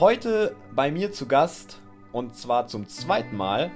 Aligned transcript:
Heute 0.00 0.56
bei 0.74 0.90
mir 0.90 1.12
zu 1.12 1.26
Gast, 1.26 1.78
und 2.10 2.34
zwar 2.34 2.66
zum 2.66 2.88
zweiten 2.88 3.36
Mal, 3.36 3.70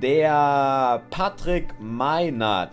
der 0.00 1.02
Patrick 1.10 1.74
Meinert 1.78 2.70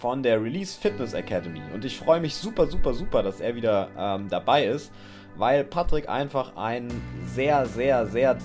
von 0.00 0.20
der 0.20 0.42
Release 0.42 0.76
Fitness 0.76 1.12
Academy. 1.12 1.62
Und 1.72 1.84
ich 1.84 1.96
freue 1.96 2.18
mich 2.18 2.34
super, 2.34 2.66
super, 2.66 2.92
super, 2.92 3.22
dass 3.22 3.38
er 3.38 3.54
wieder 3.54 3.88
ähm, 3.96 4.28
dabei 4.28 4.66
ist, 4.66 4.90
weil 5.36 5.62
Patrick 5.62 6.08
einfach 6.08 6.56
ein 6.56 6.88
sehr, 7.24 7.66
sehr, 7.66 8.04
sehr, 8.06 8.36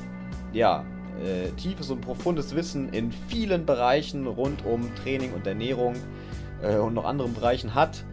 ja, 0.53 0.85
äh, 1.26 1.49
tiefes 1.53 1.89
und 1.89 2.02
profundes 2.02 2.55
Wissen 2.55 2.94
in 2.94 3.12
vielen 3.12 3.66
Bereichen 3.66 4.27
rund 4.27 4.63
um 4.67 4.94
Training 4.98 5.34
und 5.34 5.48
Ernährung 5.48 5.95
äh, 6.62 6.76
und 6.76 6.94
noch 6.94 7.05
anderen 7.05 7.34
Bereichen 7.34 7.73
hat. 7.73 8.03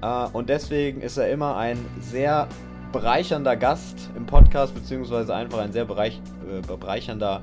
Äh, 0.00 0.28
und 0.32 0.48
deswegen 0.48 1.02
ist 1.02 1.18
er 1.18 1.30
immer 1.30 1.58
ein 1.58 1.76
sehr 2.00 2.48
bereichernder 2.92 3.56
Gast 3.56 4.10
im 4.16 4.26
Podcast, 4.26 4.74
beziehungsweise 4.74 5.34
einfach 5.34 5.58
ein 5.58 5.72
sehr 5.72 5.84
bereich, 5.84 6.20
äh, 6.48 6.60
bereichernder 6.60 7.42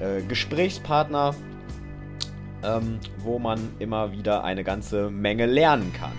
äh, 0.00 0.22
Gesprächspartner, 0.22 1.34
ähm, 2.64 2.98
wo 3.18 3.38
man 3.38 3.60
immer 3.78 4.12
wieder 4.12 4.44
eine 4.44 4.64
ganze 4.64 5.10
Menge 5.10 5.46
lernen 5.46 5.92
kann. 5.92 6.12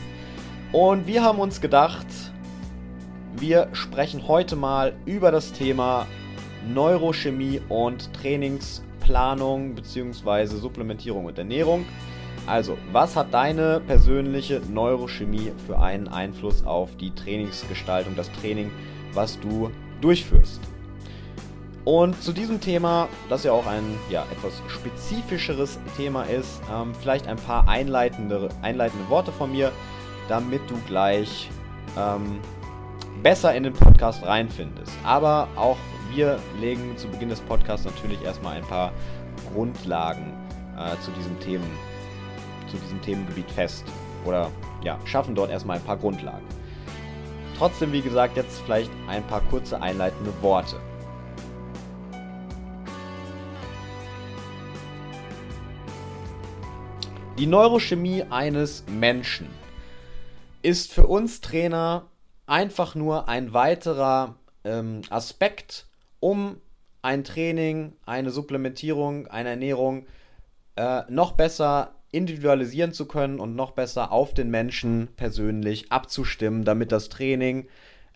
Und 0.71 1.07
wir 1.07 1.23
haben 1.23 1.39
uns 1.39 1.61
gedacht, 1.61 2.07
wir 3.35 3.69
sprechen 3.73 4.27
heute 4.27 4.55
mal 4.55 4.93
über 5.05 5.31
das 5.31 5.51
Thema 5.51 6.07
Neurochemie 6.67 7.61
und 7.69 8.13
Trainingsplanung 8.13 9.75
bzw. 9.75 10.45
Supplementierung 10.45 11.25
und 11.25 11.37
Ernährung. 11.37 11.85
Also, 12.49 12.79
was 12.91 13.15
hat 13.15 13.31
deine 13.31 13.79
persönliche 13.79 14.59
Neurochemie 14.71 15.51
für 15.67 15.77
einen 15.77 16.07
Einfluss 16.07 16.65
auf 16.65 16.97
die 16.97 17.13
Trainingsgestaltung, 17.13 18.15
das 18.15 18.31
Training, 18.41 18.71
was 19.13 19.39
du 19.39 19.69
durchführst? 20.01 20.59
Und 21.85 22.19
zu 22.23 22.33
diesem 22.33 22.59
Thema, 22.59 23.07
das 23.29 23.43
ja 23.43 23.51
auch 23.51 23.67
ein 23.67 23.83
ja, 24.09 24.25
etwas 24.31 24.63
spezifischeres 24.67 25.77
Thema 25.95 26.23
ist, 26.23 26.59
ähm, 26.73 26.95
vielleicht 26.99 27.27
ein 27.27 27.37
paar 27.37 27.69
einleitende, 27.69 28.49
einleitende 28.63 29.07
Worte 29.09 29.31
von 29.31 29.51
mir, 29.51 29.71
damit 30.27 30.61
du 30.71 30.75
gleich 30.87 31.51
ähm, 31.95 32.39
besser 33.21 33.53
in 33.53 33.61
den 33.61 33.73
Podcast 33.73 34.25
reinfindest. 34.25 34.93
Aber 35.03 35.47
auch 35.55 35.77
wir 36.15 36.39
legen 36.59 36.97
zu 36.97 37.07
Beginn 37.09 37.29
des 37.29 37.41
Podcasts 37.41 37.85
natürlich 37.85 38.23
erstmal 38.23 38.57
ein 38.57 38.65
paar 38.65 38.91
Grundlagen 39.53 40.33
äh, 40.75 40.99
zu 41.03 41.11
diesem 41.11 41.39
Themen 41.39 41.69
zu 42.69 42.77
diesem 42.77 43.01
Themengebiet 43.01 43.49
fest. 43.51 43.83
Oder 44.25 44.51
ja, 44.83 44.99
schaffen 45.05 45.35
dort 45.35 45.49
erstmal 45.49 45.77
ein 45.77 45.83
paar 45.83 45.97
Grundlagen. 45.97 46.45
Trotzdem, 47.57 47.91
wie 47.91 48.01
gesagt, 48.01 48.37
jetzt 48.37 48.61
vielleicht 48.61 48.91
ein 49.07 49.25
paar 49.27 49.41
kurze 49.41 49.81
einleitende 49.81 50.31
Worte. 50.41 50.77
Die 57.37 57.47
Neurochemie 57.47 58.23
eines 58.29 58.83
Menschen 58.87 59.47
ist 60.61 60.91
für 60.91 61.07
uns 61.07 61.39
Trainer 61.39 62.07
einfach 62.45 62.95
nur 62.95 63.29
ein 63.29 63.53
weiterer 63.53 64.35
ähm, 64.63 65.01
Aspekt, 65.09 65.87
um 66.19 66.57
ein 67.01 67.23
Training, 67.23 67.93
eine 68.05 68.31
Supplementierung, 68.31 69.27
eine 69.27 69.49
Ernährung 69.51 70.05
äh, 70.75 71.03
noch 71.09 71.33
besser 71.33 71.95
individualisieren 72.11 72.93
zu 72.93 73.05
können 73.05 73.39
und 73.39 73.55
noch 73.55 73.71
besser 73.71 74.11
auf 74.11 74.33
den 74.33 74.49
Menschen 74.49 75.09
persönlich 75.15 75.91
abzustimmen, 75.91 76.63
damit 76.63 76.91
das 76.91 77.09
Training 77.09 77.67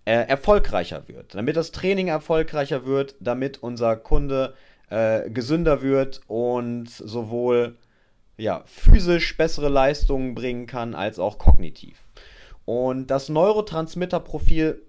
äh, 0.05 0.13
erfolgreicher 0.27 1.07
wird. 1.07 1.35
Damit 1.35 1.55
das 1.55 1.71
Training 1.71 2.07
erfolgreicher 2.07 2.85
wird, 2.85 3.15
damit 3.19 3.61
unser 3.61 3.95
Kunde 3.95 4.55
äh, 4.89 5.29
gesünder 5.29 5.81
wird 5.81 6.21
und 6.27 6.89
sowohl 6.89 7.77
ja, 8.37 8.63
physisch 8.65 9.37
bessere 9.37 9.69
Leistungen 9.69 10.33
bringen 10.33 10.65
kann, 10.65 10.95
als 10.95 11.19
auch 11.19 11.37
kognitiv. 11.37 11.99
Und 12.65 13.07
das 13.07 13.29
Neurotransmitterprofil 13.29 14.81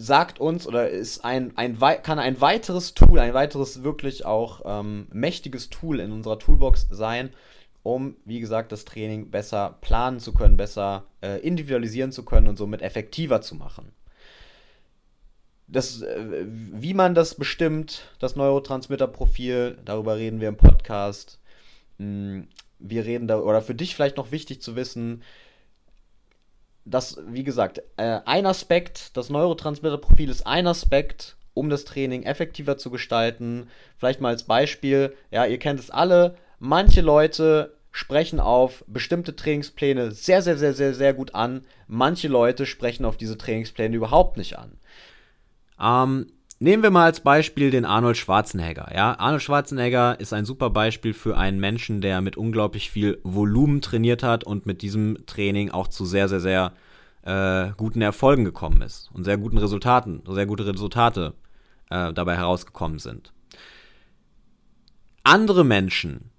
sagt 0.00 0.38
uns 0.38 0.68
oder 0.68 0.88
ist 0.88 1.24
ein, 1.24 1.56
ein 1.56 1.78
kann 2.04 2.20
ein 2.20 2.40
weiteres 2.40 2.94
Tool, 2.94 3.18
ein 3.18 3.34
weiteres 3.34 3.82
wirklich 3.82 4.24
auch 4.24 4.62
ähm, 4.64 5.08
mächtiges 5.12 5.70
Tool 5.70 5.98
in 5.98 6.12
unserer 6.12 6.38
Toolbox 6.38 6.86
sein, 6.88 7.30
um, 7.82 8.16
wie 8.24 8.38
gesagt, 8.38 8.70
das 8.70 8.84
Training 8.84 9.30
besser 9.32 9.76
planen 9.80 10.20
zu 10.20 10.32
können, 10.32 10.56
besser 10.56 11.06
äh, 11.20 11.40
individualisieren 11.40 12.12
zu 12.12 12.24
können 12.24 12.46
und 12.46 12.56
somit 12.56 12.80
effektiver 12.80 13.40
zu 13.40 13.56
machen. 13.56 13.90
Das, 15.66 16.00
äh, 16.02 16.46
wie 16.46 16.94
man 16.94 17.16
das 17.16 17.34
bestimmt, 17.34 18.02
das 18.20 18.36
Neurotransmitterprofil, 18.36 19.78
darüber 19.84 20.16
reden 20.16 20.40
wir 20.40 20.48
im 20.48 20.56
Podcast. 20.56 21.40
Hm, 21.98 22.46
wir 22.78 23.04
reden 23.04 23.26
da, 23.26 23.40
oder 23.40 23.62
für 23.62 23.74
dich 23.74 23.96
vielleicht 23.96 24.16
noch 24.16 24.30
wichtig 24.30 24.62
zu 24.62 24.76
wissen, 24.76 25.24
das, 26.90 27.18
wie 27.26 27.44
gesagt, 27.44 27.82
äh, 27.96 28.20
ein 28.24 28.46
Aspekt, 28.46 29.16
das 29.16 29.30
Neurotransmitterprofil 29.30 30.30
ist 30.30 30.46
ein 30.46 30.66
Aspekt, 30.66 31.36
um 31.54 31.70
das 31.70 31.84
Training 31.84 32.22
effektiver 32.22 32.78
zu 32.78 32.90
gestalten. 32.90 33.68
Vielleicht 33.96 34.20
mal 34.20 34.30
als 34.30 34.44
Beispiel, 34.44 35.14
ja, 35.30 35.44
ihr 35.44 35.58
kennt 35.58 35.80
es 35.80 35.90
alle, 35.90 36.36
manche 36.58 37.00
Leute 37.00 37.74
sprechen 37.90 38.38
auf 38.38 38.84
bestimmte 38.86 39.34
Trainingspläne 39.34 40.12
sehr, 40.12 40.42
sehr, 40.42 40.56
sehr, 40.56 40.72
sehr, 40.72 40.94
sehr 40.94 41.14
gut 41.14 41.34
an. 41.34 41.64
Manche 41.88 42.28
Leute 42.28 42.64
sprechen 42.66 43.04
auf 43.04 43.16
diese 43.16 43.36
Trainingspläne 43.36 43.96
überhaupt 43.96 44.36
nicht 44.36 44.58
an. 44.58 44.78
Ähm, 45.80 46.32
Nehmen 46.60 46.82
wir 46.82 46.90
mal 46.90 47.04
als 47.04 47.20
Beispiel 47.20 47.70
den 47.70 47.84
Arnold 47.84 48.16
Schwarzenegger. 48.16 48.90
Ja, 48.92 49.16
Arnold 49.16 49.42
Schwarzenegger 49.42 50.18
ist 50.18 50.32
ein 50.32 50.44
super 50.44 50.70
Beispiel 50.70 51.14
für 51.14 51.36
einen 51.36 51.60
Menschen, 51.60 52.00
der 52.00 52.20
mit 52.20 52.36
unglaublich 52.36 52.90
viel 52.90 53.20
Volumen 53.22 53.80
trainiert 53.80 54.24
hat 54.24 54.42
und 54.42 54.66
mit 54.66 54.82
diesem 54.82 55.24
Training 55.26 55.70
auch 55.70 55.86
zu 55.86 56.04
sehr, 56.04 56.28
sehr, 56.28 56.40
sehr 56.40 56.72
äh, 57.22 57.70
guten 57.76 58.02
Erfolgen 58.02 58.44
gekommen 58.44 58.82
ist 58.82 59.08
und 59.14 59.22
sehr 59.22 59.36
guten 59.36 59.58
Resultaten, 59.58 60.22
sehr 60.26 60.46
gute 60.46 60.66
Resultate 60.66 61.34
äh, 61.90 62.12
dabei 62.12 62.36
herausgekommen 62.36 62.98
sind. 62.98 63.32
Andere 65.22 65.64
Menschen 65.64 66.30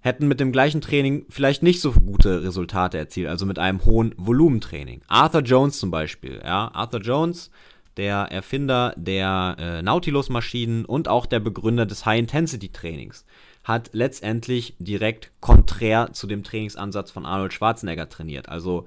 hätten 0.00 0.28
mit 0.28 0.40
dem 0.40 0.50
gleichen 0.50 0.80
Training 0.80 1.26
vielleicht 1.28 1.62
nicht 1.62 1.82
so 1.82 1.92
gute 1.92 2.42
Resultate 2.42 2.96
erzielt, 2.96 3.28
also 3.28 3.44
mit 3.44 3.58
einem 3.58 3.84
hohen 3.84 4.14
Volumentraining. 4.16 5.02
Arthur 5.08 5.42
Jones 5.42 5.78
zum 5.78 5.90
Beispiel, 5.90 6.40
ja, 6.42 6.70
Arthur 6.72 7.00
Jones 7.00 7.50
der 7.96 8.16
Erfinder 8.30 8.94
der 8.96 9.56
äh, 9.58 9.82
Nautilus-Maschinen 9.82 10.84
und 10.84 11.08
auch 11.08 11.26
der 11.26 11.40
Begründer 11.40 11.86
des 11.86 12.06
High-Intensity-Trainings, 12.06 13.24
hat 13.64 13.90
letztendlich 13.92 14.74
direkt 14.78 15.30
konträr 15.40 16.12
zu 16.12 16.26
dem 16.26 16.42
Trainingsansatz 16.42 17.10
von 17.10 17.26
Arnold 17.26 17.52
Schwarzenegger 17.52 18.08
trainiert. 18.08 18.48
Also 18.48 18.86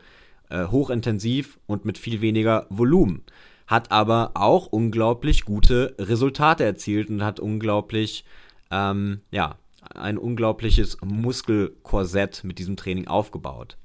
äh, 0.50 0.66
hochintensiv 0.68 1.60
und 1.66 1.86
mit 1.86 1.98
viel 1.98 2.22
weniger 2.22 2.68
Volumen. 2.70 3.24
Hat 3.68 3.92
aber 3.92 4.32
auch 4.36 4.68
unglaublich 4.68 5.46
gute 5.46 5.96
Resultate 5.98 6.64
erzielt 6.64 7.10
und 7.10 7.24
hat 7.24 7.40
unglaublich, 7.40 8.26
ähm, 8.70 9.22
ja, 9.32 9.58
ein 9.94 10.18
unglaubliches 10.18 10.98
Muskelkorsett 11.04 12.44
mit 12.44 12.60
diesem 12.60 12.76
Training 12.76 13.08
aufgebaut. 13.08 13.78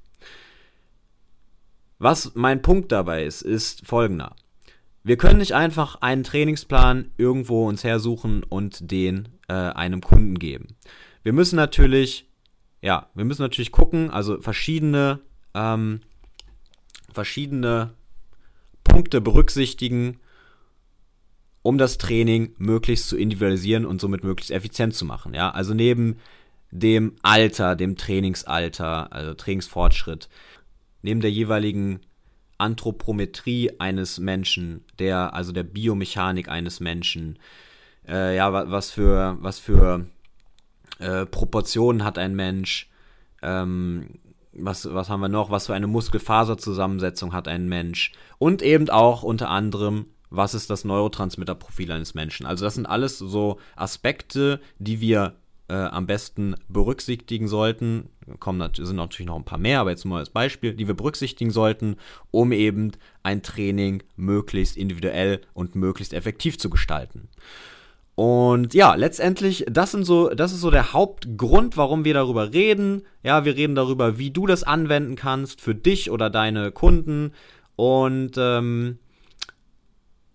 Was 1.99 2.35
mein 2.35 2.63
Punkt 2.63 2.93
dabei 2.93 3.25
ist, 3.25 3.43
ist 3.43 3.87
folgender. 3.87 4.35
Wir 5.03 5.17
können 5.17 5.39
nicht 5.39 5.55
einfach 5.55 5.97
einen 6.03 6.25
Trainingsplan 6.25 7.13
irgendwo 7.17 7.67
uns 7.67 7.85
hersuchen 7.85 8.43
und 8.45 8.91
den 8.91 9.29
äh, 9.49 9.55
einem 9.55 10.03
Kunden 10.03 10.39
geben. 10.39 10.69
Wir 11.23 11.33
müssen 11.33 11.57
natürlich, 11.57 12.29
ja, 12.83 13.09
wir 13.15 13.25
müssen 13.25 13.43
natürlich 13.43 13.73
gucken, 13.73 14.11
also 14.11 14.41
verschiedene, 14.41 15.21
ähm, 15.55 16.01
verschiedene 17.13 17.95
Punkte 18.85 19.21
berücksichtigen, 19.21 20.21
um 21.63 21.79
das 21.79 21.99
Training 21.99 22.55
möglichst 22.59 23.09
zu 23.09 23.17
individualisieren 23.17 23.87
und 23.87 24.01
somit 24.01 24.25
möglichst 24.25 24.51
effizient 24.51 24.95
zu 24.95 25.05
machen. 25.05 25.35
Ja, 25.35 25.51
also 25.51 25.75
neben 25.75 26.17
dem 26.71 27.17
Alter, 27.23 27.77
dem 27.77 27.97
Trainingsalter, 27.97 29.13
also 29.13 29.35
Trainingsfortschritt, 29.35 30.29
neben 31.03 31.21
der 31.21 31.31
jeweiligen 31.31 32.01
Anthropometrie 32.61 33.73
eines 33.79 34.19
Menschen, 34.19 34.85
der, 34.99 35.35
also 35.35 35.53
der 35.53 35.65
Biomechanik 35.65 36.49
eines 36.49 36.81
Menschen, 36.81 37.39
äh, 38.09 38.37
ja, 38.37 38.53
was 38.53 38.91
für, 38.91 39.37
was 39.41 39.59
für 39.59 40.07
äh, 40.99 41.27
Proportionen 41.27 42.05
hat 42.05 42.19
ein 42.19 42.35
Mensch, 42.35 42.91
ähm, 43.43 44.19
was, 44.53 44.93
was 44.93 45.09
haben 45.09 45.21
wir 45.21 45.29
noch, 45.29 45.51
was 45.51 45.67
für 45.67 45.75
eine 45.75 45.87
Muskelfaserzusammensetzung 45.87 47.33
hat 47.33 47.49
ein 47.49 47.69
Mensch? 47.69 48.13
Und 48.39 48.63
eben 48.63 48.91
auch 48.91 49.23
unter 49.23 49.49
anderem, 49.49 50.07
was 50.29 50.55
ist 50.55 50.71
das 50.71 50.85
Neurotransmitterprofil 50.85 51.91
eines 51.91 52.15
Menschen. 52.15 52.47
Also 52.47 52.65
das 52.65 52.75
sind 52.75 52.87
alles 52.87 53.19
so 53.19 53.59
Aspekte, 53.77 54.61
die 54.79 55.01
wir 55.01 55.35
äh, 55.71 55.73
am 55.73 56.07
besten 56.07 56.57
berücksichtigen 56.69 57.47
sollten, 57.47 58.11
kommen 58.41 58.69
sind 58.75 58.97
natürlich 58.97 59.29
noch 59.29 59.37
ein 59.37 59.45
paar 59.45 59.59
mehr, 59.59 59.81
aber 59.81 59.91
jetzt 59.91 60.05
nur 60.05 60.19
als 60.19 60.31
Beispiel, 60.31 60.75
die 60.75 60.89
wir 60.89 60.95
berücksichtigen 60.95 61.51
sollten, 61.51 61.97
um 62.31 62.53
eben 62.53 62.93
ein 63.23 63.43
Training 63.43 64.03
möglichst 64.17 64.77
individuell 64.77 65.41
und 65.55 65.77
möglichst 65.77 66.13
effektiv 66.13 66.59
zu 66.59 66.71
gestalten. 66.71 67.29
Und 68.17 68.75
ja, 68.75 68.97
letztendlich, 68.97 69.65
das, 69.71 69.93
sind 69.93 70.05
so, 70.05 70.29
das 70.29 70.53
ist 70.53 70.61
so 70.61 70.71
der 70.71 70.93
Hauptgrund, 70.93 71.77
warum 71.77 72.05
wir 72.05 72.15
darüber 72.15 72.53
reden. 72.53 73.03
Ja, 73.23 73.45
wir 73.45 73.57
reden 73.57 73.75
darüber, 73.75 74.19
wie 74.19 74.31
du 74.31 74.47
das 74.47 74.65
anwenden 74.65 75.15
kannst 75.15 75.61
für 75.61 75.75
dich 75.75 76.11
oder 76.11 76.29
deine 76.29 76.73
Kunden 76.73 77.33
und 77.77 78.33
ähm, 78.37 78.99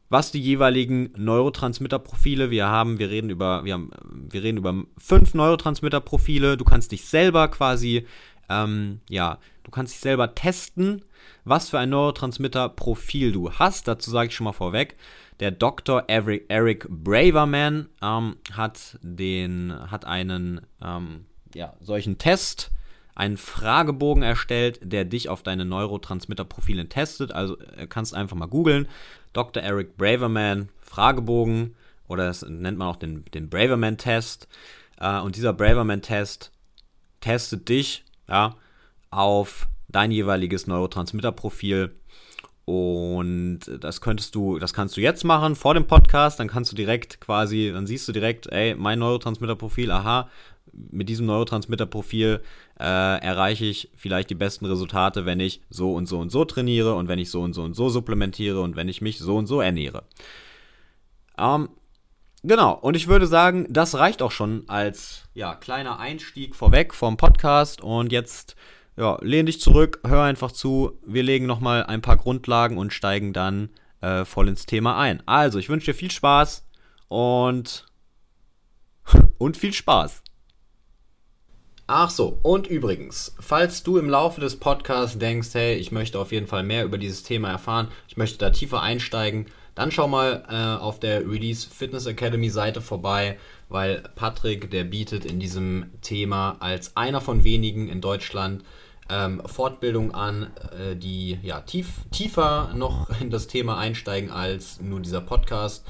was 0.10 0.32
die 0.32 0.42
jeweiligen 0.42 1.12
Neurotransmitterprofile 1.18 2.52
wir 2.52 2.68
haben. 2.68 3.00
Wir 3.00 3.10
reden 3.10 3.30
über, 3.30 3.66
wir 3.66 3.74
haben, 3.74 3.92
wir 4.12 4.44
reden 4.44 4.58
über 4.58 4.84
fünf 4.98 5.34
Neurotransmitterprofile. 5.34 6.58
Du 6.58 6.66
kannst 6.66 6.92
dich 6.92 7.06
selber 7.06 7.48
quasi, 7.48 8.06
ähm, 8.50 9.00
ja, 9.10 9.40
du 9.64 9.72
kannst 9.72 9.94
dich 9.94 10.02
selber 10.02 10.36
testen, 10.36 11.04
was 11.44 11.70
für 11.70 11.80
ein 11.80 11.90
Neurotransmitterprofil 11.90 13.32
du 13.32 13.52
hast. 13.52 13.88
Dazu 13.88 14.12
sage 14.12 14.30
ich 14.30 14.36
schon 14.36 14.46
mal 14.46 14.54
vorweg. 14.54 14.96
Der 15.40 15.52
Dr. 15.52 16.04
Eric 16.08 16.88
Braverman 16.90 17.90
ähm, 18.02 18.38
hat, 18.54 18.98
den, 19.02 19.74
hat 19.92 20.06
einen 20.06 20.62
ähm, 20.82 21.26
ja, 21.54 21.74
solchen 21.82 22.18
Test, 22.18 22.72
einen 23.16 23.38
Fragebogen 23.38 24.24
erstellt, 24.24 24.80
der 24.84 25.06
dich 25.06 25.30
auf 25.30 25.42
deine 25.42 25.66
Neurotransmitterprofile 25.66 26.88
testet. 26.90 27.32
Also 27.32 27.58
äh, 27.60 27.88
kannst 27.88 28.14
einfach 28.14 28.38
mal 28.38 28.48
googeln. 28.48 28.88
Dr. 29.36 29.62
Eric 29.62 29.98
Braverman 29.98 30.70
Fragebogen 30.82 31.76
oder 32.08 32.28
das 32.28 32.44
nennt 32.44 32.78
man 32.78 32.88
auch 32.88 32.96
den, 32.96 33.26
den 33.34 33.50
Braverman-Test. 33.50 34.48
Äh, 35.00 35.20
und 35.20 35.36
dieser 35.36 35.54
Braverman-Test 35.54 36.52
testet 37.20 37.68
dich 37.70 38.04
ja, 38.30 38.56
auf 39.12 39.68
dein 39.88 40.12
jeweiliges 40.12 40.68
Neurotransmitterprofil 40.68 41.92
und 42.66 43.60
das 43.80 44.02
könntest 44.02 44.34
du, 44.34 44.58
das 44.58 44.74
kannst 44.74 44.98
du 44.98 45.02
jetzt 45.02 45.24
machen 45.24 45.56
vor 45.56 45.76
dem 45.76 45.86
Podcast, 45.86 46.40
dann 46.40 46.48
kannst 46.48 46.72
du 46.72 46.76
direkt 46.76 47.22
quasi, 47.22 47.72
dann 47.72 47.86
siehst 47.86 48.08
du 48.08 48.12
direkt, 48.12 48.48
ey, 48.48 48.74
mein 48.76 48.98
Neurotransmitterprofil, 49.00 49.92
aha, 49.92 50.30
mit 50.92 51.10
diesem 51.10 51.26
Neurotransmitterprofil 51.26 52.42
äh, 52.80 52.84
erreiche 52.84 53.66
ich 53.66 53.90
vielleicht 53.96 54.30
die 54.30 54.36
besten 54.36 54.66
Resultate, 54.66 55.26
wenn 55.26 55.40
ich 55.40 55.62
so 55.70 55.94
und 55.94 56.08
so 56.08 56.20
und 56.20 56.32
so 56.32 56.46
trainiere 56.46 56.96
und 56.96 57.08
wenn 57.08 57.20
ich 57.20 57.30
so 57.30 57.42
und 57.42 57.54
so 57.54 57.64
und 57.64 57.76
so 57.76 57.90
supplementiere 57.90 58.62
und 58.62 58.76
wenn 58.76 58.90
ich 58.90 59.02
mich 59.02 59.20
so 59.20 59.38
und 59.38 59.48
so 59.48 59.62
ernähre. 59.62 60.04
Ähm, 61.38 61.70
genau, 62.44 62.74
und 62.74 62.96
ich 62.96 63.08
würde 63.08 63.28
sagen, 63.28 63.66
das 63.70 63.96
reicht 63.96 64.22
auch 64.22 64.32
schon 64.32 64.64
als 64.68 65.24
ja, 65.34 65.56
kleiner 65.56 66.00
Einstieg 66.00 66.56
vorweg 66.56 66.94
vom 66.94 67.18
Podcast 67.18 67.82
und 67.82 68.12
jetzt 68.12 68.56
ja, 68.98 69.18
lehn 69.22 69.46
dich 69.46 69.60
zurück, 69.60 70.00
hör 70.06 70.24
einfach 70.24 70.52
zu. 70.52 70.98
Wir 71.06 71.24
legen 71.24 71.46
nochmal 71.46 71.84
ein 71.84 72.02
paar 72.02 72.18
Grundlagen 72.18 72.78
und 72.78 72.94
steigen 72.94 73.34
dann 73.34 73.70
äh, 74.02 74.24
voll 74.24 74.48
ins 74.48 74.66
Thema 74.66 74.98
ein. 74.98 75.22
Also, 75.28 75.60
ich 75.60 75.70
wünsche 75.70 75.88
dir 75.92 75.98
viel 75.98 76.12
Spaß 76.12 76.66
und, 77.10 77.86
und 79.38 79.58
viel 79.58 79.74
Spaß. 79.74 80.24
Ach 81.88 82.10
so, 82.10 82.40
und 82.42 82.66
übrigens, 82.66 83.36
falls 83.40 83.84
du 83.84 83.98
im 84.00 84.10
Laufe 84.10 84.42
des 84.42 84.60
Podcasts 84.60 85.20
denkst, 85.20 85.50
hey, 85.54 85.76
ich 85.76 85.92
möchte 85.92 86.20
auf 86.20 86.32
jeden 86.32 86.48
Fall 86.48 86.64
mehr 86.64 86.84
über 86.84 86.98
dieses 86.98 87.22
Thema 87.22 87.50
erfahren, 87.50 87.90
ich 88.08 88.18
möchte 88.18 88.40
da 88.40 88.50
tiefer 88.50 88.82
einsteigen, 88.82 89.46
dann 89.76 89.92
schau 89.92 90.08
mal 90.08 90.44
äh, 90.50 90.82
auf 90.82 91.00
der 91.00 91.30
Release 91.30 91.70
Fitness 91.70 92.08
Academy 92.08 92.50
Seite 92.50 92.82
vorbei, 92.82 93.38
weil 93.70 94.02
Patrick, 94.16 94.72
der 94.72 94.84
bietet 94.84 95.26
in 95.26 95.40
diesem 95.40 95.92
Thema 96.02 96.56
als 96.60 96.98
einer 96.98 97.22
von 97.22 97.44
wenigen 97.44 97.88
in 97.88 98.02
Deutschland 98.02 98.64
ähm, 99.08 99.44
Fortbildung 99.46 100.12
an, 100.12 100.52
äh, 100.72 100.96
die 100.96 101.38
ja 101.44 101.62
tief, 101.62 101.90
tiefer 102.10 102.72
noch 102.74 103.12
in 103.22 103.30
das 103.30 103.46
Thema 103.46 103.78
einsteigen 103.78 104.32
als 104.32 104.82
nur 104.82 105.02
dieser 105.02 105.22
Podcast. 105.22 105.86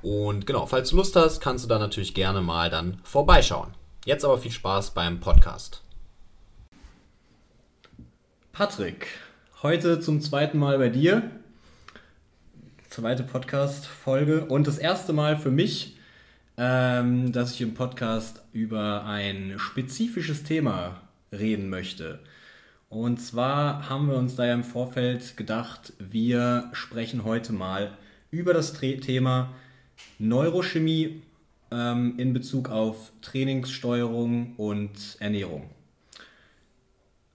Und 0.00 0.46
genau, 0.46 0.64
falls 0.64 0.88
du 0.88 0.96
Lust 0.96 1.16
hast, 1.16 1.40
kannst 1.40 1.64
du 1.64 1.68
da 1.68 1.78
natürlich 1.78 2.14
gerne 2.14 2.40
mal 2.40 2.70
dann 2.70 2.98
vorbeischauen. 3.02 3.77
Jetzt 4.08 4.24
aber 4.24 4.38
viel 4.38 4.50
Spaß 4.50 4.94
beim 4.94 5.20
Podcast. 5.20 5.82
Patrick, 8.52 9.08
heute 9.62 10.00
zum 10.00 10.22
zweiten 10.22 10.56
Mal 10.56 10.78
bei 10.78 10.88
dir. 10.88 11.30
Zweite 12.88 13.22
Podcast-Folge 13.22 14.46
und 14.46 14.66
das 14.66 14.78
erste 14.78 15.12
Mal 15.12 15.36
für 15.36 15.50
mich, 15.50 15.98
ähm, 16.56 17.32
dass 17.32 17.52
ich 17.52 17.60
im 17.60 17.74
Podcast 17.74 18.40
über 18.54 19.04
ein 19.04 19.56
spezifisches 19.58 20.42
Thema 20.42 21.02
reden 21.30 21.68
möchte. 21.68 22.20
Und 22.88 23.20
zwar 23.20 23.90
haben 23.90 24.08
wir 24.08 24.16
uns 24.16 24.36
da 24.36 24.46
ja 24.46 24.54
im 24.54 24.64
Vorfeld 24.64 25.36
gedacht, 25.36 25.92
wir 25.98 26.70
sprechen 26.72 27.24
heute 27.24 27.52
mal 27.52 27.92
über 28.30 28.54
das 28.54 28.72
Thema 28.72 29.50
Neurochemie 30.18 31.20
ähm, 31.70 32.14
in 32.18 32.32
Bezug 32.32 32.70
auf 32.70 33.12
Trainingssteuerung 33.22 34.54
und 34.56 35.16
Ernährung. 35.20 35.70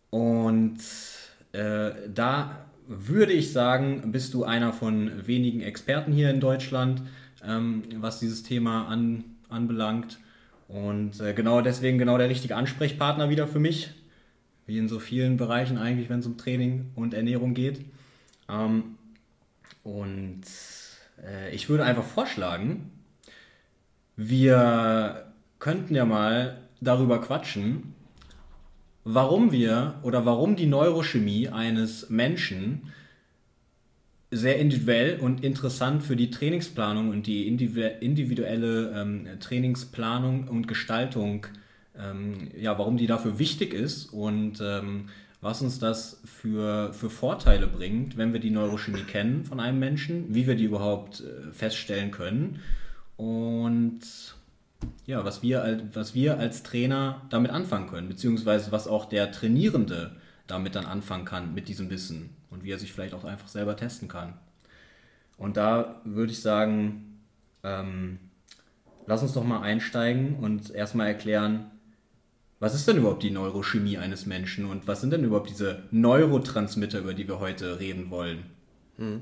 Und 0.10 0.80
äh, 1.52 1.92
da 2.14 2.66
würde 2.88 3.34
ich 3.34 3.52
sagen, 3.52 4.12
bist 4.12 4.34
du 4.34 4.44
einer 4.44 4.74
von 4.74 5.28
wenigen 5.28 5.62
Experten 5.62 6.12
hier 6.12 6.30
in 6.30 6.40
Deutschland, 6.40 7.02
ähm, 7.46 7.84
was 7.98 8.20
dieses 8.20 8.44
Thema 8.44 8.88
an, 8.88 9.24
anbelangt. 9.50 10.20
Und 10.68 11.20
äh, 11.20 11.34
genau 11.34 11.62
deswegen 11.62 11.98
genau 11.98 12.18
der 12.18 12.30
richtige 12.30 12.56
Ansprechpartner 12.56 13.30
wieder 13.30 13.48
für 13.48 13.60
mich 13.60 13.92
wie 14.66 14.78
in 14.78 14.88
so 14.88 15.00
vielen 15.00 15.38
Bereichen 15.38 15.78
eigentlich, 15.78 16.10
wenn 16.10 16.20
es 16.20 16.26
um 16.26 16.38
Training 16.38 16.92
und 16.96 17.14
Ernährung 17.14 17.54
geht. 17.54 17.86
Ähm, 18.50 18.98
und 19.84 20.44
äh, 21.22 21.54
ich 21.54 21.70
würde 21.70 21.84
einfach 21.84 22.04
vorschlagen, 22.04 22.92
wir 24.15 25.33
könnten 25.60 25.95
ja 25.95 26.06
mal 26.06 26.57
darüber 26.81 27.21
quatschen, 27.21 27.94
warum 29.04 29.51
wir 29.51 29.95
oder 30.04 30.25
warum 30.25 30.56
die 30.56 30.65
Neurochemie 30.65 31.50
eines 31.50 32.10
Menschen 32.10 32.94
sehr 34.31 34.57
individuell 34.57 35.19
und 35.19 35.44
interessant 35.44 36.04
für 36.04 36.15
die 36.15 36.31
Trainingsplanung 36.31 37.10
und 37.10 37.27
die 37.27 37.48
individuelle 37.48 38.92
ähm, 38.95 39.27
Trainingsplanung 39.39 40.48
und 40.48 40.68
Gestaltung 40.68 41.45
ähm, 41.98 42.50
ja, 42.60 42.77
warum 42.80 42.98
die 42.98 43.06
dafür 43.06 43.38
wichtig 43.38 43.74
ist 43.74 44.12
und 44.12 44.60
ähm, 44.62 45.10
was 45.41 45.62
uns 45.62 45.77
das 45.77 46.22
für, 46.25 46.93
für 46.93 47.10
Vorteile 47.10 47.67
bringt, 47.67 48.17
wenn 48.17 48.34
wir 48.34 48.39
die 48.39 48.50
Neurochemie 48.50 49.03
kennen 49.03 49.43
von 49.43 49.60
einem 49.60 49.77
Menschen, 49.77 50.34
wie 50.34 50.48
wir 50.48 50.55
die 50.55 50.63
überhaupt 50.63 51.22
äh, 51.22 51.51
feststellen 51.51 52.10
können 52.10 52.60
und 53.24 54.01
ja, 55.06 55.24
was 55.24 55.42
wir, 55.42 55.82
was 55.94 56.13
wir 56.13 56.39
als 56.39 56.62
Trainer 56.62 57.22
damit 57.30 57.51
anfangen 57.51 57.88
können, 57.88 58.10
beziehungsweise 58.10 58.74
was 58.74 58.86
auch 58.86 59.06
der 59.06 59.32
Trainierende 59.32 60.18
damit 60.46 60.75
dann 60.75 60.86
anfangen 60.86 61.24
kann 61.24 61.53
mit 61.53 61.70
diesem 61.70 61.89
Wissen 61.89 62.32
und 62.50 62.65
wie 62.65 62.72
er 62.72 62.80
sich 62.80 62.92
vielleicht 62.92 63.13
auch 63.13 63.24
einfach 63.24 63.48
selber 63.48 63.77
testen 63.77 64.10
kann. 64.10 64.34
Und 65.38 65.56
da 65.56 66.01
würde 66.03 66.34
ich 66.34 66.42
sagen, 66.42 67.22
ähm, 67.63 68.20
lass 69.08 69.24
uns 69.24 69.32
doch 69.32 69.46
mal 69.46 69.62
einsteigen 69.62 70.36
und 70.36 70.72
erstmal 70.72 71.08
erklären, 71.08 71.72
was 72.60 72.75
ist 72.75 72.89
denn 72.89 72.98
überhaupt 72.98 73.24
die 73.24 73.32
Neurochemie 73.32 73.98
eines 73.98 74.25
Menschen 74.25 74.65
und 74.65 74.86
was 74.86 75.00
sind 75.00 75.12
denn 75.12 75.24
überhaupt 75.24 75.50
diese 75.50 75.84
Neurotransmitter, 75.92 77.00
über 77.00 77.13
die 77.13 77.27
wir 77.27 77.39
heute 77.39 77.80
reden 77.80 78.10
wollen? 78.10 78.44
Hm. 78.98 79.22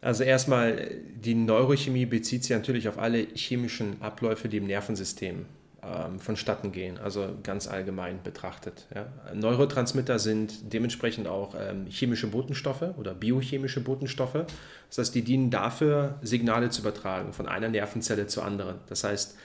Also 0.00 0.24
erstmal, 0.24 0.90
die 1.14 1.34
Neurochemie 1.34 2.06
bezieht 2.06 2.44
sich 2.44 2.56
natürlich 2.56 2.88
auf 2.88 2.98
alle 2.98 3.26
chemischen 3.34 4.00
Abläufe, 4.00 4.48
die 4.48 4.56
im 4.56 4.66
Nervensystem 4.66 5.44
ähm, 5.82 6.18
vonstatten 6.18 6.72
gehen, 6.72 6.98
also 6.98 7.36
ganz 7.42 7.68
allgemein 7.68 8.22
betrachtet. 8.22 8.86
Ja. 8.94 9.06
Neurotransmitter 9.34 10.18
sind 10.18 10.72
dementsprechend 10.72 11.26
auch 11.26 11.54
ähm, 11.58 11.86
chemische 11.88 12.26
Botenstoffe 12.26 12.84
oder 12.98 13.14
biochemische 13.14 13.80
Botenstoffe. 13.80 14.44
Das 14.88 14.98
heißt, 14.98 15.14
die 15.14 15.22
dienen 15.22 15.50
dafür, 15.50 16.18
Signale 16.22 16.70
zu 16.70 16.82
übertragen 16.82 17.32
von 17.32 17.46
einer 17.46 17.68
Nervenzelle 17.68 18.26
zur 18.26 18.44
anderen. 18.44 18.76
Das 18.88 19.04
heißt, 19.04 19.36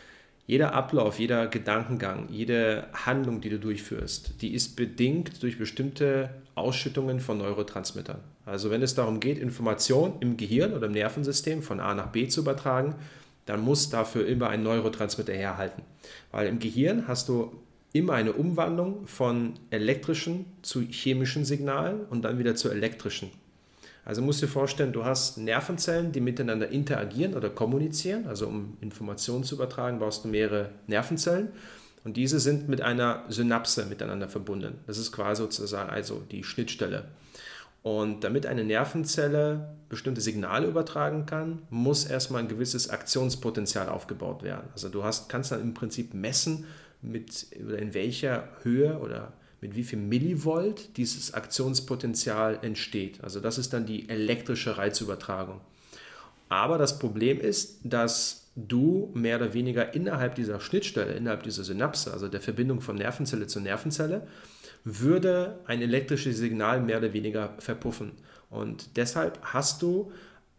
jeder 0.47 0.73
Ablauf, 0.73 1.19
jeder 1.19 1.47
Gedankengang, 1.47 2.29
jede 2.29 2.87
Handlung, 2.93 3.41
die 3.41 3.49
du 3.49 3.59
durchführst, 3.59 4.41
die 4.41 4.53
ist 4.53 4.75
bedingt 4.75 5.41
durch 5.41 5.57
bestimmte 5.57 6.29
Ausschüttungen 6.53 7.19
von 7.19 7.39
Neurotransmittern. 7.39 8.19
Also 8.45 8.69
wenn 8.69 8.83
es 8.83 8.93
darum 8.93 9.19
geht, 9.19 9.39
Information 9.39 10.17
im 10.19 10.37
Gehirn 10.37 10.73
oder 10.73 10.85
im 10.85 10.93
Nervensystem 10.93 11.63
von 11.63 11.79
A 11.79 11.95
nach 11.95 12.11
B 12.11 12.27
zu 12.27 12.41
übertragen, 12.41 12.95
dann 13.47 13.61
muss 13.61 13.89
dafür 13.89 14.27
immer 14.27 14.49
ein 14.49 14.63
Neurotransmitter 14.63 15.33
herhalten. 15.33 15.81
Weil 16.31 16.47
im 16.47 16.59
Gehirn 16.59 17.07
hast 17.07 17.29
du 17.29 17.51
immer 17.91 18.13
eine 18.13 18.33
Umwandlung 18.33 19.07
von 19.07 19.53
elektrischen 19.69 20.45
zu 20.61 20.81
chemischen 20.81 21.45
Signalen 21.45 22.05
und 22.05 22.23
dann 22.23 22.37
wieder 22.37 22.55
zu 22.55 22.69
elektrischen. 22.69 23.31
Also 24.05 24.21
musst 24.21 24.41
du 24.41 24.45
dir 24.45 24.51
vorstellen, 24.51 24.93
du 24.93 25.03
hast 25.03 25.39
Nervenzellen, 25.39 26.11
die 26.11 26.21
miteinander 26.21 26.69
interagieren 26.69 27.33
oder 27.33 27.49
kommunizieren. 27.49 28.27
Also 28.27 28.47
um 28.47 28.77
Informationen 28.79 29.43
zu 29.43 29.55
übertragen, 29.55 29.97
brauchst 29.97 30.23
du 30.23 30.27
mehrere 30.27 30.69
Nervenzellen. 30.85 31.49
Und 32.03 32.15
diese 32.15 32.39
sind 32.39 32.69
mit 32.69 32.81
einer 32.81 33.23
Synapse 33.29 33.87
miteinander 33.87 34.29
verbunden. 34.29 34.75
Das 34.85 34.99
ist 34.99 35.11
quasi 35.11 35.41
sozusagen 35.41 35.89
also 35.89 36.21
die 36.31 36.43
Schnittstelle. 36.43 37.05
Und 37.81 38.23
damit 38.23 38.45
eine 38.45 38.63
Nervenzelle 38.63 39.75
bestimmte 39.89 40.21
Signale 40.21 40.67
übertragen 40.67 41.25
kann, 41.25 41.63
muss 41.71 42.05
erstmal 42.05 42.43
ein 42.43 42.47
gewisses 42.47 42.89
Aktionspotenzial 42.89 43.89
aufgebaut 43.89 44.43
werden. 44.43 44.69
Also 44.73 44.89
du 44.89 45.03
hast, 45.03 45.29
kannst 45.29 45.51
dann 45.51 45.61
im 45.61 45.73
Prinzip 45.73 46.13
messen, 46.13 46.65
mit, 47.01 47.47
oder 47.63 47.79
in 47.79 47.93
welcher 47.93 48.49
Höhe 48.63 48.99
oder 48.99 49.33
mit 49.65 49.75
wie 49.75 49.83
viel 49.83 49.97
Millivolt 49.97 50.95
dieses 50.97 51.33
Aktionspotenzial 51.33 52.59
entsteht. 52.61 53.23
Also 53.23 53.39
das 53.39 53.57
ist 53.57 53.73
dann 53.73 53.87
die 53.87 54.07
elektrische 54.09 54.77
Reizübertragung. 54.77 55.59
Aber 56.49 56.77
das 56.77 56.99
Problem 56.99 57.39
ist, 57.39 57.79
dass 57.83 58.51
du 58.55 59.09
mehr 59.15 59.37
oder 59.37 59.55
weniger 59.55 59.95
innerhalb 59.95 60.35
dieser 60.35 60.59
Schnittstelle, 60.59 61.13
innerhalb 61.13 61.41
dieser 61.41 61.63
Synapse, 61.63 62.13
also 62.13 62.27
der 62.27 62.41
Verbindung 62.41 62.79
von 62.79 62.95
Nervenzelle 62.95 63.47
zu 63.47 63.59
Nervenzelle, 63.59 64.27
würde 64.83 65.59
ein 65.65 65.81
elektrisches 65.81 66.37
Signal 66.37 66.79
mehr 66.79 66.99
oder 66.99 67.13
weniger 67.13 67.55
verpuffen. 67.57 68.11
Und 68.51 68.95
deshalb 68.97 69.39
hast 69.41 69.81
du 69.81 70.11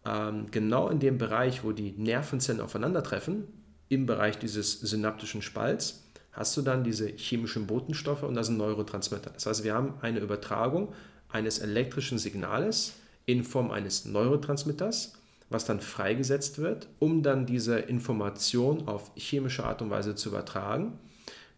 ähm, 0.05 0.47
genau 0.51 0.89
in 0.89 0.99
dem 0.99 1.17
Bereich, 1.17 1.63
wo 1.63 1.71
die 1.71 1.93
Nervenzellen 1.93 2.61
aufeinandertreffen, 2.61 3.47
im 3.89 4.05
Bereich 4.05 4.37
dieses 4.37 4.81
synaptischen 4.81 5.43
Spalts, 5.43 6.06
hast 6.37 6.57
du 6.57 6.63
dann 6.63 6.85
diese 6.85 7.09
chemischen 7.09 7.67
Botenstoffe 7.67 8.23
und 8.23 8.35
das 8.35 8.47
sind 8.47 8.59
Neurotransmitter. 8.59 9.31
Das 9.31 9.47
heißt, 9.47 9.65
wir 9.65 9.75
haben 9.75 9.95
eine 10.03 10.21
Übertragung 10.21 10.93
eines 11.31 11.59
elektrischen 11.59 12.19
Signales 12.19 12.93
in 13.25 13.43
Form 13.43 13.71
eines 13.71 14.05
Neurotransmitters, 14.05 15.15
was 15.49 15.65
dann 15.65 15.81
freigesetzt 15.81 16.59
wird, 16.59 16.89
um 16.99 17.23
dann 17.23 17.47
diese 17.47 17.79
Information 17.79 18.87
auf 18.87 19.11
chemische 19.17 19.65
Art 19.65 19.81
und 19.81 19.91
Weise 19.91 20.15
zu 20.15 20.29
übertragen. 20.29 20.99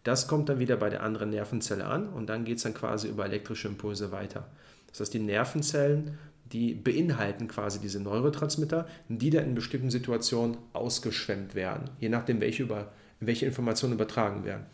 Das 0.05 0.29
kommt 0.29 0.49
dann 0.49 0.61
wieder 0.61 0.77
bei 0.77 0.91
der 0.91 1.03
anderen 1.03 1.31
Nervenzelle 1.31 1.85
an 1.85 2.09
und 2.09 2.29
dann 2.29 2.45
geht 2.45 2.59
es 2.59 2.63
dann 2.63 2.73
quasi 2.73 3.09
über 3.09 3.27
elektrische 3.27 3.67
Impulse 3.67 4.13
weiter. 4.13 4.47
Das 4.87 5.01
heißt, 5.01 5.13
die 5.13 5.19
Nervenzellen, 5.19 6.19
die 6.53 6.75
beinhalten 6.75 7.49
quasi 7.49 7.81
diese 7.81 8.01
Neurotransmitter, 8.01 8.87
die 9.09 9.31
dann 9.31 9.45
in 9.45 9.55
bestimmten 9.57 9.91
Situationen 9.91 10.57
ausgeschwemmt 10.73 11.57
werden, 11.57 11.91
je 11.99 12.09
nachdem, 12.09 12.41
welche 12.41 12.63
über 12.63 12.93
welche 13.21 13.47
Informationen 13.47 13.95
übertragen 13.95 14.45
werden. 14.45 14.67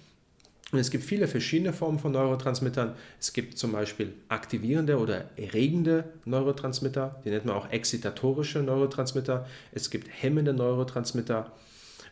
Und 0.72 0.80
es 0.80 0.90
gibt 0.90 1.04
viele 1.04 1.28
verschiedene 1.28 1.72
Formen 1.72 2.00
von 2.00 2.10
Neurotransmittern. 2.10 2.94
Es 3.20 3.32
gibt 3.32 3.56
zum 3.58 3.70
Beispiel 3.70 4.12
aktivierende 4.28 4.98
oder 4.98 5.30
erregende 5.36 6.04
Neurotransmitter, 6.24 7.20
die 7.24 7.30
nennt 7.30 7.44
man 7.44 7.54
auch 7.54 7.70
exzitatorische 7.70 8.60
Neurotransmitter. 8.60 9.46
Es 9.70 9.90
gibt 9.90 10.08
hemmende 10.10 10.52
Neurotransmitter, 10.52 11.52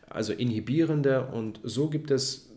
also 0.08 0.32
inhibierende. 0.32 1.26
Und 1.26 1.58
so 1.64 1.90
gibt 1.90 2.12
es 2.12 2.50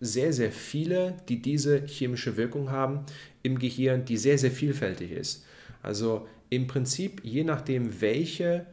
sehr, 0.00 0.32
sehr 0.32 0.50
viele, 0.50 1.16
die 1.28 1.40
diese 1.40 1.86
chemische 1.86 2.36
Wirkung 2.36 2.70
haben 2.70 3.06
im 3.44 3.58
Gehirn, 3.58 4.04
die 4.04 4.16
sehr, 4.16 4.38
sehr 4.38 4.50
vielfältig 4.50 5.12
ist. 5.12 5.44
Also 5.80 6.26
im 6.50 6.66
Prinzip, 6.66 7.20
je 7.24 7.44
nachdem, 7.44 8.00
welche 8.00 8.66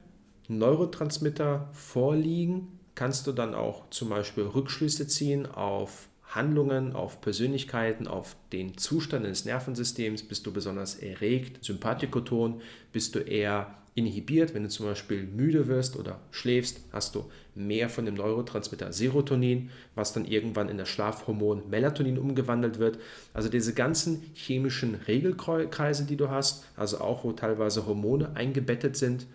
Neurotransmitter 0.47 1.69
vorliegen, 1.71 2.78
kannst 2.95 3.27
du 3.27 3.31
dann 3.31 3.53
auch 3.53 3.89
zum 3.89 4.09
Beispiel 4.09 4.43
Rückschlüsse 4.43 5.07
ziehen 5.07 5.45
auf 5.45 6.09
Handlungen, 6.29 6.93
auf 6.93 7.21
Persönlichkeiten, 7.21 8.07
auf 8.07 8.35
den 8.53 8.77
Zustand 8.77 9.25
des 9.25 9.45
Nervensystems. 9.45 10.23
Bist 10.23 10.45
du 10.45 10.53
besonders 10.53 10.95
erregt, 10.95 11.63
sympathikoton? 11.63 12.61
Bist 12.91 13.15
du 13.15 13.19
eher 13.19 13.75
inhibiert? 13.95 14.53
Wenn 14.53 14.63
du 14.63 14.69
zum 14.69 14.85
Beispiel 14.85 15.23
müde 15.23 15.67
wirst 15.67 15.97
oder 15.97 16.19
schläfst, 16.29 16.81
hast 16.91 17.15
du 17.15 17.25
mehr 17.55 17.89
von 17.89 18.05
dem 18.05 18.13
Neurotransmitter 18.13 18.93
Serotonin, 18.93 19.71
was 19.95 20.13
dann 20.13 20.25
irgendwann 20.25 20.69
in 20.69 20.77
das 20.77 20.89
Schlafhormon 20.89 21.67
Melatonin 21.69 22.19
umgewandelt 22.19 22.77
wird. 22.77 22.99
Also 23.33 23.49
diese 23.49 23.73
ganzen 23.73 24.21
chemischen 24.33 24.95
Regelkreise, 24.95 26.05
die 26.05 26.15
du 26.15 26.29
hast, 26.29 26.63
also 26.77 26.99
auch 26.99 27.23
wo 27.23 27.31
teilweise 27.31 27.87
Hormone 27.87 28.35
eingebettet 28.35 28.95
sind, 28.97 29.25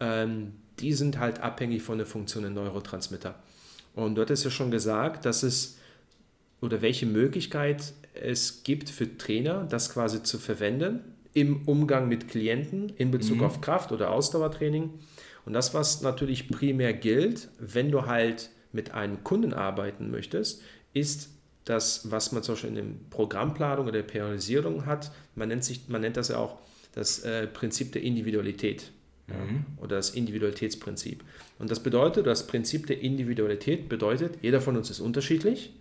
ähm, 0.00 0.52
die 0.80 0.92
sind 0.92 1.18
halt 1.18 1.40
abhängig 1.40 1.82
von 1.82 1.98
der 1.98 2.06
Funktion 2.06 2.42
der 2.42 2.52
Neurotransmitter. 2.52 3.34
Und 3.94 4.14
dort 4.14 4.30
ist 4.30 4.44
ja 4.44 4.50
schon 4.50 4.70
gesagt, 4.70 5.24
dass 5.24 5.42
es 5.42 5.78
oder 6.60 6.82
welche 6.82 7.06
Möglichkeit 7.06 7.94
es 8.14 8.62
gibt 8.64 8.90
für 8.90 9.16
Trainer, 9.16 9.66
das 9.68 9.92
quasi 9.92 10.22
zu 10.22 10.38
verwenden 10.38 11.00
im 11.32 11.62
Umgang 11.66 12.08
mit 12.08 12.28
Klienten 12.28 12.90
in 12.96 13.10
Bezug 13.10 13.38
mhm. 13.38 13.44
auf 13.44 13.60
Kraft- 13.60 13.92
oder 13.92 14.10
Ausdauertraining. 14.10 14.90
Und 15.46 15.52
das, 15.52 15.74
was 15.74 16.02
natürlich 16.02 16.48
primär 16.48 16.92
gilt, 16.92 17.48
wenn 17.58 17.90
du 17.90 18.06
halt 18.06 18.50
mit 18.72 18.92
einem 18.92 19.24
Kunden 19.24 19.54
arbeiten 19.54 20.10
möchtest, 20.10 20.62
ist 20.92 21.30
das, 21.64 22.10
was 22.10 22.32
man 22.32 22.42
zum 22.42 22.54
Beispiel 22.54 22.70
in 22.70 22.76
der 22.76 22.84
Programmplanung 23.10 23.86
oder 23.86 24.02
der 24.02 24.02
Priorisierung 24.02 24.86
hat. 24.86 25.12
Man 25.34 25.48
nennt, 25.48 25.64
sich, 25.64 25.88
man 25.88 26.00
nennt 26.00 26.16
das 26.16 26.28
ja 26.28 26.38
auch 26.38 26.58
das 26.92 27.20
äh, 27.20 27.46
Prinzip 27.46 27.92
der 27.92 28.02
Individualität 28.02 28.90
mhm. 29.34 29.64
oder 29.78 29.96
das 29.96 30.10
Individualitätsprinzip. 30.10 31.24
Und 31.58 31.70
das 31.70 31.82
bedeutet, 31.82 32.26
das 32.26 32.46
Prinzip 32.46 32.86
der 32.86 33.00
Individualität 33.00 33.88
bedeutet, 33.88 34.38
jeder 34.42 34.60
von 34.60 34.76
uns 34.76 34.90
ist 34.90 35.00
unterschiedlich. 35.00 35.74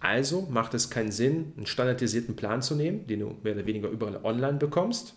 Also 0.00 0.42
macht 0.50 0.74
es 0.74 0.90
keinen 0.90 1.12
Sinn, 1.12 1.52
einen 1.56 1.66
standardisierten 1.66 2.36
Plan 2.36 2.62
zu 2.62 2.74
nehmen, 2.74 3.06
den 3.06 3.20
du 3.20 3.36
mehr 3.42 3.54
oder 3.54 3.66
weniger 3.66 3.88
überall 3.88 4.20
online 4.22 4.58
bekommst, 4.58 5.14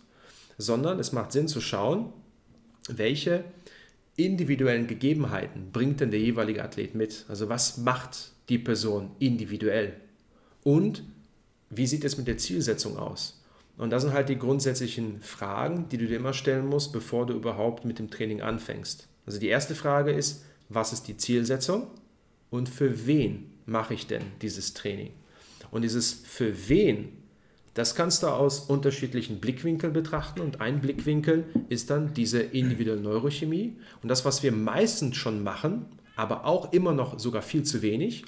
sondern 0.58 1.00
es 1.00 1.12
macht 1.12 1.32
Sinn 1.32 1.48
zu 1.48 1.62
schauen, 1.62 2.14
welche 2.90 3.44
individuellen 4.16 4.88
Gegebenheiten 4.88 5.72
bringt 5.72 6.00
denn 6.00 6.12
der 6.12 6.20
jeweilige 6.20 6.64
Athlet 6.64 6.96
mit? 6.96 7.26
Also 7.28 7.50
was 7.50 7.78
macht 7.78 8.32
die 8.50 8.58
Person 8.58 9.12
individuell? 9.20 9.94
Und 10.64 11.04
wie 11.70 11.88
sieht 11.88 12.04
es 12.04 12.18
mit 12.18 12.28
der 12.28 12.38
Zielsetzung 12.38 12.98
aus? 12.98 13.37
Und 13.78 13.92
das 13.92 14.04
sind 14.04 14.14
halt 14.14 14.30
die 14.30 14.40
grundsätzlichen 14.40 15.22
Fragen, 15.22 15.88
die 15.90 15.98
du 15.98 16.08
dir 16.08 16.18
immer 16.18 16.34
stellen 16.34 16.66
musst, 16.66 16.92
bevor 16.94 17.26
du 17.26 17.34
überhaupt 17.34 17.86
mit 17.86 18.00
dem 18.00 18.10
Training 18.10 18.42
anfängst. 18.42 19.08
Also 19.26 19.40
die 19.40 19.48
erste 19.48 19.76
Frage 19.76 20.12
ist, 20.12 20.44
was 20.70 20.94
ist 20.94 21.08
die 21.08 21.18
Zielsetzung 21.18 21.88
und 22.50 22.70
für 22.70 23.06
wen 23.06 23.52
mache 23.66 23.94
ich 23.94 24.08
denn 24.08 24.24
dieses 24.42 24.74
Training? 24.74 25.12
Und 25.70 25.84
dieses 25.84 26.14
für 26.14 26.70
wen, 26.70 27.10
das 27.74 27.94
kannst 27.94 28.24
du 28.24 28.28
aus 28.28 28.62
unterschiedlichen 28.62 29.40
Blickwinkeln 29.40 29.94
betrachten 29.94 30.42
und 30.42 30.60
ein 30.60 30.82
Blickwinkel 30.82 31.46
ist 31.70 31.90
dann 31.92 32.14
diese 32.14 32.40
individuelle 32.42 33.02
Neurochemie 33.02 33.76
und 34.02 34.10
das, 34.10 34.26
was 34.26 34.42
wir 34.42 34.52
meistens 34.52 35.18
schon 35.18 35.44
machen, 35.44 35.86
aber 36.16 36.46
auch 36.46 36.74
immer 36.74 36.94
noch 36.94 37.20
sogar 37.20 37.44
viel 37.44 37.64
zu 37.64 37.84
wenig, 37.84 38.26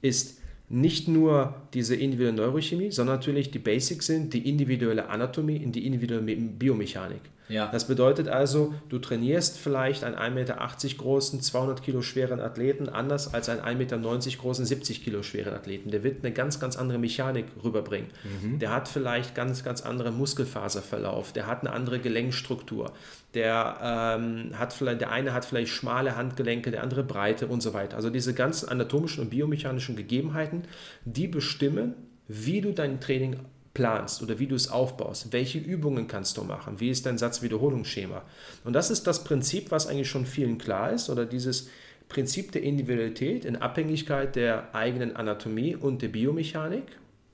ist 0.00 0.41
nicht 0.72 1.06
nur 1.06 1.54
diese 1.74 1.94
individuelle 1.94 2.36
Neurochemie, 2.36 2.90
sondern 2.90 3.16
natürlich 3.16 3.50
die 3.50 3.58
Basics 3.58 4.06
sind 4.06 4.32
die 4.32 4.48
individuelle 4.48 5.10
Anatomie 5.10 5.62
und 5.62 5.72
die 5.72 5.86
individuelle 5.86 6.22
Biomechanik. 6.22 7.20
Ja. 7.48 7.70
Das 7.70 7.86
bedeutet 7.86 8.28
also, 8.28 8.72
du 8.88 8.98
trainierst 8.98 9.58
vielleicht 9.58 10.04
einen 10.04 10.16
1,80 10.16 10.30
Meter 10.30 10.56
großen, 10.96 11.42
200 11.42 11.82
Kilo 11.82 12.00
schweren 12.00 12.40
Athleten 12.40 12.88
anders 12.88 13.34
als 13.34 13.50
einen 13.50 13.60
1,90 13.60 13.74
Meter 13.74 13.98
großen, 14.38 14.64
70 14.64 15.04
Kilo 15.04 15.22
schweren 15.22 15.52
Athleten. 15.52 15.90
Der 15.90 16.02
wird 16.02 16.24
eine 16.24 16.32
ganz, 16.32 16.58
ganz 16.58 16.78
andere 16.78 16.98
Mechanik 16.98 17.44
rüberbringen. 17.62 18.08
Mhm. 18.40 18.58
Der 18.58 18.72
hat 18.72 18.88
vielleicht 18.88 19.34
ganz, 19.34 19.64
ganz 19.64 19.82
andere 19.82 20.10
Muskelfaserverlauf. 20.10 21.32
Der 21.32 21.46
hat 21.46 21.60
eine 21.60 21.72
andere 21.72 21.98
Gelenkstruktur. 21.98 22.92
Der, 23.34 24.18
ähm, 24.20 24.58
hat 24.58 24.74
vielleicht, 24.74 25.00
der 25.00 25.10
eine 25.10 25.32
hat 25.32 25.46
vielleicht 25.46 25.72
schmale 25.72 26.16
Handgelenke, 26.16 26.70
der 26.70 26.82
andere 26.82 27.02
breite 27.02 27.46
und 27.46 27.62
so 27.62 27.72
weiter. 27.72 27.96
Also 27.96 28.10
diese 28.10 28.34
ganzen 28.34 28.68
anatomischen 28.68 29.24
und 29.24 29.30
biomechanischen 29.30 29.96
Gegebenheiten, 29.96 30.64
die 31.06 31.28
bestimmen, 31.28 31.94
wie 32.28 32.60
du 32.60 32.72
dein 32.72 33.00
Training 33.00 33.36
planst 33.74 34.22
oder 34.22 34.38
wie 34.38 34.46
du 34.46 34.54
es 34.54 34.70
aufbaust. 34.70 35.32
Welche 35.32 35.58
Übungen 35.58 36.06
kannst 36.08 36.36
du 36.36 36.44
machen? 36.44 36.78
Wie 36.78 36.90
ist 36.90 37.06
dein 37.06 37.18
Satzwiederholungsschema? 37.18 38.22
Und 38.64 38.74
das 38.74 38.90
ist 38.90 39.06
das 39.06 39.24
Prinzip, 39.24 39.70
was 39.70 39.86
eigentlich 39.86 40.10
schon 40.10 40.26
vielen 40.26 40.58
klar 40.58 40.92
ist 40.92 41.08
oder 41.08 41.24
dieses 41.24 41.70
Prinzip 42.08 42.52
der 42.52 42.62
Individualität 42.62 43.44
in 43.46 43.56
Abhängigkeit 43.56 44.36
der 44.36 44.74
eigenen 44.74 45.16
Anatomie 45.16 45.74
und 45.74 46.02
der 46.02 46.08
Biomechanik 46.08 46.84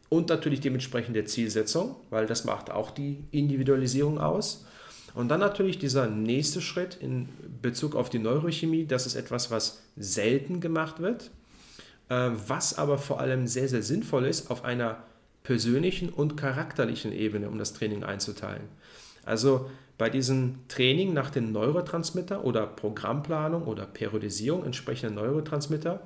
und 0.09 0.28
natürlich 0.28 0.61
dementsprechend 0.61 1.17
der 1.17 1.26
Zielsetzung, 1.26 1.97
weil 2.11 2.26
das 2.26 2.45
macht 2.45 2.71
auch 2.71 2.93
die 2.93 3.25
Individualisierung 3.33 4.19
aus. 4.19 4.64
Und 5.19 5.31
dann 5.31 5.41
natürlich 5.41 5.81
dieser 5.81 6.07
nächste 6.07 6.61
Schritt 6.61 6.97
in 7.01 7.29
Bezug 7.61 7.97
auf 7.97 8.09
die 8.09 8.21
Neurochemie, 8.21 8.87
das 8.87 9.05
ist 9.05 9.17
etwas, 9.17 9.51
was 9.51 9.83
selten 9.97 10.61
gemacht 10.61 11.01
wird, 11.01 11.33
äh, 12.09 12.31
was 12.47 12.79
aber 12.79 12.99
vor 12.99 13.19
allem 13.19 13.49
sehr, 13.49 13.67
sehr 13.67 13.83
sinnvoll 13.83 14.27
ist 14.27 14.49
auf 14.49 14.65
einer 14.65 15.03
persönlichen 15.43 16.11
und 16.11 16.37
charakterlichen 16.37 17.11
Ebene, 17.11 17.49
um 17.49 17.59
das 17.59 17.73
Training 17.73 18.05
einzuteilen. 18.05 18.63
Also 19.25 19.69
bei 19.99 20.09
diesem 20.09 20.61
Training 20.69 21.15
nach 21.15 21.31
den 21.31 21.51
Neurotransmitter 21.51 22.45
oder 22.45 22.69
Programmplanung 22.69 23.65
oder 23.65 23.87
Periodisierung 23.87 24.65
entsprechender 24.65 25.21
Neurotransmitter 25.21 25.99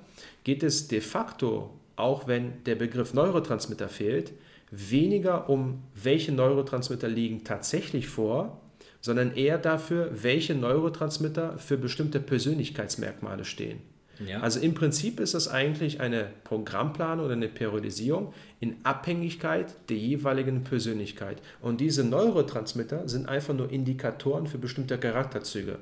geht 0.43 0.63
es 0.63 0.89
de 0.89 1.03
facto, 1.03 1.69
auch 1.97 2.29
wenn 2.29 2.65
der 2.65 2.77
Begriff 2.77 3.13
Neurotransmitter 3.13 3.91
fehlt, 3.91 4.33
weniger 4.71 5.51
um 5.51 5.83
welche 5.95 6.33
Neurotransmitter 6.33 7.09
liegen 7.09 7.45
tatsächlich 7.45 8.09
vor, 8.09 8.62
sondern 9.03 9.35
eher 9.35 9.59
dafür, 9.59 10.11
welche 10.15 10.55
Neurotransmitter 10.55 11.59
für 11.59 11.77
bestimmte 11.77 12.21
Persönlichkeitsmerkmale 12.21 13.45
stehen. 13.45 13.81
Ja. 14.27 14.41
Also 14.41 14.61
im 14.61 14.75
Prinzip 14.75 15.21
ist 15.21 15.35
es 15.35 15.49
eigentlich 15.49 16.01
eine 16.01 16.29
Programmplanung 16.45 17.27
oder 17.27 17.35
eine 17.35 17.49
Periodisierung 17.49 18.33
in 18.61 18.77
Abhängigkeit 18.85 19.75
der 19.89 19.97
jeweiligen 19.97 20.63
Persönlichkeit. 20.65 21.43
Und 21.61 21.81
diese 21.81 22.05
Neurotransmitter 22.05 23.09
sind 23.09 23.29
einfach 23.29 23.55
nur 23.55 23.71
Indikatoren 23.71 24.47
für 24.47 24.59
bestimmte 24.59 24.97
Charakterzüge. 24.99 25.79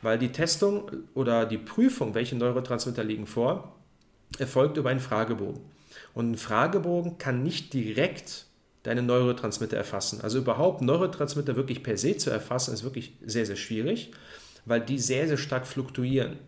Weil 0.00 0.18
die 0.18 0.32
Testung 0.32 0.90
oder 1.14 1.44
die 1.44 1.58
Prüfung, 1.58 2.14
welche 2.14 2.36
Neurotransmitter 2.36 3.04
liegen 3.04 3.26
vor, 3.26 3.76
erfolgt 4.38 4.78
über 4.78 4.90
einen 4.90 5.00
Fragebogen. 5.00 5.60
Und 6.14 6.32
ein 6.32 6.36
Fragebogen 6.36 7.18
kann 7.18 7.42
nicht 7.42 7.72
direkt 7.74 8.45
deine 8.86 9.02
Neurotransmitter 9.02 9.76
erfassen. 9.76 10.20
Also 10.22 10.38
überhaupt 10.38 10.80
Neurotransmitter 10.80 11.56
wirklich 11.56 11.82
per 11.82 11.96
se 11.96 12.16
zu 12.16 12.30
erfassen, 12.30 12.72
ist 12.72 12.84
wirklich 12.84 13.14
sehr, 13.24 13.44
sehr 13.44 13.56
schwierig, 13.56 14.12
weil 14.64 14.80
die 14.80 14.98
sehr, 14.98 15.26
sehr 15.26 15.36
stark 15.36 15.66
fluktuieren. 15.66 16.38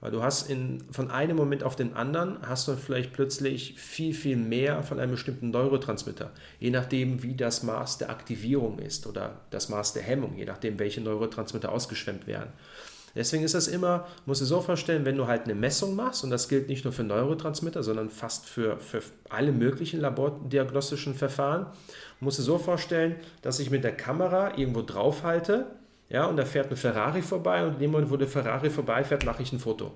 Weil 0.00 0.12
du 0.12 0.22
hast 0.22 0.48
in, 0.48 0.84
von 0.92 1.10
einem 1.10 1.36
Moment 1.36 1.64
auf 1.64 1.74
den 1.74 1.94
anderen, 1.94 2.38
hast 2.42 2.68
du 2.68 2.76
vielleicht 2.76 3.12
plötzlich 3.12 3.74
viel, 3.80 4.14
viel 4.14 4.36
mehr 4.36 4.84
von 4.84 5.00
einem 5.00 5.10
bestimmten 5.10 5.50
Neurotransmitter. 5.50 6.30
Je 6.60 6.70
nachdem, 6.70 7.24
wie 7.24 7.34
das 7.34 7.64
Maß 7.64 7.98
der 7.98 8.10
Aktivierung 8.10 8.78
ist 8.78 9.08
oder 9.08 9.40
das 9.50 9.68
Maß 9.68 9.94
der 9.94 10.04
Hemmung, 10.04 10.36
je 10.36 10.44
nachdem, 10.44 10.78
welche 10.78 11.00
Neurotransmitter 11.00 11.72
ausgeschwemmt 11.72 12.28
werden. 12.28 12.52
Deswegen 13.14 13.44
ist 13.44 13.54
das 13.54 13.68
immer, 13.68 14.06
musst 14.26 14.40
du 14.40 14.44
so 14.44 14.60
vorstellen, 14.60 15.04
wenn 15.04 15.16
du 15.16 15.26
halt 15.26 15.44
eine 15.44 15.54
Messung 15.54 15.96
machst, 15.96 16.24
und 16.24 16.30
das 16.30 16.48
gilt 16.48 16.68
nicht 16.68 16.84
nur 16.84 16.92
für 16.92 17.04
Neurotransmitter, 17.04 17.82
sondern 17.82 18.10
fast 18.10 18.46
für, 18.46 18.78
für 18.78 19.02
alle 19.28 19.52
möglichen 19.52 20.00
labordiagnostischen 20.00 21.14
Verfahren, 21.14 21.66
musst 22.20 22.38
du 22.38 22.42
so 22.42 22.58
vorstellen, 22.58 23.16
dass 23.42 23.60
ich 23.60 23.70
mit 23.70 23.84
der 23.84 23.96
Kamera 23.96 24.56
irgendwo 24.56 24.82
drauf 24.82 25.22
halte 25.22 25.66
ja, 26.08 26.24
und 26.26 26.36
da 26.36 26.44
fährt 26.44 26.70
ein 26.70 26.76
Ferrari 26.76 27.22
vorbei 27.22 27.64
und 27.64 27.74
in 27.74 27.78
dem 27.80 27.90
Moment, 27.90 28.10
wo 28.10 28.16
der 28.16 28.28
Ferrari 28.28 28.70
vorbeifährt, 28.70 29.24
mache 29.24 29.42
ich 29.42 29.52
ein 29.52 29.58
Foto. 29.58 29.92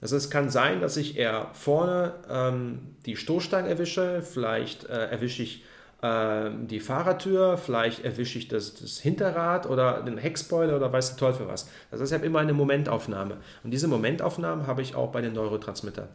Also 0.00 0.16
es 0.16 0.30
kann 0.30 0.50
sein, 0.50 0.80
dass 0.80 0.96
ich 0.96 1.16
eher 1.16 1.50
vorne 1.52 2.14
ähm, 2.28 2.96
die 3.06 3.16
Stoßstange 3.16 3.68
erwische, 3.68 4.22
vielleicht 4.22 4.84
äh, 4.84 5.08
erwische 5.10 5.42
ich 5.42 5.64
äh, 6.02 6.50
die 6.66 6.80
Fahrertür, 6.80 7.58
vielleicht 7.58 8.04
erwische 8.04 8.38
ich 8.38 8.48
das, 8.48 8.74
das, 8.74 8.98
Hinterrad 8.98 9.68
oder 9.68 10.02
den 10.02 10.18
Heckspoiler 10.18 10.76
oder 10.76 10.92
weiß 10.92 11.10
der 11.10 11.18
Teufel 11.18 11.48
was. 11.48 11.68
Das 11.90 12.00
ich 12.00 12.12
habe 12.14 12.26
immer 12.26 12.38
eine 12.38 12.52
Momentaufnahme. 12.52 13.36
Und 13.62 13.70
diese 13.70 13.88
Momentaufnahmen 13.88 14.66
habe 14.66 14.82
ich 14.82 14.94
auch 14.94 15.12
bei 15.12 15.20
den 15.20 15.34
Neurotransmittern. 15.34 16.08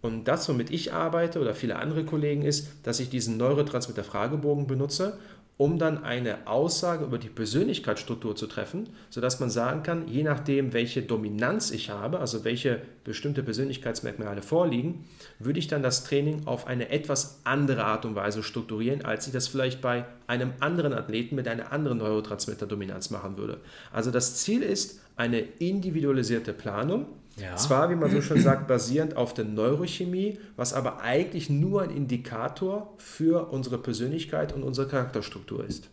Und 0.00 0.28
das, 0.28 0.48
womit 0.48 0.70
ich 0.70 0.92
arbeite 0.92 1.40
oder 1.40 1.54
viele 1.54 1.76
andere 1.76 2.04
Kollegen, 2.04 2.42
ist, 2.42 2.68
dass 2.84 3.00
ich 3.00 3.10
diesen 3.10 3.36
Neurotransmitter-Fragebogen 3.36 4.66
benutze 4.66 5.18
um 5.58 5.76
dann 5.76 6.04
eine 6.04 6.46
Aussage 6.46 7.04
über 7.04 7.18
die 7.18 7.28
Persönlichkeitsstruktur 7.28 8.36
zu 8.36 8.46
treffen, 8.46 8.88
sodass 9.10 9.40
man 9.40 9.50
sagen 9.50 9.82
kann, 9.82 10.06
je 10.06 10.22
nachdem, 10.22 10.72
welche 10.72 11.02
Dominanz 11.02 11.72
ich 11.72 11.90
habe, 11.90 12.20
also 12.20 12.44
welche 12.44 12.80
bestimmte 13.02 13.42
Persönlichkeitsmerkmale 13.42 14.40
vorliegen, 14.40 15.04
würde 15.40 15.58
ich 15.58 15.66
dann 15.66 15.82
das 15.82 16.04
Training 16.04 16.46
auf 16.46 16.68
eine 16.68 16.90
etwas 16.90 17.40
andere 17.42 17.84
Art 17.84 18.04
und 18.04 18.14
Weise 18.14 18.44
strukturieren, 18.44 19.04
als 19.04 19.26
ich 19.26 19.32
das 19.32 19.48
vielleicht 19.48 19.82
bei 19.82 20.06
einem 20.28 20.52
anderen 20.60 20.92
Athleten 20.92 21.34
mit 21.34 21.48
einer 21.48 21.72
anderen 21.72 21.98
Neurotransmitter-Dominanz 21.98 23.10
machen 23.10 23.36
würde. 23.36 23.58
Also 23.92 24.12
das 24.12 24.36
Ziel 24.36 24.62
ist 24.62 25.00
eine 25.16 25.40
individualisierte 25.40 26.52
Planung, 26.52 27.06
ja. 27.40 27.56
Zwar, 27.56 27.90
wie 27.90 27.94
man 27.94 28.10
so 28.10 28.20
schön 28.20 28.40
sagt, 28.40 28.66
basierend 28.66 29.16
auf 29.16 29.34
der 29.34 29.44
Neurochemie, 29.44 30.38
was 30.56 30.72
aber 30.72 31.00
eigentlich 31.00 31.50
nur 31.50 31.82
ein 31.82 31.90
Indikator 31.90 32.94
für 32.98 33.50
unsere 33.50 33.78
Persönlichkeit 33.78 34.52
und 34.52 34.62
unsere 34.62 34.88
Charakterstruktur 34.88 35.64
ist. 35.64 35.88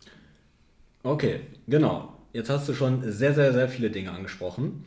Okay, 1.02 1.40
genau. 1.66 2.12
Jetzt 2.32 2.50
hast 2.50 2.68
du 2.68 2.74
schon 2.74 3.00
sehr, 3.10 3.34
sehr, 3.34 3.52
sehr 3.52 3.68
viele 3.68 3.90
Dinge 3.90 4.10
angesprochen. 4.12 4.84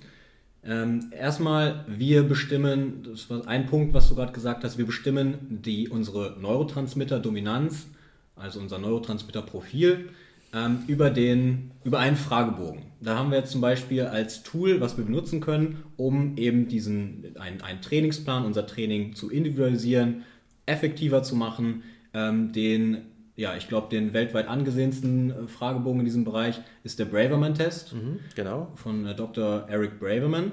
Ähm, 0.64 1.12
erstmal, 1.18 1.86
wir 1.88 2.24
bestimmen, 2.24 3.08
das 3.10 3.30
war 3.30 3.48
ein 3.48 3.66
Punkt, 3.66 3.94
was 3.94 4.10
du 4.10 4.16
gerade 4.16 4.34
gesagt 4.34 4.64
hast, 4.64 4.78
wir 4.78 4.86
bestimmen 4.86 5.62
die, 5.64 5.88
unsere 5.88 6.38
Neurotransmitter-Dominanz, 6.40 7.88
also 8.36 8.60
unser 8.60 8.78
Neurotransmitter-Profil 8.78 10.10
ähm, 10.54 10.84
über, 10.88 11.10
den, 11.10 11.72
über 11.84 12.00
einen 12.00 12.16
Fragebogen. 12.16 12.84
Da 13.02 13.18
haben 13.18 13.32
wir 13.32 13.38
jetzt 13.38 13.52
zum 13.52 13.62
Beispiel 13.62 14.02
als 14.02 14.44
Tool, 14.44 14.82
was 14.82 14.98
wir 14.98 15.06
benutzen 15.06 15.40
können, 15.40 15.84
um 15.96 16.38
eben 16.38 16.68
diesen, 16.68 17.38
einen, 17.40 17.62
einen 17.62 17.82
Trainingsplan, 17.82 18.46
unser 18.46 18.68
Training 18.68 19.16
zu 19.16 19.30
individualisieren, 19.30 20.24
effektiver 20.66 21.24
zu 21.24 21.36
machen, 21.36 21.84
ähm, 22.14 22.52
den 22.52 23.10
ja, 23.40 23.56
ich 23.56 23.70
glaube, 23.70 23.88
den 23.90 24.12
weltweit 24.12 24.50
angesehensten 24.50 25.32
äh, 25.32 25.48
Fragebogen 25.48 26.02
in 26.02 26.06
diesem 26.06 26.26
Bereich 26.26 26.60
ist 26.84 27.00
der 27.00 27.06
Braverman-Test. 27.06 27.94
Mhm, 27.94 28.20
genau. 28.36 28.74
Von 28.76 29.06
äh, 29.06 29.16
Dr. 29.16 29.66
Eric 29.70 29.98
Braverman. 29.98 30.52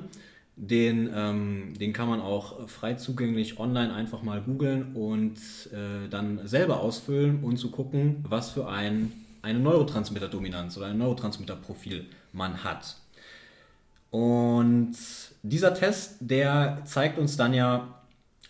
Den, 0.55 1.11
ähm, 1.13 1.75
den 1.79 1.93
kann 1.93 2.09
man 2.09 2.21
auch 2.21 2.69
frei 2.69 2.95
zugänglich 2.95 3.59
online 3.59 3.93
einfach 3.93 4.23
mal 4.23 4.41
googeln 4.41 4.95
und 4.95 5.37
äh, 5.73 6.09
dann 6.09 6.47
selber 6.47 6.81
ausfüllen 6.81 7.43
und 7.43 7.59
zu 7.59 7.71
gucken, 7.71 8.25
was 8.27 8.51
für 8.53 8.69
ein 8.69 9.13
eine 9.47 9.61
Neurotransmitter-Dominanz 9.61 10.77
oder 10.77 10.87
ein 10.87 10.99
Neurotransmitter-Profil 10.99 12.07
man 12.33 12.65
hat. 12.65 12.97
Und 14.11 14.97
dieser 15.43 15.75
Test, 15.75 16.17
der 16.21 16.83
zeigt 16.85 17.19
uns 17.19 17.37
dann 17.37 17.55
ja, 17.55 17.95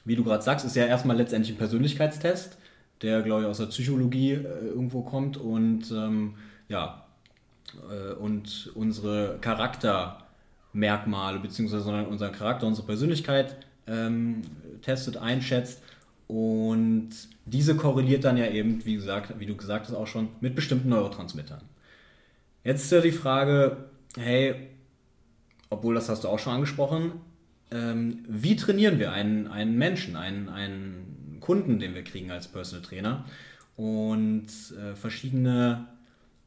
wie 0.05 0.17
du 0.17 0.25
gerade 0.25 0.43
sagst, 0.43 0.65
ist 0.65 0.75
ja 0.75 0.87
erstmal 0.87 1.17
letztendlich 1.17 1.55
ein 1.55 1.59
Persönlichkeitstest, 1.59 2.57
der, 3.03 3.23
glaube 3.23 3.43
ich, 3.43 3.49
aus 3.49 3.59
der 3.59 3.67
Psychologie 3.67 4.33
äh, 4.33 4.69
irgendwo 4.69 5.03
kommt 5.03 5.37
und 5.37 5.91
ähm, 5.91 6.35
ja, 6.69 7.05
äh, 7.91 8.15
und 8.15 8.71
unsere 8.75 9.39
Charaktermerkmale 9.41 11.41
beziehungsweise 11.41 12.07
unseren 12.07 12.33
Charakter, 12.33 12.67
unsere 12.67 12.87
Persönlichkeit 12.87 13.57
ähm, 13.87 14.41
testet, 14.81 15.19
einschätzt 15.19 15.83
und 16.29 17.11
diese 17.45 17.77
korreliert 17.77 18.25
dann 18.25 18.37
ja 18.37 18.47
eben, 18.47 18.85
wie, 18.85 18.97
gesagt, 18.97 19.39
wie 19.39 19.47
du 19.47 19.57
gesagt 19.57 19.87
hast, 19.87 19.95
auch 19.95 20.07
schon 20.07 20.29
mit 20.41 20.55
bestimmten 20.55 20.89
Neurotransmittern. 20.89 21.63
Jetzt 22.65 22.85
ist 22.85 22.93
ja 22.93 23.01
die 23.01 23.13
Frage, 23.13 23.77
hey, 24.17 24.69
obwohl 25.71 25.95
das 25.95 26.09
hast 26.09 26.25
du 26.25 26.29
auch 26.29 26.39
schon 26.39 26.55
angesprochen, 26.55 27.13
ähm, 27.71 28.25
wie 28.29 28.57
trainieren 28.57 28.99
wir 28.99 29.13
einen, 29.13 29.47
einen 29.47 29.77
Menschen, 29.79 30.17
einen, 30.17 30.49
einen 30.49 31.39
Kunden, 31.41 31.79
den 31.79 31.95
wir 31.95 32.03
kriegen 32.03 32.31
als 32.31 32.49
Personal 32.49 32.85
Trainer? 32.85 33.25
Und 33.77 34.47
äh, 34.47 34.95
verschiedene 34.97 35.87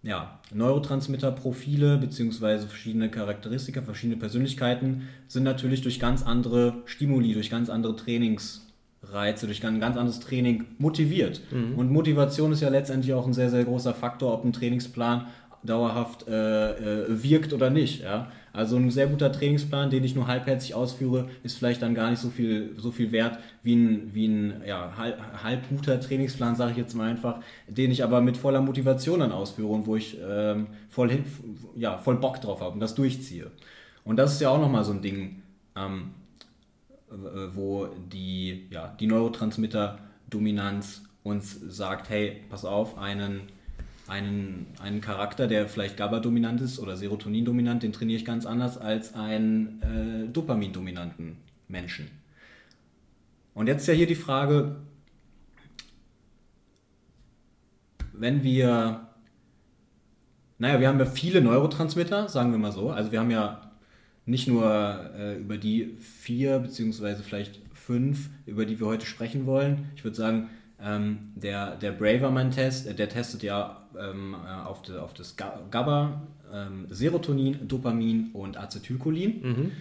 ja, 0.02 0.40
Neurotransmitter-Profile 0.54 1.98
bzw. 1.98 2.68
verschiedene 2.68 3.12
Charakteristika, 3.12 3.82
verschiedene 3.82 4.18
Persönlichkeiten 4.18 5.08
sind 5.28 5.44
natürlich 5.44 5.82
durch 5.82 6.00
ganz 6.00 6.24
andere 6.24 6.82
Stimuli, 6.86 7.34
durch 7.34 7.50
ganz 7.50 7.70
andere 7.70 7.96
Trainings- 7.96 8.69
Reize, 9.04 9.46
durch 9.46 9.66
ein 9.66 9.80
ganz 9.80 9.98
anderes 9.98 10.20
Training 10.20 10.66
motiviert. 10.78 11.42
Mhm. 11.52 11.78
Und 11.78 11.92
Motivation 11.92 12.52
ist 12.52 12.62
ja 12.62 12.70
letztendlich 12.70 13.14
auch 13.14 13.26
ein 13.26 13.34
sehr, 13.34 13.50
sehr 13.50 13.64
großer 13.64 13.94
Faktor, 13.94 14.34
ob 14.34 14.44
ein 14.44 14.54
Trainingsplan 14.54 15.28
dauerhaft 15.64 16.28
äh, 16.28 17.04
äh, 17.04 17.24
wirkt 17.24 17.54
oder 17.54 17.70
nicht. 17.70 18.02
Ja? 18.02 18.32
Also 18.54 18.78
ein 18.78 18.90
sehr 18.92 19.08
guter 19.08 19.32
Trainingsplan, 19.32 19.90
den 19.90 20.04
ich 20.04 20.16
nur 20.16 20.28
halbherzig 20.28 20.74
ausführe, 20.74 21.30
ist 21.44 21.58
vielleicht 21.58 21.82
dann 21.82 21.96
gar 21.96 22.10
nicht 22.10 22.20
so 22.20 22.30
viel, 22.30 22.74
so 22.78 22.92
viel 22.92 23.12
wert 23.12 23.40
wie 23.64 23.76
ein, 23.76 24.14
wie 24.14 24.28
ein 24.28 24.62
ja, 24.66 24.94
halb, 24.98 25.20
halb 25.44 25.70
guter 25.70 26.00
Trainingsplan, 26.00 26.56
sage 26.56 26.72
ich 26.72 26.78
jetzt 26.78 26.96
mal 26.96 27.10
einfach, 27.10 27.42
den 27.68 27.92
ich 27.92 28.04
aber 28.04 28.22
mit 28.22 28.38
voller 28.38 28.62
Motivation 28.62 29.20
dann 29.20 29.32
ausführe 29.32 29.70
und 29.70 29.86
wo 29.86 29.96
ich 29.96 30.18
ähm, 30.28 30.68
voll, 30.90 31.24
ja, 31.76 31.98
voll 31.98 32.18
Bock 32.18 32.42
drauf 32.42 32.62
habe 32.62 32.74
und 32.74 32.80
das 32.80 32.96
durchziehe. 32.96 33.52
Und 34.04 34.18
das 34.18 34.34
ist 34.34 34.42
ja 34.42 34.50
auch 34.50 34.60
nochmal 34.60 34.84
so 34.84 34.94
ein 34.94 35.02
Ding. 35.02 35.44
Ähm, 35.76 36.12
äh, 36.12 36.19
wo 37.54 37.88
die, 38.12 38.68
ja, 38.70 38.96
die 39.00 39.08
Neurotransmitter-Dominanz 39.08 41.04
uns 41.24 41.60
sagt, 41.68 42.10
hey, 42.10 42.42
pass 42.50 42.66
auf, 42.66 42.98
einen, 42.98 43.42
einen, 44.08 44.68
einen 44.82 45.02
Charakter, 45.02 45.48
der 45.48 45.68
vielleicht 45.68 45.98
GABA-dominant 45.98 46.62
ist 46.62 46.80
oder 46.80 46.96
Serotonin-dominant, 46.98 47.84
den 47.84 47.94
trainiere 47.94 48.20
ich 48.20 48.26
ganz 48.26 48.46
anders 48.46 48.78
als 48.78 49.14
einen 49.14 49.82
äh, 49.82 50.28
Dopamin-dominanten 50.32 51.38
Menschen. 51.68 52.10
Und 53.54 53.68
jetzt 53.68 53.82
ist 53.82 53.88
ja 53.88 53.94
hier 53.94 54.08
die 54.08 54.16
Frage, 54.16 54.78
wenn 58.14 58.44
wir, 58.44 59.08
naja, 60.58 60.80
wir 60.80 60.88
haben 60.88 61.00
ja 61.00 61.06
viele 61.06 61.42
Neurotransmitter, 61.42 62.30
sagen 62.30 62.52
wir 62.52 62.60
mal 62.60 62.72
so, 62.72 62.92
also 62.92 63.12
wir 63.12 63.20
haben 63.20 63.32
ja 63.32 63.69
nicht 64.30 64.48
nur 64.48 65.10
äh, 65.18 65.38
über 65.38 65.58
die 65.58 65.96
vier 66.00 66.60
beziehungsweise 66.60 67.24
vielleicht 67.24 67.60
fünf, 67.74 68.30
über 68.46 68.66
die 68.66 68.80
wir 68.80 68.86
heute 68.86 69.06
sprechen 69.06 69.46
wollen. 69.46 69.90
Ich 69.96 70.04
würde 70.04 70.16
sagen, 70.16 70.50
ähm, 70.82 71.32
der, 71.36 71.76
der 71.76 71.92
Braverman-Test, 71.92 72.88
äh, 72.88 72.94
der 72.94 73.10
testet 73.10 73.42
ja 73.44 73.88
ähm, 74.00 74.36
äh, 74.36 74.68
auf, 74.68 74.84
de, 74.84 74.98
auf 74.98 75.14
das 75.14 75.36
GABA, 75.36 76.22
ähm, 76.54 76.86
Serotonin, 76.90 77.68
Dopamin 77.68 78.30
und 78.34 78.56
Acetylcholin. 78.56 79.42
Mhm. 79.42 79.72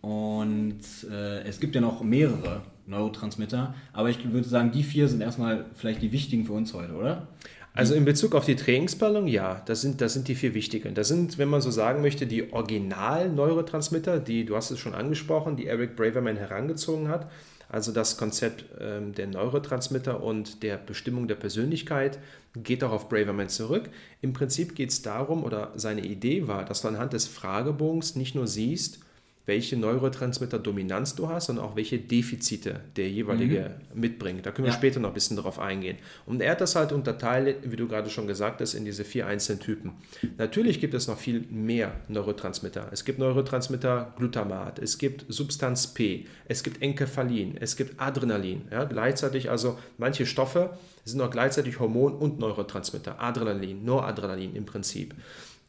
Und 0.00 0.80
äh, 1.10 1.42
es 1.44 1.60
gibt 1.60 1.74
ja 1.76 1.80
noch 1.80 2.02
mehrere 2.02 2.62
Neurotransmitter. 2.86 3.74
Aber 3.92 4.10
ich 4.10 4.30
würde 4.30 4.48
sagen, 4.48 4.72
die 4.72 4.82
vier 4.82 5.08
sind 5.08 5.20
erstmal 5.20 5.66
vielleicht 5.74 6.02
die 6.02 6.12
wichtigen 6.12 6.44
für 6.44 6.52
uns 6.52 6.74
heute, 6.74 6.94
oder? 6.94 7.28
Also 7.76 7.96
in 7.96 8.04
Bezug 8.04 8.36
auf 8.36 8.44
die 8.44 8.54
Trainingsplanung, 8.54 9.26
ja, 9.26 9.60
das 9.66 9.80
sind, 9.80 10.00
das 10.00 10.12
sind 10.12 10.28
die 10.28 10.36
vier 10.36 10.54
wichtigen. 10.54 10.94
Das 10.94 11.08
sind, 11.08 11.38
wenn 11.38 11.48
man 11.48 11.60
so 11.60 11.72
sagen 11.72 12.02
möchte, 12.02 12.24
die 12.24 12.52
Original-Neurotransmitter, 12.52 14.20
die, 14.20 14.44
du 14.44 14.54
hast 14.54 14.70
es 14.70 14.78
schon 14.78 14.94
angesprochen, 14.94 15.56
die 15.56 15.66
Eric 15.66 15.96
Braverman 15.96 16.36
herangezogen 16.36 17.08
hat. 17.08 17.28
Also 17.68 17.90
das 17.90 18.16
Konzept 18.16 18.64
ähm, 18.80 19.12
der 19.12 19.26
Neurotransmitter 19.26 20.22
und 20.22 20.62
der 20.62 20.76
Bestimmung 20.76 21.26
der 21.26 21.34
Persönlichkeit 21.34 22.20
geht 22.54 22.84
auch 22.84 22.92
auf 22.92 23.08
Braverman 23.08 23.48
zurück. 23.48 23.90
Im 24.20 24.32
Prinzip 24.32 24.76
geht 24.76 24.90
es 24.90 25.02
darum, 25.02 25.42
oder 25.42 25.72
seine 25.74 26.02
Idee 26.02 26.46
war, 26.46 26.64
dass 26.64 26.82
du 26.82 26.88
anhand 26.88 27.12
des 27.12 27.26
Fragebogens 27.26 28.14
nicht 28.14 28.36
nur 28.36 28.46
siehst, 28.46 29.00
welche 29.46 29.76
Neurotransmitter-Dominanz 29.76 31.16
du 31.16 31.28
hast 31.28 31.50
und 31.50 31.58
auch 31.58 31.76
welche 31.76 31.98
Defizite 31.98 32.80
der 32.96 33.10
jeweilige 33.10 33.76
mhm. 33.92 34.00
mitbringt. 34.00 34.46
Da 34.46 34.52
können 34.52 34.66
wir 34.66 34.72
ja. 34.72 34.78
später 34.78 35.00
noch 35.00 35.10
ein 35.10 35.14
bisschen 35.14 35.36
darauf 35.36 35.58
eingehen. 35.58 35.98
Und 36.24 36.40
er 36.40 36.52
hat 36.52 36.60
das 36.60 36.76
halt 36.76 36.92
unterteilt, 36.92 37.58
wie 37.64 37.76
du 37.76 37.86
gerade 37.86 38.08
schon 38.08 38.26
gesagt 38.26 38.60
hast, 38.60 38.74
in 38.74 38.84
diese 38.84 39.04
vier 39.04 39.26
einzelnen 39.26 39.60
Typen. 39.60 39.92
Natürlich 40.38 40.80
gibt 40.80 40.94
es 40.94 41.08
noch 41.08 41.18
viel 41.18 41.40
mehr 41.50 41.92
Neurotransmitter. 42.08 42.88
Es 42.90 43.04
gibt 43.04 43.18
Neurotransmitter 43.18 44.14
Glutamat, 44.16 44.78
es 44.78 44.96
gibt 44.96 45.26
Substanz 45.28 45.88
P, 45.88 46.26
es 46.46 46.62
gibt 46.62 46.80
Enkephalin, 46.80 47.56
es 47.60 47.76
gibt 47.76 48.00
Adrenalin. 48.00 48.62
Ja, 48.70 48.84
gleichzeitig 48.84 49.50
also 49.50 49.78
manche 49.98 50.24
Stoffe 50.24 50.78
sind 51.04 51.20
auch 51.20 51.30
gleichzeitig 51.30 51.78
Hormon- 51.78 52.14
und 52.14 52.38
Neurotransmitter. 52.38 53.20
Adrenalin, 53.20 53.84
Noradrenalin 53.84 54.56
im 54.56 54.64
Prinzip 54.64 55.14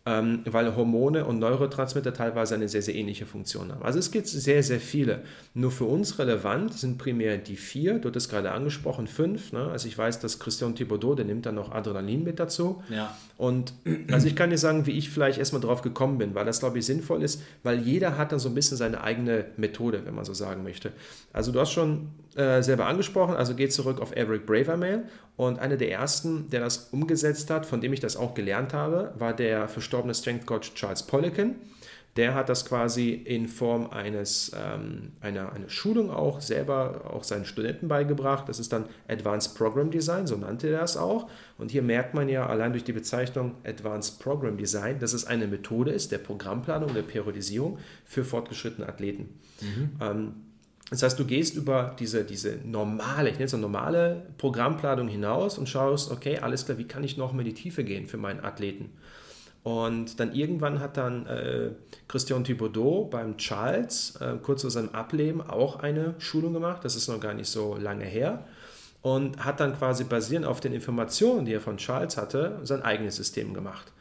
ähm, 0.05 0.41
weil 0.45 0.75
Hormone 0.75 1.25
und 1.25 1.39
Neurotransmitter 1.39 2.13
teilweise 2.13 2.53
eine 2.53 2.67
sehr, 2.69 2.83
sehr 2.83 2.93
ähnliche 2.93 3.25
Funktion 3.25 3.71
haben. 3.71 3.81
Also 3.81 3.97
es 3.97 4.11
gibt 4.11 4.27
sehr, 4.27 4.61
sehr 4.61 4.79
viele. 4.79 5.23
Nur 5.55 5.71
für 5.71 5.85
uns 5.85 6.19
relevant 6.19 6.73
sind 6.73 6.99
primär 6.99 7.37
die 7.37 7.55
vier, 7.55 7.97
du 7.97 8.09
hattest 8.09 8.29
gerade 8.29 8.51
angesprochen, 8.51 9.07
fünf. 9.07 9.51
Ne? 9.51 9.67
Also 9.71 9.87
ich 9.87 9.97
weiß, 9.97 10.19
dass 10.19 10.39
Christian 10.39 10.75
Thibaudot, 10.75 11.17
der 11.17 11.25
nimmt 11.25 11.47
dann 11.47 11.55
noch 11.55 11.71
Adrenalin 11.71 12.23
mit 12.23 12.39
dazu. 12.39 12.83
Ja. 12.89 13.17
Und 13.38 13.74
also 14.12 14.28
ich 14.28 14.36
kann 14.36 14.50
dir 14.50 14.58
sagen, 14.58 14.86
wie 14.86 14.91
ich 14.91 15.10
vielleicht 15.10 15.39
erstmal 15.39 15.62
drauf 15.62 15.82
gekommen 15.82 16.17
bin, 16.17 16.36
weil 16.36 16.45
das, 16.45 16.60
glaube 16.60 16.80
ich, 16.80 16.86
sinnvoll 16.86 17.21
ist, 17.21 17.41
weil 17.63 17.80
jeder 17.80 18.17
hat 18.17 18.32
dann 18.32 18.39
so 18.39 18.48
ein 18.48 18.56
bisschen 18.56 18.78
seine 18.78 19.04
eigene 19.04 19.45
Methode, 19.58 20.02
wenn 20.06 20.15
man 20.15 20.24
so 20.24 20.34
sagen 20.34 20.63
möchte. 20.63 20.93
Also 21.34 21.52
du 21.52 21.60
hast 21.60 21.74
schon 21.74 22.10
äh, 22.36 22.62
selber 22.62 22.86
angesprochen, 22.86 23.36
also 23.36 23.54
geht 23.54 23.74
zurück 23.74 24.00
auf 24.00 24.15
Eric 24.15 24.45
Braverman 24.45 25.04
und 25.36 25.60
einer 25.60 25.76
der 25.76 25.91
ersten, 25.91 26.50
der 26.50 26.62
das 26.62 26.89
umgesetzt 26.91 27.50
hat, 27.50 27.65
von 27.65 27.82
dem 27.82 27.91
ich 27.91 28.00
das 28.00 28.15
auch 28.15 28.36
gelernt 28.36 28.74
habe, 28.74 29.13
war 29.17 29.36
der 29.36 29.67
verstorbene 29.67 30.13
Strength 30.13 30.45
Coach 30.45 30.74
Charles 30.74 31.04
Poliquin. 31.04 31.56
Der 32.15 32.34
hat 32.34 32.47
das 32.47 32.65
quasi 32.65 33.12
in 33.12 33.49
Form 33.49 33.89
eines, 33.89 34.51
ähm, 34.56 35.12
einer, 35.19 35.51
einer 35.51 35.67
Schulung 35.67 36.10
auch 36.10 36.39
selber 36.39 37.12
auch 37.13 37.25
seinen 37.25 37.43
Studenten 37.43 37.89
beigebracht. 37.89 38.47
Das 38.47 38.58
ist 38.58 38.71
dann 38.71 38.86
Advanced 39.10 39.56
Program 39.56 39.91
Design, 39.91 40.25
so 40.25 40.38
nannte 40.38 40.69
er 40.69 40.80
das 40.80 40.95
auch. 40.95 41.30
Und 41.58 41.71
hier 41.71 41.82
merkt 41.82 42.13
man 42.13 42.30
ja 42.30 42.45
allein 42.45 42.71
durch 42.71 42.86
die 42.86 42.93
Bezeichnung 42.93 43.56
Advanced 43.65 44.19
Program 44.19 44.58
Design, 44.58 44.99
dass 44.99 45.12
es 45.12 45.25
eine 45.25 45.47
Methode 45.47 45.91
ist 45.91 46.13
der 46.13 46.19
Programmplanung, 46.19 46.93
der 46.93 47.01
Periodisierung 47.01 47.80
für 48.06 48.23
fortgeschrittene 48.23 48.88
Athleten. 48.88 49.38
Mhm. 49.62 49.89
Ähm, 49.99 50.34
das 50.91 51.01
heißt, 51.01 51.19
du 51.19 51.25
gehst 51.25 51.56
über 51.56 51.95
diese, 51.99 52.23
diese 52.23 52.60
normale, 52.63 53.30
ich 53.30 53.36
nenne 53.36 53.45
es 53.45 53.54
eine 53.54 53.62
normale 53.62 54.28
Programmplanung 54.38 55.08
hinaus 55.08 55.58
und 55.58 55.67
schaust, 55.67 56.12
okay, 56.12 56.38
alles 56.38 56.65
klar, 56.65 56.78
wie 56.78 56.88
kann 56.88 57.04
ich 57.04 57.17
noch 57.17 57.34
mehr 57.34 57.43
in 57.43 57.54
die 57.54 57.60
Tiefe 57.60 57.84
gehen 57.84 58.06
für 58.06 58.17
meinen 58.17 58.43
Athleten? 58.43 58.91
Und 59.65 60.19
dann 60.19 60.32
irgendwann 60.36 60.80
hat 60.80 60.95
dann 60.95 61.25
äh, 61.25 61.71
Christian 62.08 62.43
Thibaudot 62.43 63.10
beim 63.10 63.36
Charles 63.38 64.15
äh, 64.21 64.36
kurz 64.43 64.62
vor 64.62 64.69
seinem 64.69 64.89
Ableben 64.89 65.41
auch 65.41 65.80
eine 65.80 66.13
Schulung 66.19 66.54
gemacht, 66.54 66.86
das 66.86 66.95
ist 66.95 67.08
noch 67.08 67.19
gar 67.19 67.34
nicht 67.34 67.49
so 67.49 67.75
lange 67.75 68.06
her, 68.06 68.45
und 69.01 69.43
hat 69.43 69.60
dann 69.60 69.75
quasi 69.75 70.04
basierend 70.04 70.45
auf 70.45 70.60
den 70.60 70.71
Informationen, 70.71 71.45
die 71.45 71.54
er 71.54 71.62
von 71.62 71.78
Charles 71.78 72.15
hatte, 72.15 72.60
sein 72.62 72.84
eigenes 72.84 73.15
System 73.15 73.56
gemacht 73.56 73.91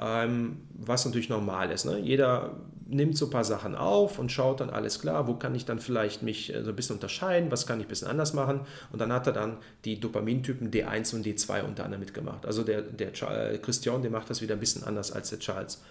ähm, 0.00 0.62
was 0.72 1.04
natürlich 1.04 1.28
normal 1.28 1.70
ist. 1.70 1.84
Ne? 1.84 1.98
Jeder 1.98 2.56
nimmt 2.88 3.16
so 3.16 3.26
ein 3.26 3.30
paar 3.30 3.44
Sachen 3.44 3.76
auf 3.76 4.18
und 4.18 4.32
schaut 4.32 4.60
dann 4.60 4.70
alles 4.70 5.00
klar, 5.00 5.28
wo 5.28 5.34
kann 5.34 5.54
ich 5.54 5.64
dann 5.64 5.78
vielleicht 5.78 6.22
mich 6.22 6.52
äh, 6.52 6.62
so 6.64 6.70
ein 6.70 6.76
bisschen 6.76 6.96
unterscheiden, 6.96 7.50
was 7.50 7.66
kann 7.66 7.78
ich 7.80 7.86
ein 7.86 7.88
bisschen 7.88 8.08
anders 8.08 8.32
machen. 8.32 8.60
Und 8.92 9.00
dann 9.00 9.12
hat 9.12 9.26
er 9.26 9.32
dann 9.32 9.58
die 9.84 10.00
Dopamintypen 10.00 10.70
D1 10.70 11.14
und 11.14 11.24
D2 11.24 11.62
unter 11.62 11.84
anderem 11.84 12.00
mitgemacht. 12.00 12.46
Also 12.46 12.62
der, 12.62 12.82
der 12.82 13.08
äh, 13.08 13.58
Christian, 13.58 14.02
der 14.02 14.10
macht 14.10 14.30
das 14.30 14.42
wieder 14.42 14.54
ein 14.54 14.60
bisschen 14.60 14.84
anders 14.84 15.12
als 15.12 15.30
der 15.30 15.38
Charles. 15.38 15.82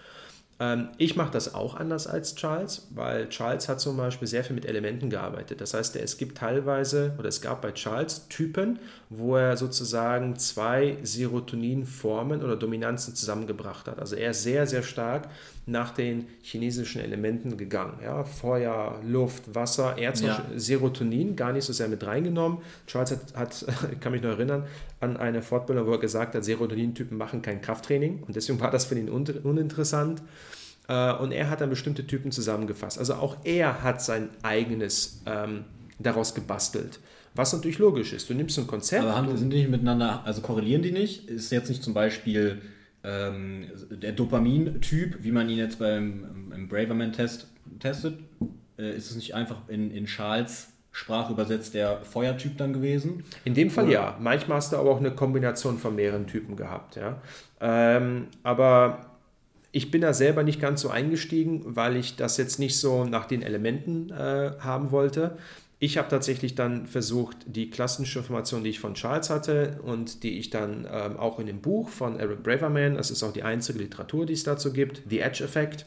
Ähm, 0.60 0.88
ich 0.98 1.16
mache 1.16 1.32
das 1.32 1.54
auch 1.54 1.74
anders 1.74 2.06
als 2.06 2.34
Charles, 2.34 2.86
weil 2.90 3.30
Charles 3.30 3.68
hat 3.68 3.80
zum 3.80 3.96
Beispiel 3.96 4.28
sehr 4.28 4.44
viel 4.44 4.54
mit 4.54 4.66
Elementen 4.66 5.08
gearbeitet. 5.08 5.62
Das 5.62 5.72
heißt, 5.72 5.96
es 5.96 6.18
gibt 6.18 6.36
teilweise, 6.36 7.14
oder 7.18 7.28
es 7.28 7.40
gab 7.40 7.62
bei 7.62 7.72
Charles 7.72 8.28
Typen, 8.28 8.78
wo 9.08 9.36
er 9.36 9.56
sozusagen 9.56 10.36
zwei 10.36 10.98
Serotoninformen 11.02 12.44
oder 12.44 12.56
Dominanzen 12.56 13.14
zusammengebracht 13.14 13.88
hat. 13.88 13.98
Also 13.98 14.16
er 14.16 14.32
ist 14.32 14.42
sehr, 14.42 14.66
sehr 14.66 14.82
stark 14.82 15.28
nach 15.64 15.92
den 15.92 16.26
chinesischen 16.42 17.00
Elementen 17.00 17.56
gegangen. 17.56 17.98
Ja, 18.02 18.24
Feuer, 18.24 19.00
Luft, 19.06 19.54
Wasser. 19.54 19.96
Er 19.96 20.08
hat 20.08 20.20
ja. 20.20 20.44
Serotonin 20.56 21.36
gar 21.36 21.52
nicht 21.52 21.64
so 21.64 21.72
sehr 21.72 21.88
mit 21.88 22.04
reingenommen. 22.04 22.58
Charles 22.86 23.12
hat, 23.12 23.34
hat, 23.34 23.66
ich 23.92 24.00
kann 24.00 24.12
mich 24.12 24.22
noch 24.22 24.30
erinnern, 24.30 24.64
an 25.00 25.16
eine 25.16 25.40
Fortbildung, 25.40 25.86
wo 25.86 25.92
er 25.92 25.98
gesagt 25.98 26.34
hat, 26.34 26.44
Serotonin-Typen 26.44 27.16
machen 27.16 27.40
kein 27.40 27.62
Krafttraining 27.62 28.22
und 28.26 28.36
deswegen 28.36 28.60
war 28.60 28.70
das 28.70 28.84
für 28.84 28.98
ihn 28.98 29.08
uninteressant. 29.08 30.22
Äh, 30.90 31.12
und 31.14 31.30
er 31.30 31.48
hat 31.48 31.60
dann 31.60 31.70
bestimmte 31.70 32.04
Typen 32.06 32.32
zusammengefasst. 32.32 32.98
Also 32.98 33.14
auch 33.14 33.36
er 33.44 33.82
hat 33.84 34.02
sein 34.02 34.28
eigenes 34.42 35.22
ähm, 35.24 35.64
daraus 36.00 36.34
gebastelt. 36.34 36.98
Was 37.36 37.52
natürlich 37.52 37.78
logisch 37.78 38.12
ist. 38.12 38.28
Du 38.28 38.34
nimmst 38.34 38.58
ein 38.58 38.66
Konzept. 38.66 39.04
Aber 39.04 39.16
haben, 39.16 39.36
sind 39.36 39.50
die 39.50 39.58
nicht 39.58 39.70
miteinander, 39.70 40.22
also 40.24 40.40
korrelieren 40.40 40.82
die 40.82 40.90
nicht? 40.90 41.28
Ist 41.28 41.52
jetzt 41.52 41.68
nicht 41.68 41.84
zum 41.84 41.94
Beispiel 41.94 42.60
ähm, 43.04 43.66
der 43.88 44.10
Dopamin-Typ, 44.12 45.22
wie 45.22 45.30
man 45.30 45.48
ihn 45.48 45.58
jetzt 45.58 45.78
beim 45.78 46.50
im 46.52 46.68
Braverman-Test 46.68 47.46
testet, 47.78 48.18
äh, 48.76 48.96
ist 48.96 49.10
es 49.10 49.16
nicht 49.16 49.32
einfach 49.32 49.68
in, 49.68 49.92
in 49.92 50.06
Charles 50.06 50.72
Sprache 50.90 51.32
übersetzt 51.32 51.74
der 51.74 51.98
Feuertyp 51.98 52.58
dann 52.58 52.72
gewesen? 52.72 53.22
In 53.44 53.54
dem 53.54 53.70
Fall 53.70 53.84
Oder? 53.84 53.92
ja. 53.92 54.16
Manchmal 54.18 54.56
hast 54.56 54.72
du 54.72 54.76
aber 54.76 54.90
auch 54.90 54.98
eine 54.98 55.12
Kombination 55.12 55.78
von 55.78 55.94
mehreren 55.94 56.26
Typen 56.26 56.56
gehabt. 56.56 56.96
Ja. 56.96 57.22
Ähm, 57.60 58.26
aber 58.42 59.09
ich 59.72 59.90
bin 59.90 60.00
da 60.00 60.12
selber 60.12 60.42
nicht 60.42 60.60
ganz 60.60 60.80
so 60.80 60.90
eingestiegen, 60.90 61.62
weil 61.76 61.96
ich 61.96 62.16
das 62.16 62.36
jetzt 62.36 62.58
nicht 62.58 62.78
so 62.78 63.04
nach 63.04 63.26
den 63.26 63.42
Elementen 63.42 64.10
äh, 64.10 64.52
haben 64.58 64.90
wollte. 64.90 65.36
Ich 65.78 65.96
habe 65.96 66.08
tatsächlich 66.08 66.54
dann 66.54 66.86
versucht, 66.86 67.38
die 67.46 67.70
klassische 67.70 68.18
Information, 68.18 68.64
die 68.64 68.70
ich 68.70 68.80
von 68.80 68.94
Charles 68.94 69.30
hatte 69.30 69.80
und 69.82 70.22
die 70.24 70.38
ich 70.38 70.50
dann 70.50 70.86
ähm, 70.90 71.16
auch 71.16 71.38
in 71.38 71.46
dem 71.46 71.60
Buch 71.60 71.88
von 71.88 72.18
Eric 72.18 72.42
Braverman, 72.42 72.96
das 72.96 73.10
ist 73.10 73.22
auch 73.22 73.32
die 73.32 73.44
einzige 73.44 73.78
Literatur, 73.78 74.26
die 74.26 74.34
es 74.34 74.44
dazu 74.44 74.72
gibt, 74.72 75.02
The 75.08 75.20
Edge 75.20 75.42
Effect. 75.42 75.86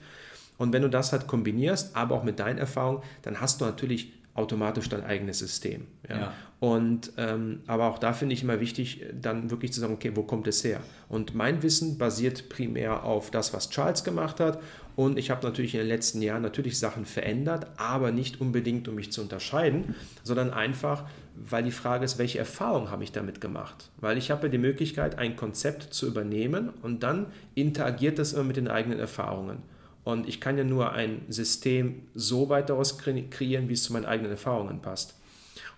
Und 0.58 0.74
wenn 0.74 0.82
du 0.82 0.90
das 0.90 1.12
halt 1.12 1.28
kombinierst, 1.28 1.96
aber 1.96 2.16
auch 2.16 2.24
mit 2.24 2.40
deinen 2.40 2.58
Erfahrungen, 2.58 3.04
dann 3.22 3.40
hast 3.42 3.62
du 3.62 3.66
natürlich 3.66 4.14
automatisch 4.36 4.90
dein 4.90 5.04
eigenes 5.04 5.40
System. 5.40 5.88
Ja? 6.10 6.18
ja. 6.18 6.34
Und 6.60 7.12
ähm, 7.18 7.60
aber 7.68 7.88
auch 7.88 8.00
da 8.00 8.14
finde 8.14 8.34
ich 8.34 8.44
immer 8.44 8.60
wichtig, 8.60 9.06
dann 9.14 9.52
wirklich 9.52 9.74
zu 9.74 9.82
sagen, 9.82 9.94
okay, 9.94 10.12
wo 10.16 10.24
kommt 10.24 10.48
es 10.48 10.64
her? 10.64 10.80
Und 11.10 11.36
mein 11.36 11.62
Wissen 11.62 11.98
basiert 11.98 12.50
primär 12.50 13.04
auf 13.04 13.32
das, 13.32 13.54
was 13.54 13.70
Charles 13.70 14.04
gemacht 14.04 14.40
hat. 14.40 14.62
Und 14.96 15.18
ich 15.18 15.30
habe 15.30 15.46
natürlich 15.46 15.74
in 15.74 15.82
den 15.82 15.88
letzten 15.88 16.22
Jahren 16.22 16.42
natürlich 16.42 16.80
Sachen 16.80 17.06
verändert, 17.06 17.68
aber 17.78 18.12
nicht 18.12 18.40
unbedingt, 18.40 18.88
um 18.88 18.96
mich 18.96 19.12
zu 19.12 19.22
unterscheiden, 19.22 19.96
sondern 20.24 20.52
einfach, 20.52 21.06
weil 21.36 21.64
die 21.64 21.72
Frage 21.72 22.06
ist, 22.06 22.18
welche 22.18 22.40
Erfahrung 22.40 22.92
habe 22.92 23.04
ich 23.04 23.12
damit 23.12 23.42
gemacht? 23.42 23.90
Weil 23.98 24.18
ich 24.18 24.32
habe 24.32 24.50
die 24.50 24.58
Möglichkeit, 24.58 25.18
ein 25.18 25.36
Konzept 25.36 25.94
zu 25.94 26.08
übernehmen 26.08 26.70
und 26.82 27.04
dann 27.04 27.28
interagiert 27.56 28.20
das 28.20 28.34
immer 28.34 28.44
mit 28.44 28.58
den 28.58 28.68
eigenen 28.68 29.00
Erfahrungen. 29.00 29.64
Und 30.04 30.28
ich 30.28 30.42
kann 30.42 30.58
ja 30.58 30.64
nur 30.64 30.92
ein 30.92 31.22
System 31.30 32.04
so 32.14 32.50
weit 32.50 32.70
daraus 32.70 32.98
kreieren, 32.98 33.70
wie 33.70 33.74
es 33.74 33.84
zu 33.84 33.94
meinen 33.94 34.06
eigenen 34.06 34.32
Erfahrungen 34.32 34.82
passt. 34.82 35.16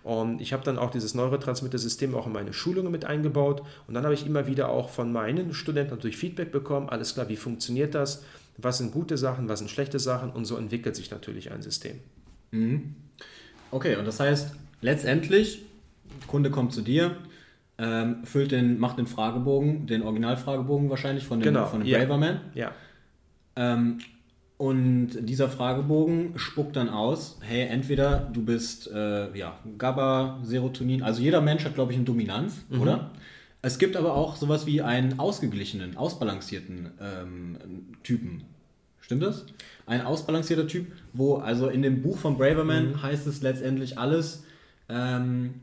Und 0.02 0.40
ich 0.40 0.52
habe 0.52 0.62
dann 0.62 0.78
auch 0.78 0.90
dieses 0.90 1.14
Neurotransmitter-System 1.14 2.14
auch 2.14 2.26
in 2.26 2.32
meine 2.32 2.52
Schulungen 2.52 2.92
mit 2.92 3.04
eingebaut. 3.04 3.62
Und 3.88 3.94
dann 3.94 4.04
habe 4.04 4.14
ich 4.14 4.24
immer 4.24 4.46
wieder 4.46 4.68
auch 4.68 4.88
von 4.88 5.12
meinen 5.12 5.52
Studenten 5.52 5.94
natürlich 5.94 6.16
Feedback 6.16 6.52
bekommen. 6.52 6.88
Alles 6.88 7.14
klar, 7.14 7.28
wie 7.28 7.36
funktioniert 7.36 7.94
das? 7.94 8.24
Was 8.56 8.78
sind 8.78 8.92
gute 8.92 9.18
Sachen, 9.18 9.48
was 9.48 9.58
sind 9.58 9.68
schlechte 9.68 9.98
Sachen? 9.98 10.30
Und 10.30 10.44
so 10.44 10.56
entwickelt 10.56 10.94
sich 10.96 11.10
natürlich 11.10 11.50
ein 11.50 11.60
System. 11.62 11.98
Mhm. 12.52 12.94
Okay, 13.70 13.96
und 13.96 14.06
das 14.06 14.20
heißt, 14.20 14.54
letztendlich, 14.80 15.62
Kunde 16.28 16.50
kommt 16.50 16.72
zu 16.72 16.82
dir, 16.82 17.16
ähm, 17.78 18.24
füllt 18.24 18.52
den, 18.52 18.78
macht 18.78 18.98
den 18.98 19.06
Fragebogen, 19.06 19.86
den 19.86 20.02
Originalfragebogen 20.02 20.88
wahrscheinlich 20.88 21.26
von 21.26 21.40
dem, 21.40 21.52
genau. 21.52 21.66
von 21.66 21.80
dem 21.80 21.88
ja. 21.88 21.98
Braverman. 21.98 22.40
Ja. 22.54 22.72
Ähm, 23.56 23.98
und 24.58 25.10
dieser 25.20 25.50
Fragebogen 25.50 26.38
spuckt 26.38 26.76
dann 26.76 26.88
aus, 26.88 27.38
hey, 27.42 27.66
entweder 27.66 28.30
du 28.32 28.42
bist 28.42 28.90
äh, 28.90 29.36
ja, 29.36 29.58
GABA, 29.76 30.40
Serotonin, 30.42 31.02
also 31.02 31.20
jeder 31.20 31.42
Mensch 31.42 31.64
hat, 31.64 31.74
glaube 31.74 31.92
ich, 31.92 31.98
eine 31.98 32.06
Dominanz, 32.06 32.64
mhm. 32.70 32.80
oder? 32.80 33.10
Es 33.60 33.78
gibt 33.78 33.96
aber 33.96 34.14
auch 34.14 34.36
sowas 34.36 34.64
wie 34.64 34.80
einen 34.80 35.18
ausgeglichenen, 35.18 35.96
ausbalancierten 35.96 36.90
ähm, 37.00 37.56
Typen. 38.02 38.44
Stimmt 39.00 39.22
das? 39.22 39.44
Ein 39.86 40.02
ausbalancierter 40.02 40.66
Typ, 40.66 40.86
wo, 41.12 41.36
also 41.36 41.68
in 41.68 41.82
dem 41.82 42.00
Buch 42.00 42.16
von 42.16 42.38
Braverman 42.38 42.92
mhm. 42.92 43.02
heißt 43.02 43.26
es 43.26 43.42
letztendlich 43.42 43.98
alles, 43.98 44.44
ähm, 44.88 45.54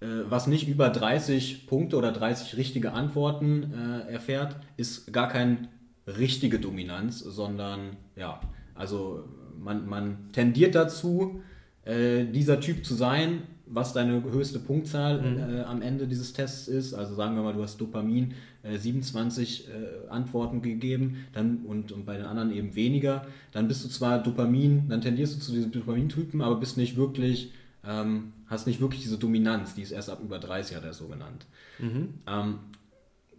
äh, 0.00 0.06
was 0.28 0.48
nicht 0.48 0.68
über 0.68 0.88
30 0.88 1.66
Punkte 1.66 1.96
oder 1.96 2.10
30 2.10 2.56
richtige 2.56 2.92
Antworten 2.92 3.72
äh, 3.72 4.12
erfährt, 4.12 4.56
ist 4.76 5.12
gar 5.12 5.28
keine 5.28 5.68
richtige 6.18 6.58
Dominanz, 6.58 7.20
sondern 7.20 7.96
ja, 8.16 8.40
also 8.74 9.24
man, 9.58 9.86
man 9.86 10.32
tendiert 10.32 10.74
dazu, 10.74 11.42
äh, 11.84 12.24
dieser 12.24 12.60
Typ 12.60 12.84
zu 12.84 12.94
sein, 12.94 13.42
was 13.66 13.92
deine 13.92 14.22
höchste 14.24 14.58
Punktzahl 14.58 15.20
mhm. 15.22 15.38
äh, 15.38 15.60
am 15.62 15.80
Ende 15.80 16.08
dieses 16.08 16.32
Tests 16.32 16.66
ist. 16.66 16.92
Also 16.92 17.14
sagen 17.14 17.36
wir 17.36 17.42
mal, 17.42 17.52
du 17.52 17.62
hast 17.62 17.80
Dopamin 17.80 18.34
äh, 18.62 18.76
27 18.76 19.68
äh, 19.68 20.08
Antworten 20.08 20.60
gegeben 20.60 21.24
dann, 21.32 21.58
und, 21.64 21.92
und 21.92 22.04
bei 22.04 22.16
den 22.16 22.26
anderen 22.26 22.52
eben 22.52 22.74
weniger. 22.74 23.26
Dann 23.52 23.68
bist 23.68 23.84
du 23.84 23.88
zwar 23.88 24.22
Dopamin, 24.22 24.88
dann 24.88 25.00
tendierst 25.00 25.36
du 25.36 25.40
zu 25.40 25.52
diesem 25.52 25.70
Dopamintypen, 25.70 26.42
aber 26.42 26.56
bist 26.56 26.76
nicht 26.76 26.96
wirklich, 26.96 27.52
ähm, 27.86 28.32
hast 28.46 28.66
nicht 28.66 28.80
wirklich 28.80 29.02
diese 29.02 29.18
Dominanz, 29.18 29.74
die 29.74 29.82
ist 29.82 29.92
erst 29.92 30.10
ab 30.10 30.20
über 30.22 30.40
30, 30.40 30.76
hat 30.76 30.84
er 30.84 30.92
so 30.92 31.06
genannt. 31.06 31.46
Mhm. 31.78 32.14
Ähm, 32.26 32.58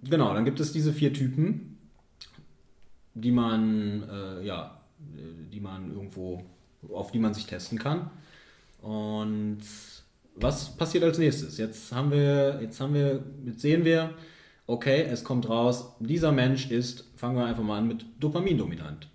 genau, 0.09 0.33
dann 0.33 0.45
gibt 0.45 0.61
es 0.61 0.71
diese 0.71 0.93
vier 0.93 1.11
Typen, 1.11 1.70
die 3.13 3.31
man, 3.31 4.03
äh, 4.09 4.45
ja, 4.45 4.77
die 5.51 5.59
man 5.59 5.91
irgendwo, 5.91 6.43
auf 6.93 7.11
die 7.11 7.19
man 7.19 7.33
sich 7.33 7.45
testen 7.45 7.79
kann. 7.79 8.09
Und 8.81 9.61
was 10.35 10.75
passiert 10.75 11.03
als 11.03 11.17
nächstes? 11.17 11.57
Jetzt 11.57 11.91
haben 11.91 12.11
wir, 12.11 12.59
jetzt 12.61 12.79
haben 12.79 12.93
wir, 12.93 13.23
jetzt 13.45 13.61
sehen 13.61 13.85
wir, 13.85 14.13
okay, 14.67 15.03
es 15.03 15.23
kommt 15.23 15.49
raus, 15.49 15.93
dieser 15.99 16.31
Mensch 16.31 16.71
ist, 16.71 17.05
fangen 17.15 17.35
wir 17.35 17.45
einfach 17.45 17.63
mal 17.63 17.79
an 17.79 17.87
mit 17.87 18.05
Dopamindominant. 18.19 19.07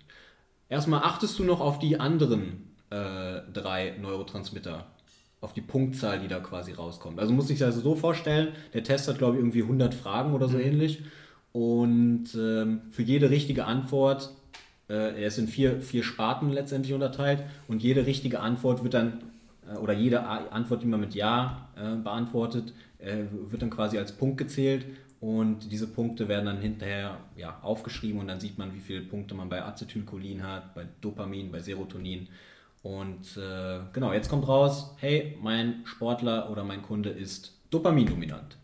Erstmal 0.69 1.03
achtest 1.03 1.39
du 1.39 1.43
noch 1.43 1.61
auf 1.61 1.79
die 1.79 1.99
anderen 1.99 2.75
äh, 2.89 3.41
drei 3.53 3.95
Neurotransmitter, 3.99 4.85
auf 5.41 5.53
die 5.53 5.61
Punktzahl, 5.61 6.19
die 6.19 6.27
da 6.27 6.39
quasi 6.39 6.73
rauskommt. 6.73 7.19
Also 7.19 7.33
muss 7.33 7.49
ich 7.49 7.63
also 7.63 7.81
so 7.81 7.95
vorstellen, 7.95 8.49
der 8.73 8.83
Test 8.83 9.07
hat 9.07 9.17
glaube 9.17 9.37
ich 9.37 9.41
irgendwie 9.41 9.63
100 9.63 9.93
Fragen 9.93 10.33
oder 10.33 10.47
so 10.47 10.57
mhm. 10.57 10.63
ähnlich 10.63 11.03
und 11.51 12.27
ähm, 12.35 12.81
für 12.91 13.01
jede 13.01 13.29
richtige 13.29 13.65
Antwort, 13.65 14.31
äh, 14.89 15.21
er 15.21 15.27
ist 15.27 15.37
in 15.37 15.47
vier, 15.47 15.81
vier 15.81 16.03
Sparten 16.03 16.51
letztendlich 16.51 16.93
unterteilt 16.93 17.43
und 17.67 17.81
jede 17.81 18.05
richtige 18.05 18.39
Antwort 18.39 18.83
wird 18.83 18.93
dann 18.93 19.23
äh, 19.69 19.77
oder 19.77 19.93
jede 19.93 20.23
Antwort, 20.23 20.83
die 20.83 20.87
man 20.87 20.99
mit 20.99 21.15
Ja 21.15 21.69
äh, 21.75 21.95
beantwortet, 21.95 22.73
äh, 22.99 23.23
wird 23.49 23.61
dann 23.61 23.69
quasi 23.69 23.97
als 23.97 24.11
Punkt 24.11 24.37
gezählt 24.37 24.85
und 25.19 25.71
diese 25.71 25.87
Punkte 25.87 26.27
werden 26.27 26.45
dann 26.45 26.59
hinterher 26.59 27.17
ja, 27.35 27.57
aufgeschrieben 27.61 28.19
und 28.19 28.27
dann 28.27 28.39
sieht 28.39 28.57
man, 28.57 28.73
wie 28.75 28.79
viele 28.79 29.01
Punkte 29.01 29.33
man 29.33 29.49
bei 29.49 29.63
Acetylcholin 29.63 30.43
hat, 30.43 30.75
bei 30.75 30.85
Dopamin, 31.01 31.51
bei 31.51 31.59
Serotonin. 31.59 32.27
Und 32.83 33.35
äh, 33.37 33.79
genau, 33.93 34.13
jetzt 34.13 34.29
kommt 34.29 34.47
raus, 34.47 34.95
hey, 34.99 35.37
mein 35.41 35.81
Sportler 35.85 36.51
oder 36.51 36.63
mein 36.63 36.83
Kunde 36.83 37.09
ist 37.09 37.57
dopamindominant. 37.71 38.57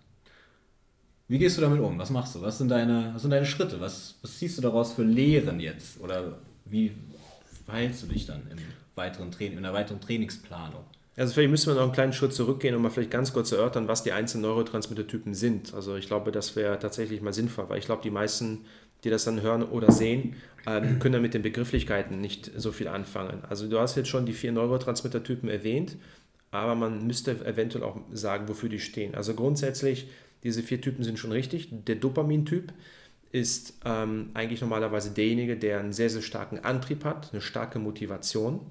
Wie 1.34 1.40
gehst 1.40 1.58
du 1.58 1.62
damit 1.62 1.80
um? 1.80 1.98
Was 1.98 2.12
machst 2.12 2.36
du? 2.36 2.44
Was 2.44 2.60
sind 2.60 2.70
deine, 2.70 3.10
was 3.12 3.24
sind 3.24 3.32
deine 3.32 3.48
Schritte? 3.48 3.82
Was, 3.82 4.14
was 4.22 4.38
ziehst 4.38 4.56
du 4.56 4.62
daraus 4.62 4.94
für 4.94 5.02
Lehren 5.02 5.60
jetzt? 5.60 6.00
Oder 6.00 6.38
wie 6.66 6.92
verhältst 7.66 8.04
du 8.04 8.06
dich 8.06 8.28
dann 8.28 8.44
im 8.52 8.60
weiteren 8.94 9.32
Training, 9.32 9.58
in 9.58 9.64
der 9.64 9.74
weiteren 9.74 10.00
Trainingsplanung? 10.00 10.84
Also 11.18 11.34
vielleicht 11.34 11.50
müssen 11.50 11.72
wir 11.72 11.74
noch 11.74 11.86
einen 11.86 11.92
kleinen 11.92 12.14
Schritt 12.14 12.34
zurückgehen 12.34 12.76
und 12.76 12.84
mal 12.84 12.92
vielleicht 12.92 13.10
ganz 13.10 13.34
kurz 13.34 13.52
erörtern, 13.52 13.88
was 13.88 14.04
die 14.04 14.12
einzelnen 14.12 14.44
Neurotransmittertypen 14.44 15.34
sind. 15.34 15.74
Also 15.74 15.96
ich 15.96 16.06
glaube, 16.06 16.32
das 16.32 16.56
wäre 16.56 16.78
tatsächlich 16.78 17.20
mal 17.24 17.34
sinnvoll, 17.34 17.68
weil 17.68 17.80
ich 17.80 17.86
glaube, 17.86 18.04
die 18.04 18.12
meisten, 18.12 18.66
die 19.04 19.10
das 19.10 19.24
dann 19.24 19.42
hören 19.42 19.64
oder 19.64 19.92
sehen, 19.92 20.36
ähm, 20.68 21.00
können 21.00 21.14
dann 21.14 21.24
mit 21.24 21.34
den 21.34 21.42
Begrifflichkeiten 21.42 22.22
nicht 22.22 22.52
so 22.56 22.72
viel 22.72 22.88
anfangen. 22.88 23.42
Also 23.50 23.68
du 23.68 23.80
hast 23.80 23.96
jetzt 23.96 24.10
schon 24.10 24.28
die 24.28 24.34
vier 24.34 24.52
Neurotransmittertypen 24.52 25.50
erwähnt, 25.50 25.98
aber 26.52 26.76
man 26.76 27.08
müsste 27.08 27.44
eventuell 27.44 27.84
auch 27.84 27.98
sagen, 28.12 28.48
wofür 28.48 28.70
die 28.70 28.80
stehen. 28.80 29.16
Also 29.16 29.34
grundsätzlich, 29.34 30.10
diese 30.44 30.64
vier 30.64 30.82
Typen 30.82 31.04
sind 31.04 31.20
schon 31.20 31.32
richtig. 31.32 31.70
Der 31.72 31.96
Dopamintyp 31.96 32.74
ist 33.32 33.80
ähm, 33.86 34.30
eigentlich 34.34 34.62
normalerweise 34.62 35.12
derjenige, 35.12 35.58
der 35.58 35.80
einen 35.80 35.94
sehr, 35.94 36.10
sehr 36.10 36.22
starken 36.22 36.60
Antrieb 36.60 37.04
hat, 37.04 37.32
eine 37.32 37.42
starke 37.42 37.80
Motivation 37.80 38.62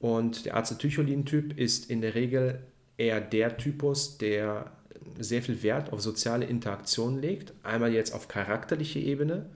und 0.00 0.46
der 0.46 0.56
Acetylcholin-Typ 0.56 1.58
ist 1.58 1.90
in 1.90 2.00
der 2.00 2.14
Regel 2.14 2.60
eher 2.96 3.20
der 3.20 3.56
Typus, 3.58 4.18
der 4.18 4.72
sehr 5.18 5.42
viel 5.42 5.62
Wert 5.62 5.92
auf 5.92 6.00
soziale 6.00 6.46
Interaktion 6.46 7.20
legt. 7.20 7.52
Einmal 7.62 7.92
jetzt 7.92 8.14
auf 8.14 8.26
charakterliche 8.26 8.98
Ebene 8.98 9.46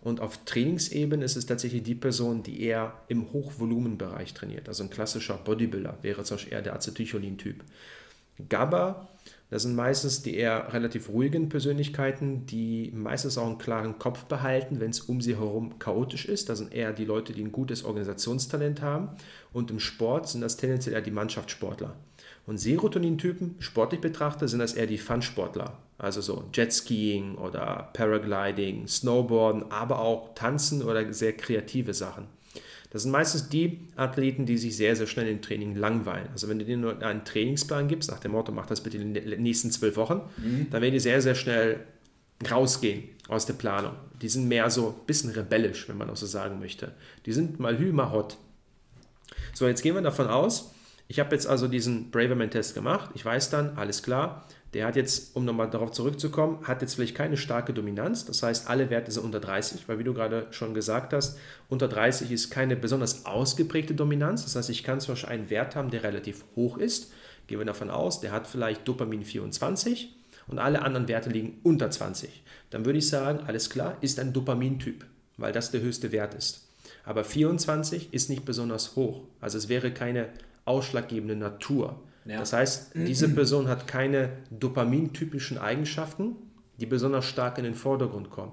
und 0.00 0.20
auf 0.20 0.44
Trainingsebene 0.44 1.24
ist 1.24 1.36
es 1.36 1.46
tatsächlich 1.46 1.82
die 1.82 1.96
Person, 1.96 2.44
die 2.44 2.62
eher 2.62 2.94
im 3.08 3.32
Hochvolumenbereich 3.32 4.34
trainiert. 4.34 4.68
Also 4.68 4.84
ein 4.84 4.90
klassischer 4.90 5.36
Bodybuilder 5.36 5.98
wäre 6.02 6.22
zum 6.22 6.36
Beispiel 6.36 6.52
eher 6.52 6.62
der 6.62 6.74
Acetylcholin-Typ. 6.76 7.64
GABA 8.48 9.08
das 9.50 9.62
sind 9.62 9.74
meistens 9.74 10.22
die 10.22 10.36
eher 10.36 10.72
relativ 10.74 11.08
ruhigen 11.08 11.48
Persönlichkeiten, 11.48 12.44
die 12.44 12.92
meistens 12.94 13.38
auch 13.38 13.46
einen 13.46 13.56
klaren 13.56 13.98
Kopf 13.98 14.24
behalten, 14.24 14.78
wenn 14.78 14.90
es 14.90 15.00
um 15.00 15.22
sie 15.22 15.36
herum 15.36 15.78
chaotisch 15.78 16.26
ist. 16.26 16.50
Das 16.50 16.58
sind 16.58 16.74
eher 16.74 16.92
die 16.92 17.06
Leute, 17.06 17.32
die 17.32 17.42
ein 17.42 17.52
gutes 17.52 17.82
Organisationstalent 17.82 18.82
haben. 18.82 19.16
Und 19.52 19.70
im 19.70 19.80
Sport 19.80 20.28
sind 20.28 20.42
das 20.42 20.58
tendenziell 20.58 20.94
eher 20.94 21.00
die 21.00 21.10
Mannschaftssportler. 21.10 21.96
Und 22.46 22.58
Serotonin-Typen, 22.58 23.56
sportlich 23.60 24.02
betrachtet, 24.02 24.50
sind 24.50 24.58
das 24.58 24.74
eher 24.74 24.86
die 24.86 24.98
Fun-Sportler. 24.98 25.78
Also 25.96 26.20
so 26.20 26.44
Jetskiing 26.52 27.36
oder 27.36 27.90
Paragliding, 27.94 28.86
Snowboarden, 28.86 29.70
aber 29.70 29.98
auch 30.00 30.34
Tanzen 30.34 30.82
oder 30.82 31.10
sehr 31.12 31.32
kreative 31.32 31.94
Sachen. 31.94 32.26
Das 32.90 33.02
sind 33.02 33.12
meistens 33.12 33.48
die 33.48 33.80
Athleten, 33.96 34.46
die 34.46 34.56
sich 34.56 34.76
sehr, 34.76 34.96
sehr 34.96 35.06
schnell 35.06 35.28
im 35.28 35.42
Training 35.42 35.74
langweilen. 35.74 36.28
Also 36.32 36.48
wenn 36.48 36.58
du 36.58 36.64
denen 36.64 36.82
nur 36.82 37.02
einen 37.02 37.24
Trainingsplan 37.24 37.86
gibst, 37.86 38.10
nach 38.10 38.18
dem 38.18 38.32
Motto, 38.32 38.50
mach 38.50 38.66
das 38.66 38.82
bitte 38.82 38.96
in 38.96 39.12
den 39.12 39.42
nächsten 39.42 39.70
zwölf 39.70 39.96
Wochen, 39.96 40.22
mhm. 40.38 40.68
dann 40.70 40.80
werden 40.80 40.94
die 40.94 41.00
sehr, 41.00 41.20
sehr 41.20 41.34
schnell 41.34 41.80
rausgehen 42.50 43.04
aus 43.28 43.46
der 43.46 43.54
Planung. 43.54 43.92
Die 44.22 44.28
sind 44.28 44.48
mehr 44.48 44.70
so 44.70 44.88
ein 44.88 45.06
bisschen 45.06 45.30
rebellisch, 45.30 45.88
wenn 45.88 45.98
man 45.98 46.08
auch 46.08 46.16
so 46.16 46.26
sagen 46.26 46.60
möchte. 46.60 46.92
Die 47.26 47.32
sind 47.32 47.60
mal 47.60 47.78
hü, 47.78 47.92
mal 47.92 48.10
hot. 48.10 48.38
So, 49.52 49.66
jetzt 49.66 49.82
gehen 49.82 49.94
wir 49.94 50.02
davon 50.02 50.28
aus, 50.28 50.72
ich 51.08 51.18
habe 51.18 51.34
jetzt 51.34 51.46
also 51.46 51.68
diesen 51.68 52.10
Braverman-Test 52.10 52.74
gemacht. 52.74 53.10
Ich 53.14 53.24
weiß 53.24 53.48
dann, 53.48 53.76
alles 53.76 54.02
klar, 54.02 54.46
der 54.74 54.86
hat 54.86 54.96
jetzt, 54.96 55.34
um 55.34 55.44
nochmal 55.44 55.70
darauf 55.70 55.92
zurückzukommen, 55.92 56.58
hat 56.64 56.82
jetzt 56.82 56.94
vielleicht 56.94 57.14
keine 57.14 57.36
starke 57.36 57.72
Dominanz. 57.72 58.26
Das 58.26 58.42
heißt, 58.42 58.68
alle 58.68 58.90
Werte 58.90 59.10
sind 59.10 59.24
unter 59.24 59.40
30, 59.40 59.88
weil 59.88 59.98
wie 59.98 60.04
du 60.04 60.12
gerade 60.12 60.46
schon 60.50 60.74
gesagt 60.74 61.12
hast, 61.14 61.38
unter 61.68 61.88
30 61.88 62.30
ist 62.30 62.50
keine 62.50 62.76
besonders 62.76 63.24
ausgeprägte 63.24 63.94
Dominanz. 63.94 64.44
Das 64.44 64.56
heißt, 64.56 64.68
ich 64.68 64.84
kann 64.84 65.00
zum 65.00 65.12
Beispiel 65.14 65.30
einen 65.30 65.50
Wert 65.50 65.74
haben, 65.74 65.90
der 65.90 66.02
relativ 66.02 66.44
hoch 66.54 66.76
ist. 66.76 67.12
Gehen 67.46 67.58
wir 67.58 67.64
davon 67.64 67.88
aus, 67.88 68.20
der 68.20 68.32
hat 68.32 68.46
vielleicht 68.46 68.86
Dopamin 68.86 69.24
24 69.24 70.14
und 70.48 70.58
alle 70.58 70.82
anderen 70.82 71.08
Werte 71.08 71.30
liegen 71.30 71.60
unter 71.62 71.90
20. 71.90 72.42
Dann 72.68 72.84
würde 72.84 72.98
ich 72.98 73.08
sagen, 73.08 73.40
alles 73.46 73.70
klar, 73.70 73.96
ist 74.02 74.20
ein 74.20 74.34
Dopamintyp, 74.34 75.06
weil 75.38 75.52
das 75.52 75.70
der 75.70 75.80
höchste 75.80 76.12
Wert 76.12 76.34
ist. 76.34 76.68
Aber 77.04 77.24
24 77.24 78.12
ist 78.12 78.28
nicht 78.28 78.44
besonders 78.44 78.96
hoch. 78.96 79.22
Also 79.40 79.56
es 79.56 79.70
wäre 79.70 79.92
keine 79.92 80.28
ausschlaggebende 80.66 81.36
Natur. 81.36 82.02
Ja. 82.28 82.38
Das 82.38 82.52
heißt, 82.52 82.92
diese 82.94 83.28
Person 83.34 83.68
hat 83.68 83.86
keine 83.86 84.30
dopamintypischen 84.50 85.58
Eigenschaften, 85.58 86.36
die 86.78 86.86
besonders 86.86 87.24
stark 87.24 87.58
in 87.58 87.64
den 87.64 87.74
Vordergrund 87.74 88.30
kommen. 88.30 88.52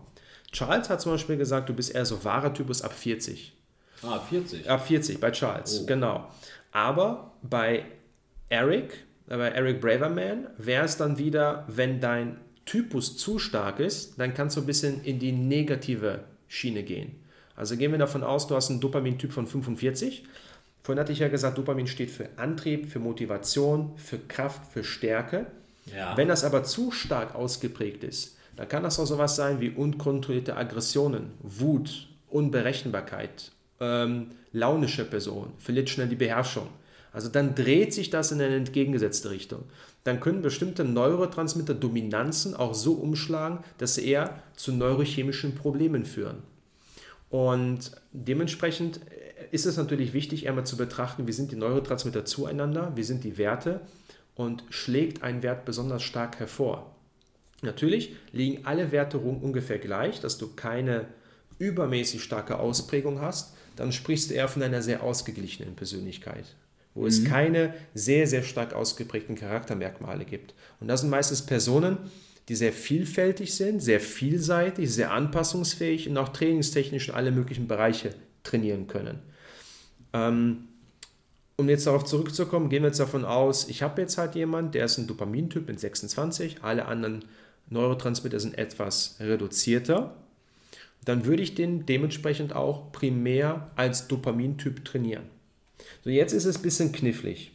Charles 0.52 0.90
hat 0.90 1.02
zum 1.02 1.12
Beispiel 1.12 1.36
gesagt, 1.36 1.68
du 1.68 1.74
bist 1.74 1.94
eher 1.94 2.06
so 2.06 2.24
wahrer 2.24 2.54
Typus 2.54 2.82
ab 2.82 2.94
40. 2.94 3.54
Ah, 4.02 4.16
ab 4.16 4.28
40? 4.30 4.70
Ab 4.70 4.88
40, 4.88 5.20
bei 5.20 5.32
Charles, 5.32 5.82
oh. 5.82 5.86
genau. 5.86 6.32
Aber 6.72 7.34
bei 7.42 7.86
Eric, 8.48 9.06
äh, 9.28 9.38
bei 9.38 9.50
Eric 9.50 9.82
Braverman, 9.82 10.48
wäre 10.58 10.86
es 10.86 10.96
dann 10.96 11.18
wieder, 11.18 11.66
wenn 11.68 12.00
dein 12.00 12.38
Typus 12.66 13.18
zu 13.18 13.38
stark 13.40 13.80
ist, 13.80 14.18
dann 14.20 14.34
kannst 14.34 14.56
du 14.56 14.62
ein 14.62 14.66
bisschen 14.66 15.04
in 15.04 15.20
die 15.20 15.34
negative 15.34 16.24
Schiene 16.48 16.84
gehen. 16.84 17.16
Also 17.56 17.76
gehen 17.76 17.92
wir 17.92 18.00
davon 18.00 18.24
aus, 18.24 18.48
du 18.48 18.56
hast 18.56 18.70
einen 18.70 18.80
Dopamin-Typ 18.80 19.32
von 19.32 19.48
45 19.48 20.26
Vorhin 20.86 21.00
hatte 21.00 21.14
ich 21.14 21.18
ja 21.18 21.30
gesagt, 21.30 21.58
Dopamin 21.58 21.88
steht 21.88 22.12
für 22.12 22.30
Antrieb, 22.38 22.92
für 22.92 23.00
Motivation, 23.00 23.94
für 23.98 24.20
Kraft, 24.20 24.72
für 24.72 24.84
Stärke. 24.84 25.48
Ja. 25.92 26.16
Wenn 26.16 26.28
das 26.28 26.44
aber 26.44 26.64
zu 26.64 26.92
stark 26.92 27.34
ausgeprägt 27.34 28.04
ist, 28.04 28.38
dann 28.56 28.70
kann 28.70 28.84
das 28.84 29.00
auch 29.00 29.08
sowas 29.08 29.36
sein 29.36 29.60
wie 29.60 29.72
unkontrollierte 29.72 30.56
Aggressionen, 30.56 31.32
Wut, 31.42 32.08
Unberechenbarkeit, 32.30 33.52
ähm, 33.80 34.28
launische 34.52 35.06
Person, 35.06 35.54
verliert 35.58 35.90
schnell 35.90 36.08
die 36.08 36.16
Beherrschung. 36.16 36.68
Also 37.12 37.30
dann 37.30 37.56
dreht 37.56 37.92
sich 37.92 38.12
das 38.12 38.32
in 38.32 38.40
eine 38.40 38.56
entgegengesetzte 38.56 39.32
Richtung. 39.32 39.64
Dann 40.04 40.20
können 40.20 40.44
bestimmte 40.44 40.84
Neurotransmitter 40.84 41.74
Dominanzen 41.74 42.54
auch 42.54 42.76
so 42.76 42.94
umschlagen, 42.94 43.64
dass 43.80 43.96
sie 43.96 44.08
eher 44.08 44.40
zu 44.56 44.72
neurochemischen 44.72 45.56
Problemen 45.56 46.06
führen. 46.06 46.44
Und 47.32 47.92
dementsprechend 48.12 49.00
ist 49.56 49.66
es 49.66 49.78
natürlich 49.78 50.14
wichtig, 50.14 50.48
einmal 50.48 50.66
zu 50.66 50.78
betrachten, 50.78 51.28
wie 51.28 51.32
sind 51.32 51.52
die 51.52 51.56
Neurotransmitter 51.56 52.26
zueinander, 52.26 52.92
wie 52.96 53.04
sind 53.04 53.24
die 53.24 53.38
Werte 53.38 53.82
und 54.36 54.64
schlägt 54.70 55.24
ein 55.24 55.42
Wert 55.42 55.66
besonders 55.66 56.04
stark 56.04 56.40
hervor. 56.40 56.96
Natürlich 57.62 58.16
liegen 58.32 58.66
alle 58.66 58.92
Werte 58.92 59.18
ungefähr 59.18 59.80
gleich, 59.80 60.20
dass 60.20 60.38
du 60.38 60.50
keine 60.56 61.06
übermäßig 61.58 62.22
starke 62.22 62.60
Ausprägung 62.60 63.22
hast, 63.22 63.56
dann 63.76 63.92
sprichst 63.92 64.30
du 64.30 64.36
eher 64.36 64.48
von 64.48 64.62
einer 64.62 64.82
sehr 64.82 65.04
ausgeglichenen 65.04 65.76
Persönlichkeit. 65.76 66.46
wo 66.94 67.02
mhm. 67.02 67.08
es 67.08 67.26
keine 67.26 67.74
sehr, 67.94 68.26
sehr 68.26 68.44
stark 68.44 68.74
ausgeprägten 68.74 69.36
Charaktermerkmale 69.36 70.24
gibt. 70.24 70.54
Und 70.80 70.88
das 70.88 71.02
sind 71.02 71.10
meistens 71.10 71.42
Personen, 71.42 71.98
die 72.48 72.56
sehr 72.56 72.72
vielfältig 72.72 73.54
sind, 73.54 73.82
sehr 73.82 74.00
vielseitig, 74.00 74.94
sehr 74.94 75.12
anpassungsfähig 75.12 76.08
und 76.08 76.18
auch 76.18 76.30
trainingstechnisch 76.30 77.10
in 77.10 77.16
alle 77.16 77.32
möglichen 77.32 77.68
Bereiche 77.68 78.12
trainieren 78.44 78.88
können. 78.88 79.20
Ähm, 80.16 80.70
um 81.58 81.70
jetzt 81.70 81.88
darauf 81.88 82.06
zurückzukommen, 82.06 82.70
gehen 82.70 82.84
wir 82.84 82.88
jetzt 82.88 83.00
davon 83.00 83.26
aus, 83.26 83.68
ich 83.68 83.82
habe 83.82 84.02
jetzt 84.02 84.18
halt 84.18 84.36
jemanden, 84.36 84.72
der 84.72 84.86
ist 84.86 84.98
ein 84.98 85.08
Dopamintyp 85.08 85.68
mit 85.68 85.80
26, 85.80 86.64
alle 86.64 86.86
anderen 86.86 87.26
Neurotransmitter 87.70 88.40
sind 88.40 88.58
etwas 88.58 89.18
reduzierter. 89.20 90.16
Dann 91.04 91.26
würde 91.26 91.44
ich 91.44 91.56
den 91.56 91.86
dementsprechend 91.86 92.54
auch 92.54 92.92
primär 92.92 93.72
als 93.76 94.08
Dopamintyp 94.08 94.86
trainieren. 94.86 95.24
So, 96.04 96.10
jetzt 96.10 96.34
ist 96.34 96.46
es 96.46 96.58
ein 96.58 96.62
bisschen 96.62 96.92
knifflig. 96.92 97.52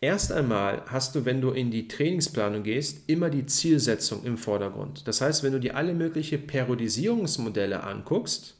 Erst 0.00 0.30
einmal 0.30 0.82
hast 0.86 1.14
du, 1.14 1.24
wenn 1.24 1.40
du 1.40 1.50
in 1.50 1.70
die 1.70 1.88
Trainingsplanung 1.88 2.62
gehst, 2.62 3.08
immer 3.08 3.30
die 3.30 3.46
Zielsetzung 3.46 4.24
im 4.24 4.38
Vordergrund. 4.38 5.08
Das 5.08 5.20
heißt, 5.20 5.42
wenn 5.42 5.52
du 5.52 5.60
dir 5.60 5.76
alle 5.76 5.94
möglichen 5.94 6.46
Periodisierungsmodelle 6.46 7.82
anguckst, 7.82 8.57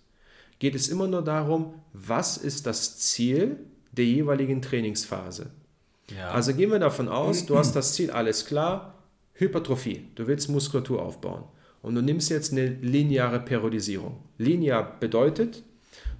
geht 0.59 0.75
es 0.75 0.89
immer 0.89 1.07
nur 1.07 1.23
darum, 1.23 1.75
was 1.93 2.37
ist 2.37 2.67
das 2.67 2.99
Ziel 2.99 3.59
der 3.93 4.05
jeweiligen 4.05 4.63
Trainingsphase. 4.63 5.51
Ja. 6.17 6.31
Also 6.31 6.55
gehen 6.55 6.71
wir 6.71 6.79
davon 6.79 7.09
aus, 7.09 7.47
du 7.47 7.59
hast 7.59 7.73
das 7.77 7.95
Ziel, 7.95 8.11
alles 8.11 8.47
klar, 8.47 8.95
Hypertrophie, 9.35 10.09
du 10.15 10.27
willst 10.27 10.49
Muskulatur 10.49 11.03
aufbauen. 11.03 11.45
Und 11.81 11.95
du 11.95 12.03
nimmst 12.03 12.29
jetzt 12.31 12.53
eine 12.53 12.67
lineare 12.67 13.39
Periodisierung. 13.39 14.17
Linear 14.37 14.99
bedeutet, 14.99 15.63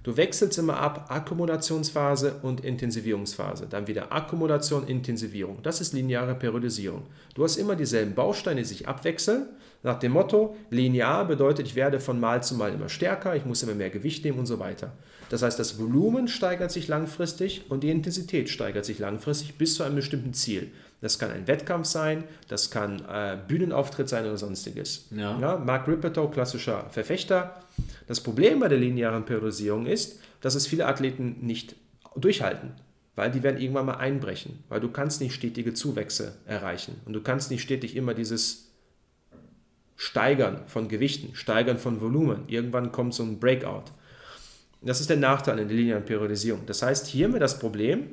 du 0.03 0.17
wechselst 0.17 0.57
immer 0.57 0.77
ab 0.77 1.05
Akkumulationsphase 1.09 2.39
und 2.41 2.63
Intensivierungsphase. 2.63 3.67
Dann 3.69 3.87
wieder 3.87 4.11
Akkumulation, 4.11 4.87
Intensivierung. 4.87 5.59
Das 5.63 5.81
ist 5.81 5.93
lineare 5.93 6.35
Periodisierung. 6.35 7.03
Du 7.35 7.43
hast 7.43 7.57
immer 7.57 7.75
dieselben 7.75 8.15
Bausteine, 8.15 8.61
die 8.61 8.67
sich 8.67 8.87
abwechseln 8.87 9.47
nach 9.81 9.97
dem 9.97 10.11
Motto, 10.11 10.57
linear 10.69 11.25
bedeutet, 11.25 11.67
ich 11.67 11.75
werde 11.75 12.01
von 12.01 12.19
Mal 12.19 12.43
zu 12.43 12.55
Mal 12.55 12.73
immer 12.73 12.89
stärker, 12.89 13.35
ich 13.35 13.45
muss 13.45 13.63
immer 13.63 13.75
mehr 13.75 13.89
Gewicht 13.89 14.25
nehmen 14.25 14.39
und 14.39 14.45
so 14.45 14.59
weiter. 14.59 14.91
Das 15.29 15.41
heißt, 15.41 15.57
das 15.57 15.79
Volumen 15.79 16.27
steigert 16.27 16.71
sich 16.71 16.89
langfristig 16.89 17.65
und 17.69 17.83
die 17.83 17.89
Intensität 17.89 18.49
steigert 18.49 18.83
sich 18.83 18.99
langfristig 18.99 19.57
bis 19.57 19.75
zu 19.75 19.83
einem 19.83 19.95
bestimmten 19.95 20.33
Ziel. 20.33 20.71
Das 21.01 21.17
kann 21.17 21.31
ein 21.31 21.47
Wettkampf 21.47 21.85
sein, 21.85 22.25
das 22.49 22.71
kann 22.71 23.03
äh, 23.05 23.37
Bühnenauftritt 23.47 24.09
sein 24.09 24.25
oder 24.25 24.37
sonstiges. 24.37 25.07
Ja. 25.11 25.39
Ja, 25.39 25.57
Mark 25.57 25.87
Rippertoe, 25.87 26.29
klassischer 26.29 26.89
Verfechter. 26.89 27.63
Das 28.07 28.21
Problem 28.21 28.59
bei 28.59 28.67
der 28.67 28.77
linearen 28.77 29.25
Periodisierung 29.25 29.85
ist, 29.85 30.19
dass 30.41 30.55
es 30.55 30.67
viele 30.67 30.87
Athleten 30.87 31.37
nicht 31.41 31.75
durchhalten, 32.15 32.71
weil 33.15 33.31
die 33.31 33.43
werden 33.43 33.61
irgendwann 33.61 33.85
mal 33.85 33.97
einbrechen, 33.97 34.63
weil 34.67 34.81
du 34.81 34.89
kannst 34.89 35.21
nicht 35.21 35.33
stetige 35.33 35.73
Zuwächse 35.73 36.35
erreichen 36.45 36.95
und 37.05 37.13
du 37.13 37.21
kannst 37.21 37.49
nicht 37.49 37.61
stetig 37.61 37.95
immer 37.95 38.13
dieses 38.13 38.69
Steigern 39.95 40.63
von 40.67 40.87
Gewichten, 40.87 41.35
Steigern 41.35 41.77
von 41.77 42.01
Volumen. 42.01 42.43
Irgendwann 42.47 42.91
kommt 42.91 43.13
so 43.13 43.23
ein 43.23 43.39
Breakout. 43.39 43.83
Das 44.81 45.01
ist 45.01 45.09
der 45.09 45.17
Nachteil 45.17 45.59
in 45.59 45.67
der 45.67 45.75
linearen 45.75 46.05
Periodisierung. 46.05 46.65
Das 46.65 46.81
heißt, 46.81 47.07
hier 47.07 47.25
haben 47.25 47.33
wir 47.33 47.39
das 47.41 47.59
Problem, 47.59 48.07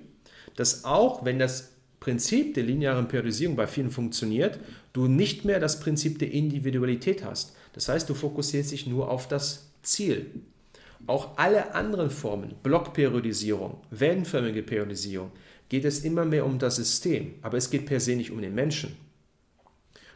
dass 0.57 0.85
auch 0.85 1.25
wenn 1.25 1.39
das 1.39 1.76
Prinzip 2.07 2.55
der 2.55 2.63
linearen 2.63 3.09
Periodisierung 3.09 3.57
bei 3.57 3.67
vielen 3.67 3.91
funktioniert, 3.91 4.61
du 4.93 5.09
nicht 5.09 5.45
mehr 5.45 5.59
das 5.59 5.81
Prinzip 5.81 6.21
der 6.21 6.31
Individualität 6.31 7.25
hast. 7.25 7.57
Das 7.73 7.89
heißt, 7.89 8.09
du 8.09 8.15
fokussierst 8.15 8.71
dich 8.71 8.87
nur 8.87 9.11
auf 9.11 9.27
das 9.27 9.73
Ziel. 9.83 10.31
Auch 11.09 11.37
alle 11.37 11.75
anderen 11.75 12.11
Formen, 12.11 12.55
Blockperiodisierung, 12.63 13.81
wellenförmige 13.91 14.63
Periodisierung, 14.63 15.33
geht 15.69 15.85
es 15.85 16.05
immer 16.05 16.25
mehr 16.25 16.47
um 16.47 16.61
das 16.61 16.77
System, 16.77 17.35
aber 17.43 17.57
es 17.57 17.71
geht 17.71 17.87
per 17.87 17.99
se 17.99 18.15
nicht 18.15 18.31
um 18.31 18.41
den 18.41 18.55
Menschen. 18.55 18.97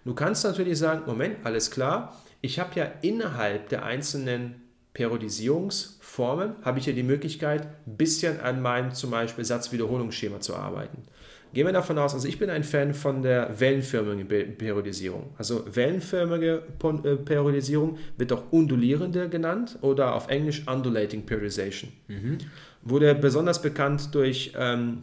Du 0.04 0.14
kannst 0.14 0.44
natürlich 0.44 0.78
sagen, 0.78 1.02
Moment, 1.08 1.38
alles 1.42 1.72
klar, 1.72 2.22
ich 2.40 2.60
habe 2.60 2.78
ja 2.78 2.84
innerhalb 3.02 3.68
der 3.68 3.84
einzelnen 3.84 4.62
Periodisierungsformen, 4.94 6.54
habe 6.62 6.78
ich 6.78 6.86
ja 6.86 6.92
die 6.92 7.02
Möglichkeit, 7.02 7.66
ein 7.84 7.96
bisschen 7.96 8.38
an 8.38 8.62
meinem 8.62 8.94
zum 8.94 9.10
Beispiel 9.10 9.44
Satzwiederholungsschema 9.44 10.38
zu 10.38 10.54
arbeiten. 10.54 11.02
Gehen 11.52 11.66
wir 11.66 11.72
davon 11.72 11.98
aus, 11.98 12.14
also 12.14 12.28
ich 12.28 12.38
bin 12.38 12.48
ein 12.48 12.62
Fan 12.62 12.94
von 12.94 13.22
der 13.22 13.58
wellenförmigen 13.58 14.28
Periodisierung. 14.56 15.34
Also 15.36 15.64
wellenförmige 15.74 16.62
äh, 17.04 17.16
Periodisierung 17.16 17.98
wird 18.16 18.32
auch 18.32 18.44
undulierende 18.52 19.28
genannt 19.28 19.76
oder 19.80 20.14
auf 20.14 20.28
Englisch 20.28 20.62
Undulating 20.68 21.26
Periodization. 21.26 21.90
Mhm. 22.06 22.38
Wurde 22.82 23.14
besonders 23.16 23.60
bekannt 23.60 24.14
durch 24.14 24.52
ähm, 24.56 25.02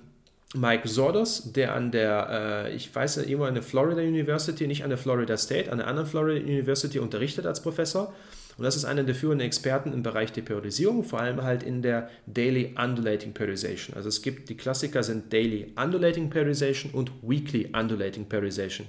Mike 0.55 0.87
Sordos, 0.87 1.51
der 1.51 1.75
an 1.75 1.91
der, 1.91 2.65
äh, 2.67 2.75
ich 2.75 2.93
weiß 2.95 3.17
nicht, 3.17 3.29
irgendwo 3.29 3.45
an 3.45 3.53
der 3.53 3.63
Florida 3.63 4.01
University, 4.01 4.67
nicht 4.67 4.83
an 4.83 4.89
der 4.89 4.97
Florida 4.97 5.35
State, 5.35 5.69
an 5.71 5.79
der 5.79 5.87
anderen 5.87 6.07
Florida 6.07 6.41
University 6.41 6.99
unterrichtet 6.99 7.45
als 7.45 7.61
Professor. 7.61 8.13
Und 8.57 8.63
das 8.63 8.75
ist 8.75 8.85
einer 8.85 9.03
der 9.03 9.13
führenden 9.13 9.45
Experten 9.45 9.93
im 9.93 10.01
Bereich 10.01 10.31
der 10.31 10.41
Periodisierung, 10.41 11.03
vor 11.03 11.19
allem 11.19 11.43
halt 11.43 11.61
in 11.61 11.81
der 11.81 12.09
Daily 12.25 12.75
Undulating 12.77 13.33
Periodization. 13.33 13.95
Also 13.95 14.09
es 14.09 14.21
gibt, 14.21 14.49
die 14.49 14.57
Klassiker 14.57 15.03
sind 15.03 15.31
Daily 15.31 15.73
Undulating 15.75 16.29
Periodization 16.29 16.91
und 16.91 17.11
Weekly 17.21 17.69
Undulating 17.73 18.25
Periodization. 18.25 18.87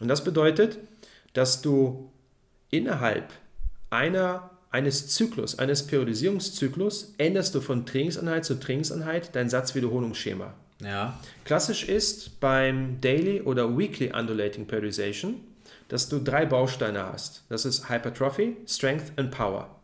Und 0.00 0.08
das 0.08 0.22
bedeutet, 0.22 0.78
dass 1.32 1.62
du 1.62 2.10
innerhalb 2.70 3.32
einer 3.88 4.50
eines 4.70 5.08
Zyklus, 5.08 5.58
eines 5.58 5.86
Periodisierungszyklus, 5.86 7.14
änderst 7.18 7.54
du 7.54 7.60
von 7.60 7.86
Trainingseinheit 7.86 8.44
zu 8.44 8.54
Trainingseinheit 8.54 9.34
dein 9.34 9.50
Satzwiederholungsschema. 9.50 10.54
Ja. 10.80 11.18
Klassisch 11.44 11.88
ist 11.88 12.40
beim 12.40 13.00
Daily 13.00 13.42
oder 13.42 13.76
Weekly 13.76 14.12
Undulating 14.12 14.66
Periodization, 14.66 15.40
dass 15.90 16.08
du 16.08 16.20
drei 16.20 16.46
Bausteine 16.46 17.04
hast. 17.04 17.42
Das 17.48 17.64
ist 17.64 17.90
Hypertrophy, 17.90 18.56
Strength 18.64 19.12
und 19.16 19.32
Power. 19.32 19.80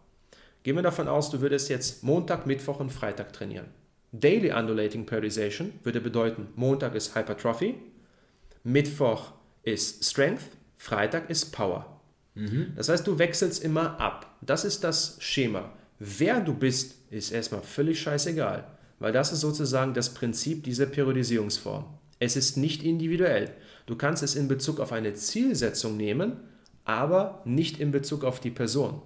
Gehen 0.63 0.77
wir 0.77 0.83
davon 0.83 1.09
aus, 1.09 1.31
du 1.31 1.41
würdest 1.41 1.69
jetzt 1.69 2.05
Montag, 2.05 2.47
Mittwoch 2.47 2.79
und 2.79 2.91
Freitag 2.91 3.33
trainieren. 3.33 3.67
Daily 4.13 4.53
Undulating 4.53 5.05
Periodization 5.05 5.73
würde 5.83 6.01
bedeuten, 6.01 6.47
Montag 6.55 6.95
ist 6.95 7.17
Hypertrophy, 7.17 7.75
Mittwoch 8.63 9.33
ist 9.65 10.05
Strength, 10.05 10.43
Freitag 10.79 11.29
ist 11.29 11.51
Power. 11.51 12.01
Mhm. 12.35 12.73
Das 12.77 12.89
heißt, 12.89 13.05
du 13.05 13.19
wechselst 13.19 13.65
immer 13.65 13.99
ab. 13.99 14.37
Das 14.43 14.65
ist 14.65 14.85
das 14.85 15.17
Schema. 15.21 15.73
Wer 15.99 16.41
du 16.41 16.55
bist, 16.55 16.95
ist 17.11 17.33
erstmal 17.33 17.63
völlig 17.63 18.01
scheißegal, 18.01 18.65
weil 19.01 19.11
das 19.11 19.33
ist 19.33 19.41
sozusagen 19.41 19.93
das 19.93 20.15
Prinzip 20.15 20.63
dieser 20.63 20.87
Periodisierungsform. 20.87 21.85
Es 22.21 22.37
ist 22.37 22.57
nicht 22.57 22.85
individuell. 22.85 23.51
Du 23.87 23.97
kannst 23.97 24.23
es 24.23 24.35
in 24.35 24.49
Bezug 24.49 24.81
auf 24.81 24.93
eine 24.93 25.15
Zielsetzung 25.15 25.97
nehmen, 25.97 26.33
aber 26.85 27.43
nicht 27.45 27.79
in 27.79 27.93
Bezug 27.93 28.25
auf 28.25 28.41
die 28.41 28.51
Person. 28.51 29.01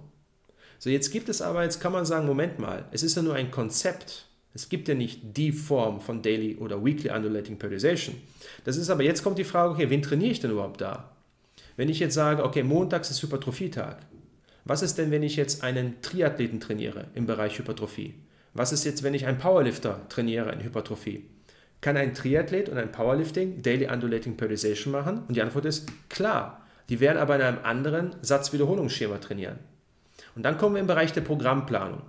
So, 0.79 0.89
jetzt 0.89 1.11
gibt 1.11 1.29
es 1.29 1.41
aber, 1.41 1.63
jetzt 1.63 1.79
kann 1.79 1.91
man 1.91 2.05
sagen, 2.05 2.25
Moment 2.25 2.57
mal, 2.57 2.85
es 2.91 3.03
ist 3.03 3.15
ja 3.15 3.21
nur 3.21 3.35
ein 3.35 3.51
Konzept. 3.51 4.27
Es 4.53 4.67
gibt 4.67 4.87
ja 4.87 4.95
nicht 4.95 5.37
die 5.37 5.51
Form 5.51 6.01
von 6.01 6.21
Daily 6.21 6.55
oder 6.57 6.83
Weekly 6.83 7.11
Undulating 7.11 7.57
Periodization. 7.57 8.15
Das 8.65 8.77
ist 8.77 8.89
aber, 8.89 9.03
jetzt 9.03 9.23
kommt 9.23 9.37
die 9.37 9.43
Frage, 9.43 9.73
okay, 9.73 9.89
wen 9.89 10.01
trainiere 10.01 10.31
ich 10.31 10.39
denn 10.39 10.51
überhaupt 10.51 10.81
da? 10.81 11.15
Wenn 11.77 11.87
ich 11.87 11.99
jetzt 11.99 12.15
sage, 12.15 12.43
okay, 12.43 12.63
montags 12.63 13.11
ist 13.11 13.21
Hypertrophietag, 13.21 13.97
was 14.65 14.81
ist 14.81 14.97
denn, 14.97 15.11
wenn 15.11 15.23
ich 15.23 15.35
jetzt 15.35 15.63
einen 15.63 16.01
Triathleten 16.01 16.59
trainiere 16.59 17.07
im 17.13 17.25
Bereich 17.25 17.57
Hypertrophie? 17.57 18.15
Was 18.53 18.73
ist 18.73 18.83
jetzt, 18.83 19.03
wenn 19.03 19.13
ich 19.13 19.25
einen 19.25 19.37
Powerlifter 19.37 20.01
trainiere 20.09 20.51
in 20.51 20.63
Hypertrophie? 20.63 21.25
Kann 21.81 21.97
ein 21.97 22.13
Triathlet 22.13 22.69
und 22.69 22.77
ein 22.77 22.91
Powerlifting 22.91 23.61
Daily 23.61 23.87
Undulating 23.87 24.37
Periodization 24.37 24.91
machen? 24.91 25.23
Und 25.27 25.35
die 25.35 25.41
Antwort 25.41 25.65
ist 25.65 25.89
klar. 26.09 26.65
Die 26.89 26.99
werden 26.99 27.17
aber 27.17 27.35
in 27.35 27.41
einem 27.41 27.59
anderen 27.63 28.15
Satzwiederholungsschema 28.21 29.17
trainieren. 29.17 29.59
Und 30.35 30.43
dann 30.43 30.57
kommen 30.57 30.75
wir 30.75 30.81
im 30.81 30.87
Bereich 30.87 31.11
der 31.13 31.21
Programmplanung. 31.21 32.01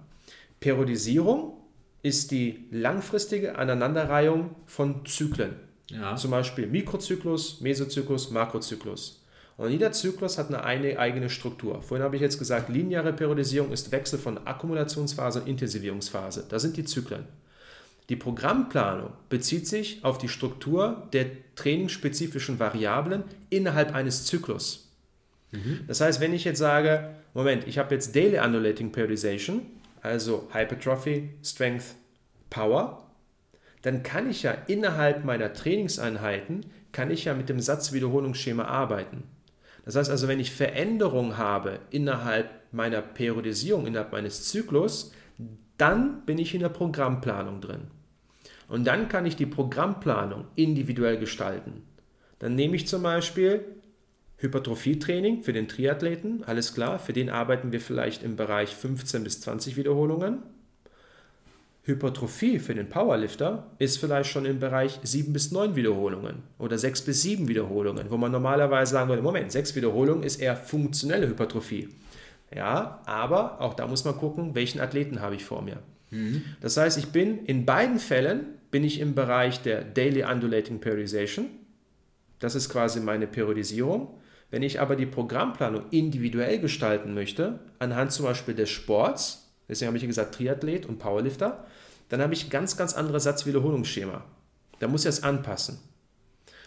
Periodisierung 0.61 1.57
ist 2.03 2.31
die 2.31 2.67
langfristige 2.71 3.57
Aneinanderreihung 3.57 4.55
von 4.67 5.07
Zyklen. 5.07 5.55
Ja. 5.89 6.17
Zum 6.17 6.31
Beispiel 6.31 6.67
Mikrozyklus, 6.67 7.61
Mesozyklus, 7.61 8.31
Makrozyklus. 8.31 9.25
Und 9.57 9.71
jeder 9.71 9.93
Zyklus 9.93 10.39
hat 10.39 10.49
eine, 10.49 10.65
eine 10.65 10.99
eigene 10.99 11.31
Struktur. 11.31 11.83
Vorhin 11.83 12.03
habe 12.05 12.17
ich 12.17 12.23
jetzt 12.23 12.39
gesagt, 12.39 12.69
lineare 12.69 13.13
Periodisierung 13.13 13.71
ist 13.71 13.93
Wechsel 13.93 14.19
von 14.19 14.47
Akkumulationsphase 14.47 15.41
und 15.41 15.49
Intensivierungsphase. 15.49 16.47
Das 16.49 16.63
sind 16.63 16.77
die 16.77 16.85
Zyklen. 16.85 17.25
Die 18.13 18.17
Programmplanung 18.17 19.15
bezieht 19.31 19.67
sich 19.67 20.05
auf 20.05 20.19
die 20.19 20.29
Struktur 20.29 21.09
der 21.15 21.29
trainingsspezifischen 21.55 22.61
Variablen 22.61 23.25
innerhalb 23.49 23.95
eines 23.95 24.27
Zyklus. 24.27 24.93
Mhm. 25.51 25.85
Das 25.87 26.03
heißt, 26.03 26.21
wenn 26.21 26.35
ich 26.35 26.45
jetzt 26.45 26.59
sage, 26.59 27.15
Moment, 27.33 27.67
ich 27.67 27.79
habe 27.79 27.95
jetzt 27.95 28.15
Daily 28.15 28.39
Undulating 28.39 28.93
Periodization, 28.93 29.63
also 30.03 30.47
Hypertrophy, 30.53 31.31
Strength, 31.43 31.95
Power, 32.51 33.11
dann 33.81 34.03
kann 34.03 34.29
ich 34.29 34.43
ja 34.43 34.53
innerhalb 34.67 35.25
meiner 35.25 35.55
Trainingseinheiten, 35.55 36.67
kann 36.93 37.11
ich 37.11 37.25
ja 37.25 37.33
mit 37.33 37.49
dem 37.49 37.61
Satzwiederholungsschema 37.61 38.67
arbeiten. 38.67 39.23
Das 39.87 39.97
heißt 39.97 40.11
also, 40.11 40.29
wenn 40.29 40.39
ich 40.39 40.53
Veränderungen 40.53 41.39
habe 41.39 41.79
innerhalb 41.89 42.51
meiner 42.73 43.01
Periodisierung, 43.01 43.87
innerhalb 43.87 44.13
meines 44.13 44.51
Zyklus, 44.51 45.13
dann 45.79 46.27
bin 46.27 46.37
ich 46.37 46.53
in 46.53 46.61
der 46.61 46.69
Programmplanung 46.69 47.63
drin. 47.63 47.89
Und 48.69 48.87
dann 48.87 49.09
kann 49.09 49.27
ich 49.27 49.37
die 49.37 49.47
Programmplanung 49.47 50.47
individuell 50.55 51.19
gestalten. 51.19 51.83
Dann 52.39 52.55
nehme 52.55 52.77
ich 52.77 52.89
zum 52.89 53.03
Beispiel 53.03 53.65
Hypertrophietraining 54.39 55.43
für 55.45 55.53
den 55.53 55.69
Triathleten, 55.69 56.43
alles 56.45 56.75
klar, 56.75 56.99
für 56.99 57.13
den 57.13 57.31
arbeiten 57.31 57.71
wir 57.71 57.81
vielleicht 57.81 58.25
im 58.25 58.35
Bereich 58.35 58.75
15 58.75 59.23
bis 59.23 59.41
20 59.41 59.77
Wiederholungen. 59.77 60.43
Hypertrophie 61.85 62.59
für 62.59 62.75
den 62.75 62.89
Powerlifter 62.89 63.67
ist 63.79 63.99
vielleicht 63.99 64.31
schon 64.31 64.45
im 64.45 64.61
Bereich 64.61 65.01
7 65.03 65.33
bis 65.33 65.51
9 65.51 65.75
Wiederholungen 65.75 66.43
oder 66.59 66.79
6 66.79 67.03
bis 67.03 67.23
7 67.23 67.49
Wiederholungen, 67.49 68.11
wo 68.11 68.17
man 68.17 68.33
normalerweise 68.33 68.93
sagen 68.93 69.09
würde, 69.09 69.23
Moment, 69.23 69.51
6 69.51 69.75
Wiederholungen 69.75 70.23
ist 70.23 70.41
eher 70.41 70.57
funktionelle 70.57 71.29
Hypertrophie. 71.29 71.89
Ja, 72.55 73.01
aber 73.07 73.61
auch 73.61 73.75
da 73.75 73.87
muss 73.87 74.05
man 74.05 74.17
gucken, 74.17 74.55
welchen 74.55 74.81
Athleten 74.81 75.21
habe 75.21 75.35
ich 75.35 75.45
vor 75.45 75.63
mir. 75.63 75.79
Mhm. 76.13 76.43
Das 76.61 76.77
heißt, 76.77 76.99
ich 76.99 77.09
bin 77.09 77.45
in 77.47 77.67
beiden 77.67 77.99
Fällen 77.99 78.59
bin 78.71 78.85
ich 78.85 79.01
im 79.01 79.15
Bereich 79.15 79.63
der 79.63 79.83
Daily 79.83 80.25
Undulating 80.25 80.81
Periodization. 80.81 81.47
Das 82.39 82.55
ist 82.55 82.69
quasi 82.69 83.01
meine 83.01 83.27
Periodisierung. 83.27 84.19
Wenn 84.51 84.63
ich 84.63 84.81
aber 84.81 84.97
die 84.97 85.07
Programmplanung 85.07 85.85
individuell 85.91 86.59
gestalten 86.59 87.15
möchte, 87.15 87.61
anhand 87.79 88.13
zum 88.13 88.27
Beispiel 88.27 88.55
des 88.55 88.71
Sports, 88.71 89.51
deswegen 89.69 89.89
habe 89.89 89.99
ich 89.99 90.07
gesagt 90.07 90.35
Triathlet 90.35 90.87
und 90.87 90.99
Powerlifter, 90.99 91.65
dann 92.09 92.21
habe 92.21 92.35
ich 92.35 92.51
ganz, 92.51 92.77
ganz 92.77 92.95
anderes 92.95 93.25
Satzwiederholungsschema. 93.25 94.25
Da 94.79 94.89
muss 94.89 95.05
ich 95.05 95.09
es 95.09 95.23
anpassen. 95.23 95.79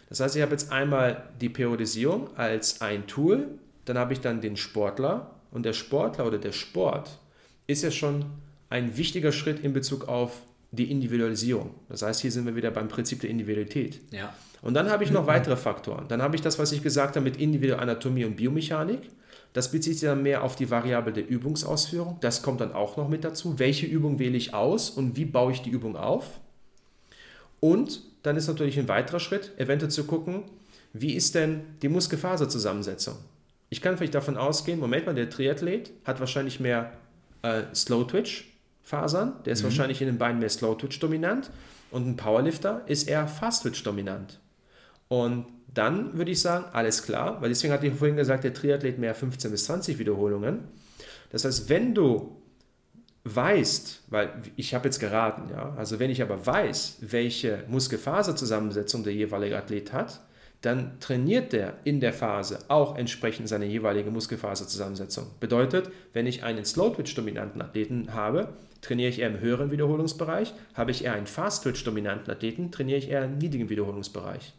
Das 0.10 0.20
heißt, 0.20 0.36
ich 0.36 0.42
habe 0.42 0.52
jetzt 0.52 0.72
einmal 0.72 1.30
die 1.42 1.50
Periodisierung 1.50 2.36
als 2.38 2.82
ein 2.82 3.06
Tool, 3.08 3.48
dann 3.86 3.98
habe 3.98 4.14
ich 4.14 4.22
dann 4.22 4.42
den 4.42 4.58
Sportler 4.58 5.36
und 5.52 5.64
der 5.64 5.74
Sportler 5.74 6.26
oder 6.26 6.38
der 6.38 6.52
Sport 6.52 7.20
ist 7.68 7.84
ja 7.84 7.92
schon 7.92 8.26
ein 8.76 8.98
wichtiger 8.98 9.32
Schritt 9.32 9.62
in 9.62 9.72
Bezug 9.72 10.10
auf 10.10 10.42
die 10.72 10.92
Individualisierung. 10.92 11.72
Das 11.88 12.02
heißt, 12.02 12.20
hier 12.22 12.32
sind 12.32 12.46
wir 12.46 12.58
wieder 12.58 12.72
beim 12.72 12.90
Prinzip 12.90 13.22
der 13.22 13.30
Individualität. 13.30 14.02
Ja. 14.12 14.36
Und 14.62 14.74
dann 14.74 14.90
habe 14.90 15.06
ich 15.06 15.12
noch 15.12 15.28
weitere 15.28 15.56
Faktoren. 15.56 16.10
Dann 16.10 16.22
habe 16.22 16.36
ich 16.36 16.42
das, 16.42 16.60
was 16.60 16.74
ich 16.74 16.84
gesagt 16.84 17.16
habe 17.16 17.24
mit 17.24 17.38
individueller 17.38 17.82
Anatomie 17.82 18.26
und 18.26 18.36
Biomechanik. 18.36 19.00
Das 19.54 19.72
bezieht 19.72 19.94
sich 19.98 20.10
dann 20.10 20.24
mehr 20.24 20.44
auf 20.44 20.58
die 20.58 20.70
Variable 20.70 21.14
der 21.14 21.26
Übungsausführung. 21.30 22.18
Das 22.20 22.42
kommt 22.42 22.60
dann 22.60 22.74
auch 22.74 22.98
noch 22.98 23.08
mit 23.08 23.24
dazu. 23.24 23.58
Welche 23.60 23.86
Übung 23.86 24.20
wähle 24.20 24.36
ich 24.36 24.54
aus 24.54 24.90
und 24.90 25.16
wie 25.16 25.24
baue 25.24 25.54
ich 25.54 25.62
die 25.62 25.70
Übung 25.70 25.96
auf? 25.96 26.42
Und 27.62 28.02
dann 28.24 28.36
ist 28.36 28.48
natürlich 28.48 28.78
ein 28.78 28.90
weiterer 28.90 29.22
Schritt, 29.22 29.54
eventuell 29.58 29.92
zu 29.92 30.04
gucken, 30.04 30.44
wie 30.92 31.14
ist 31.14 31.36
denn 31.36 31.62
die 31.82 31.90
Muskelfaserzusammensetzung? 31.90 33.16
Ich 33.70 33.82
kann 33.82 33.96
vielleicht 33.98 34.16
davon 34.16 34.36
ausgehen, 34.36 34.80
Moment 34.80 35.06
mal, 35.06 35.16
der 35.16 35.30
Triathlet 35.30 35.92
hat 36.04 36.20
wahrscheinlich 36.20 36.60
mehr 36.60 36.92
äh, 37.42 37.64
Slow-Twitch-Fasern, 38.86 39.44
der 39.46 39.54
ist 39.54 39.62
mhm. 39.62 39.66
wahrscheinlich 39.66 40.02
in 40.02 40.08
den 40.08 40.18
Beinen 40.18 40.40
mehr 40.40 40.50
Slow-Twitch 40.50 41.00
dominant 41.00 41.52
und 41.92 42.08
ein 42.08 42.16
Powerlifter 42.16 42.84
ist 42.88 43.08
eher 43.08 43.28
Fast-Twitch 43.28 43.84
dominant. 43.84 44.40
Und 45.08 45.48
dann 45.74 46.18
würde 46.18 46.32
ich 46.32 46.42
sagen, 46.42 46.66
alles 46.72 47.04
klar, 47.04 47.42
weil 47.42 47.50
deswegen 47.50 47.74
hatte 47.74 47.88
ich 47.88 47.94
vorhin 47.94 48.16
gesagt, 48.16 48.44
der 48.44 48.54
Triathlet 48.54 48.98
mehr 48.98 49.14
15 49.14 49.52
bis 49.52 49.66
20 49.66 50.00
Wiederholungen. 50.00 50.60
Das 51.32 51.46
heißt, 51.46 51.70
wenn 51.70 51.94
du 51.94 52.42
weißt, 53.26 54.04
weil 54.08 54.42
ich 54.56 54.74
habe 54.74 54.86
jetzt 54.86 55.00
geraten, 55.00 55.50
ja, 55.52 55.74
also 55.76 56.00
wenn 56.00 56.12
ich 56.12 56.22
aber 56.22 56.46
weiß, 56.46 56.98
welche 57.02 57.64
Muskelfaserzusammensetzung 57.68 59.04
der 59.04 59.14
jeweilige 59.14 59.58
Athlet 59.58 59.92
hat, 59.92 60.22
dann 60.66 61.00
trainiert 61.00 61.54
der 61.54 61.76
in 61.84 62.00
der 62.00 62.14
Phase 62.14 62.60
auch 62.68 62.98
entsprechend 62.98 63.48
seine 63.48 63.66
jeweilige 63.66 64.12
Muskelfaserzusammensetzung. 64.12 65.28
Bedeutet, 65.40 65.90
wenn 66.14 66.26
ich 66.26 66.44
einen 66.44 66.66
Slow-Twitch-dominanten 66.66 67.62
Athleten 67.62 68.14
habe, 68.14 68.50
trainiere 68.82 69.10
ich 69.10 69.20
eher 69.20 69.30
im 69.30 69.40
höheren 69.40 69.72
Wiederholungsbereich, 69.72 70.54
habe 70.74 70.92
ich 70.92 71.04
eher 71.04 71.14
einen 71.14 71.28
Fast-Twitch-dominanten 71.28 72.32
Athleten, 72.32 72.72
trainiere 72.72 73.00
ich 73.00 73.10
eher 73.10 73.26
im 73.26 73.38
niedrigen 73.38 73.70
Wiederholungsbereich. 73.70 74.54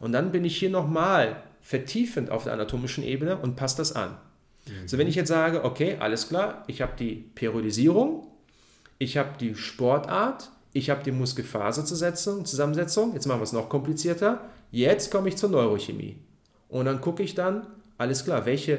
Und 0.00 0.12
dann 0.12 0.32
bin 0.32 0.44
ich 0.44 0.56
hier 0.56 0.70
nochmal 0.70 1.42
vertiefend 1.60 2.30
auf 2.30 2.44
der 2.44 2.52
anatomischen 2.52 3.04
Ebene 3.04 3.36
und 3.36 3.56
passe 3.56 3.78
das 3.78 3.94
an. 3.94 4.16
Mhm. 4.66 4.88
So, 4.88 4.98
wenn 4.98 5.08
ich 5.08 5.14
jetzt 5.14 5.28
sage, 5.28 5.64
okay, 5.64 5.96
alles 5.98 6.28
klar, 6.28 6.64
ich 6.66 6.82
habe 6.82 6.92
die 6.98 7.30
Periodisierung, 7.34 8.26
ich 8.98 9.16
habe 9.16 9.30
die 9.38 9.54
Sportart, 9.54 10.50
ich 10.72 10.90
habe 10.90 11.02
die 11.02 11.12
Muskelfaserzusammensetzung, 11.12 13.14
jetzt 13.14 13.26
machen 13.26 13.40
wir 13.40 13.44
es 13.44 13.52
noch 13.52 13.68
komplizierter, 13.68 14.40
jetzt 14.70 15.10
komme 15.10 15.28
ich 15.28 15.36
zur 15.36 15.50
Neurochemie. 15.50 16.16
Und 16.68 16.84
dann 16.84 17.00
gucke 17.00 17.22
ich 17.22 17.34
dann, 17.34 17.66
alles 17.96 18.24
klar, 18.24 18.46
welche 18.46 18.78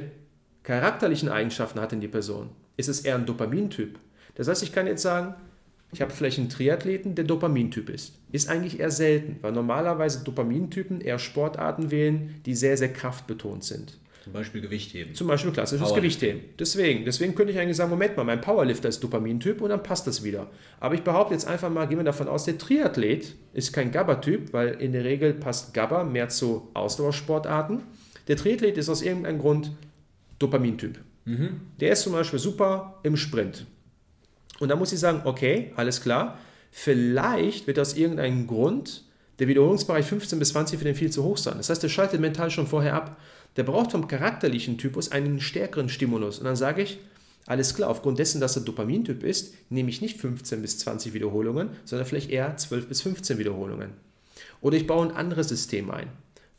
charakterlichen 0.63 1.29
Eigenschaften 1.29 1.79
hat 1.79 1.91
denn 1.91 2.01
die 2.01 2.07
Person? 2.07 2.49
Ist 2.77 2.89
es 2.89 3.01
eher 3.01 3.15
ein 3.15 3.25
Dopamintyp? 3.25 3.97
Das 4.35 4.47
heißt, 4.47 4.63
ich 4.63 4.71
kann 4.71 4.87
jetzt 4.87 5.01
sagen, 5.01 5.35
ich 5.91 6.01
habe 6.01 6.11
vielleicht 6.11 6.37
einen 6.37 6.49
Triathleten, 6.49 7.15
der 7.15 7.25
Dopamintyp 7.25 7.89
ist. 7.89 8.13
Ist 8.31 8.47
eigentlich 8.49 8.79
eher 8.79 8.91
selten, 8.91 9.37
weil 9.41 9.51
normalerweise 9.51 10.23
Dopamintypen 10.23 11.01
eher 11.01 11.17
Sportarten 11.17 11.89
wählen, 11.89 12.39
die 12.45 12.53
sehr, 12.53 12.77
sehr 12.77 12.93
kraftbetont 12.93 13.63
sind. 13.63 13.97
Zum 14.23 14.33
Beispiel 14.33 14.61
Gewichtheben. 14.61 15.15
Zum 15.15 15.27
Beispiel 15.27 15.51
klassisches 15.51 15.93
Gewichtheben. 15.93 16.41
Deswegen, 16.59 17.05
deswegen 17.05 17.35
könnte 17.35 17.53
ich 17.53 17.59
eigentlich 17.59 17.77
sagen, 17.77 17.89
Moment 17.89 18.17
mal, 18.17 18.23
mein 18.23 18.41
Powerlifter 18.41 18.89
ist 18.89 19.01
Dopamintyp 19.03 19.61
und 19.61 19.69
dann 19.69 19.81
passt 19.81 20.07
das 20.07 20.23
wieder. 20.23 20.47
Aber 20.79 20.95
ich 20.95 21.03
behaupte 21.03 21.33
jetzt 21.33 21.47
einfach 21.47 21.69
mal, 21.69 21.87
gehen 21.87 21.97
wir 21.97 22.03
davon 22.03 22.27
aus, 22.27 22.45
der 22.45 22.57
Triathlet 22.57 23.35
ist 23.53 23.71
kein 23.71 23.91
GABA-Typ, 23.91 24.51
weil 24.53 24.69
in 24.81 24.91
der 24.91 25.05
Regel 25.05 25.33
passt 25.33 25.73
GABA 25.73 26.03
mehr 26.03 26.29
zu 26.29 26.69
Ausdauersportarten. 26.73 27.83
Der 28.27 28.35
Triathlet 28.35 28.77
ist 28.77 28.89
aus 28.89 29.01
irgendeinem 29.01 29.39
Grund 29.39 29.71
Dopamintyp. 30.37 30.99
Mhm. 31.25 31.61
Der 31.79 31.93
ist 31.93 32.01
zum 32.03 32.13
Beispiel 32.13 32.39
super 32.39 32.99
im 33.03 33.15
Sprint. 33.15 33.65
Und 34.59 34.69
da 34.69 34.75
muss 34.75 34.91
ich 34.91 34.99
sagen, 34.99 35.21
okay, 35.23 35.71
alles 35.75 36.01
klar, 36.01 36.37
vielleicht 36.71 37.67
wird 37.67 37.79
aus 37.79 37.95
irgendeinem 37.95 38.47
Grund 38.47 39.03
der 39.39 39.47
Wiederholungsbereich 39.47 40.05
15 40.05 40.37
bis 40.37 40.49
20 40.49 40.79
für 40.79 40.85
den 40.85 40.95
viel 40.95 41.11
zu 41.11 41.23
hoch 41.23 41.37
sein. 41.37 41.55
Das 41.57 41.69
heißt, 41.69 41.81
der 41.81 41.89
schaltet 41.89 42.19
mental 42.19 42.51
schon 42.51 42.67
vorher 42.67 42.93
ab. 42.93 43.17
Der 43.55 43.63
braucht 43.63 43.91
vom 43.91 44.07
charakterlichen 44.07 44.77
Typus 44.77 45.11
einen 45.11 45.41
stärkeren 45.41 45.89
Stimulus. 45.89 46.39
Und 46.39 46.45
dann 46.45 46.55
sage 46.55 46.81
ich, 46.81 46.99
alles 47.45 47.73
klar, 47.73 47.89
aufgrund 47.89 48.19
dessen, 48.19 48.39
dass 48.39 48.55
er 48.55 48.61
Dopamintyp 48.61 49.23
ist, 49.23 49.55
nehme 49.69 49.89
ich 49.89 50.01
nicht 50.01 50.19
15 50.19 50.61
bis 50.61 50.77
20 50.79 51.13
Wiederholungen, 51.13 51.69
sondern 51.83 52.07
vielleicht 52.07 52.29
eher 52.29 52.55
12 52.55 52.87
bis 52.87 53.01
15 53.01 53.37
Wiederholungen. 53.39 53.91
Oder 54.61 54.77
ich 54.77 54.85
baue 54.85 55.07
ein 55.07 55.15
anderes 55.15 55.49
System 55.49 55.89
ein. 55.89 56.07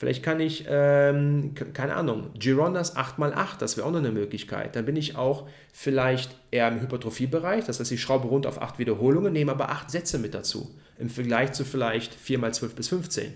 Vielleicht 0.00 0.22
kann 0.22 0.40
ich, 0.40 0.64
ähm, 0.66 1.52
keine 1.74 1.94
Ahnung, 1.94 2.30
Girondas 2.32 2.96
8x8, 2.96 3.58
das 3.58 3.76
wäre 3.76 3.86
auch 3.86 3.90
noch 3.90 3.98
eine 3.98 4.12
Möglichkeit. 4.12 4.74
Dann 4.74 4.86
bin 4.86 4.96
ich 4.96 5.14
auch 5.14 5.46
vielleicht 5.74 6.34
eher 6.50 6.68
im 6.68 6.80
Hypertrophiebereich, 6.80 7.66
das 7.66 7.80
heißt, 7.80 7.92
ich 7.92 8.00
schraube 8.00 8.26
rund 8.26 8.46
auf 8.46 8.62
8 8.62 8.78
Wiederholungen, 8.78 9.34
nehme 9.34 9.52
aber 9.52 9.68
8 9.68 9.90
Sätze 9.90 10.18
mit 10.18 10.32
dazu, 10.32 10.74
im 10.98 11.10
Vergleich 11.10 11.52
zu 11.52 11.66
vielleicht 11.66 12.16
4x12 12.16 12.74
bis 12.74 12.88
15. 12.88 13.34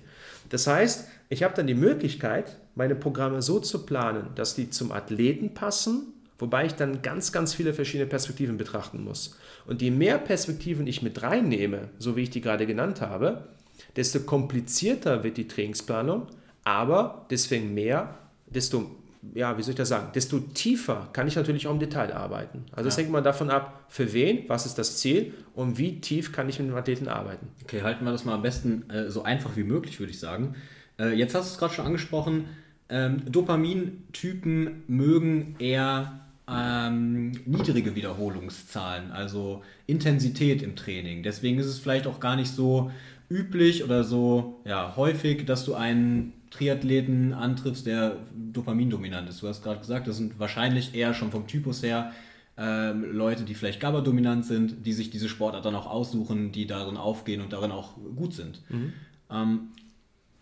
Das 0.49 0.67
heißt, 0.67 1.07
ich 1.29 1.43
habe 1.43 1.55
dann 1.55 1.66
die 1.66 1.75
Möglichkeit, 1.75 2.57
meine 2.75 2.95
Programme 2.95 3.43
so 3.43 3.61
zu 3.61 3.87
planen, 3.87 4.29
dass 4.35 4.55
die 4.55 4.70
zum 4.70 4.93
Athleten 4.93 5.55
passen, 5.55 6.12
wobei 6.39 6.66
ich 6.66 6.75
dann 6.75 7.03
ganz, 7.03 7.33
ganz 7.33 7.55
viele 7.55 7.72
verschiedene 7.72 8.09
Perspektiven 8.09 8.57
betrachten 8.57 9.03
muss. 9.03 9.39
Und 9.66 9.81
je 9.81 9.91
mehr 9.91 10.18
Perspektiven 10.18 10.87
ich 10.87 11.03
mit 11.03 11.22
reinnehme, 11.22 11.89
so 11.99 12.16
wie 12.16 12.22
ich 12.22 12.31
die 12.31 12.41
gerade 12.41 12.66
genannt 12.66 13.01
habe, 13.01 13.49
desto 13.97 14.20
komplizierter 14.20 15.25
wird 15.25 15.37
die 15.37 15.49
Trainingsplanung, 15.49 16.27
aber 16.64 17.27
deswegen 17.31 17.75
mehr, 17.75 18.18
desto, 18.47 18.91
ja, 19.35 19.57
wie 19.57 19.62
soll 19.62 19.70
ich 19.70 19.77
das 19.77 19.89
sagen, 19.89 20.09
desto 20.14 20.39
tiefer 20.39 21.09
kann 21.12 21.29
ich 21.29 21.37
natürlich 21.37 21.66
auch 21.66 21.72
im 21.72 21.79
Detail 21.79 22.12
arbeiten. 22.12 22.64
Also 22.72 22.89
es 22.89 22.97
ja. 22.97 23.03
hängt 23.03 23.12
mal 23.12 23.22
davon 23.22 23.51
ab, 23.51 23.85
für 23.89 24.12
wen, 24.12 24.49
was 24.49 24.66
ist 24.66 24.79
das 24.79 24.99
Ziel 24.99 25.35
und 25.55 25.79
wie 25.79 26.01
tief 26.01 26.33
kann 26.33 26.49
ich 26.49 26.59
mit 26.59 26.68
dem 26.68 26.77
Athleten 26.77 27.09
arbeiten. 27.09 27.49
Okay, 27.62 27.83
halten 27.83 28.05
wir 28.05 28.12
das 28.12 28.25
mal 28.25 28.35
am 28.35 28.43
besten 28.43 28.89
äh, 28.91 29.11
so 29.11 29.22
einfach 29.22 29.57
wie 29.57 29.64
möglich, 29.64 30.01
würde 30.01 30.11
ich 30.11 30.18
sagen. 30.18 30.55
Äh, 30.99 31.14
jetzt 31.14 31.34
hast 31.34 31.49
du 31.49 31.53
es 31.55 31.59
gerade 31.59 31.74
schon 31.74 31.86
angesprochen, 31.86 32.47
ähm, 32.88 33.22
Dopamintypen 33.30 34.84
mögen 34.86 35.57
eher 35.59 36.20
ähm, 36.49 37.32
niedrige 37.47 37.95
Wiederholungszahlen, 37.95 39.11
also 39.11 39.62
Intensität 39.86 40.62
im 40.62 40.76
Training. 40.76 41.22
Deswegen 41.22 41.59
ist 41.59 41.66
es 41.66 41.78
vielleicht 41.78 42.07
auch 42.07 42.20
gar 42.20 42.36
nicht 42.36 42.51
so 42.51 42.90
üblich 43.30 43.84
oder 43.84 44.05
so 44.05 44.61
ja, 44.64 44.95
häufig, 44.97 45.47
dass 45.47 45.64
du 45.64 45.74
einen 45.74 46.34
Triathleten 46.51 47.32
antriffst, 47.32 47.86
der 47.86 48.18
dopamindominant 48.53 49.28
ist. 49.28 49.42
Du 49.42 49.49
hast 49.49 49.62
gerade 49.62 49.80
gesagt, 49.80 50.07
das 50.07 50.18
sind 50.18 50.38
wahrscheinlich 50.38 50.95
eher 50.95 51.14
schon 51.14 51.30
vom 51.30 51.47
Typus 51.47 51.82
her 51.82 52.12
ähm, 52.57 53.05
Leute, 53.11 53.42
die 53.42 53.55
vielleicht 53.55 53.80
GABA-dominant 53.80 54.45
sind, 54.45 54.86
die 54.86 54.92
sich 54.92 55.11
diese 55.11 55.28
Sportart 55.28 55.64
dann 55.64 55.74
auch 55.74 55.86
aussuchen, 55.86 56.53
die 56.53 56.66
darin 56.66 56.97
aufgehen 56.97 57.40
und 57.40 57.53
darin 57.53 57.72
auch 57.72 57.97
gut 58.14 58.34
sind. 58.34 58.61
Mhm. 58.68 58.92
Ähm, 59.30 59.61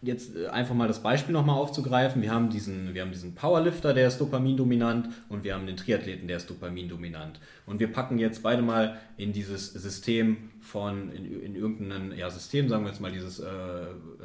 jetzt 0.02 0.36
äh, 0.36 0.48
einfach 0.48 0.74
mal 0.74 0.88
das 0.88 1.02
Beispiel 1.02 1.32
nochmal 1.32 1.56
aufzugreifen. 1.56 2.20
Wir 2.20 2.30
haben, 2.30 2.50
diesen, 2.50 2.92
wir 2.92 3.02
haben 3.02 3.12
diesen 3.12 3.34
Powerlifter, 3.34 3.94
der 3.94 4.08
ist 4.08 4.18
dopamindominant 4.18 5.08
und 5.28 5.44
wir 5.44 5.54
haben 5.54 5.66
den 5.66 5.76
Triathleten, 5.76 6.28
der 6.28 6.36
ist 6.36 6.50
dopamindominant. 6.50 7.40
Und 7.64 7.80
wir 7.80 7.90
packen 7.90 8.18
jetzt 8.18 8.42
beide 8.42 8.62
mal 8.62 8.98
in 9.16 9.32
dieses 9.32 9.72
System 9.72 10.50
von, 10.60 11.10
in, 11.12 11.42
in 11.42 11.54
irgendein 11.54 12.12
ja, 12.18 12.28
System, 12.28 12.68
sagen 12.68 12.84
wir 12.84 12.90
jetzt 12.90 13.00
mal 13.00 13.12
dieses 13.12 13.38
äh, 13.38 13.46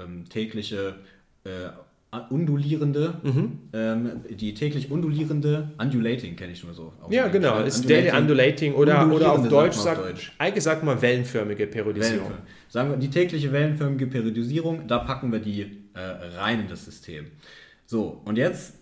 ähm, 0.02 0.28
tägliche 0.28 0.96
äh, 1.44 1.70
undulierende, 2.18 3.16
mhm. 3.24 3.60
ähm, 3.74 4.12
die 4.30 4.54
täglich 4.54 4.92
undulierende, 4.92 5.72
undulating 5.78 6.36
kenne 6.36 6.54
ich 6.54 6.64
nur 6.64 6.74
so. 6.74 6.94
Ja, 7.10 7.28
genau, 7.28 7.62
ist 7.62 7.90
daily 7.90 8.12
undulating 8.16 8.74
oder, 8.74 9.12
oder 9.12 9.34
auf 9.34 9.48
Deutsch 9.48 9.76
sagt, 9.76 10.04
Deutsch. 10.04 10.32
eigentlich 10.38 10.64
sagt 10.64 10.84
man 10.84 11.02
wellenförmige 11.02 11.68
Periodisierung. 11.68 12.30
Wellenförmig. 12.30 12.54
Sagen 12.70 12.90
wir 12.90 12.98
die 12.98 13.10
tägliche 13.10 13.52
wellenförmige 13.52 14.08
Periodisierung, 14.08 14.88
da 14.88 15.00
packen 15.00 15.32
wir 15.32 15.40
die 15.40 15.62
äh, 15.94 16.00
rein 16.38 16.62
in 16.62 16.68
das 16.68 16.86
System. 16.86 17.28
So, 17.86 18.22
und 18.26 18.38
jetzt 18.38 18.76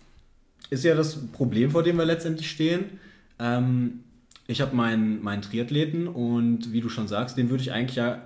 ist 0.70 0.84
ja 0.84 0.94
das 0.94 1.16
Problem, 1.32 1.70
vor 1.70 1.82
dem 1.82 1.96
wir 1.96 2.04
letztendlich 2.04 2.50
stehen. 2.50 2.98
Ähm, 3.38 4.00
ich 4.48 4.60
habe 4.60 4.74
meinen, 4.76 5.22
meinen 5.22 5.42
Triathleten 5.42 6.08
und 6.08 6.72
wie 6.72 6.80
du 6.80 6.88
schon 6.88 7.08
sagst, 7.08 7.36
den 7.36 7.50
würde 7.50 7.62
ich 7.62 7.72
eigentlich 7.72 7.96
ja 7.96 8.22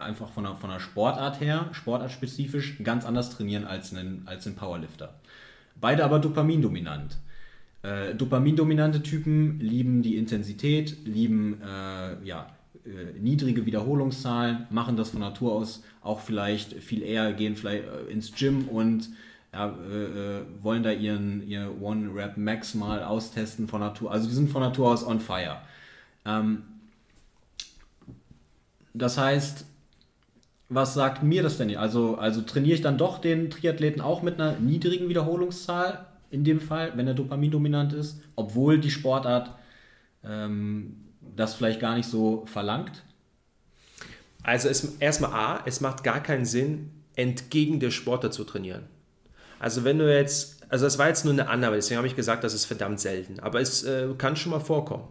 einfach 0.00 0.30
von 0.30 0.44
der, 0.44 0.56
von 0.56 0.70
der 0.70 0.80
Sportart 0.80 1.40
her, 1.40 1.68
sportartspezifisch, 1.72 2.82
ganz 2.82 3.04
anders 3.04 3.30
trainieren 3.30 3.64
als 3.64 3.94
einen, 3.94 4.22
als 4.26 4.48
Powerlifter. 4.50 5.14
Beide 5.80 6.04
aber 6.04 6.18
dopamindominant. 6.18 7.18
Äh, 7.82 8.14
dopamindominante 8.14 9.02
Typen 9.02 9.58
lieben 9.60 10.02
die 10.02 10.16
Intensität, 10.16 10.98
lieben 11.06 11.60
äh, 11.62 12.22
ja, 12.24 12.46
äh, 12.84 13.18
niedrige 13.18 13.64
Wiederholungszahlen, 13.64 14.66
machen 14.70 14.96
das 14.96 15.10
von 15.10 15.20
Natur 15.20 15.52
aus 15.52 15.82
auch 16.02 16.20
vielleicht 16.20 16.74
viel 16.74 17.02
eher, 17.02 17.32
gehen 17.32 17.56
vielleicht 17.56 17.84
äh, 17.84 18.10
ins 18.10 18.34
Gym 18.34 18.68
und 18.68 19.08
ja, 19.52 19.68
äh, 19.68 20.38
äh, 20.38 20.42
wollen 20.62 20.82
da 20.82 20.92
ihren 20.92 21.46
ihr 21.46 21.74
One 21.80 22.14
Rap 22.14 22.36
Max 22.36 22.74
mal 22.74 23.02
austesten 23.02 23.68
von 23.68 23.80
Natur. 23.80 24.12
Also 24.12 24.28
die 24.28 24.34
sind 24.34 24.50
von 24.50 24.62
Natur 24.62 24.90
aus 24.90 25.04
on 25.04 25.20
fire. 25.20 25.58
Ähm, 26.24 26.62
das 28.94 29.18
heißt, 29.18 29.64
was 30.70 30.94
sagt 30.94 31.22
mir 31.22 31.42
das 31.42 31.58
denn? 31.58 31.76
Also, 31.76 32.16
also 32.16 32.40
trainiere 32.42 32.76
ich 32.76 32.80
dann 32.80 32.96
doch 32.96 33.18
den 33.18 33.50
Triathleten 33.50 34.00
auch 34.00 34.22
mit 34.22 34.40
einer 34.40 34.52
niedrigen 34.52 35.08
Wiederholungszahl 35.08 36.06
in 36.30 36.44
dem 36.44 36.60
Fall, 36.60 36.92
wenn 36.94 37.08
er 37.08 37.14
dopamindominant 37.14 37.92
ist, 37.92 38.22
obwohl 38.36 38.78
die 38.78 38.92
Sportart 38.92 39.50
ähm, 40.24 41.08
das 41.36 41.54
vielleicht 41.54 41.80
gar 41.80 41.96
nicht 41.96 42.08
so 42.08 42.46
verlangt? 42.46 43.02
Also 44.44 44.68
erstmal 45.00 45.32
A, 45.32 45.62
es 45.66 45.80
macht 45.80 46.04
gar 46.04 46.22
keinen 46.22 46.44
Sinn, 46.44 46.92
entgegen 47.16 47.80
der 47.80 47.90
Sportler 47.90 48.30
zu 48.30 48.44
trainieren. 48.44 48.84
Also 49.58 49.82
wenn 49.84 49.98
du 49.98 50.10
jetzt, 50.10 50.64
also 50.70 50.86
das 50.86 50.98
war 50.98 51.08
jetzt 51.08 51.24
nur 51.24 51.34
eine 51.34 51.48
Annahme, 51.48 51.76
deswegen 51.76 51.98
habe 51.98 52.06
ich 52.06 52.16
gesagt, 52.16 52.44
das 52.44 52.54
ist 52.54 52.64
verdammt 52.64 53.00
selten, 53.00 53.40
aber 53.40 53.60
es 53.60 53.82
äh, 53.82 54.06
kann 54.16 54.36
schon 54.36 54.52
mal 54.52 54.60
vorkommen. 54.60 55.08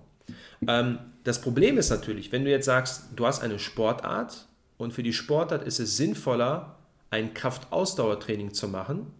Ähm, 0.67 0.99
das 1.25 1.41
Problem 1.41 1.77
ist 1.77 1.89
natürlich, 1.89 2.31
wenn 2.31 2.45
du 2.45 2.49
jetzt 2.49 2.65
sagst, 2.65 3.09
du 3.15 3.27
hast 3.27 3.43
eine 3.43 3.59
Sportart 3.59 4.48
und 4.79 4.93
für 4.93 5.03
die 5.03 5.13
Sportart 5.13 5.63
ist 5.63 5.79
es 5.79 5.97
sinnvoller, 5.97 6.77
ein 7.11 7.35
Kraftausdauertraining 7.35 8.53
zu 8.53 8.67
machen, 8.67 9.11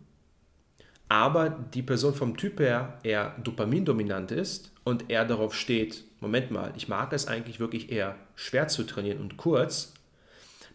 aber 1.09 1.49
die 1.49 1.83
Person 1.83 2.15
vom 2.15 2.37
Typ 2.37 2.59
her 2.59 2.97
eher 3.03 3.35
dopamindominant 3.43 4.31
ist 4.31 4.71
und 4.83 5.09
er 5.09 5.25
darauf 5.25 5.53
steht, 5.53 6.05
Moment 6.21 6.49
mal, 6.49 6.73
ich 6.75 6.87
mag 6.87 7.13
es 7.13 7.27
eigentlich 7.27 7.59
wirklich 7.59 7.91
eher 7.91 8.15
schwer 8.35 8.67
zu 8.67 8.83
trainieren 8.83 9.19
und 9.19 9.37
kurz, 9.37 9.93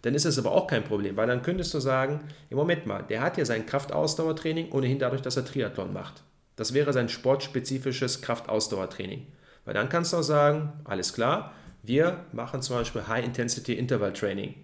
dann 0.03 0.15
ist 0.15 0.27
es 0.27 0.39
aber 0.39 0.53
auch 0.53 0.67
kein 0.67 0.85
Problem, 0.85 1.17
weil 1.17 1.27
dann 1.27 1.43
könntest 1.43 1.73
du 1.73 1.81
sagen, 1.81 2.21
im 2.51 2.59
Moment 2.59 2.85
mal, 2.85 3.03
der 3.03 3.23
hat 3.23 3.39
ja 3.39 3.45
sein 3.45 3.65
Kraftausdauertraining 3.65 4.71
ohnehin 4.73 4.99
dadurch, 4.99 5.23
dass 5.23 5.37
er 5.37 5.47
Triathlon 5.47 5.93
macht. 5.93 6.23
Das 6.57 6.75
wäre 6.75 6.93
sein 6.93 7.09
sportspezifisches 7.09 8.21
Kraftausdauertraining. 8.21 9.27
Weil 9.65 9.75
dann 9.75 9.89
kannst 9.89 10.13
du 10.13 10.19
auch 10.19 10.23
sagen, 10.23 10.75
alles 10.85 11.15
klar, 11.15 11.55
wir 11.83 12.25
machen 12.33 12.61
zum 12.61 12.77
Beispiel 12.77 13.07
High-Intensity-Interval-Training. 13.07 14.55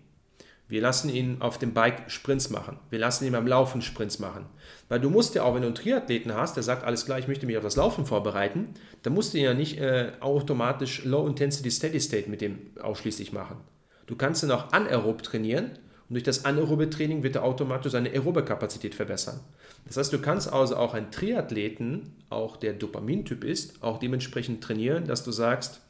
Wir 0.70 0.80
lassen 0.80 1.10
ihn 1.10 1.38
auf 1.40 1.58
dem 1.58 1.74
Bike 1.74 2.08
Sprints 2.08 2.48
machen. 2.48 2.78
Wir 2.90 3.00
lassen 3.00 3.26
ihn 3.26 3.32
beim 3.32 3.48
Laufen 3.48 3.82
Sprints 3.82 4.20
machen. 4.20 4.46
Weil 4.88 5.00
du 5.00 5.10
musst 5.10 5.34
ja 5.34 5.42
auch, 5.42 5.54
wenn 5.54 5.62
du 5.62 5.66
einen 5.66 5.74
Triathleten 5.74 6.32
hast, 6.32 6.54
der 6.54 6.62
sagt, 6.62 6.84
alles 6.84 7.04
klar, 7.04 7.18
ich 7.18 7.26
möchte 7.26 7.44
mich 7.44 7.56
auf 7.56 7.64
das 7.64 7.74
Laufen 7.74 8.06
vorbereiten, 8.06 8.68
dann 9.02 9.12
musst 9.12 9.34
du 9.34 9.38
ja 9.38 9.52
nicht 9.52 9.78
äh, 9.78 10.12
automatisch 10.20 11.04
Low 11.04 11.26
Intensity 11.26 11.72
Steady 11.72 12.00
State 12.00 12.30
mit 12.30 12.40
dem 12.40 12.58
ausschließlich 12.80 13.32
machen. 13.32 13.56
Du 14.06 14.14
kannst 14.14 14.44
ihn 14.44 14.52
auch 14.52 14.72
anaerob 14.72 15.24
trainieren 15.24 15.72
und 16.08 16.14
durch 16.14 16.22
das 16.22 16.44
anaerobe 16.44 16.88
Training 16.88 17.24
wird 17.24 17.34
er 17.34 17.42
automatisch 17.42 17.90
seine 17.90 18.10
aerobe 18.10 18.44
Kapazität 18.44 18.94
verbessern. 18.94 19.40
Das 19.86 19.96
heißt, 19.96 20.12
du 20.12 20.20
kannst 20.20 20.52
also 20.52 20.76
auch 20.76 20.94
einen 20.94 21.10
Triathleten, 21.10 22.14
auch 22.28 22.56
der 22.56 22.74
Dopamintyp 22.74 23.42
ist, 23.42 23.82
auch 23.82 23.98
dementsprechend 23.98 24.62
trainieren, 24.62 25.04
dass 25.04 25.24
du 25.24 25.32
sagst, 25.32 25.80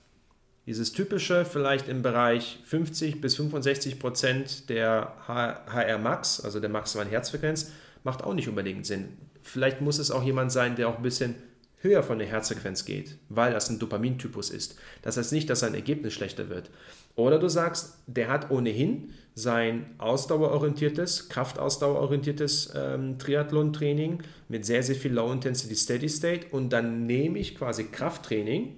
dieses 0.66 0.92
typische, 0.92 1.44
vielleicht 1.44 1.88
im 1.88 2.02
Bereich 2.02 2.60
50 2.64 3.20
bis 3.20 3.36
65 3.36 3.98
Prozent 3.98 4.68
der 4.68 5.14
HR 5.26 5.98
Max, 5.98 6.40
also 6.40 6.60
der 6.60 6.70
maximalen 6.70 7.10
Herzfrequenz, 7.10 7.72
macht 8.04 8.22
auch 8.22 8.34
nicht 8.34 8.48
unbedingt 8.48 8.86
Sinn. 8.86 9.16
Vielleicht 9.42 9.80
muss 9.80 9.98
es 9.98 10.10
auch 10.10 10.22
jemand 10.22 10.52
sein, 10.52 10.76
der 10.76 10.88
auch 10.88 10.96
ein 10.96 11.02
bisschen 11.02 11.34
höher 11.82 12.02
von 12.02 12.18
der 12.18 12.28
Herzfrequenz 12.28 12.84
geht, 12.84 13.16
weil 13.28 13.52
das 13.52 13.70
ein 13.70 13.78
Dopamintypus 13.78 14.50
ist. 14.50 14.78
Das 15.02 15.16
heißt 15.16 15.32
nicht, 15.32 15.48
dass 15.48 15.60
sein 15.60 15.74
Ergebnis 15.74 16.12
schlechter 16.12 16.48
wird. 16.50 16.70
Oder 17.16 17.38
du 17.38 17.48
sagst, 17.48 17.98
der 18.06 18.28
hat 18.28 18.50
ohnehin 18.50 19.12
sein 19.34 19.86
ausdauerorientiertes, 19.98 21.28
kraftausdauerorientiertes 21.30 22.74
ähm, 22.76 23.18
Triathlon-Training 23.18 24.22
mit 24.48 24.66
sehr, 24.66 24.82
sehr 24.82 24.96
viel 24.96 25.12
Low-Intensity 25.12 25.74
Steady 25.74 26.08
State 26.08 26.46
und 26.50 26.70
dann 26.70 27.06
nehme 27.06 27.38
ich 27.38 27.56
quasi 27.56 27.84
Krafttraining 27.84 28.76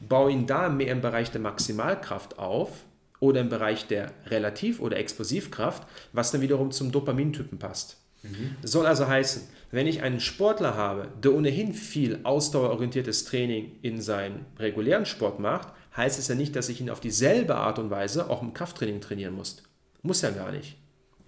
baue 0.00 0.32
ihn 0.32 0.46
da 0.46 0.68
mehr 0.68 0.92
im 0.92 1.00
Bereich 1.00 1.30
der 1.30 1.40
Maximalkraft 1.40 2.38
auf 2.38 2.84
oder 3.20 3.40
im 3.40 3.48
Bereich 3.48 3.86
der 3.86 4.12
Relativ- 4.26 4.80
oder 4.80 4.96
Explosivkraft, 4.96 5.86
was 6.12 6.30
dann 6.30 6.40
wiederum 6.40 6.70
zum 6.70 6.92
Dopamintypen 6.92 7.58
passt. 7.58 7.96
Mhm. 8.22 8.56
Soll 8.62 8.86
also 8.86 9.06
heißen, 9.06 9.42
wenn 9.70 9.86
ich 9.86 10.02
einen 10.02 10.20
Sportler 10.20 10.76
habe, 10.76 11.08
der 11.22 11.34
ohnehin 11.34 11.74
viel 11.74 12.20
ausdauerorientiertes 12.22 13.24
Training 13.24 13.72
in 13.82 14.00
seinem 14.00 14.46
regulären 14.58 15.06
Sport 15.06 15.40
macht, 15.40 15.68
heißt 15.96 16.18
es 16.18 16.28
ja 16.28 16.34
nicht, 16.34 16.56
dass 16.56 16.68
ich 16.68 16.80
ihn 16.80 16.90
auf 16.90 17.00
dieselbe 17.00 17.56
Art 17.56 17.78
und 17.78 17.90
Weise 17.90 18.30
auch 18.30 18.42
im 18.42 18.54
Krafttraining 18.54 19.00
trainieren 19.00 19.34
muss. 19.34 19.62
Muss 20.02 20.22
ja 20.22 20.30
gar 20.30 20.52
nicht. 20.52 20.76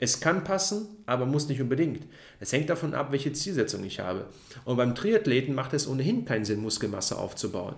Es 0.03 0.19
kann 0.19 0.45
passen, 0.45 0.89
aber 1.05 1.27
muss 1.27 1.49
nicht 1.49 1.61
unbedingt. 1.61 2.07
Es 2.41 2.55
hängt 2.55 2.71
davon 2.71 2.95
ab, 2.95 3.13
welche 3.13 3.35
Zielsetzung 3.35 3.85
ich 3.85 4.01
habe. 4.01 4.25
Und 4.65 4.79
beim 4.79 4.95
Triathleten 4.95 5.55
macht 5.55 5.75
es 5.75 5.87
ohnehin 5.87 6.25
keinen 6.25 6.47
Sinn, 6.47 6.63
Muskelmasse 6.63 7.19
aufzubauen. 7.19 7.75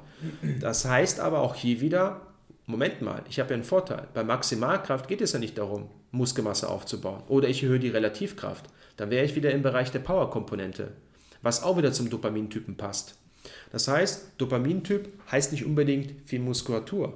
Das 0.60 0.84
heißt 0.84 1.18
aber 1.18 1.40
auch 1.40 1.56
hier 1.56 1.80
wieder, 1.80 2.20
Moment 2.66 3.02
mal, 3.02 3.24
ich 3.28 3.40
habe 3.40 3.50
ja 3.50 3.54
einen 3.54 3.64
Vorteil. 3.64 4.06
Bei 4.14 4.22
Maximalkraft 4.22 5.08
geht 5.08 5.20
es 5.20 5.32
ja 5.32 5.40
nicht 5.40 5.58
darum, 5.58 5.88
Muskelmasse 6.12 6.68
aufzubauen. 6.68 7.24
Oder 7.26 7.48
ich 7.48 7.64
erhöhe 7.64 7.80
die 7.80 7.88
Relativkraft. 7.88 8.66
Dann 8.96 9.10
wäre 9.10 9.24
ich 9.24 9.34
wieder 9.34 9.50
im 9.50 9.62
Bereich 9.62 9.90
der 9.90 9.98
Power-Komponente, 9.98 10.92
was 11.42 11.64
auch 11.64 11.76
wieder 11.76 11.92
zum 11.92 12.08
Dopamintypen 12.08 12.76
passt. 12.76 13.16
Das 13.72 13.88
heißt, 13.88 14.26
Dopamintyp 14.38 15.08
heißt 15.32 15.50
nicht 15.50 15.64
unbedingt 15.64 16.12
viel 16.24 16.38
Muskulatur. 16.38 17.14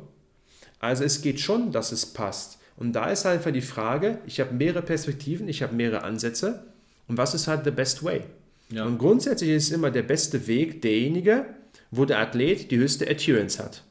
Also 0.81 1.05
es 1.05 1.23
geht 1.23 1.39
schon, 1.39 1.71
dass 1.71 1.93
es 1.93 2.07
passt. 2.07 2.59
Und 2.77 2.93
da 2.93 3.11
ist 3.11 3.25
einfach 3.27 3.53
die 3.53 3.63
Frage, 3.63 4.19
ich 4.27 4.41
habe 4.41 4.55
mehrere 4.55 4.83
Perspektiven, 4.83 5.49
ich 5.49 5.63
habe 5.63 5.75
mehrere 5.75 6.03
Ansätze 6.03 6.65
und 7.09 7.17
was 7.17 7.35
ist 7.35 7.49
halt 7.49 7.65
the 7.65 7.71
best 7.71 8.03
way? 8.03 8.23
Ja. 8.71 8.85
Und 8.85 8.99
grundsätzlich 8.99 9.51
ist 9.51 9.71
immer 9.71 9.91
der 9.91 10.03
beste 10.03 10.47
Weg 10.47 10.83
derjenige, 10.83 11.47
wo 11.91 12.05
der 12.05 12.19
Athlet 12.19 12.71
die 12.71 12.79
höchste 12.79 13.09
Adherence 13.09 13.59
hat. 13.59 13.85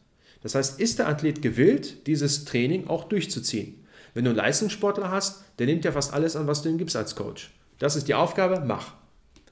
Das 0.44 0.54
heißt, 0.54 0.80
ist 0.80 1.00
der 1.00 1.08
Athlet 1.08 1.42
gewillt, 1.42 2.06
dieses 2.08 2.46
Training 2.46 2.88
auch 2.88 3.06
durchzuziehen? 3.06 3.86
Wenn 4.14 4.26
du 4.26 4.30
einen 4.30 4.38
Leistungssportler 4.38 5.10
hast, 5.10 5.44
der 5.60 5.66
nimmt 5.66 5.84
ja 5.86 5.92
fast 5.92 6.14
alles 6.14 6.36
an, 6.36 6.48
was 6.48 6.62
du 6.62 6.70
ihm 6.70 6.78
gibst 6.78 6.96
als 6.96 7.16
Coach. 7.16 7.52
Das 7.80 7.96
ist 7.96 8.08
die 8.08 8.14
Aufgabe, 8.14 8.64
mach. 8.66 8.94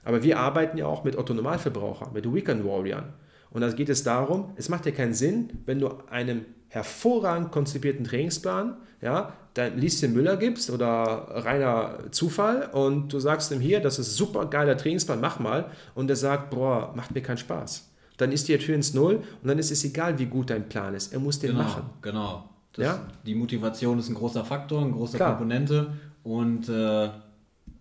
Aber 0.06 0.24
wir 0.24 0.38
arbeiten 0.38 0.78
ja 0.78 0.86
auch 0.86 1.04
mit 1.04 1.18
Otto-Normalverbrauchern, 1.18 2.14
mit 2.14 2.32
Weekend 2.32 2.64
Warriors. 2.66 3.06
Und 3.54 3.62
da 3.62 3.70
geht 3.72 3.90
es 3.90 4.04
darum, 4.04 4.52
es 4.56 4.68
macht 4.68 4.86
ja 4.86 4.92
keinen 4.92 5.14
Sinn, 5.14 5.50
wenn 5.66 5.80
du 5.80 5.90
einem 6.10 6.46
hervorragend 6.70 7.52
konzipierten 7.52 8.04
Trainingsplan, 8.04 8.78
ja, 9.02 9.34
dann 9.54 9.78
Lieschen 9.78 10.14
Müller 10.14 10.38
gibst 10.38 10.72
oder 10.72 10.90
reiner 10.90 12.00
Zufall 12.10 12.70
und 12.74 13.14
du 13.14 13.20
sagst 13.20 13.52
ihm 13.52 13.60
hier, 13.60 13.80
das 13.80 14.00
ist 14.00 14.16
super 14.16 14.48
geiler 14.48 14.76
Trainingsplan, 14.76 15.22
mach 15.22 15.40
mal. 15.40 15.70
Und 15.94 16.10
er 16.10 16.16
sagt, 16.16 16.50
boah, 16.50 16.92
macht 16.96 17.14
mir 17.14 17.22
keinen 17.22 17.38
Spaß. 17.38 17.92
Dann 18.18 18.32
ist 18.32 18.48
die 18.48 18.58
Tür 18.58 18.74
ins 18.74 18.96
Null 18.96 19.22
und 19.42 19.48
dann 19.48 19.60
ist 19.60 19.72
es 19.72 19.84
egal, 19.84 20.18
wie 20.18 20.26
gut 20.26 20.50
dein 20.50 20.68
Plan 20.68 20.96
ist. 20.96 21.14
Er 21.14 21.20
muss 21.20 21.40
den 21.40 21.52
genau, 21.52 21.64
machen. 21.64 21.84
Genau. 22.02 22.50
Das, 22.74 22.86
ja? 22.86 23.08
Die 23.26 23.36
Motivation 23.36 24.00
ist 24.00 24.10
ein 24.10 24.16
großer 24.16 24.44
Faktor, 24.44 24.82
eine 24.82 24.92
große 24.92 25.18
Klar. 25.18 25.38
Komponente. 25.38 25.94
Und 26.24 26.70
äh, 26.70 27.10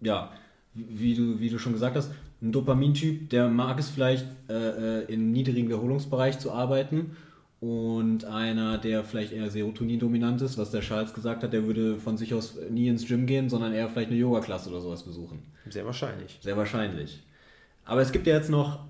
ja, 0.03 0.31
wie 0.75 1.14
du, 1.14 1.39
wie 1.39 1.49
du 1.49 1.59
schon 1.59 1.73
gesagt 1.73 1.97
hast, 1.97 2.11
ein 2.43 2.53
Dopamintyp, 2.53 3.30
der 3.30 3.49
mag 3.49 3.78
es 3.78 3.88
vielleicht 3.88 4.26
äh, 4.49 5.03
äh 5.03 5.12
im 5.12 5.30
niedrigen 5.30 5.68
Wiederholungsbereich 5.68 6.38
zu 6.38 6.53
arbeiten 6.53 7.16
und 7.62 8.24
einer, 8.24 8.76
der 8.78 9.05
vielleicht 9.05 9.32
eher 9.32 9.49
Serotonin-dominant 9.49 10.43
ist, 10.43 10.59
was 10.59 10.72
der 10.72 10.80
Charles 10.80 11.14
gesagt 11.14 11.45
hat, 11.45 11.53
der 11.53 11.64
würde 11.64 11.97
von 11.97 12.16
sich 12.16 12.34
aus 12.34 12.59
nie 12.68 12.88
ins 12.88 13.07
Gym 13.07 13.24
gehen, 13.24 13.49
sondern 13.49 13.72
eher 13.72 13.88
vielleicht 13.88 14.11
eine 14.11 14.18
Yoga-Klasse 14.18 14.68
oder 14.68 14.80
sowas 14.80 15.05
besuchen. 15.05 15.45
Sehr 15.70 15.86
wahrscheinlich. 15.86 16.38
Sehr 16.40 16.57
wahrscheinlich. 16.57 17.22
Aber 17.84 18.01
es 18.01 18.11
gibt 18.11 18.26
ja 18.26 18.34
jetzt 18.34 18.51
noch, 18.51 18.80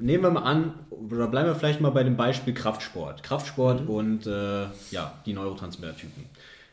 nehmen 0.00 0.22
wir 0.22 0.30
mal 0.30 0.44
an, 0.44 0.72
oder 0.88 1.28
bleiben 1.28 1.48
wir 1.48 1.54
vielleicht 1.54 1.82
mal 1.82 1.90
bei 1.90 2.04
dem 2.04 2.16
Beispiel 2.16 2.54
Kraftsport. 2.54 3.22
Kraftsport 3.22 3.82
mhm. 3.82 3.90
und 3.90 4.26
äh, 4.26 4.64
ja, 4.90 5.20
die 5.26 5.34
Neurotransmittertypen. 5.34 6.24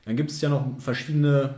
Dann 0.05 0.15
gibt 0.15 0.31
es 0.31 0.39
ja 0.39 0.47
noch 0.47 0.79
verschiedene 0.79 1.55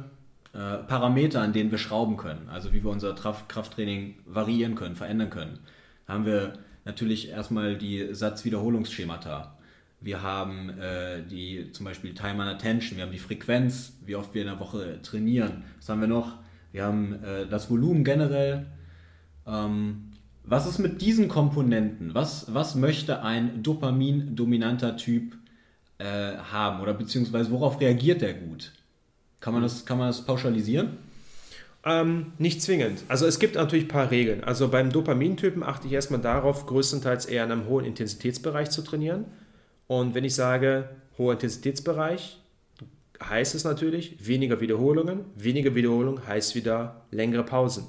äh, 0.53 0.77
Parameter, 0.77 1.41
an 1.41 1.53
denen 1.53 1.71
wir 1.71 1.77
schrauben 1.77 2.17
können, 2.17 2.49
also 2.49 2.73
wie 2.73 2.83
wir 2.83 2.91
unser 2.91 3.13
Krafttraining 3.13 4.15
variieren 4.25 4.75
können, 4.75 4.95
verändern 4.95 5.29
können. 5.29 5.59
Da 6.05 6.13
haben 6.13 6.25
wir 6.25 6.53
natürlich 6.85 7.29
erstmal 7.29 7.77
die 7.77 8.13
Satzwiederholungsschemata. 8.13 9.57
Wir 9.99 10.21
haben 10.21 10.69
äh, 10.79 11.23
die 11.23 11.71
zum 11.71 11.85
Beispiel 11.85 12.13
Time 12.13 12.43
and 12.43 12.51
Attention, 12.51 12.97
wir 12.97 13.05
haben 13.05 13.11
die 13.11 13.19
Frequenz, 13.19 13.97
wie 14.05 14.15
oft 14.15 14.33
wir 14.33 14.41
in 14.41 14.49
der 14.49 14.59
Woche 14.59 15.01
trainieren. 15.01 15.63
Was 15.77 15.89
haben 15.89 16.01
wir 16.01 16.07
noch? 16.07 16.37
Wir 16.71 16.83
haben 16.83 17.23
äh, 17.23 17.47
das 17.47 17.69
Volumen 17.69 18.03
generell. 18.03 18.65
Ähm, 19.47 20.11
was 20.43 20.67
ist 20.67 20.77
mit 20.79 21.01
diesen 21.01 21.29
Komponenten? 21.29 22.13
Was, 22.13 22.53
was 22.53 22.75
möchte 22.75 23.23
ein 23.23 23.63
Dopamin-dominanter 23.63 24.97
Typ 24.97 25.37
äh, 25.99 26.35
haben? 26.51 26.81
Oder 26.81 26.93
beziehungsweise 26.93 27.49
worauf 27.49 27.79
reagiert 27.79 28.21
der 28.21 28.33
gut? 28.33 28.73
Kann 29.43 29.51
man 29.51 29.61
das, 29.61 29.85
kann 29.85 29.97
man 29.97 30.07
das 30.07 30.21
pauschalisieren? 30.21 30.99
Ähm, 31.85 32.31
nicht 32.37 32.61
zwingend. 32.61 33.03
Also 33.09 33.25
es 33.25 33.39
gibt 33.39 33.55
natürlich 33.55 33.83
ein 33.85 33.89
paar 33.89 34.09
Regeln. 34.09 34.41
Also 34.41 34.69
beim 34.69 34.89
Dopamintypen 34.89 35.63
achte 35.63 35.85
ich 35.85 35.91
erstmal 35.91 36.21
darauf, 36.21 36.65
größtenteils 36.65 37.25
eher 37.25 37.43
in 37.43 37.51
einem 37.51 37.67
hohen 37.67 37.83
Intensitätsbereich 37.83 38.69
zu 38.69 38.83
trainieren. 38.83 39.25
Und 39.87 40.15
wenn 40.15 40.23
ich 40.23 40.33
sage 40.33 40.87
hoher 41.17 41.33
Intensitätsbereich, 41.33 42.39
heißt 43.21 43.53
es 43.53 43.65
natürlich 43.65 44.25
weniger 44.25 44.61
Wiederholungen. 44.61 45.25
Weniger 45.35 45.75
Wiederholung 45.75 46.25
heißt 46.25 46.55
wieder 46.55 47.01
längere 47.11 47.43
Pausen. 47.43 47.87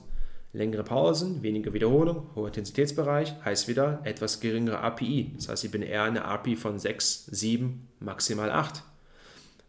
Längere 0.53 0.83
Pausen, 0.83 1.45
weniger 1.45 1.73
Wiederholung, 1.73 2.31
hoher 2.35 2.49
Intensitätsbereich 2.49 3.33
heißt 3.45 3.69
wieder 3.69 4.01
etwas 4.03 4.41
geringere 4.41 4.81
API. 4.81 5.31
Das 5.37 5.49
heißt, 5.49 5.65
ich 5.65 5.71
bin 5.71 5.83
eher 5.83 6.03
eine 6.03 6.25
API 6.25 6.57
von 6.57 6.81
6, 6.81 7.27
7, 7.27 7.87
maximal 8.01 8.51
8. 8.51 8.83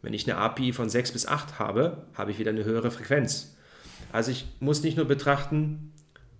Wenn 0.05 0.13
ich 0.13 0.29
eine 0.29 0.37
API 0.37 0.71
von 0.71 0.87
6 0.87 1.13
bis 1.13 1.25
8 1.25 1.57
habe, 1.57 2.05
habe 2.13 2.29
ich 2.29 2.37
wieder 2.37 2.51
eine 2.51 2.63
höhere 2.63 2.91
Frequenz. 2.91 3.55
Also 4.11 4.29
ich 4.29 4.45
muss 4.59 4.83
nicht 4.83 4.97
nur 4.97 5.07
betrachten, 5.07 5.93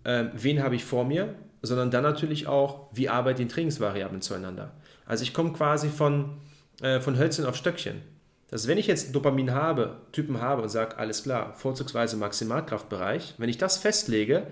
äh, 0.04 0.26
wen 0.34 0.62
habe 0.62 0.76
ich 0.76 0.86
vor 0.86 1.04
mir, 1.04 1.34
sondern 1.64 1.90
dann 1.90 2.04
natürlich 2.04 2.46
auch, 2.46 2.90
wie 2.94 3.10
arbeiten 3.10 3.40
die 3.40 3.48
Trainingsvariablen 3.48 4.22
zueinander. 4.22 4.74
Also 5.08 5.24
ich 5.24 5.34
komme 5.34 5.52
quasi 5.54 5.90
von, 5.90 6.38
äh, 6.80 7.00
von 7.00 7.18
Hölzchen 7.18 7.48
auf 7.48 7.56
Stöckchen. 7.56 8.04
Dass 8.52 8.68
wenn 8.68 8.78
ich 8.78 8.86
jetzt 8.86 9.16
Dopamin 9.16 9.52
habe, 9.52 9.98
Typen 10.12 10.42
habe 10.42 10.62
und 10.62 10.70
sage, 10.70 11.00
alles 11.00 11.24
klar, 11.24 11.56
vorzugsweise 11.56 12.18
Maximalkraftbereich, 12.18 13.34
wenn 13.40 13.50
ich 13.50 13.58
das 13.58 13.78
festlege, 13.78 14.46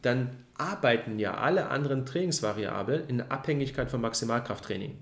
dann 0.00 0.30
arbeiten 0.56 1.18
ja 1.18 1.34
alle 1.34 1.68
anderen 1.68 2.06
Trainingsvariablen 2.06 3.06
in 3.06 3.20
Abhängigkeit 3.20 3.90
vom 3.90 4.00
Maximalkrafttraining. 4.00 4.96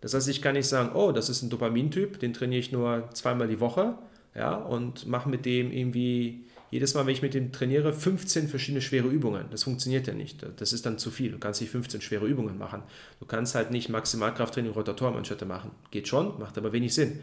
Das 0.00 0.14
heißt, 0.14 0.28
ich 0.28 0.40
kann 0.40 0.54
nicht 0.54 0.66
sagen, 0.66 0.92
oh, 0.94 1.12
das 1.12 1.28
ist 1.28 1.42
ein 1.42 1.50
Dopamintyp, 1.50 2.18
den 2.20 2.32
trainiere 2.32 2.60
ich 2.60 2.72
nur 2.72 3.08
zweimal 3.12 3.48
die 3.48 3.60
Woche 3.60 3.98
ja, 4.34 4.54
und 4.54 5.06
mache 5.06 5.28
mit 5.28 5.44
dem 5.44 5.72
irgendwie 5.72 6.44
jedes 6.70 6.94
Mal, 6.94 7.04
wenn 7.04 7.12
ich 7.12 7.22
mit 7.22 7.34
dem 7.34 7.50
trainiere, 7.50 7.92
15 7.92 8.48
verschiedene 8.48 8.80
schwere 8.80 9.08
Übungen. 9.08 9.46
Das 9.50 9.64
funktioniert 9.64 10.06
ja 10.06 10.14
nicht. 10.14 10.46
Das 10.56 10.72
ist 10.72 10.86
dann 10.86 10.98
zu 10.98 11.10
viel. 11.10 11.32
Du 11.32 11.38
kannst 11.38 11.60
nicht 11.60 11.70
15 11.70 12.00
schwere 12.00 12.26
Übungen 12.26 12.58
machen. 12.58 12.82
Du 13.18 13.26
kannst 13.26 13.56
halt 13.56 13.72
nicht 13.72 13.88
Maximalkrafttraining 13.88 14.70
Rotatormanschette 14.70 15.46
machen. 15.46 15.72
Geht 15.90 16.06
schon, 16.06 16.38
macht 16.38 16.56
aber 16.56 16.72
wenig 16.72 16.94
Sinn. 16.94 17.20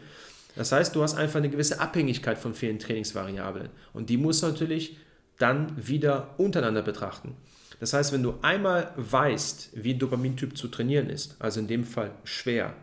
Das 0.54 0.72
heißt, 0.72 0.94
du 0.94 1.02
hast 1.02 1.14
einfach 1.14 1.38
eine 1.38 1.48
gewisse 1.48 1.80
Abhängigkeit 1.80 2.36
von 2.36 2.52
vielen 2.52 2.78
Trainingsvariablen. 2.78 3.70
Und 3.94 4.10
die 4.10 4.18
musst 4.18 4.42
du 4.42 4.48
natürlich 4.48 4.98
dann 5.38 5.72
wieder 5.76 6.34
untereinander 6.36 6.82
betrachten. 6.82 7.34
Das 7.80 7.92
heißt, 7.92 8.12
wenn 8.12 8.22
du 8.22 8.34
einmal 8.42 8.92
weißt, 8.96 9.70
wie 9.74 9.94
ein 9.94 9.98
Dopamintyp 9.98 10.56
zu 10.56 10.68
trainieren 10.68 11.10
ist, 11.10 11.36
also 11.38 11.60
in 11.60 11.68
dem 11.68 11.84
Fall 11.84 12.10
schwer, 12.24 12.74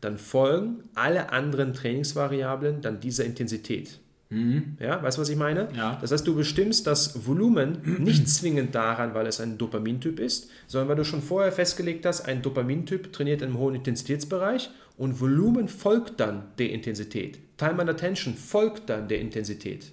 dann 0.00 0.18
folgen 0.18 0.82
alle 0.94 1.30
anderen 1.30 1.74
Trainingsvariablen 1.74 2.80
dann 2.80 3.00
dieser 3.00 3.24
Intensität. 3.24 4.00
Mhm. 4.30 4.76
Ja, 4.80 5.02
weißt 5.02 5.18
du, 5.18 5.22
was 5.22 5.28
ich 5.28 5.36
meine? 5.36 5.68
Ja. 5.76 5.98
Das 6.00 6.10
heißt, 6.10 6.26
du 6.26 6.34
bestimmst 6.34 6.86
das 6.86 7.26
Volumen 7.26 7.98
nicht 7.98 8.28
zwingend 8.28 8.74
daran, 8.74 9.14
weil 9.14 9.26
es 9.26 9.40
ein 9.40 9.58
Dopamintyp 9.58 10.18
ist, 10.18 10.50
sondern 10.66 10.88
weil 10.88 10.96
du 10.96 11.04
schon 11.04 11.22
vorher 11.22 11.52
festgelegt 11.52 12.06
hast, 12.06 12.22
ein 12.22 12.42
Dopamintyp 12.42 13.12
trainiert 13.12 13.42
im 13.42 13.58
hohen 13.58 13.74
Intensitätsbereich 13.74 14.70
und 14.96 15.20
Volumen 15.20 15.68
folgt 15.68 16.18
dann 16.18 16.44
der 16.58 16.70
Intensität. 16.70 17.38
Time 17.58 17.80
and 17.80 17.90
Attention 17.90 18.34
folgt 18.34 18.88
dann 18.88 19.06
der 19.06 19.20
Intensität. 19.20 19.92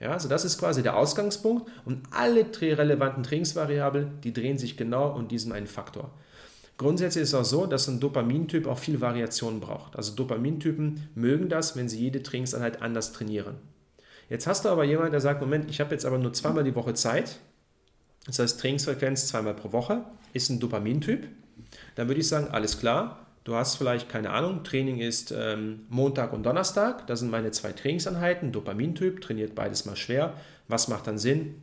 Ja, 0.00 0.10
also 0.10 0.28
das 0.28 0.44
ist 0.44 0.58
quasi 0.58 0.82
der 0.82 0.96
Ausgangspunkt 0.96 1.70
und 1.84 2.02
alle 2.10 2.46
relevanten 2.60 3.22
Trainingsvariablen, 3.22 4.20
die 4.22 4.32
drehen 4.32 4.58
sich 4.58 4.76
genau 4.76 5.14
um 5.14 5.28
diesen 5.28 5.52
einen 5.52 5.66
Faktor. 5.66 6.10
Grundsätzlich 6.76 7.22
ist 7.22 7.28
es 7.28 7.34
auch 7.34 7.44
so, 7.44 7.66
dass 7.66 7.86
ein 7.86 8.00
Dopamintyp 8.00 8.66
auch 8.66 8.78
viel 8.78 9.00
Variation 9.00 9.60
braucht. 9.60 9.94
Also 9.96 10.14
Dopamintypen 10.14 11.08
mögen 11.14 11.48
das, 11.48 11.76
wenn 11.76 11.88
sie 11.88 12.00
jede 12.00 12.22
Trainingseinheit 12.22 12.82
anders 12.82 13.12
trainieren. 13.12 13.56
Jetzt 14.28 14.46
hast 14.46 14.64
du 14.64 14.68
aber 14.68 14.84
jemanden, 14.84 15.12
der 15.12 15.20
sagt, 15.20 15.40
Moment, 15.40 15.70
ich 15.70 15.80
habe 15.80 15.92
jetzt 15.92 16.04
aber 16.04 16.18
nur 16.18 16.32
zweimal 16.32 16.64
die 16.64 16.74
Woche 16.74 16.94
Zeit. 16.94 17.38
Das 18.26 18.38
heißt, 18.38 18.58
Trainingsfrequenz 18.60 19.28
zweimal 19.28 19.54
pro 19.54 19.72
Woche 19.72 20.04
ist 20.32 20.50
ein 20.50 20.58
Dopamintyp. 20.58 21.28
Dann 21.94 22.08
würde 22.08 22.20
ich 22.20 22.28
sagen, 22.28 22.48
alles 22.48 22.80
klar, 22.80 23.23
Du 23.44 23.54
hast 23.54 23.76
vielleicht, 23.76 24.08
keine 24.08 24.30
Ahnung, 24.30 24.64
Training 24.64 24.98
ist 24.98 25.30
ähm, 25.36 25.86
Montag 25.90 26.32
und 26.32 26.44
Donnerstag. 26.44 27.06
Das 27.06 27.20
sind 27.20 27.30
meine 27.30 27.50
zwei 27.50 27.72
Trainingseinheiten. 27.72 28.52
Dopamintyp, 28.52 29.20
trainiert 29.20 29.54
beides 29.54 29.84
mal 29.84 29.96
schwer. 29.96 30.32
Was 30.66 30.88
macht 30.88 31.06
dann 31.06 31.18
Sinn? 31.18 31.62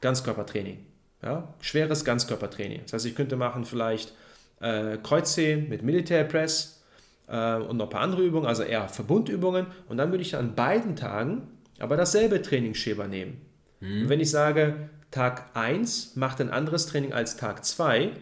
Ganzkörpertraining. 0.00 0.78
Ja? 1.22 1.54
Schweres 1.60 2.06
Ganzkörpertraining. 2.06 2.80
Das 2.84 2.94
heißt, 2.94 3.06
ich 3.06 3.14
könnte 3.14 3.36
machen 3.36 3.66
vielleicht 3.66 4.14
äh, 4.60 4.96
Kreuzheben 4.96 5.68
mit 5.68 5.82
Military 5.82 6.24
Press 6.24 6.82
äh, 7.28 7.56
und 7.56 7.76
noch 7.76 7.86
ein 7.86 7.90
paar 7.90 8.00
andere 8.00 8.22
Übungen, 8.22 8.46
also 8.46 8.62
eher 8.62 8.88
Verbundübungen. 8.88 9.66
Und 9.90 9.98
dann 9.98 10.10
würde 10.12 10.22
ich 10.22 10.36
an 10.36 10.54
beiden 10.54 10.96
Tagen 10.96 11.42
aber 11.78 11.96
dasselbe 11.96 12.40
Trainingsschema 12.40 13.06
nehmen. 13.08 13.40
Mhm. 13.80 14.02
Und 14.02 14.08
wenn 14.08 14.20
ich 14.20 14.30
sage, 14.30 14.88
Tag 15.10 15.50
1 15.54 16.16
macht 16.16 16.40
ein 16.40 16.50
anderes 16.50 16.86
Training 16.86 17.12
als 17.12 17.36
Tag 17.36 17.64
2, 17.64 18.12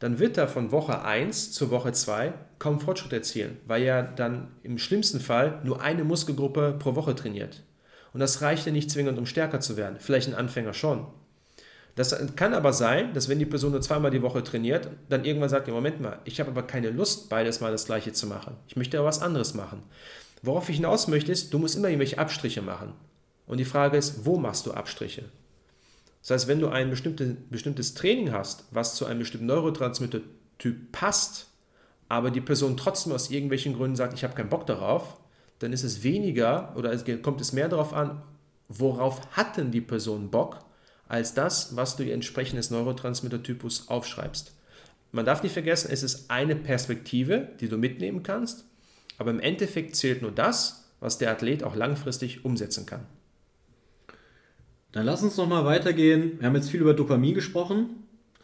dann 0.00 0.18
wird 0.18 0.36
er 0.38 0.48
von 0.48 0.72
Woche 0.72 1.02
1 1.02 1.52
zur 1.52 1.70
Woche 1.70 1.92
2 1.92 2.32
kaum 2.58 2.80
Fortschritt 2.80 3.12
erzielen, 3.12 3.58
weil 3.66 3.82
er 3.82 4.02
dann 4.02 4.48
im 4.62 4.78
schlimmsten 4.78 5.20
Fall 5.20 5.60
nur 5.62 5.82
eine 5.82 6.04
Muskelgruppe 6.04 6.76
pro 6.78 6.96
Woche 6.96 7.14
trainiert. 7.14 7.62
Und 8.12 8.20
das 8.20 8.42
reicht 8.42 8.66
ja 8.66 8.72
nicht 8.72 8.90
zwingend, 8.90 9.18
um 9.18 9.26
stärker 9.26 9.60
zu 9.60 9.76
werden. 9.76 9.96
Vielleicht 10.00 10.28
ein 10.28 10.34
Anfänger 10.34 10.72
schon. 10.72 11.06
Das 11.96 12.16
kann 12.34 12.54
aber 12.54 12.72
sein, 12.72 13.12
dass 13.12 13.28
wenn 13.28 13.38
die 13.38 13.46
Person 13.46 13.72
nur 13.72 13.82
zweimal 13.82 14.10
die 14.10 14.22
Woche 14.22 14.42
trainiert, 14.42 14.88
dann 15.08 15.24
irgendwann 15.24 15.48
sagt, 15.48 15.68
ja, 15.68 15.74
Moment 15.74 16.00
mal, 16.00 16.18
ich 16.24 16.40
habe 16.40 16.50
aber 16.50 16.62
keine 16.62 16.90
Lust, 16.90 17.28
beides 17.28 17.60
mal 17.60 17.72
das 17.72 17.84
gleiche 17.84 18.12
zu 18.12 18.26
machen. 18.26 18.56
Ich 18.68 18.76
möchte 18.76 18.98
aber 18.98 19.08
was 19.08 19.22
anderes 19.22 19.54
machen. 19.54 19.82
Worauf 20.42 20.68
ich 20.70 20.76
hinaus 20.76 21.08
möchte, 21.08 21.30
ist, 21.30 21.52
du 21.52 21.58
musst 21.58 21.76
immer 21.76 21.88
irgendwelche 21.88 22.18
Abstriche 22.18 22.62
machen. 22.62 22.94
Und 23.46 23.58
die 23.58 23.64
Frage 23.66 23.98
ist, 23.98 24.24
wo 24.24 24.38
machst 24.38 24.64
du 24.64 24.72
Abstriche? 24.72 25.24
Das 26.20 26.30
heißt, 26.30 26.48
wenn 26.48 26.60
du 26.60 26.68
ein 26.68 26.90
bestimmte, 26.90 27.36
bestimmtes 27.48 27.94
Training 27.94 28.32
hast, 28.32 28.64
was 28.70 28.94
zu 28.94 29.06
einem 29.06 29.20
bestimmten 29.20 29.46
Neurotransmitter-Typ 29.46 30.92
passt, 30.92 31.48
aber 32.08 32.30
die 32.30 32.40
Person 32.40 32.76
trotzdem 32.76 33.12
aus 33.12 33.30
irgendwelchen 33.30 33.74
Gründen 33.74 33.96
sagt, 33.96 34.14
ich 34.14 34.24
habe 34.24 34.34
keinen 34.34 34.48
Bock 34.48 34.66
darauf, 34.66 35.18
dann 35.60 35.72
ist 35.72 35.84
es 35.84 36.02
weniger 36.02 36.74
oder 36.76 36.92
es 36.92 37.04
kommt 37.22 37.40
es 37.40 37.52
mehr 37.52 37.68
darauf 37.68 37.92
an, 37.92 38.22
worauf 38.68 39.20
hat 39.36 39.56
denn 39.56 39.70
die 39.70 39.80
Person 39.80 40.30
Bock, 40.30 40.58
als 41.08 41.34
das, 41.34 41.76
was 41.76 41.96
du 41.96 42.04
ihr 42.04 42.14
entsprechendes 42.14 42.70
Neurotransmitter-Typus 42.70 43.88
aufschreibst. 43.88 44.52
Man 45.12 45.26
darf 45.26 45.42
nicht 45.42 45.52
vergessen, 45.52 45.90
es 45.90 46.02
ist 46.02 46.30
eine 46.30 46.54
Perspektive, 46.54 47.48
die 47.60 47.68
du 47.68 47.76
mitnehmen 47.76 48.22
kannst, 48.22 48.64
aber 49.18 49.30
im 49.30 49.40
Endeffekt 49.40 49.96
zählt 49.96 50.22
nur 50.22 50.30
das, 50.30 50.88
was 51.00 51.18
der 51.18 51.30
Athlet 51.30 51.64
auch 51.64 51.74
langfristig 51.74 52.44
umsetzen 52.44 52.86
kann. 52.86 53.06
Dann 54.92 55.06
lass 55.06 55.22
uns 55.22 55.36
noch 55.36 55.48
mal 55.48 55.64
weitergehen. 55.64 56.32
Wir 56.40 56.48
haben 56.48 56.56
jetzt 56.56 56.70
viel 56.70 56.80
über 56.80 56.94
Dopamin 56.94 57.34
gesprochen, 57.34 57.90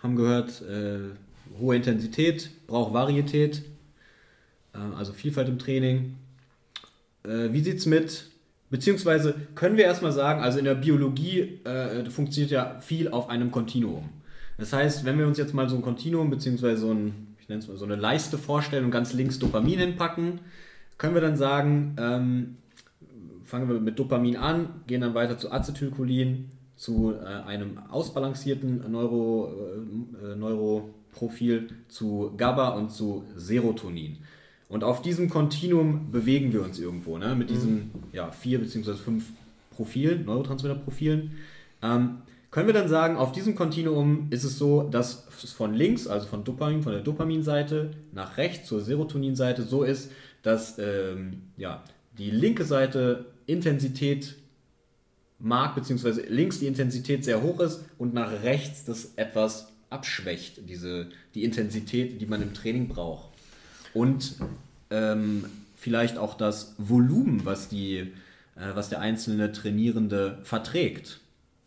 haben 0.02 0.14
gehört, 0.14 0.62
äh, 0.62 0.98
hohe 1.58 1.74
Intensität 1.74 2.50
braucht 2.66 2.92
Varietät, 2.92 3.62
äh, 4.72 4.78
also 4.96 5.12
Vielfalt 5.12 5.48
im 5.48 5.58
Training. 5.58 6.16
Äh, 7.24 7.52
wie 7.52 7.60
sieht 7.62 7.78
es 7.78 7.86
mit, 7.86 8.30
beziehungsweise 8.70 9.34
können 9.56 9.76
wir 9.76 9.84
erstmal 9.84 10.12
sagen, 10.12 10.40
also 10.40 10.58
in 10.58 10.64
der 10.64 10.76
Biologie 10.76 11.60
äh, 11.64 12.08
funktioniert 12.10 12.52
ja 12.52 12.78
viel 12.80 13.08
auf 13.08 13.28
einem 13.28 13.50
Kontinuum. 13.50 14.08
Das 14.56 14.72
heißt, 14.72 15.04
wenn 15.04 15.18
wir 15.18 15.26
uns 15.26 15.38
jetzt 15.38 15.52
mal 15.52 15.68
so 15.68 15.76
ein 15.76 15.82
Kontinuum, 15.82 16.30
beziehungsweise 16.30 16.80
so, 16.82 16.92
ein, 16.92 17.34
ich 17.40 17.48
nenne 17.48 17.60
es 17.60 17.68
mal 17.68 17.76
so 17.76 17.84
eine 17.84 17.96
Leiste 17.96 18.38
vorstellen 18.38 18.84
und 18.84 18.90
ganz 18.92 19.12
links 19.12 19.40
Dopamin 19.40 19.80
hinpacken, 19.80 20.40
können 20.96 21.14
wir 21.14 21.20
dann 21.20 21.36
sagen, 21.36 21.96
ähm, 21.98 22.56
fangen 23.46 23.68
wir 23.68 23.80
mit 23.80 23.98
Dopamin 23.98 24.36
an, 24.36 24.68
gehen 24.86 25.00
dann 25.00 25.14
weiter 25.14 25.38
zu 25.38 25.50
Acetylcholin, 25.50 26.50
zu 26.76 27.14
äh, 27.14 27.24
einem 27.24 27.78
ausbalancierten 27.90 28.90
Neuro, 28.90 29.52
äh, 30.22 30.36
Neuroprofil, 30.36 31.68
zu 31.88 32.32
GABA 32.36 32.70
und 32.70 32.90
zu 32.90 33.24
Serotonin. 33.34 34.18
Und 34.68 34.84
auf 34.84 35.00
diesem 35.00 35.30
Kontinuum 35.30 36.10
bewegen 36.10 36.52
wir 36.52 36.62
uns 36.62 36.78
irgendwo, 36.78 37.18
ne? 37.18 37.34
mit 37.34 37.50
diesen 37.50 37.74
mhm. 37.74 37.90
ja, 38.12 38.30
vier 38.30 38.58
bzw. 38.58 38.94
fünf 38.94 39.26
Profilen, 39.70 40.24
Neurotransmitterprofilen. 40.24 41.32
Ähm, 41.82 42.18
können 42.50 42.66
wir 42.66 42.74
dann 42.74 42.88
sagen, 42.88 43.16
auf 43.16 43.32
diesem 43.32 43.54
Kontinuum 43.54 44.28
ist 44.30 44.44
es 44.44 44.58
so, 44.58 44.82
dass 44.82 45.26
es 45.42 45.52
von 45.52 45.74
links, 45.74 46.06
also 46.06 46.26
von 46.26 46.42
Dopamin, 46.42 46.82
von 46.82 46.92
der 46.92 47.02
Dopaminseite 47.02 47.90
nach 48.12 48.38
rechts 48.38 48.66
zur 48.66 48.80
Serotoninseite 48.80 49.62
so 49.62 49.82
ist, 49.82 50.10
dass 50.42 50.78
ähm, 50.78 51.42
ja, 51.56 51.84
die 52.18 52.30
linke 52.30 52.64
Seite 52.64 53.26
Intensität 53.46 54.36
mag, 55.38 55.74
beziehungsweise 55.74 56.22
links 56.22 56.60
die 56.60 56.66
Intensität 56.66 57.24
sehr 57.24 57.42
hoch 57.42 57.60
ist 57.60 57.84
und 57.98 58.14
nach 58.14 58.42
rechts 58.42 58.84
das 58.84 59.12
etwas 59.16 59.68
abschwächt, 59.90 60.68
diese, 60.68 61.08
die 61.34 61.44
Intensität, 61.44 62.20
die 62.20 62.26
man 62.26 62.42
im 62.42 62.54
Training 62.54 62.88
braucht. 62.88 63.30
Und 63.94 64.36
ähm, 64.90 65.44
vielleicht 65.76 66.18
auch 66.18 66.34
das 66.34 66.74
Volumen, 66.78 67.44
was, 67.44 67.68
die, 67.68 67.98
äh, 67.98 68.74
was 68.74 68.88
der 68.88 69.00
einzelne 69.00 69.52
Trainierende 69.52 70.38
verträgt. 70.42 71.20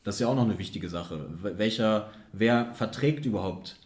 Das 0.03 0.15
ist 0.15 0.21
ja 0.21 0.27
auch 0.27 0.35
noch 0.35 0.45
eine 0.45 0.59
wichtige 0.59 0.89
Sache. 0.89 1.25
Welcher, 1.41 2.11
wer 2.33 2.73
verträgt 2.73 3.25
überhaupt 3.25 3.77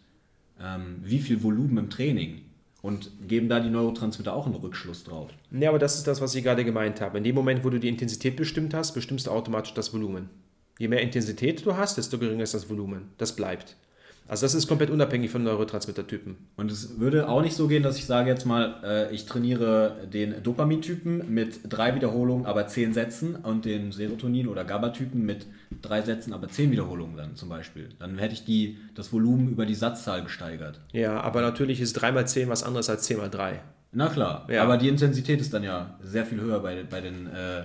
ähm, 0.60 0.96
wie 1.02 1.18
viel 1.18 1.42
Volumen 1.42 1.78
im 1.78 1.90
Training? 1.90 2.42
Und 2.84 3.12
geben 3.26 3.48
da 3.48 3.60
die 3.60 3.70
Neurotransmitter 3.70 4.34
auch 4.34 4.44
einen 4.44 4.56
Rückschluss 4.56 5.04
drauf? 5.04 5.30
Ja, 5.50 5.70
aber 5.70 5.78
das 5.78 5.96
ist 5.96 6.06
das, 6.06 6.20
was 6.20 6.34
ich 6.34 6.44
gerade 6.44 6.66
gemeint 6.66 7.00
habe. 7.00 7.16
In 7.16 7.24
dem 7.24 7.34
Moment, 7.34 7.64
wo 7.64 7.70
du 7.70 7.80
die 7.80 7.88
Intensität 7.88 8.36
bestimmt 8.36 8.74
hast, 8.74 8.92
bestimmst 8.92 9.26
du 9.26 9.30
automatisch 9.30 9.72
das 9.72 9.94
Volumen. 9.94 10.28
Je 10.78 10.88
mehr 10.88 11.00
Intensität 11.00 11.64
du 11.64 11.78
hast, 11.78 11.96
desto 11.96 12.18
geringer 12.18 12.42
ist 12.42 12.52
das 12.52 12.68
Volumen. 12.68 13.08
Das 13.16 13.36
bleibt. 13.36 13.76
Also 14.26 14.46
das 14.46 14.54
ist 14.54 14.66
komplett 14.66 14.88
unabhängig 14.88 15.30
von 15.30 15.44
Neurotransmittertypen. 15.44 16.36
Und 16.56 16.72
es 16.72 16.98
würde 16.98 17.28
auch 17.28 17.42
nicht 17.42 17.54
so 17.54 17.68
gehen, 17.68 17.82
dass 17.82 17.98
ich 17.98 18.06
sage 18.06 18.30
jetzt 18.30 18.46
mal, 18.46 18.76
äh, 18.82 19.14
ich 19.14 19.26
trainiere 19.26 20.06
den 20.10 20.42
Dopamintypen 20.42 21.32
mit 21.32 21.60
drei 21.68 21.94
Wiederholungen, 21.94 22.46
aber 22.46 22.66
zehn 22.66 22.94
Sätzen 22.94 23.36
und 23.36 23.66
den 23.66 23.92
Serotonin- 23.92 24.48
oder 24.48 24.64
GABA-Typen 24.64 25.24
mit 25.24 25.46
drei 25.82 26.00
Sätzen, 26.00 26.32
aber 26.32 26.48
zehn 26.48 26.70
Wiederholungen 26.70 27.16
dann 27.16 27.36
zum 27.36 27.50
Beispiel. 27.50 27.90
Dann 27.98 28.16
hätte 28.16 28.32
ich 28.32 28.44
die, 28.44 28.78
das 28.94 29.12
Volumen 29.12 29.50
über 29.50 29.66
die 29.66 29.74
Satzzahl 29.74 30.22
gesteigert. 30.22 30.80
Ja, 30.92 31.20
aber 31.20 31.42
natürlich 31.42 31.80
ist 31.80 31.92
3 31.94 32.12
mal 32.12 32.26
10 32.26 32.48
was 32.48 32.62
anderes 32.62 32.88
als 32.88 33.02
10 33.02 33.18
mal 33.18 33.28
3. 33.28 33.60
Na 33.92 34.08
klar, 34.08 34.46
ja. 34.50 34.62
aber 34.62 34.78
die 34.78 34.88
Intensität 34.88 35.40
ist 35.40 35.52
dann 35.52 35.62
ja 35.62 35.98
sehr 36.02 36.24
viel 36.24 36.40
höher 36.40 36.60
bei, 36.60 36.82
bei 36.82 37.00
den 37.00 37.26
äh, 37.26 37.64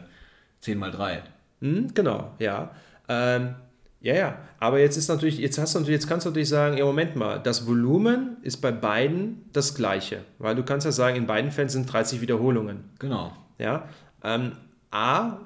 10 0.59 0.77
mal 0.77 0.91
3. 0.91 1.23
Hm, 1.61 1.93
genau, 1.93 2.33
ja. 2.39 2.71
Ähm, 3.07 3.55
ja, 4.01 4.15
ja. 4.15 4.37
Aber 4.59 4.79
jetzt 4.79 4.97
ist 4.97 5.09
natürlich, 5.09 5.39
jetzt 5.39 5.57
hast 5.57 5.75
du 5.75 5.79
jetzt 5.91 6.07
kannst 6.07 6.25
du 6.25 6.29
natürlich 6.29 6.49
sagen, 6.49 6.77
ja, 6.77 6.85
Moment 6.85 7.15
mal, 7.15 7.39
das 7.39 7.67
Volumen 7.67 8.37
ist 8.43 8.57
bei 8.57 8.71
beiden 8.71 9.45
das 9.51 9.75
gleiche. 9.75 10.23
Weil 10.37 10.55
du 10.55 10.63
kannst 10.63 10.85
ja 10.85 10.91
sagen, 10.91 11.17
in 11.17 11.27
beiden 11.27 11.51
Fällen 11.51 11.69
sind 11.69 11.91
30 11.91 12.21
Wiederholungen. 12.21 12.85
Genau. 12.99 13.33
Ja. 13.57 13.89
Ähm, 14.23 14.53
A, 14.91 15.37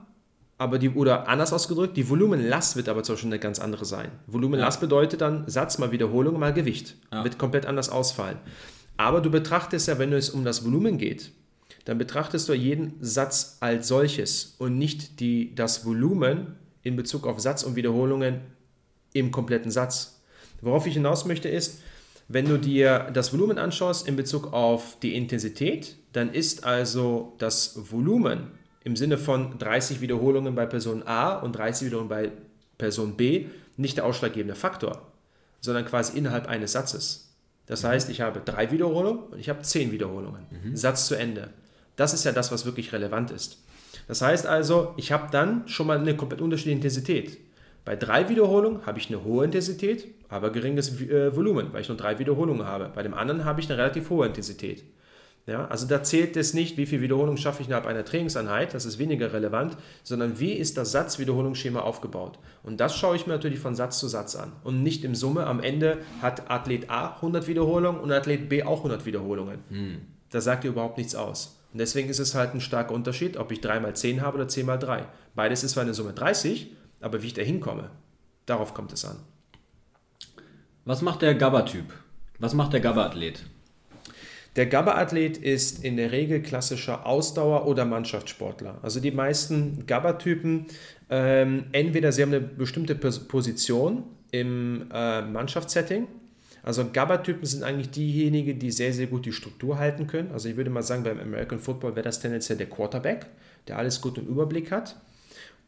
aber 0.57 0.77
die, 0.77 0.89
oder 0.89 1.27
anders 1.27 1.51
ausgedrückt, 1.51 1.97
die 1.97 2.07
Volumenlast 2.07 2.75
wird 2.75 2.89
aber 2.89 3.03
zum 3.03 3.15
Beispiel 3.15 3.31
eine 3.31 3.39
ganz 3.39 3.59
andere 3.59 3.85
sein. 3.85 4.11
Volumenlast 4.27 4.77
ja. 4.77 4.81
bedeutet 4.81 5.21
dann 5.21 5.47
Satz 5.47 5.79
mal 5.79 5.91
Wiederholung 5.91 6.39
mal 6.39 6.53
Gewicht. 6.53 6.95
Ja. 7.11 7.23
Wird 7.23 7.39
komplett 7.39 7.65
anders 7.65 7.89
ausfallen. 7.89 8.37
Aber 8.97 9.21
du 9.21 9.31
betrachtest 9.31 9.87
ja, 9.87 9.97
wenn 9.97 10.13
es 10.13 10.29
um 10.29 10.45
das 10.45 10.63
Volumen 10.63 10.99
geht, 10.99 11.31
dann 11.85 11.97
betrachtest 11.97 12.47
du 12.47 12.53
jeden 12.53 12.93
Satz 13.01 13.57
als 13.59 13.87
solches 13.87 14.55
und 14.59 14.77
nicht 14.77 15.19
die, 15.19 15.53
das 15.55 15.85
Volumen 15.85 16.55
in 16.83 16.95
Bezug 16.95 17.25
auf 17.25 17.39
Satz 17.39 17.63
und 17.63 17.75
Wiederholungen 17.75 18.41
im 19.13 19.31
kompletten 19.31 19.71
Satz. 19.71 20.21
Worauf 20.61 20.85
ich 20.85 20.93
hinaus 20.93 21.25
möchte 21.25 21.49
ist, 21.49 21.81
wenn 22.27 22.45
du 22.45 22.57
dir 22.57 23.09
das 23.13 23.33
Volumen 23.33 23.57
anschaust 23.57 24.07
in 24.07 24.15
Bezug 24.15 24.53
auf 24.53 24.97
die 25.01 25.15
Intensität, 25.15 25.97
dann 26.13 26.33
ist 26.33 26.63
also 26.63 27.33
das 27.37 27.91
Volumen 27.91 28.51
im 28.83 28.95
Sinne 28.95 29.17
von 29.17 29.57
30 29.57 30.01
Wiederholungen 30.01 30.55
bei 30.55 30.65
Person 30.65 31.03
A 31.03 31.37
und 31.37 31.53
30 31.53 31.87
Wiederholungen 31.87 32.09
bei 32.09 32.31
Person 32.77 33.15
B 33.15 33.47
nicht 33.77 33.97
der 33.97 34.05
ausschlaggebende 34.05 34.55
Faktor, 34.55 35.11
sondern 35.61 35.85
quasi 35.85 36.17
innerhalb 36.17 36.47
eines 36.47 36.73
Satzes. 36.73 37.33
Das 37.65 37.83
heißt, 37.83 38.09
ich 38.09 38.21
habe 38.21 38.41
drei 38.43 38.71
Wiederholungen 38.71 39.23
und 39.23 39.39
ich 39.39 39.49
habe 39.49 39.61
zehn 39.61 39.91
Wiederholungen. 39.91 40.45
Mhm. 40.51 40.75
Satz 40.75 41.07
zu 41.07 41.15
Ende. 41.15 41.49
Das 41.95 42.13
ist 42.13 42.25
ja 42.25 42.31
das, 42.31 42.51
was 42.51 42.65
wirklich 42.65 42.91
relevant 42.91 43.31
ist. 43.31 43.57
Das 44.07 44.21
heißt 44.21 44.45
also, 44.45 44.93
ich 44.97 45.11
habe 45.11 45.29
dann 45.31 45.67
schon 45.67 45.87
mal 45.87 45.97
eine 45.97 46.15
komplett 46.15 46.41
unterschiedliche 46.41 46.75
Intensität. 46.75 47.37
Bei 47.85 47.95
drei 47.95 48.29
Wiederholungen 48.29 48.85
habe 48.85 48.99
ich 48.99 49.09
eine 49.09 49.23
hohe 49.23 49.45
Intensität, 49.45 50.07
aber 50.29 50.51
geringes 50.51 51.01
äh, 51.01 51.35
Volumen, 51.35 51.73
weil 51.73 51.81
ich 51.81 51.89
nur 51.89 51.97
drei 51.97 52.17
Wiederholungen 52.17 52.65
habe. 52.65 52.91
Bei 52.93 53.03
dem 53.03 53.13
anderen 53.13 53.45
habe 53.45 53.59
ich 53.59 53.69
eine 53.69 53.77
relativ 53.77 54.09
hohe 54.09 54.25
Intensität. 54.25 54.83
Ja, 55.45 55.67
also 55.67 55.85
da 55.85 56.01
zählt 56.03 56.37
es 56.37 56.53
nicht, 56.53 56.77
wie 56.77 56.85
viel 56.85 57.01
Wiederholungen 57.01 57.37
schaffe 57.37 57.61
ich 57.61 57.67
innerhalb 57.67 57.85
einer 57.85 58.05
Trainingseinheit, 58.05 58.73
das 58.73 58.85
ist 58.85 58.97
weniger 58.97 59.33
relevant, 59.33 59.75
sondern 60.01 60.39
wie 60.39 60.53
ist 60.53 60.77
das 60.77 60.93
Satz-Wiederholungsschema 60.93 61.81
aufgebaut. 61.81 62.39
Und 62.63 62.79
das 62.79 62.95
schaue 62.95 63.17
ich 63.17 63.27
mir 63.27 63.33
natürlich 63.33 63.59
von 63.59 63.75
Satz 63.75 63.99
zu 63.99 64.07
Satz 64.07 64.37
an. 64.37 64.53
Und 64.63 64.83
nicht 64.83 65.03
im 65.03 65.15
Summe, 65.15 65.45
am 65.45 65.59
Ende 65.59 65.97
hat 66.21 66.49
Athlet 66.49 66.89
A 66.89 67.15
100 67.15 67.47
Wiederholungen 67.47 67.99
und 67.99 68.09
Athlet 68.13 68.47
B 68.47 68.63
auch 68.63 68.77
100 68.77 69.05
Wiederholungen. 69.05 69.59
Hm. 69.67 70.01
Das 70.29 70.45
sagt 70.45 70.63
dir 70.63 70.69
überhaupt 70.69 70.97
nichts 70.97 71.13
aus. 71.13 71.59
Und 71.73 71.79
deswegen 71.79 72.09
ist 72.09 72.19
es 72.19 72.35
halt 72.35 72.53
ein 72.53 72.61
starker 72.61 72.93
Unterschied, 72.93 73.35
ob 73.35 73.51
ich 73.51 73.59
3 73.59 73.79
mal 73.79 73.95
10 73.95 74.21
habe 74.21 74.37
oder 74.37 74.47
10 74.47 74.65
mal 74.65 74.77
3. 74.77 75.05
Beides 75.33 75.63
ist 75.63 75.71
zwar 75.71 75.83
eine 75.83 75.95
Summe 75.95 76.13
30, 76.13 76.71
aber 77.01 77.21
wie 77.23 77.27
ich 77.27 77.33
da 77.33 77.41
hinkomme, 77.41 77.89
darauf 78.45 78.73
kommt 78.73 78.93
es 78.93 79.03
an. 79.03 79.17
Was 80.85 81.01
macht 81.01 81.23
der 81.23 81.33
GABA-Typ? 81.33 81.85
Was 82.39 82.53
macht 82.53 82.73
der 82.73 82.79
GABA-Athlet? 82.79 83.43
Der 84.55 84.67
GABA-Athlet 84.67 85.37
ist 85.37 85.83
in 85.83 85.97
der 85.97 86.11
Regel 86.11 86.43
klassischer 86.43 87.07
Ausdauer- 87.07 87.65
oder 87.65 87.85
Mannschaftssportler. 87.85 88.77
Also 88.83 88.99
die 88.99 89.11
meisten 89.11 89.87
GABA-Typen, 89.87 90.67
ähm, 91.09 91.65
entweder 91.71 92.11
sie 92.11 92.21
haben 92.21 92.33
eine 92.33 92.41
bestimmte 92.41 92.93
Position 92.95 94.03
im 94.31 94.89
äh, 94.93 95.23
Mannschaftssetting, 95.23 96.07
also 96.63 96.89
GABA-Typen 96.91 97.45
sind 97.45 97.63
eigentlich 97.63 97.91
diejenigen, 97.91 98.57
die 98.57 98.71
sehr, 98.71 98.93
sehr 98.93 99.07
gut 99.07 99.25
die 99.25 99.33
Struktur 99.33 99.77
halten 99.77 100.07
können. 100.07 100.31
Also 100.31 100.47
ich 100.47 100.55
würde 100.55 100.69
mal 100.69 100.81
sagen, 100.81 101.03
beim 101.03 101.19
American 101.19 101.59
Football 101.59 101.95
wäre 101.95 102.05
das 102.05 102.21
tendenziell 102.21 102.57
der 102.57 102.69
Quarterback, 102.69 103.25
der 103.67 103.77
alles 103.77 103.99
gut 103.99 104.17
im 104.17 104.27
Überblick 104.27 104.71
hat. 104.71 104.95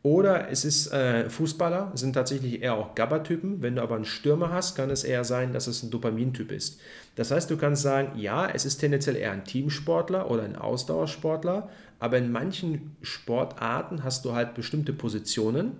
Oder 0.03 0.51
es 0.51 0.63
ist 0.63 0.93
äh, 0.93 1.29
Fußballer, 1.29 1.91
sind 1.95 2.13
tatsächlich 2.13 2.61
eher 2.61 2.75
auch 2.75 2.95
GABA-Typen. 2.95 3.61
Wenn 3.61 3.75
du 3.75 3.81
aber 3.81 3.95
einen 3.95 4.05
Stürmer 4.05 4.51
hast, 4.53 4.75
kann 4.75 4.89
es 4.89 5.03
eher 5.03 5.25
sein, 5.25 5.51
dass 5.51 5.67
es 5.67 5.83
ein 5.83 5.89
Dopamintyp 5.89 6.51
ist. 6.51 6.79
Das 7.15 7.31
heißt, 7.31 7.49
du 7.49 7.57
kannst 7.57 7.81
sagen, 7.81 8.17
ja, 8.17 8.47
es 8.47 8.65
ist 8.65 8.77
tendenziell 8.77 9.17
eher 9.17 9.31
ein 9.31 9.43
Teamsportler 9.43 10.29
oder 10.31 10.43
ein 10.43 10.55
Ausdauersportler, 10.55 11.69
aber 11.99 12.19
in 12.19 12.31
manchen 12.31 12.95
Sportarten 13.01 14.03
hast 14.03 14.23
du 14.25 14.33
halt 14.33 14.53
bestimmte 14.53 14.93
Positionen, 14.93 15.71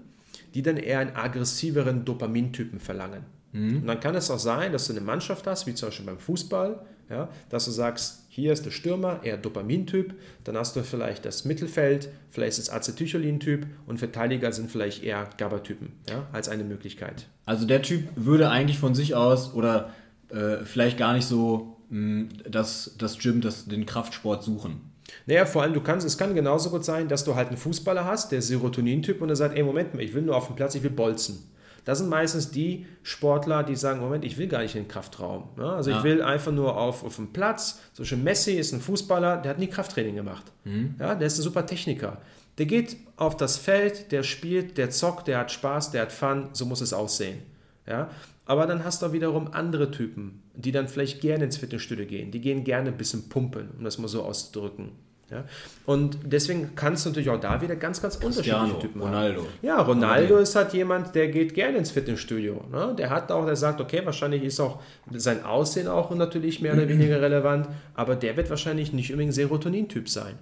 die 0.55 0.63
dann 0.63 0.78
eher 0.78 0.99
einen 0.99 1.16
aggressiveren 1.16 2.03
Dopamintypen 2.03 2.80
verlangen. 2.80 3.35
Mhm. 3.56 3.78
Und 3.78 3.88
dann 3.88 3.99
kann 3.99 4.16
es 4.16 4.30
auch 4.30 4.39
sein, 4.39 4.74
dass 4.74 4.88
du 4.88 4.93
eine 4.93 5.01
Mannschaft 5.01 5.47
hast, 5.47 5.66
wie 5.66 5.74
zum 5.74 5.88
Beispiel 5.88 6.06
beim 6.06 6.20
Fußball, 6.20 6.86
ja, 7.10 7.30
dass 7.49 7.66
du 7.66 7.72
sagst, 7.72 8.26
hier 8.28 8.51
ist 8.51 8.66
der 8.66 8.72
Stürmer, 8.72 9.22
eher 9.24 9.38
Dopamintyp, 9.38 10.14
dann 10.43 10.58
hast 10.58 10.76
du 10.76 10.84
vielleicht 10.84 11.24
das 11.24 11.45
Mittelfeld, 11.45 12.10
vielleicht 12.32 12.58
ist 12.58 12.68
es 12.68 12.70
Acetylcholin-Typ 12.70 13.66
und 13.86 13.97
Verteidiger 13.97 14.51
sind 14.51 14.70
vielleicht 14.70 15.03
eher 15.03 15.30
GABA-Typen, 15.38 15.93
ja, 16.10 16.28
als 16.34 16.49
eine 16.49 16.66
Möglichkeit. 16.66 17.28
Also 17.45 17.66
der 17.66 17.82
Typ 17.82 18.10
würde 18.16 18.49
eigentlich 18.49 18.80
von 18.80 18.93
sich 18.93 19.16
aus 19.16 19.53
oder 19.53 19.93
äh, 20.30 20.66
vielleicht 20.66 20.97
gar 20.97 21.14
nicht 21.14 21.26
so 21.26 21.78
mh, 21.89 21.97
hm, 21.97 22.30
das, 22.49 22.95
das 22.97 23.20
Gym, 23.20 23.39
das, 23.39 23.68
den 23.68 23.86
Kraftsport 23.86 24.43
suchen. 24.43 24.82
Naja, 25.28 25.45
vor 25.45 25.62
allem, 25.62 25.74
du 25.74 25.82
kannst, 25.82 26.06
es 26.06 26.18
kann 26.18 26.36
genauso 26.36 26.72
gut 26.72 26.84
sein, 26.84 27.08
dass 27.08 27.24
du 27.24 27.36
halt 27.36 27.49
einen 27.49 27.58
Fußballer 27.58 28.03
hast, 28.03 28.32
der 28.32 28.41
Serotonin-Typ 28.41 29.22
und 29.22 29.30
der 29.30 29.38
sagt, 29.38 29.56
ey, 29.56 29.64
Moment 29.64 29.93
mal, 29.93 30.03
ich 30.03 30.14
will 30.14 30.24
nur 30.24 30.36
auf 30.36 30.47
dem 30.47 30.56
Platz, 30.56 30.76
ich 30.76 30.84
will 30.84 30.89
bolzen. 30.89 31.55
Das 31.86 32.00
sind 32.00 32.10
meistens 32.10 32.52
die 32.52 32.88
Sportler, 33.04 33.64
die 33.64 33.76
sagen, 33.76 34.00
Moment, 34.00 34.26
ich 34.26 34.38
will 34.38 34.48
gar 34.48 34.62
nicht 34.62 34.76
in 34.76 34.84
den 34.84 34.88
Kraftraum. 34.88 35.50
Ne? 35.56 35.72
Also 35.72 35.92
ja. 35.92 35.98
ich 35.98 36.04
will 36.04 36.22
einfach 36.22 36.52
nur 36.52 36.78
auf, 36.78 37.04
auf 37.04 37.16
dem 37.16 37.32
Platz. 37.32 37.80
So 37.94 38.04
schön 38.04 38.24
Messi 38.24 38.54
ist 38.54 38.74
ein 38.74 38.82
Fußballer, 38.82 39.38
der 39.38 39.52
hat 39.52 39.60
nie 39.60 39.68
Krafttraining 39.68 40.16
gemacht. 40.16 40.52
Mhm. 40.64 40.96
Ja, 41.00 41.16
der 41.16 41.28
ist 41.28 41.38
ein 41.38 41.44
super 41.44 41.66
Techniker. 41.66 42.18
Der 42.58 42.66
geht 42.66 42.98
auf 43.18 43.38
das 43.38 43.58
Feld, 43.58 44.12
der 44.12 44.24
spielt, 44.24 44.78
der 44.78 44.90
zockt, 44.90 45.28
der 45.28 45.40
hat 45.40 45.52
Spaß, 45.52 45.92
der 45.92 46.04
hat 46.04 46.12
Fun, 46.12 46.50
so 46.54 46.66
muss 46.66 46.82
es 46.82 46.94
aussehen. 46.94 47.40
Ja? 47.86 48.10
Aber 48.46 48.66
dann 48.66 48.84
hast 48.84 49.02
du 49.02 49.14
wiederum 49.14 49.50
andere 49.54 49.92
Typen, 49.92 50.42
die 50.56 50.72
dann 50.72 50.88
vielleicht 50.88 51.22
gerne 51.22 51.46
ins 51.46 51.58
Fitnessstudio 51.58 52.06
gehen. 52.06 52.32
Die 52.32 52.42
gehen 52.42 52.64
gerne 52.64 52.90
ein 52.90 52.98
bisschen 52.98 53.30
pumpen, 53.30 53.70
um 53.78 53.84
das 53.84 53.98
mal 53.98 54.08
so 54.08 54.24
auszudrücken. 54.24 54.92
Ja? 55.32 55.44
Und 55.86 56.20
deswegen 56.24 56.76
kannst 56.76 57.06
du 57.06 57.10
natürlich 57.10 57.30
auch 57.30 57.40
da 57.40 57.62
wieder 57.62 57.76
ganz, 57.76 58.02
ganz 58.02 58.20
Cristiano, 58.20 58.64
unterschiedliche 58.64 58.88
Typen 58.88 59.02
Ronaldo. 59.02 59.42
haben. 59.42 59.50
Ja, 59.62 59.82
Ronaldo 59.82 60.38
ist 60.38 60.56
halt 60.56 60.74
jemand, 60.74 61.16
der 61.16 61.30
geht 61.30 61.54
gerne 61.54 61.78
ins 61.78 61.92
Fitnessstudio. 61.92 62.64
Ne? 62.72 62.96
Der 62.98 63.10
hat 63.10 63.32
auch, 63.32 63.46
der 63.46 63.56
sagt, 63.56 63.82
okay, 63.82 64.02
wahrscheinlich 64.06 64.44
ist 64.44 64.60
auch 64.60 64.82
sein 65.12 65.44
Aussehen 65.44 65.88
auch 65.88 66.12
natürlich 66.12 66.62
mehr 66.62 66.74
oder 66.74 66.88
weniger 66.88 67.22
relevant, 67.22 67.68
aber 67.96 68.16
der 68.16 68.38
wird 68.38 68.50
wahrscheinlich 68.50 68.94
nicht 68.94 69.12
unbedingt 69.12 69.34
Serotonin-Typ 69.34 70.10
sein. 70.10 70.36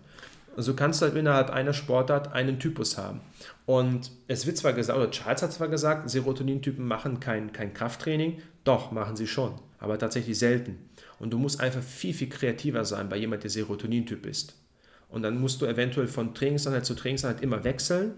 Also 0.55 0.75
kannst 0.75 1.01
du 1.01 1.05
halt 1.05 1.15
innerhalb 1.15 1.49
einer 1.49 1.73
Sportart 1.73 2.33
einen 2.33 2.59
Typus 2.59 2.97
haben. 2.97 3.21
Und 3.65 4.11
es 4.27 4.45
wird 4.45 4.57
zwar 4.57 4.73
gesagt, 4.73 4.99
oder 4.99 5.09
Charles 5.09 5.41
hat 5.41 5.53
zwar 5.53 5.69
gesagt, 5.69 6.09
Serotonin-Typen 6.09 6.85
machen 6.85 7.19
kein, 7.19 7.53
kein 7.53 7.73
Krafttraining, 7.73 8.39
doch, 8.63 8.91
machen 8.91 9.15
sie 9.15 9.27
schon, 9.27 9.53
aber 9.79 9.97
tatsächlich 9.97 10.37
selten. 10.37 10.77
Und 11.19 11.31
du 11.31 11.37
musst 11.37 11.61
einfach 11.61 11.81
viel, 11.81 12.13
viel 12.13 12.29
kreativer 12.29 12.85
sein 12.85 13.09
bei 13.09 13.17
jemand, 13.17 13.43
der 13.43 13.49
Serotonin-Typ 13.49 14.25
ist. 14.25 14.53
Und 15.13 15.21
dann 15.21 15.39
musst 15.39 15.61
du 15.61 15.67
eventuell 15.67 16.07
von 16.07 16.33
Trainingseinheit 16.33 16.85
zu 16.85 16.95
Trainingseinheit 16.95 17.41
immer 17.41 17.63
wechseln. 17.63 18.15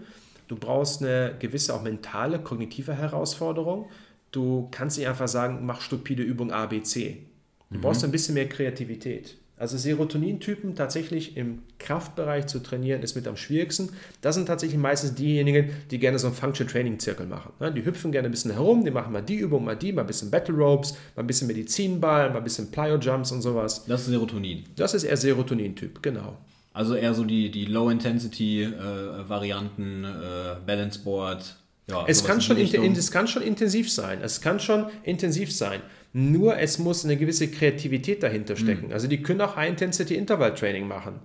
Du 0.48 0.56
brauchst 0.56 1.02
eine 1.02 1.34
gewisse 1.38 1.74
auch 1.74 1.82
mentale, 1.82 2.38
kognitive 2.38 2.94
Herausforderung. 2.94 3.90
Du 4.32 4.68
kannst 4.70 4.96
nicht 4.96 5.06
einfach 5.06 5.28
sagen, 5.28 5.66
mach 5.66 5.82
stupide 5.82 6.22
Übung 6.22 6.52
A, 6.52 6.66
B, 6.66 6.82
C. 6.82 7.26
Du 7.70 7.76
mhm. 7.76 7.82
brauchst 7.82 8.02
ein 8.02 8.10
bisschen 8.10 8.34
mehr 8.34 8.48
Kreativität. 8.48 9.36
Also 9.58 9.78
Serotonin-Typen 9.78 10.74
tatsächlich 10.74 11.36
im 11.36 11.62
Kraftbereich 11.78 12.46
zu 12.46 12.58
trainieren, 12.58 13.02
ist 13.02 13.14
mit 13.14 13.26
am 13.26 13.36
schwierigsten. 13.36 13.90
Das 14.20 14.34
sind 14.34 14.46
tatsächlich 14.46 14.78
meistens 14.78 15.14
diejenigen, 15.14 15.70
die 15.90 15.98
gerne 15.98 16.18
so 16.18 16.26
einen 16.26 16.36
Function-Training-Zirkel 16.36 17.26
machen. 17.26 17.52
Die 17.74 17.84
hüpfen 17.84 18.12
gerne 18.12 18.28
ein 18.28 18.30
bisschen 18.30 18.52
herum, 18.52 18.84
die 18.84 18.90
machen 18.90 19.12
mal 19.12 19.22
die 19.22 19.36
Übung, 19.36 19.64
mal 19.64 19.76
die, 19.76 19.92
mal 19.92 20.02
ein 20.02 20.06
bisschen 20.06 20.30
Battle 20.30 20.54
Ropes, 20.54 20.92
mal 21.14 21.22
ein 21.22 21.26
bisschen 21.26 21.48
Medizinball, 21.48 22.30
mal 22.30 22.38
ein 22.38 22.44
bisschen 22.44 22.70
Plyo-Jumps 22.70 23.32
und 23.32 23.40
sowas. 23.40 23.84
Das 23.86 24.02
ist 24.02 24.08
Serotonin. 24.08 24.64
Das 24.76 24.92
ist 24.92 25.04
eher 25.04 25.16
Serotonin-Typ, 25.16 26.02
genau. 26.02 26.36
Also 26.76 26.94
eher 26.94 27.12
so 27.14 27.24
die, 27.24 27.50
die 27.50 27.64
Low-Intensity-Varianten, 27.64 30.04
äh, 30.04 30.08
äh, 30.08 30.56
Balance-Board. 30.66 31.56
Ja, 31.88 32.04
es, 32.06 32.22
kann 32.22 32.42
schon 32.42 32.58
es 32.58 33.10
kann 33.10 33.26
schon 33.28 33.42
intensiv 33.42 33.90
sein. 33.90 34.18
Es 34.20 34.42
kann 34.42 34.60
schon 34.60 34.84
intensiv 35.02 35.50
sein. 35.54 35.80
Nur 36.12 36.58
es 36.58 36.78
muss 36.78 37.06
eine 37.06 37.16
gewisse 37.16 37.50
Kreativität 37.50 38.22
dahinter 38.22 38.56
stecken. 38.56 38.88
Mhm. 38.88 38.92
Also 38.92 39.08
die 39.08 39.22
können 39.22 39.40
auch 39.40 39.56
High-Intensity-Interval-Training 39.56 40.86
machen. 40.86 41.20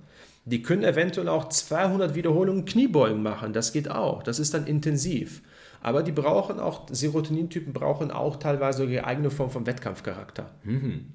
Die 0.45 0.62
können 0.62 0.86
eventuell 0.86 1.28
auch 1.28 1.49
200 1.49 2.16
Wiederholungen 2.16 2.64
Kniebeugen 2.64 3.22
machen. 3.22 3.52
Das 3.52 3.74
geht 3.74 3.91
auch. 3.91 4.24
Das 4.24 4.39
ist 4.39 4.54
dann 4.54 4.68
intensiv. 4.68 5.41
Aber 5.82 6.02
die 6.02 6.14
brauchen 6.14 6.62
auch, 6.62 6.88
Serotonin-Typen 6.89 7.74
brauchen 7.74 8.10
auch 8.10 8.38
teilweise 8.38 8.86
ihre 8.86 9.04
eigene 9.04 9.30
Form 9.30 9.49
von 9.49 9.66
Wettkampfcharakter. 9.66 10.49
Mhm. 10.64 11.08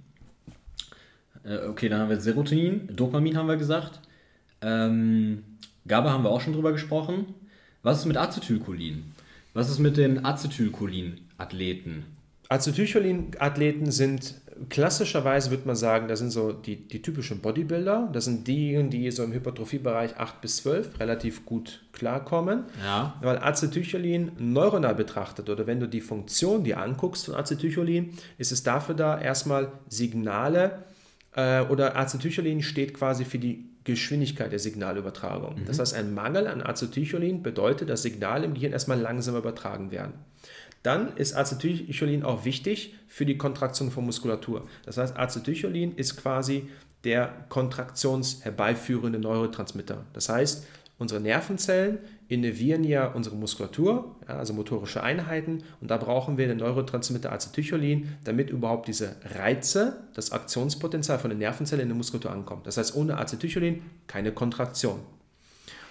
Äh, 1.43 1.69
okay, 1.69 1.89
dann 1.89 2.01
haben 2.01 2.11
wir 2.11 2.21
Serotonin, 2.21 2.95
Dopamin 2.95 3.39
haben 3.39 3.49
wir 3.49 3.57
gesagt. 3.57 4.03
Ähm, 4.67 5.45
GABA 5.87 6.11
haben 6.11 6.25
wir 6.25 6.31
auch 6.31 6.41
schon 6.41 6.53
drüber 6.53 6.73
gesprochen. 6.73 7.35
Was 7.83 8.01
ist 8.01 8.07
mit 8.07 8.17
Acetylcholin? 8.17 9.13
Was 9.55 9.71
ist 9.71 9.79
mit 9.79 9.97
den 9.97 10.25
Acetylcholin-Athleten? 10.25 12.05
Acetylcholin-Athleten 12.49 13.91
sind 13.93 14.35
klassischerweise, 14.69 15.51
würde 15.51 15.67
man 15.67 15.77
sagen, 15.77 16.09
das 16.09 16.19
sind 16.19 16.31
so 16.31 16.53
die, 16.53 16.89
die 16.89 17.01
typischen 17.03 17.41
Bodybuilder. 17.41 18.09
Das 18.13 18.25
sind 18.25 18.49
diejenigen, 18.49 18.91
die 18.91 19.11
so 19.11 19.23
im 19.23 19.33
Hypertrophiebereich 19.33 20.17
8 20.17 20.41
bis 20.41 20.57
12 20.59 20.99
relativ 20.99 21.47
gut 21.47 21.85
klarkommen. 21.93 22.65
Ja. 22.85 23.15
Weil 23.23 23.39
Acetylcholin 23.39 24.33
neuronal 24.39 24.95
betrachtet 24.95 25.49
oder 25.49 25.67
wenn 25.67 25.79
du 25.79 25.87
die 25.87 26.01
Funktion 26.01 26.65
dir 26.65 26.81
anguckst 26.81 27.27
von 27.27 27.35
Acetylcholin, 27.37 28.15
ist 28.39 28.51
es 28.51 28.63
dafür 28.63 28.95
da, 28.97 29.21
erstmal 29.21 29.71
Signale 29.89 30.85
äh, 31.37 31.61
oder 31.63 31.97
Acetylcholin 31.97 32.63
steht 32.63 32.95
quasi 32.95 33.25
für 33.25 33.39
die 33.39 33.65
Geschwindigkeit 33.87 34.53
der 34.53 34.59
Signalübertragung. 34.59 35.61
Mhm. 35.61 35.65
Das 35.67 35.79
heißt, 35.79 35.95
ein 35.95 36.13
Mangel 36.13 36.47
an 36.47 36.61
Acetylcholin 36.61 37.43
bedeutet, 37.43 37.89
dass 37.89 38.03
Signale 38.03 38.45
im 38.45 38.55
Gehirn 38.55 38.73
erstmal 38.73 39.01
langsamer 39.01 39.39
übertragen 39.39 39.91
werden. 39.91 40.13
Dann 40.83 41.17
ist 41.17 41.35
Acetylcholin 41.35 42.23
auch 42.23 42.45
wichtig 42.45 42.95
für 43.09 43.25
die 43.25 43.39
Kontraktion 43.39 43.91
von 43.91 44.05
Muskulatur. 44.05 44.67
Das 44.85 44.99
heißt, 44.99 45.17
Acetylcholin 45.17 45.97
ist 45.97 46.17
quasi 46.17 46.69
der 47.05 47.47
kontraktionsherbeiführende 47.49 49.19
Neurotransmitter. 49.19 50.05
Das 50.13 50.29
heißt, 50.29 50.67
unsere 50.99 51.21
Nervenzellen 51.21 51.99
innervieren 52.29 52.85
ja 52.85 53.07
unsere 53.07 53.37
Muskulatur, 53.37 54.17
ja, 54.29 54.37
also 54.37 54.53
motorische 54.53 55.03
Einheiten, 55.03 55.63
und 55.81 55.91
da 55.91 55.97
brauchen 55.97 56.39
wir 56.39 56.49
den 56.49 56.59
Neurotransmitter 56.59 57.33
Acetylcholin, 57.33 58.17
damit 58.25 58.51
überhaupt 58.51 58.89
diese 58.89 59.17
Reize, 59.37 60.05
das 60.15 60.33
Aktionspotenzial 60.33 61.19
von 61.19 61.31
den 61.31 61.39
Nervenzellen 61.39 61.83
in 61.83 61.89
der 61.89 61.97
Muskulatur 61.97 62.33
ankommt. 62.33 62.67
Das 62.67 62.77
heißt, 62.77 62.97
ohne 62.97 63.17
Acetylcholin 63.19 63.83
keine 64.07 64.33
Kontraktion. 64.33 65.01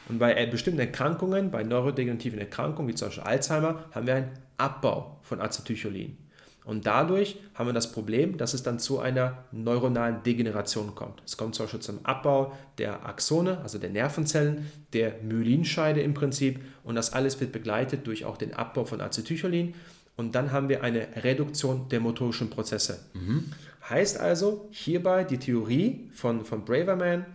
Und 0.07 0.19
bei 0.19 0.35
äh, 0.35 0.45
bestimmten 0.45 0.79
Erkrankungen, 0.79 1.51
bei 1.51 1.63
neurodegenerativen 1.63 2.39
Erkrankungen, 2.39 2.89
wie 2.89 2.95
zum 2.95 3.07
Beispiel 3.07 3.23
Alzheimer, 3.23 3.85
haben 3.91 4.05
wir 4.05 4.15
einen 4.15 4.31
Abbau 4.57 5.19
von 5.23 5.41
Acetylcholin. 5.41 6.17
Und 6.65 6.87
dadurch 6.87 7.37
haben 7.53 7.67
wir 7.67 7.73
das 7.73 7.91
Problem, 7.91 8.37
dass 8.37 8.53
es 8.53 8.63
dann 8.63 8.79
zu 8.79 8.99
einer 8.99 9.45
neuronalen 9.51 10.23
Degeneration 10.23 10.95
kommt. 10.95 11.21
Es 11.25 11.37
kommt 11.37 11.55
zum 11.55 11.65
Beispiel 11.65 11.79
zum 11.79 12.03
Abbau 12.03 12.53
der 12.79 13.05
Axone, 13.05 13.59
also 13.61 13.77
der 13.77 13.91
Nervenzellen, 13.91 14.69
der 14.93 15.15
Myelinscheide 15.21 16.01
im 16.01 16.13
Prinzip. 16.13 16.59
Und 16.83 16.95
das 16.95 17.13
alles 17.13 17.39
wird 17.39 17.51
begleitet 17.51 18.07
durch 18.07 18.25
auch 18.25 18.37
den 18.37 18.53
Abbau 18.53 18.85
von 18.85 18.99
Acetylcholin. 18.99 19.75
Und 20.17 20.33
dann 20.33 20.51
haben 20.51 20.69
wir 20.69 20.83
eine 20.83 21.07
Reduktion 21.23 21.87
der 21.89 21.99
motorischen 21.99 22.49
Prozesse. 22.49 22.99
Mhm. 23.13 23.51
Heißt 23.87 24.19
also, 24.19 24.67
hierbei 24.71 25.23
die 25.23 25.37
Theorie 25.37 26.09
von, 26.13 26.45
von 26.45 26.65
Braverman, 26.65 27.25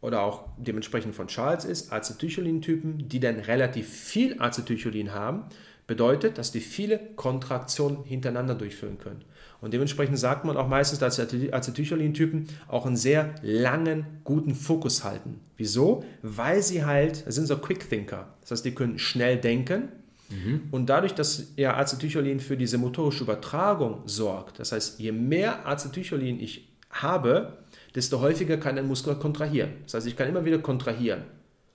oder 0.00 0.22
auch 0.22 0.44
dementsprechend 0.56 1.14
von 1.14 1.26
Charles 1.26 1.64
ist, 1.64 1.92
Acetylcholin-Typen, 1.92 3.08
die 3.08 3.18
dann 3.18 3.40
relativ 3.40 3.88
viel 3.88 4.40
Acetylcholin 4.40 5.12
haben, 5.12 5.44
bedeutet, 5.86 6.38
dass 6.38 6.52
die 6.52 6.60
viele 6.60 6.98
Kontraktionen 7.16 8.04
hintereinander 8.04 8.54
durchführen 8.54 8.98
können. 8.98 9.24
Und 9.60 9.72
dementsprechend 9.72 10.18
sagt 10.18 10.44
man 10.44 10.56
auch 10.56 10.68
meistens, 10.68 10.98
dass 10.98 11.18
Acetylcholin-Typen 11.18 12.48
auch 12.68 12.86
einen 12.86 12.96
sehr 12.96 13.34
langen, 13.42 14.06
guten 14.24 14.54
Fokus 14.54 15.04
halten. 15.04 15.40
Wieso? 15.56 16.04
Weil 16.22 16.62
sie 16.62 16.84
halt, 16.84 17.24
sind 17.26 17.46
so 17.46 17.56
Quick-Thinker. 17.56 18.28
Das 18.42 18.50
heißt, 18.50 18.64
die 18.64 18.74
können 18.74 18.98
schnell 18.98 19.38
denken. 19.38 19.88
Mhm. 20.28 20.68
Und 20.72 20.86
dadurch, 20.86 21.14
dass 21.14 21.52
ja 21.56 21.76
Acetylcholin 21.76 22.40
für 22.40 22.56
diese 22.56 22.78
motorische 22.78 23.24
Übertragung 23.24 24.02
sorgt, 24.06 24.58
das 24.58 24.72
heißt, 24.72 24.98
je 24.98 25.12
mehr 25.12 25.66
Acetylcholin 25.66 26.40
ich 26.40 26.68
habe, 26.90 27.58
desto 27.94 28.20
häufiger 28.20 28.56
kann 28.56 28.76
ein 28.76 28.86
Muskel 28.86 29.14
kontrahieren. 29.16 29.70
Das 29.84 29.94
heißt, 29.94 30.06
ich 30.06 30.16
kann 30.16 30.28
immer 30.28 30.44
wieder 30.44 30.58
kontrahieren, 30.58 31.22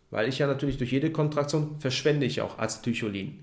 weil 0.09 0.27
ich 0.27 0.39
ja 0.39 0.47
natürlich 0.47 0.77
durch 0.77 0.91
jede 0.91 1.11
Kontraktion 1.11 1.79
verschwende 1.79 2.25
ich 2.25 2.41
auch 2.41 2.59
Acetylcholin. 2.59 3.39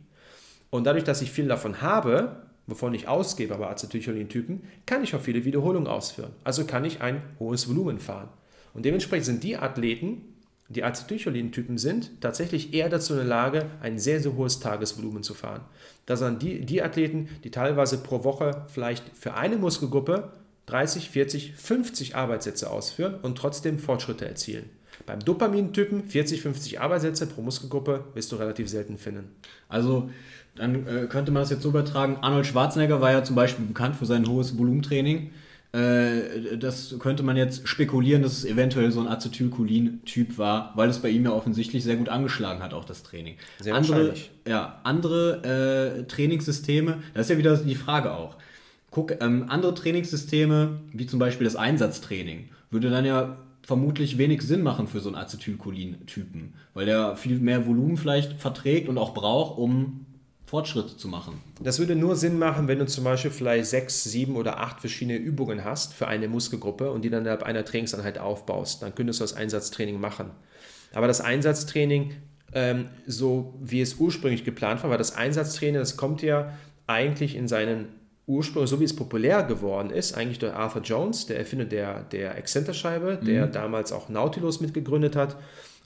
Und 0.71 0.85
dadurch, 0.85 1.05
dass 1.05 1.23
ich 1.23 1.31
viel 1.31 1.49
davon 1.49 1.81
habe, 1.81 2.43
wovon 2.67 2.95
ich 2.95 3.09
ausgebe, 3.09 3.55
aber 3.55 3.71
Acetylcholin-Typen, 3.71 4.63
kann 4.87 5.03
ich 5.03 5.15
auch 5.15 5.21
viele 5.21 5.45
Wiederholungen 5.45 5.89
ausführen. 5.89 6.33
Also 6.45 6.65
kann 6.65 6.85
ich 6.85 7.01
ein 7.01 7.23
hohes 7.39 7.69
Volumen 7.69 7.99
fahren. 7.99 8.29
Und 8.75 8.85
dementsprechend 8.85 9.27
sind 9.27 9.45
die 9.45 9.57
Athleten, 9.57 10.35
die 10.69 10.85
Acetylcholin-Typen 10.85 11.79
sind, 11.79 12.21
tatsächlich 12.21 12.75
eher 12.75 12.91
dazu 12.91 13.15
in 13.15 13.21
der 13.21 13.29
Lage, 13.29 13.67
ein 13.81 13.99
sehr, 13.99 14.21
sehr 14.21 14.37
hohes 14.37 14.61
Tagesvolumen 14.61 15.23
zu 15.23 15.33
fahren. 15.33 15.63
Das 16.05 16.19
sind 16.19 16.43
die, 16.43 16.61
die 16.61 16.83
Athleten, 16.83 17.29
die 17.43 17.51
teilweise 17.51 17.99
pro 17.99 18.23
Woche 18.23 18.67
vielleicht 18.69 19.17
für 19.17 19.35
eine 19.35 19.57
Muskelgruppe 19.57 20.33
30, 20.67 21.09
40, 21.09 21.55
50 21.55 22.17
Arbeitssätze 22.17 22.71
ausführen 22.71 23.15
und 23.23 23.39
trotzdem 23.39 23.79
Fortschritte 23.79 24.29
erzielen. 24.29 24.69
Beim 25.07 25.21
Dopamin-Typen 25.21 26.05
40, 26.05 26.43
50 26.43 26.81
Arbeitssätze 26.81 27.27
pro 27.27 27.41
Muskelgruppe 27.41 28.05
wirst 28.13 28.31
du 28.33 28.37
relativ 28.37 28.69
selten 28.69 28.99
finden. 28.99 29.31
Also 29.69 30.11
dann 30.59 30.87
äh, 30.87 31.07
könnte 31.09 31.33
man 31.33 31.43
das 31.43 31.51
jetzt 31.51 31.63
so 31.63 31.71
übertragen. 31.71 32.19
Arnold 32.21 32.47
Schwarzenegger 32.47 33.01
war 33.01 33.13
ja 33.13 33.25
zum 33.25 33.37
Beispiel 33.37 33.65
bekannt 33.65 33.97
für 33.97 34.07
sein 34.07 34.27
hohes 34.27 34.59
Volumentraining. 34.59 35.31
Äh, 35.73 36.57
das 36.59 36.97
könnte 36.99 37.23
man 37.23 37.37
jetzt 37.37 37.69
spekulieren, 37.69 38.23
dass 38.23 38.39
es 38.39 38.45
eventuell 38.45 38.91
so 38.91 39.01
ein 39.01 39.09
Acetylcholin-Typ 39.09 40.39
war, 40.39 40.73
weil 40.77 40.89
es 40.89 40.99
bei 40.99 41.11
ihm 41.11 41.25
ja 41.25 41.33
offensichtlich 41.33 41.85
sehr 41.85 41.97
gut 41.97 42.09
angeschlagen 42.09 42.63
hat, 42.63 42.75
auch 42.75 42.85
das 42.85 43.03
Training. 43.03 43.37
Sehr 43.61 43.75
andere. 43.75 44.15
Ja, 44.47 44.81
andere 44.83 46.01
äh, 46.01 46.05
Trainingssysteme, 46.05 46.99
das 47.15 47.27
ist 47.27 47.31
ja 47.31 47.39
wieder 47.39 47.57
die 47.57 47.75
Frage 47.75 48.13
auch 48.13 48.37
guck, 48.91 49.21
ähm, 49.21 49.47
andere 49.49 49.75
Trainingssysteme, 49.75 50.81
wie 50.93 51.07
zum 51.07 51.19
Beispiel 51.19 51.45
das 51.45 51.57
Einsatztraining, 51.57 52.49
würde 52.71 52.91
dann 52.91 53.05
ja 53.05 53.39
vermutlich 53.63 54.17
wenig 54.17 54.43
Sinn 54.43 54.63
machen 54.63 54.87
für 54.87 55.01
so 55.01 55.11
einen 55.11 55.19
Acetylcholin-Typen, 55.19 56.55
weil 56.75 56.87
der 56.87 57.17
viel 57.17 57.39
mehr 57.39 57.67
Volumen 57.67 57.97
vielleicht 57.97 58.41
verträgt 58.41 58.89
und 58.89 58.97
auch 58.97 59.13
braucht, 59.13 59.59
um 59.59 60.07
Fortschritte 60.49 60.97
zu 60.97 61.09
machen. 61.09 61.43
Das 61.61 61.79
würde 61.79 61.95
nur 61.95 62.17
Sinn 62.17 62.39
machen, 62.39 62.69
wenn 62.69 62.79
du 62.79 62.87
zum 62.87 63.05
Beispiel 63.05 63.31
vielleicht 63.31 63.67
sechs, 63.67 64.05
sieben 64.05 64.35
oder 64.35 64.59
acht 64.61 64.81
verschiedene 64.81 65.19
Übungen 65.19 65.63
hast 65.63 65.93
für 65.93 66.09
eine 66.09 66.27
Muskelgruppe 66.27 66.91
und 66.91 67.03
die 67.03 67.11
dann 67.11 67.21
innerhalb 67.21 67.43
einer 67.43 67.67
Trainingseinheit 67.67 68.19
aufbaust. 68.19 68.83
Dann 68.83 68.95
könntest 68.95 69.21
du 69.21 69.25
das 69.25 69.35
Einsatztraining 69.35 70.01
machen. 70.01 70.31
Aber 70.95 71.07
das 71.07 71.21
Einsatztraining, 71.21 72.15
ähm, 72.55 72.89
so 73.07 73.59
wie 73.61 73.83
es 73.83 73.97
ursprünglich 73.97 74.43
geplant 74.43 74.83
war, 74.83 74.89
weil 74.89 74.97
das 74.97 75.15
Einsatztraining, 75.15 75.81
das 75.81 75.99
kommt 75.99 76.23
ja 76.23 76.55
eigentlich 76.87 77.37
in 77.37 77.47
seinen 77.47 77.89
Ursprung, 78.29 78.67
so 78.67 78.79
wie 78.79 78.85
es 78.85 78.95
populär 78.95 79.43
geworden 79.43 79.91
ist, 79.91 80.17
eigentlich 80.17 80.39
durch 80.39 80.53
Arthur 80.53 80.83
Jones, 80.83 81.27
der 81.27 81.39
Erfinder 81.39 81.65
der, 81.65 82.03
der 82.05 82.37
Exzenterscheibe, 82.37 83.19
der 83.27 83.47
mhm. 83.47 83.53
damals 83.53 83.91
auch 83.91 84.09
Nautilus 84.09 84.61
mitgegründet 84.61 85.17
hat. 85.17 85.37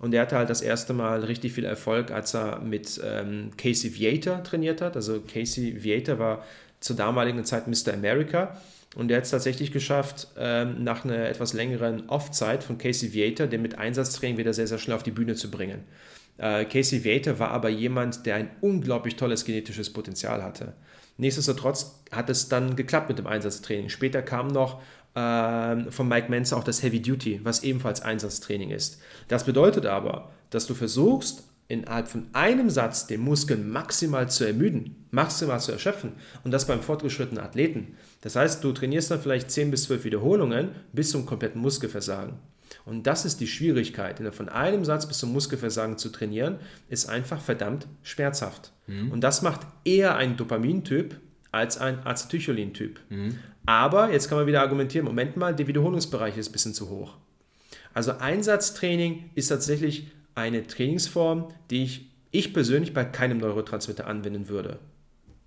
Und 0.00 0.10
der 0.10 0.22
hatte 0.22 0.36
halt 0.36 0.50
das 0.50 0.60
erste 0.60 0.92
Mal 0.92 1.22
richtig 1.22 1.52
viel 1.52 1.64
Erfolg, 1.64 2.10
als 2.10 2.34
er 2.34 2.58
mit 2.58 3.00
ähm, 3.04 3.52
Casey 3.56 3.96
Viator 3.96 4.42
trainiert 4.42 4.80
hat. 4.80 4.96
Also 4.96 5.20
Casey 5.20 5.84
Viator 5.84 6.18
war 6.18 6.44
zur 6.80 6.96
damaligen 6.96 7.44
Zeit 7.44 7.68
Mr. 7.68 7.94
America. 7.94 8.60
Und 8.96 9.08
der 9.08 9.18
hat 9.18 9.24
es 9.24 9.30
tatsächlich 9.30 9.70
geschafft, 9.70 10.26
ähm, 10.36 10.82
nach 10.82 11.04
einer 11.04 11.28
etwas 11.28 11.52
längeren 11.52 12.08
Off-Zeit 12.08 12.64
von 12.64 12.76
Casey 12.76 13.14
Viator, 13.14 13.46
den 13.46 13.62
mit 13.62 13.78
Einsatztraining 13.78 14.36
wieder 14.36 14.52
sehr, 14.52 14.66
sehr 14.66 14.78
schnell 14.78 14.96
auf 14.96 15.04
die 15.04 15.12
Bühne 15.12 15.36
zu 15.36 15.50
bringen. 15.50 15.84
Äh, 16.38 16.64
Casey 16.64 17.04
Viator 17.04 17.38
war 17.38 17.52
aber 17.52 17.68
jemand, 17.68 18.26
der 18.26 18.34
ein 18.34 18.50
unglaublich 18.60 19.14
tolles 19.16 19.44
genetisches 19.44 19.90
Potenzial 19.90 20.42
hatte. 20.42 20.74
Nichtsdestotrotz 21.16 22.02
hat 22.10 22.30
es 22.30 22.48
dann 22.48 22.76
geklappt 22.76 23.08
mit 23.08 23.18
dem 23.18 23.26
Einsatztraining. 23.26 23.88
Später 23.88 24.22
kam 24.22 24.48
noch 24.48 24.80
äh, 25.14 25.90
von 25.90 26.08
Mike 26.08 26.30
Menzer 26.30 26.56
auch 26.56 26.64
das 26.64 26.82
Heavy 26.82 27.00
Duty, 27.00 27.40
was 27.44 27.62
ebenfalls 27.62 28.00
Einsatztraining 28.00 28.70
ist. 28.70 29.00
Das 29.28 29.44
bedeutet 29.44 29.86
aber, 29.86 30.30
dass 30.50 30.66
du 30.66 30.74
versuchst, 30.74 31.44
innerhalb 31.68 32.08
von 32.08 32.26
einem 32.34 32.68
Satz 32.68 33.06
den 33.06 33.22
Muskel 33.22 33.56
maximal 33.56 34.28
zu 34.28 34.44
ermüden, 34.44 35.06
maximal 35.10 35.58
zu 35.60 35.72
erschöpfen 35.72 36.12
und 36.44 36.50
das 36.50 36.66
beim 36.66 36.82
fortgeschrittenen 36.82 37.42
Athleten. 37.42 37.96
Das 38.20 38.36
heißt, 38.36 38.62
du 38.62 38.72
trainierst 38.72 39.10
dann 39.10 39.22
vielleicht 39.22 39.50
10 39.50 39.70
bis 39.70 39.84
12 39.84 40.04
Wiederholungen 40.04 40.72
bis 40.92 41.10
zum 41.10 41.24
kompletten 41.24 41.62
Muskelversagen. 41.62 42.34
Und 42.84 43.06
das 43.06 43.24
ist 43.24 43.40
die 43.40 43.46
Schwierigkeit. 43.46 44.20
Von 44.34 44.48
einem 44.48 44.84
Satz 44.84 45.06
bis 45.06 45.18
zum 45.18 45.32
Muskelversagen 45.32 45.98
zu 45.98 46.08
trainieren, 46.10 46.58
ist 46.88 47.08
einfach 47.08 47.40
verdammt 47.40 47.86
schmerzhaft. 48.02 48.72
Mhm. 48.86 49.12
Und 49.12 49.20
das 49.22 49.42
macht 49.42 49.60
eher 49.84 50.16
ein 50.16 50.36
Dopamintyp 50.36 51.20
als 51.52 51.78
ein 51.78 52.04
Acetylcholin-Typ. 52.04 53.00
Mhm. 53.10 53.38
Aber 53.66 54.12
jetzt 54.12 54.28
kann 54.28 54.38
man 54.38 54.46
wieder 54.46 54.62
argumentieren, 54.62 55.06
Moment 55.06 55.36
mal, 55.36 55.54
der 55.54 55.68
Wiederholungsbereich 55.68 56.36
ist 56.36 56.48
ein 56.48 56.52
bisschen 56.52 56.74
zu 56.74 56.90
hoch. 56.90 57.16
Also 57.94 58.12
Einsatztraining 58.18 59.30
ist 59.34 59.48
tatsächlich 59.48 60.08
eine 60.34 60.66
Trainingsform, 60.66 61.52
die 61.70 61.84
ich, 61.84 62.10
ich 62.30 62.54
persönlich 62.54 62.94
bei 62.94 63.04
keinem 63.04 63.38
Neurotransmitter 63.38 64.06
anwenden 64.06 64.48
würde. 64.48 64.78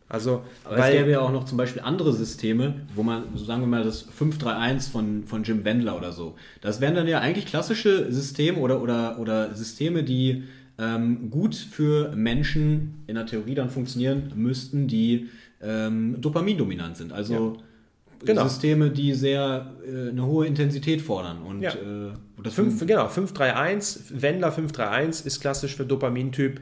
Also, 0.07 0.43
Aber 0.63 0.77
weil, 0.77 0.93
es 0.93 0.99
gäbe 0.99 1.11
ja 1.11 1.21
auch 1.21 1.31
noch 1.31 1.45
zum 1.45 1.57
Beispiel 1.57 1.81
andere 1.81 2.13
Systeme, 2.13 2.75
wo 2.93 3.01
man, 3.01 3.23
sagen 3.35 3.61
wir 3.61 3.67
mal, 3.67 3.83
das 3.83 4.01
531 4.03 4.91
von, 4.91 5.23
von 5.25 5.43
Jim 5.43 5.65
Wendler 5.65 5.97
oder 5.97 6.11
so. 6.11 6.35
Das 6.61 6.79
wären 6.79 6.93
dann 6.93 7.07
ja 7.07 7.19
eigentlich 7.21 7.47
klassische 7.47 8.11
Systeme 8.11 8.59
oder, 8.59 8.81
oder, 8.81 9.17
oder 9.19 9.55
Systeme, 9.55 10.03
die 10.03 10.43
ähm, 10.77 11.31
gut 11.31 11.55
für 11.55 12.15
Menschen 12.15 13.03
in 13.07 13.15
der 13.15 13.25
Theorie 13.25 13.55
dann 13.55 13.69
funktionieren 13.69 14.31
müssten, 14.35 14.87
die 14.87 15.29
ähm, 15.61 16.21
dopamindominant 16.21 16.97
sind. 16.97 17.11
Also 17.11 17.57
ja. 17.57 18.25
genau. 18.25 18.47
Systeme, 18.47 18.91
die 18.91 19.13
sehr 19.13 19.73
äh, 19.87 20.09
eine 20.09 20.25
hohe 20.25 20.45
Intensität 20.45 21.01
fordern. 21.01 21.41
Und, 21.41 21.61
ja. 21.61 21.71
äh, 21.71 22.11
das 22.43 22.53
5, 22.53 22.85
genau, 22.85 23.07
531, 23.07 24.21
Wendler 24.21 24.51
531 24.51 25.25
ist 25.25 25.39
klassisch 25.39 25.75
für 25.75 25.85
Dopamintyp. 25.85 26.59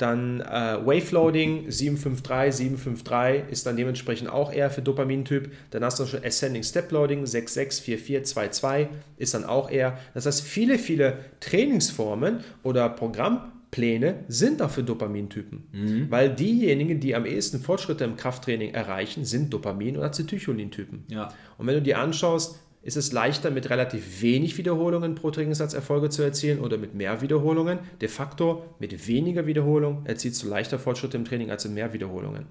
Dann 0.00 0.40
äh, 0.40 0.78
Waveloading 0.82 1.70
753, 1.70 2.54
753 2.54 3.52
ist 3.52 3.66
dann 3.66 3.76
dementsprechend 3.76 4.30
auch 4.30 4.50
eher 4.50 4.70
für 4.70 4.80
Dopamintyp. 4.80 5.52
Dann 5.72 5.84
hast 5.84 6.00
du 6.00 6.06
schon 6.06 6.24
Ascending 6.24 6.62
Step 6.62 6.90
Loading 6.90 7.26
664422 7.26 8.88
ist 9.18 9.34
dann 9.34 9.44
auch 9.44 9.70
eher. 9.70 9.98
Das 10.14 10.24
heißt, 10.24 10.40
viele, 10.40 10.78
viele 10.78 11.18
Trainingsformen 11.40 12.40
oder 12.62 12.88
Programmpläne 12.88 14.24
sind 14.28 14.62
auch 14.62 14.70
für 14.70 14.82
Dopamintypen. 14.82 15.64
Mhm. 15.70 16.06
Weil 16.10 16.34
diejenigen, 16.34 16.98
die 16.98 17.14
am 17.14 17.26
ehesten 17.26 17.60
Fortschritte 17.60 18.04
im 18.04 18.16
Krafttraining 18.16 18.72
erreichen, 18.72 19.26
sind 19.26 19.52
Dopamin- 19.52 19.98
und 19.98 20.02
Acetylcholin-Typen. 20.02 21.04
Ja. 21.08 21.28
Und 21.58 21.66
wenn 21.66 21.74
du 21.74 21.82
dir 21.82 21.98
anschaust, 21.98 22.58
ist 22.82 22.96
es 22.96 23.12
leichter, 23.12 23.50
mit 23.50 23.68
relativ 23.68 24.22
wenig 24.22 24.56
Wiederholungen 24.56 25.14
pro 25.14 25.30
Trainingssatz 25.30 25.74
Erfolge 25.74 26.08
zu 26.08 26.22
erzielen 26.22 26.60
oder 26.60 26.78
mit 26.78 26.94
mehr 26.94 27.20
Wiederholungen. 27.20 27.78
De 28.00 28.08
facto, 28.08 28.64
mit 28.78 29.06
weniger 29.06 29.46
Wiederholung 29.46 30.06
erzielst 30.06 30.42
du 30.42 30.48
leichter 30.48 30.78
Fortschritte 30.78 31.16
im 31.16 31.24
Training 31.24 31.50
als 31.50 31.64
mit 31.64 31.74
mehr 31.74 31.92
Wiederholungen. 31.92 32.46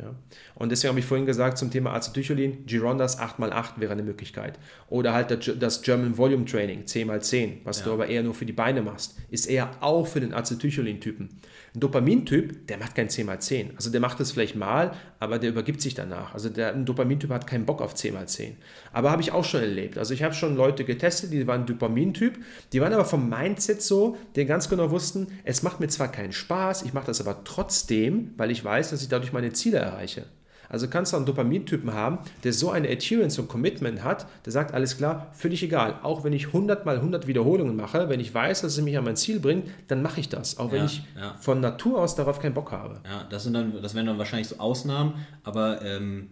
Ja. 0.00 0.14
Und 0.54 0.70
deswegen 0.70 0.90
habe 0.90 1.00
ich 1.00 1.04
vorhin 1.04 1.26
gesagt, 1.26 1.58
zum 1.58 1.70
Thema 1.70 1.92
Acetylcholin, 1.92 2.64
Girondas 2.64 3.18
8x8 3.18 3.78
wäre 3.78 3.92
eine 3.92 4.02
Möglichkeit. 4.02 4.58
Oder 4.88 5.12
halt 5.12 5.52
das 5.60 5.82
German 5.82 6.16
Volume 6.16 6.44
Training, 6.44 6.84
10x10, 6.84 7.58
was 7.64 7.80
ja. 7.80 7.86
du 7.86 7.92
aber 7.92 8.06
eher 8.06 8.22
nur 8.22 8.34
für 8.34 8.46
die 8.46 8.52
Beine 8.52 8.82
machst, 8.82 9.18
ist 9.30 9.46
eher 9.46 9.70
auch 9.80 10.06
für 10.06 10.20
den 10.20 10.32
Acetylcholin-Typen. 10.32 11.28
Ein 11.74 11.80
Dopamintyp, 11.80 12.66
der 12.66 12.78
macht 12.78 12.96
kein 12.96 13.08
10x10. 13.08 13.76
Also 13.76 13.90
der 13.90 14.00
macht 14.00 14.18
es 14.18 14.32
vielleicht 14.32 14.56
mal, 14.56 14.92
aber 15.20 15.38
der 15.38 15.50
übergibt 15.50 15.80
sich 15.80 15.94
danach. 15.94 16.34
Also 16.34 16.48
der, 16.48 16.74
ein 16.74 16.84
Dopamintyp 16.84 17.30
hat 17.30 17.46
keinen 17.46 17.64
Bock 17.64 17.80
auf 17.80 17.94
10x10. 17.94 18.54
Aber 18.92 19.12
habe 19.12 19.22
ich 19.22 19.30
auch 19.30 19.44
schon 19.44 19.60
erlebt. 19.60 19.96
Also 19.96 20.12
ich 20.12 20.24
habe 20.24 20.34
schon 20.34 20.56
Leute 20.56 20.84
getestet, 20.84 21.32
die 21.32 21.46
waren 21.46 21.66
Dopamintyp, 21.66 22.38
die 22.72 22.80
waren 22.80 22.92
aber 22.92 23.04
vom 23.04 23.28
Mindset 23.28 23.82
so, 23.82 24.16
die 24.34 24.46
ganz 24.46 24.68
genau 24.68 24.90
wussten, 24.90 25.28
es 25.44 25.62
macht 25.62 25.78
mir 25.78 25.88
zwar 25.88 26.10
keinen 26.10 26.32
Spaß, 26.32 26.82
ich 26.82 26.92
mache 26.92 27.06
das 27.06 27.20
aber 27.20 27.44
trotzdem, 27.44 28.34
weil 28.36 28.50
ich 28.50 28.64
weiß, 28.64 28.90
dass 28.90 29.02
ich 29.02 29.08
dadurch 29.08 29.32
meine 29.32 29.52
Ziele 29.52 29.78
erreiche. 29.78 30.24
Also 30.70 30.88
kannst 30.88 31.12
du 31.12 31.16
einen 31.16 31.26
Dopamintypen 31.26 31.92
haben, 31.92 32.18
der 32.44 32.52
so 32.52 32.70
eine 32.70 32.88
Adherence 32.88 33.38
und 33.38 33.48
Commitment 33.48 34.02
hat, 34.02 34.26
der 34.46 34.52
sagt, 34.52 34.72
alles 34.72 34.96
klar, 34.96 35.26
völlig 35.34 35.62
egal. 35.62 35.98
Auch 36.02 36.24
wenn 36.24 36.32
ich 36.32 36.46
100 36.46 36.86
mal 36.86 36.96
100 36.96 37.26
Wiederholungen 37.26 37.76
mache, 37.76 38.08
wenn 38.08 38.20
ich 38.20 38.32
weiß, 38.32 38.62
dass 38.62 38.78
es 38.78 38.82
mich 38.82 38.96
an 38.96 39.04
mein 39.04 39.16
Ziel 39.16 39.40
bringt, 39.40 39.68
dann 39.88 40.00
mache 40.00 40.20
ich 40.20 40.28
das. 40.28 40.58
Auch 40.58 40.70
wenn 40.70 40.78
ja, 40.78 40.84
ich 40.86 41.02
ja. 41.18 41.34
von 41.40 41.60
Natur 41.60 42.00
aus 42.00 42.14
darauf 42.14 42.38
keinen 42.38 42.54
Bock 42.54 42.70
habe. 42.70 43.00
Ja, 43.04 43.26
das, 43.28 43.42
sind 43.42 43.54
dann, 43.54 43.82
das 43.82 43.94
wären 43.94 44.06
dann 44.06 44.18
wahrscheinlich 44.18 44.48
so 44.48 44.58
Ausnahmen, 44.58 45.14
aber 45.42 45.82
ähm, 45.82 46.28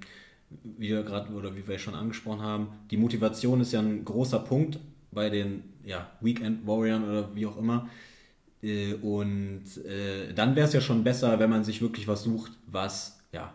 wie 0.63 0.91
wir 0.91 1.03
gerade 1.03 1.33
oder 1.33 1.55
wie 1.57 1.67
wir 1.67 1.79
schon 1.79 1.95
angesprochen 1.95 2.41
haben, 2.41 2.69
die 2.91 2.97
Motivation 2.97 3.61
ist 3.61 3.73
ja 3.73 3.81
ein 3.81 4.05
großer 4.05 4.39
Punkt 4.39 4.79
bei 5.11 5.31
den 5.31 5.65
ja, 5.85 6.11
Weekend 6.21 6.67
Warriors 6.67 7.03
oder 7.03 7.35
wie 7.35 7.47
auch 7.47 7.59
immer. 7.59 7.89
Äh, 8.63 8.95
und 8.95 9.65
äh, 9.85 10.33
dann 10.35 10.57
wäre 10.57 10.67
es 10.67 10.73
ja 10.73 10.81
schon 10.81 11.05
besser, 11.05 11.39
wenn 11.39 11.51
man 11.51 11.65
sich 11.65 11.83
wirklich 11.83 12.07
was 12.07 12.23
sucht, 12.23 12.53
was 12.67 13.21
ja 13.33 13.55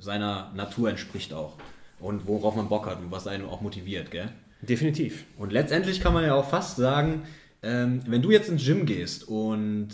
seiner 0.00 0.50
Natur 0.54 0.90
entspricht 0.90 1.32
auch. 1.32 1.56
Und 2.00 2.26
worauf 2.26 2.56
man 2.56 2.68
Bock 2.68 2.86
hat 2.86 2.98
und 2.98 3.10
was 3.10 3.26
einen 3.26 3.44
auch 3.44 3.60
motiviert, 3.60 4.10
gell? 4.10 4.30
Definitiv. 4.62 5.24
Und 5.38 5.52
letztendlich 5.52 6.00
kann 6.00 6.14
man 6.14 6.24
ja 6.24 6.34
auch 6.34 6.48
fast 6.48 6.76
sagen, 6.76 7.22
ähm, 7.62 8.02
wenn 8.06 8.22
du 8.22 8.30
jetzt 8.30 8.48
ins 8.48 8.64
Gym 8.64 8.86
gehst 8.86 9.28
und 9.28 9.88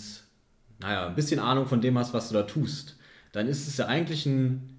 naja, 0.80 1.08
ein 1.08 1.14
bisschen 1.14 1.40
Ahnung 1.40 1.66
von 1.66 1.80
dem 1.80 1.98
hast, 1.98 2.14
was 2.14 2.28
du 2.28 2.34
da 2.34 2.42
tust, 2.42 2.96
dann 3.32 3.48
ist 3.48 3.66
es 3.66 3.76
ja 3.76 3.86
eigentlich 3.86 4.26
ein, 4.26 4.78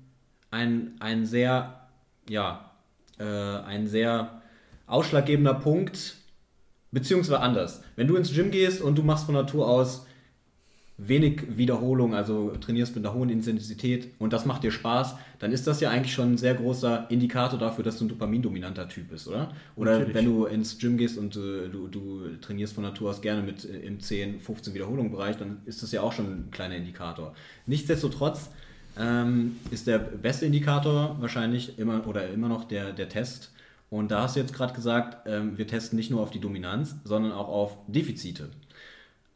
ein, 0.52 0.96
ein 1.00 1.26
sehr, 1.26 1.88
ja, 2.30 2.72
äh, 3.20 3.24
ein 3.24 3.88
sehr 3.88 4.42
ausschlaggebender 4.88 5.56
Punkt, 5.56 6.16
beziehungsweise 6.92 7.42
anders. 7.42 7.84
Wenn 7.96 8.08
du 8.08 8.16
ins 8.16 8.34
Gym 8.34 8.52
gehst 8.52 8.82
und 8.82 8.96
du 8.98 9.04
machst 9.04 9.26
von 9.26 9.36
Natur 9.36 9.68
aus 9.68 10.07
wenig 10.98 11.58
Wiederholung, 11.58 12.16
also 12.16 12.52
trainierst 12.60 12.96
mit 12.96 13.06
einer 13.06 13.14
hohen 13.14 13.30
Intensität 13.30 14.10
und 14.18 14.34
das 14.34 14.46
macht 14.46 14.64
dir 14.64 14.72
Spaß, 14.72 15.16
dann 15.38 15.52
ist 15.52 15.68
das 15.68 15.80
ja 15.80 15.92
eigentlich 15.92 16.14
schon 16.14 16.34
ein 16.34 16.38
sehr 16.38 16.56
großer 16.56 17.06
Indikator 17.10 17.60
dafür, 17.60 17.84
dass 17.84 18.00
du 18.00 18.06
ein 18.06 18.10
dopamindominanter 18.10 18.90
Typ 18.90 19.10
bist, 19.10 19.28
oder? 19.28 19.52
Oder 19.76 20.00
Natürlich. 20.00 20.16
wenn 20.16 20.26
du 20.26 20.46
ins 20.46 20.80
Gym 20.80 20.98
gehst 20.98 21.20
und 21.20 21.36
äh, 21.36 21.70
du, 21.70 21.88
du 21.88 22.38
trainierst 22.42 22.74
von 22.74 22.84
Natur 22.84 23.12
aus 23.12 23.22
gerne 23.22 23.44
mit 23.44 23.64
äh, 23.64 23.78
im 23.80 24.00
10, 24.00 24.40
15 24.40 24.74
Wiederholungen 24.74 25.12
Bereich, 25.12 25.38
dann 25.38 25.60
ist 25.66 25.84
das 25.84 25.92
ja 25.92 26.02
auch 26.02 26.14
schon 26.14 26.26
ein 26.26 26.52
kleiner 26.52 26.76
Indikator. 26.76 27.36
Nichtsdestotrotz 27.68 28.50
ähm, 29.00 29.58
ist 29.70 29.86
der 29.86 30.00
beste 30.00 30.48
Indikator 30.48 31.18
wahrscheinlich 31.20 31.78
immer 31.78 32.08
oder 32.08 32.28
immer 32.30 32.50
noch 32.50 32.64
der, 32.64 32.92
der 32.92 33.08
Test. 33.08 33.52
Und 33.92 34.10
da 34.10 34.24
hast 34.24 34.36
du 34.36 34.40
jetzt 34.40 34.54
gerade 34.54 34.74
gesagt, 34.74 35.28
ähm, 35.28 35.58
wir 35.58 35.68
testen 35.68 35.96
nicht 35.96 36.10
nur 36.10 36.22
auf 36.22 36.32
die 36.32 36.40
Dominanz, 36.40 36.96
sondern 37.04 37.32
auch 37.32 37.48
auf 37.48 37.78
Defizite. 37.88 38.50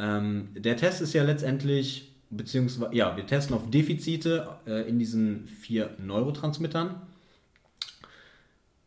Ähm, 0.02 0.50
der 0.56 0.78
Test 0.78 1.02
ist 1.02 1.14
ja 1.14 1.24
letztendlich, 1.24 2.12
beziehungsweise, 2.32 2.96
ja, 2.96 3.16
wir 3.16 3.28
testen 3.28 3.56
auf 3.56 3.70
Defizite 3.70 4.50
äh, 4.66 4.90
in 4.90 4.98
diesen 4.98 5.46
vier 5.46 5.92
Neurotransmittern. 6.00 7.00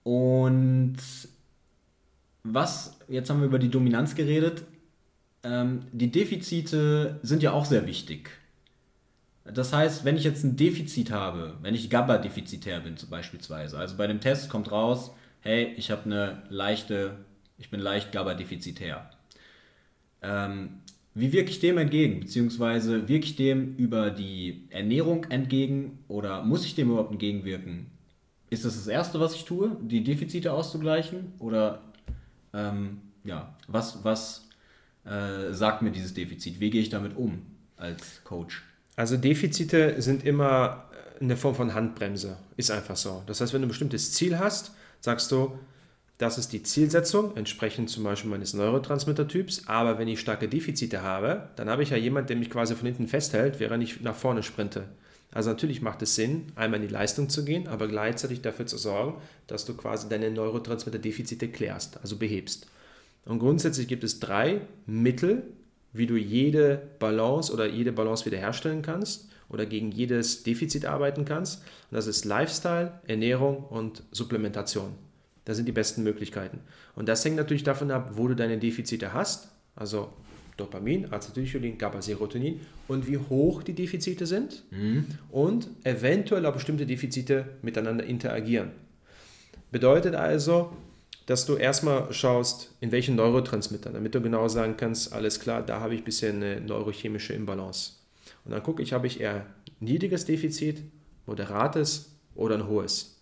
Und 0.02 0.96
was, 2.42 2.98
jetzt 3.08 3.30
haben 3.30 3.38
wir 3.40 3.46
über 3.46 3.60
die 3.60 3.70
Dominanz 3.70 4.16
geredet, 4.16 4.64
ähm, 5.44 5.84
die 5.92 6.10
Defizite 6.10 7.20
sind 7.22 7.44
ja 7.44 7.52
auch 7.52 7.64
sehr 7.64 7.86
wichtig. 7.86 8.30
Das 9.44 9.72
heißt, 9.72 10.04
wenn 10.04 10.16
ich 10.16 10.24
jetzt 10.24 10.42
ein 10.42 10.56
Defizit 10.56 11.12
habe, 11.12 11.58
wenn 11.62 11.74
ich 11.74 11.90
GABA-defizitär 11.90 12.80
bin 12.80 12.96
beispielsweise, 13.08 13.78
also 13.78 13.96
bei 13.96 14.08
dem 14.08 14.20
Test 14.20 14.48
kommt 14.48 14.72
raus, 14.72 15.12
hey, 15.42 15.74
ich 15.76 15.90
habe 15.90 16.06
eine 16.06 16.42
leichte, 16.48 17.18
ich 17.58 17.70
bin 17.70 17.78
leicht 17.78 18.10
GABA-defizitär. 18.10 19.10
Ähm, 20.22 20.80
wie 21.14 21.32
wirke 21.32 21.50
ich 21.50 21.60
dem 21.60 21.78
entgegen? 21.78 22.20
Beziehungsweise 22.20 23.08
wirke 23.08 23.24
ich 23.24 23.36
dem 23.36 23.76
über 23.76 24.10
die 24.10 24.66
Ernährung 24.70 25.24
entgegen 25.30 26.00
oder 26.08 26.42
muss 26.42 26.64
ich 26.64 26.74
dem 26.74 26.90
überhaupt 26.90 27.12
entgegenwirken? 27.12 27.86
Ist 28.50 28.64
das 28.64 28.74
das 28.74 28.88
Erste, 28.88 29.20
was 29.20 29.34
ich 29.34 29.44
tue, 29.44 29.76
die 29.80 30.02
Defizite 30.02 30.52
auszugleichen? 30.52 31.32
Oder 31.38 31.82
ähm, 32.52 33.00
ja, 33.24 33.56
was, 33.68 34.04
was 34.04 34.48
äh, 35.04 35.52
sagt 35.52 35.82
mir 35.82 35.92
dieses 35.92 36.14
Defizit? 36.14 36.60
Wie 36.60 36.70
gehe 36.70 36.82
ich 36.82 36.90
damit 36.90 37.16
um 37.16 37.42
als 37.76 38.22
Coach? 38.24 38.64
Also 38.96 39.16
Defizite 39.16 40.00
sind 40.02 40.24
immer 40.24 40.88
eine 41.20 41.36
Form 41.36 41.54
von 41.54 41.74
Handbremse, 41.74 42.36
ist 42.56 42.70
einfach 42.70 42.96
so. 42.96 43.22
Das 43.26 43.40
heißt, 43.40 43.52
wenn 43.52 43.62
du 43.62 43.66
ein 43.66 43.68
bestimmtes 43.68 44.12
Ziel 44.12 44.38
hast, 44.38 44.72
sagst 45.00 45.30
du, 45.30 45.58
das 46.18 46.38
ist 46.38 46.52
die 46.52 46.62
Zielsetzung, 46.62 47.36
entsprechend 47.36 47.90
zum 47.90 48.04
Beispiel 48.04 48.30
meines 48.30 48.54
Neurotransmittertyps. 48.54 49.64
Aber 49.66 49.98
wenn 49.98 50.08
ich 50.08 50.20
starke 50.20 50.48
Defizite 50.48 51.02
habe, 51.02 51.48
dann 51.56 51.68
habe 51.68 51.82
ich 51.82 51.90
ja 51.90 51.96
jemanden, 51.96 52.28
der 52.28 52.36
mich 52.36 52.50
quasi 52.50 52.74
von 52.74 52.86
hinten 52.86 53.08
festhält, 53.08 53.58
während 53.58 53.82
ich 53.82 54.00
nach 54.00 54.14
vorne 54.14 54.42
sprinte. 54.42 54.84
Also 55.32 55.50
natürlich 55.50 55.82
macht 55.82 56.00
es 56.02 56.14
Sinn, 56.14 56.52
einmal 56.54 56.80
in 56.80 56.86
die 56.86 56.94
Leistung 56.94 57.28
zu 57.28 57.44
gehen, 57.44 57.66
aber 57.66 57.88
gleichzeitig 57.88 58.40
dafür 58.40 58.66
zu 58.66 58.78
sorgen, 58.78 59.20
dass 59.48 59.64
du 59.64 59.74
quasi 59.74 60.08
deine 60.08 60.30
Neurotransmitterdefizite 60.30 61.48
klärst, 61.48 61.98
also 62.00 62.16
behebst. 62.16 62.68
Und 63.24 63.40
grundsätzlich 63.40 63.88
gibt 63.88 64.04
es 64.04 64.20
drei 64.20 64.60
Mittel, 64.86 65.42
wie 65.92 66.06
du 66.06 66.16
jede 66.16 66.80
Balance 67.00 67.52
oder 67.52 67.66
jede 67.66 67.90
Balance 67.90 68.24
wiederherstellen 68.26 68.82
kannst 68.82 69.28
oder 69.48 69.66
gegen 69.66 69.90
jedes 69.90 70.44
Defizit 70.44 70.84
arbeiten 70.84 71.24
kannst. 71.24 71.62
Und 71.90 71.96
das 71.96 72.06
ist 72.06 72.24
Lifestyle, 72.24 73.00
Ernährung 73.06 73.64
und 73.64 74.04
Supplementation. 74.12 74.92
Das 75.44 75.56
sind 75.56 75.66
die 75.66 75.72
besten 75.72 76.02
Möglichkeiten. 76.02 76.60
Und 76.94 77.08
das 77.08 77.24
hängt 77.24 77.36
natürlich 77.36 77.64
davon 77.64 77.90
ab, 77.90 78.12
wo 78.14 78.28
du 78.28 78.34
deine 78.34 78.58
Defizite 78.58 79.12
hast. 79.12 79.48
Also 79.76 80.12
Dopamin, 80.56 81.12
Acetylcholin, 81.12 81.78
GABA, 81.78 82.00
Serotonin 82.00 82.60
und 82.86 83.08
wie 83.08 83.18
hoch 83.18 83.62
die 83.62 83.72
Defizite 83.72 84.26
sind 84.26 84.62
mhm. 84.70 85.06
und 85.30 85.68
eventuell 85.82 86.46
auch 86.46 86.52
bestimmte 86.52 86.86
Defizite 86.86 87.46
miteinander 87.62 88.04
interagieren. 88.04 88.70
Bedeutet 89.72 90.14
also, 90.14 90.72
dass 91.26 91.46
du 91.46 91.56
erstmal 91.56 92.12
schaust, 92.12 92.70
in 92.80 92.92
welchen 92.92 93.16
Neurotransmitter, 93.16 93.90
damit 93.90 94.14
du 94.14 94.20
genau 94.20 94.46
sagen 94.46 94.76
kannst, 94.76 95.12
alles 95.12 95.40
klar, 95.40 95.62
da 95.62 95.80
habe 95.80 95.94
ich 95.94 96.02
ein 96.02 96.04
bisschen 96.04 96.36
eine 96.36 96.60
neurochemische 96.60 97.32
Imbalance. 97.32 97.94
Und 98.44 98.52
dann 98.52 98.62
gucke 98.62 98.82
ich, 98.82 98.92
habe 98.92 99.06
ich 99.06 99.20
eher 99.20 99.46
niedriges 99.80 100.24
Defizit, 100.24 100.82
moderates 101.26 102.10
oder 102.34 102.56
ein 102.56 102.68
hohes. 102.68 103.16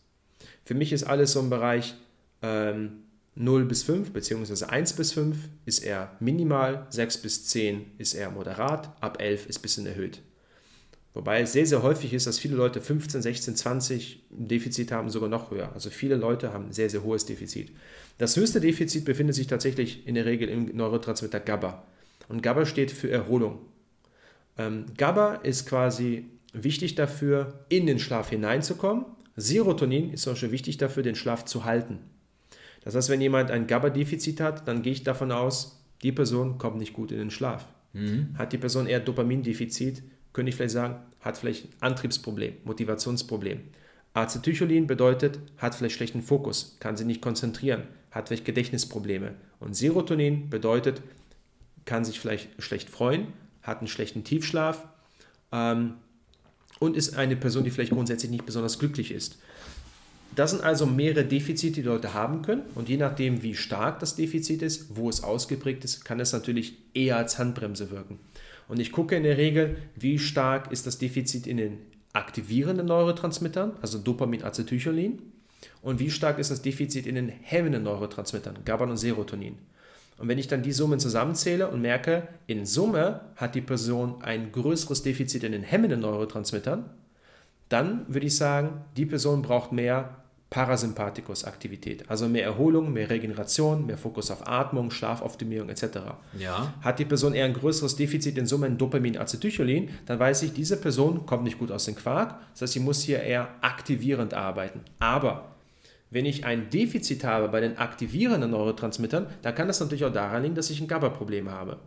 Für 0.64 0.74
mich 0.74 0.92
ist 0.92 1.04
alles 1.04 1.32
so 1.32 1.40
im 1.40 1.48
Bereich 1.48 1.94
ähm, 2.42 3.04
0 3.34 3.64
bis 3.64 3.82
5 3.84 4.12
bzw. 4.12 4.66
1 4.66 4.92
bis 4.94 5.12
5 5.12 5.36
ist 5.64 5.80
eher 5.80 6.16
minimal, 6.20 6.86
6 6.90 7.18
bis 7.18 7.46
10 7.46 7.92
ist 7.98 8.14
eher 8.14 8.30
moderat, 8.30 8.94
ab 9.00 9.20
11 9.20 9.46
ist 9.46 9.58
ein 9.58 9.62
bisschen 9.62 9.86
erhöht. 9.86 10.20
Wobei 11.14 11.42
es 11.42 11.52
sehr, 11.52 11.66
sehr 11.66 11.82
häufig 11.82 12.14
ist, 12.14 12.26
dass 12.26 12.38
viele 12.38 12.56
Leute 12.56 12.80
15, 12.80 13.20
16, 13.20 13.56
20 13.56 14.22
Defizit 14.30 14.92
haben, 14.92 15.10
sogar 15.10 15.28
noch 15.28 15.50
höher. 15.50 15.70
Also 15.74 15.90
viele 15.90 16.16
Leute 16.16 16.52
haben 16.54 16.72
sehr, 16.72 16.88
sehr 16.88 17.02
hohes 17.02 17.26
Defizit. 17.26 17.70
Das 18.16 18.36
höchste 18.36 18.60
Defizit 18.60 19.04
befindet 19.04 19.34
sich 19.34 19.46
tatsächlich 19.46 20.06
in 20.06 20.14
der 20.14 20.24
Regel 20.24 20.48
im 20.48 20.74
Neurotransmitter 20.74 21.40
GABA. 21.40 21.86
Und 22.28 22.42
GABA 22.42 22.64
steht 22.64 22.90
für 22.90 23.10
Erholung. 23.10 23.58
Ähm, 24.56 24.86
GABA 24.96 25.36
ist 25.36 25.66
quasi 25.66 26.24
wichtig 26.54 26.94
dafür, 26.94 27.64
in 27.68 27.86
den 27.86 27.98
Schlaf 27.98 28.30
hineinzukommen. 28.30 29.04
Serotonin 29.36 30.12
ist 30.12 30.22
zum 30.22 30.32
Beispiel 30.32 30.50
wichtig 30.50 30.78
dafür, 30.78 31.02
den 31.02 31.14
Schlaf 31.14 31.44
zu 31.44 31.64
halten. 31.64 31.98
Das 32.84 32.94
heißt, 32.94 33.08
wenn 33.08 33.20
jemand 33.20 33.50
ein 33.50 33.66
GABA-Defizit 33.66 34.40
hat, 34.40 34.66
dann 34.66 34.82
gehe 34.82 34.92
ich 34.92 35.04
davon 35.04 35.32
aus, 35.32 35.82
die 36.02 36.12
Person 36.12 36.58
kommt 36.58 36.78
nicht 36.78 36.92
gut 36.92 37.12
in 37.12 37.18
den 37.18 37.30
Schlaf. 37.30 37.66
Mhm. 37.92 38.36
Hat 38.36 38.52
die 38.52 38.58
Person 38.58 38.86
eher 38.86 39.00
Dopamindefizit, 39.00 40.02
könnte 40.32 40.50
ich 40.50 40.56
vielleicht 40.56 40.72
sagen, 40.72 40.96
hat 41.20 41.38
vielleicht 41.38 41.66
ein 41.66 41.92
Antriebsproblem, 41.92 42.54
Motivationsproblem. 42.64 43.60
Acetylcholin 44.14 44.86
bedeutet, 44.86 45.38
hat 45.58 45.74
vielleicht 45.74 45.96
schlechten 45.96 46.22
Fokus, 46.22 46.76
kann 46.80 46.96
sich 46.96 47.06
nicht 47.06 47.22
konzentrieren, 47.22 47.84
hat 48.10 48.28
vielleicht 48.28 48.44
Gedächtnisprobleme. 48.44 49.34
Und 49.60 49.74
Serotonin 49.74 50.50
bedeutet, 50.50 51.00
kann 51.84 52.04
sich 52.04 52.20
vielleicht 52.20 52.62
schlecht 52.62 52.90
freuen, 52.90 53.28
hat 53.62 53.78
einen 53.78 53.88
schlechten 53.88 54.24
Tiefschlaf 54.24 54.86
ähm, 55.50 55.94
und 56.78 56.96
ist 56.96 57.16
eine 57.16 57.36
Person, 57.36 57.64
die 57.64 57.70
vielleicht 57.70 57.92
grundsätzlich 57.92 58.30
nicht 58.30 58.46
besonders 58.46 58.78
glücklich 58.78 59.12
ist. 59.12 59.38
Das 60.34 60.50
sind 60.50 60.62
also 60.62 60.86
mehrere 60.86 61.24
Defizite, 61.24 61.82
die, 61.82 61.86
Leute 61.86 62.14
haben 62.14 62.42
können. 62.42 62.62
Und 62.74 62.88
je 62.88 62.96
nachdem, 62.96 63.42
wie 63.42 63.54
stark 63.54 63.98
das 63.98 64.16
Defizit 64.16 64.62
ist, 64.62 64.96
wo 64.96 65.08
es 65.08 65.22
ausgeprägt 65.22 65.84
ist, 65.84 66.04
kann 66.04 66.20
es 66.20 66.32
natürlich 66.32 66.78
eher 66.94 67.18
als 67.18 67.38
Handbremse 67.38 67.90
wirken. 67.90 68.18
Und 68.68 68.80
ich 68.80 68.92
gucke 68.92 69.16
in 69.16 69.24
der 69.24 69.36
Regel, 69.36 69.76
wie 69.96 70.18
stark 70.18 70.72
ist 70.72 70.86
das 70.86 70.98
Defizit 70.98 71.46
in 71.46 71.58
den 71.58 71.78
aktivierenden 72.14 72.86
Neurotransmittern, 72.86 73.72
also 73.82 73.98
Dopamin, 73.98 74.42
Acetylcholin, 74.42 75.20
und 75.82 76.00
wie 76.00 76.10
stark 76.10 76.38
ist 76.38 76.50
das 76.50 76.62
Defizit 76.62 77.06
in 77.06 77.14
den 77.14 77.28
hemmenden 77.28 77.82
Neurotransmittern, 77.82 78.58
GABA 78.64 78.84
und 78.84 78.96
Serotonin. 78.96 79.58
Und 80.18 80.28
wenn 80.28 80.38
ich 80.38 80.48
dann 80.48 80.62
die 80.62 80.72
Summen 80.72 81.00
zusammenzähle 81.00 81.68
und 81.68 81.82
merke, 81.82 82.28
in 82.46 82.64
Summe 82.64 83.22
hat 83.36 83.54
die 83.54 83.60
Person 83.60 84.22
ein 84.22 84.52
größeres 84.52 85.02
Defizit 85.02 85.42
in 85.42 85.52
den 85.52 85.62
hemmenden 85.62 86.00
Neurotransmittern, 86.00 86.90
dann 87.68 88.06
würde 88.08 88.26
ich 88.26 88.36
sagen, 88.36 88.84
die 88.96 89.06
Person 89.06 89.42
braucht 89.42 89.72
mehr 89.72 90.21
Parasympathikus-Aktivität, 90.52 92.04
also 92.10 92.28
mehr 92.28 92.44
Erholung, 92.44 92.92
mehr 92.92 93.08
Regeneration, 93.08 93.86
mehr 93.86 93.96
Fokus 93.96 94.30
auf 94.30 94.46
Atmung, 94.46 94.90
Schlafoptimierung 94.90 95.70
etc. 95.70 95.84
Ja. 96.38 96.74
Hat 96.82 96.98
die 96.98 97.06
Person 97.06 97.32
eher 97.32 97.46
ein 97.46 97.54
größeres 97.54 97.96
Defizit 97.96 98.36
in 98.36 98.44
Summe 98.46 98.66
in 98.66 98.76
Dopamin, 98.76 99.16
Acetylcholin, 99.16 99.88
dann 100.04 100.18
weiß 100.18 100.42
ich, 100.42 100.52
diese 100.52 100.76
Person 100.76 101.24
kommt 101.24 101.44
nicht 101.44 101.58
gut 101.58 101.72
aus 101.72 101.86
dem 101.86 101.94
Quark, 101.94 102.38
das 102.52 102.62
heißt, 102.62 102.74
sie 102.74 102.80
muss 102.80 103.00
hier 103.00 103.20
eher 103.20 103.48
aktivierend 103.62 104.34
arbeiten. 104.34 104.80
Aber 104.98 105.52
wenn 106.10 106.26
ich 106.26 106.44
ein 106.44 106.68
Defizit 106.68 107.24
habe 107.24 107.48
bei 107.48 107.60
den 107.60 107.78
aktivierenden 107.78 108.50
Neurotransmittern, 108.50 109.28
dann 109.40 109.54
kann 109.54 109.68
das 109.68 109.80
natürlich 109.80 110.04
auch 110.04 110.12
daran 110.12 110.42
liegen, 110.42 110.54
dass 110.54 110.68
ich 110.68 110.82
ein 110.82 110.86
GABA-Problem 110.86 111.50
habe. 111.50 111.78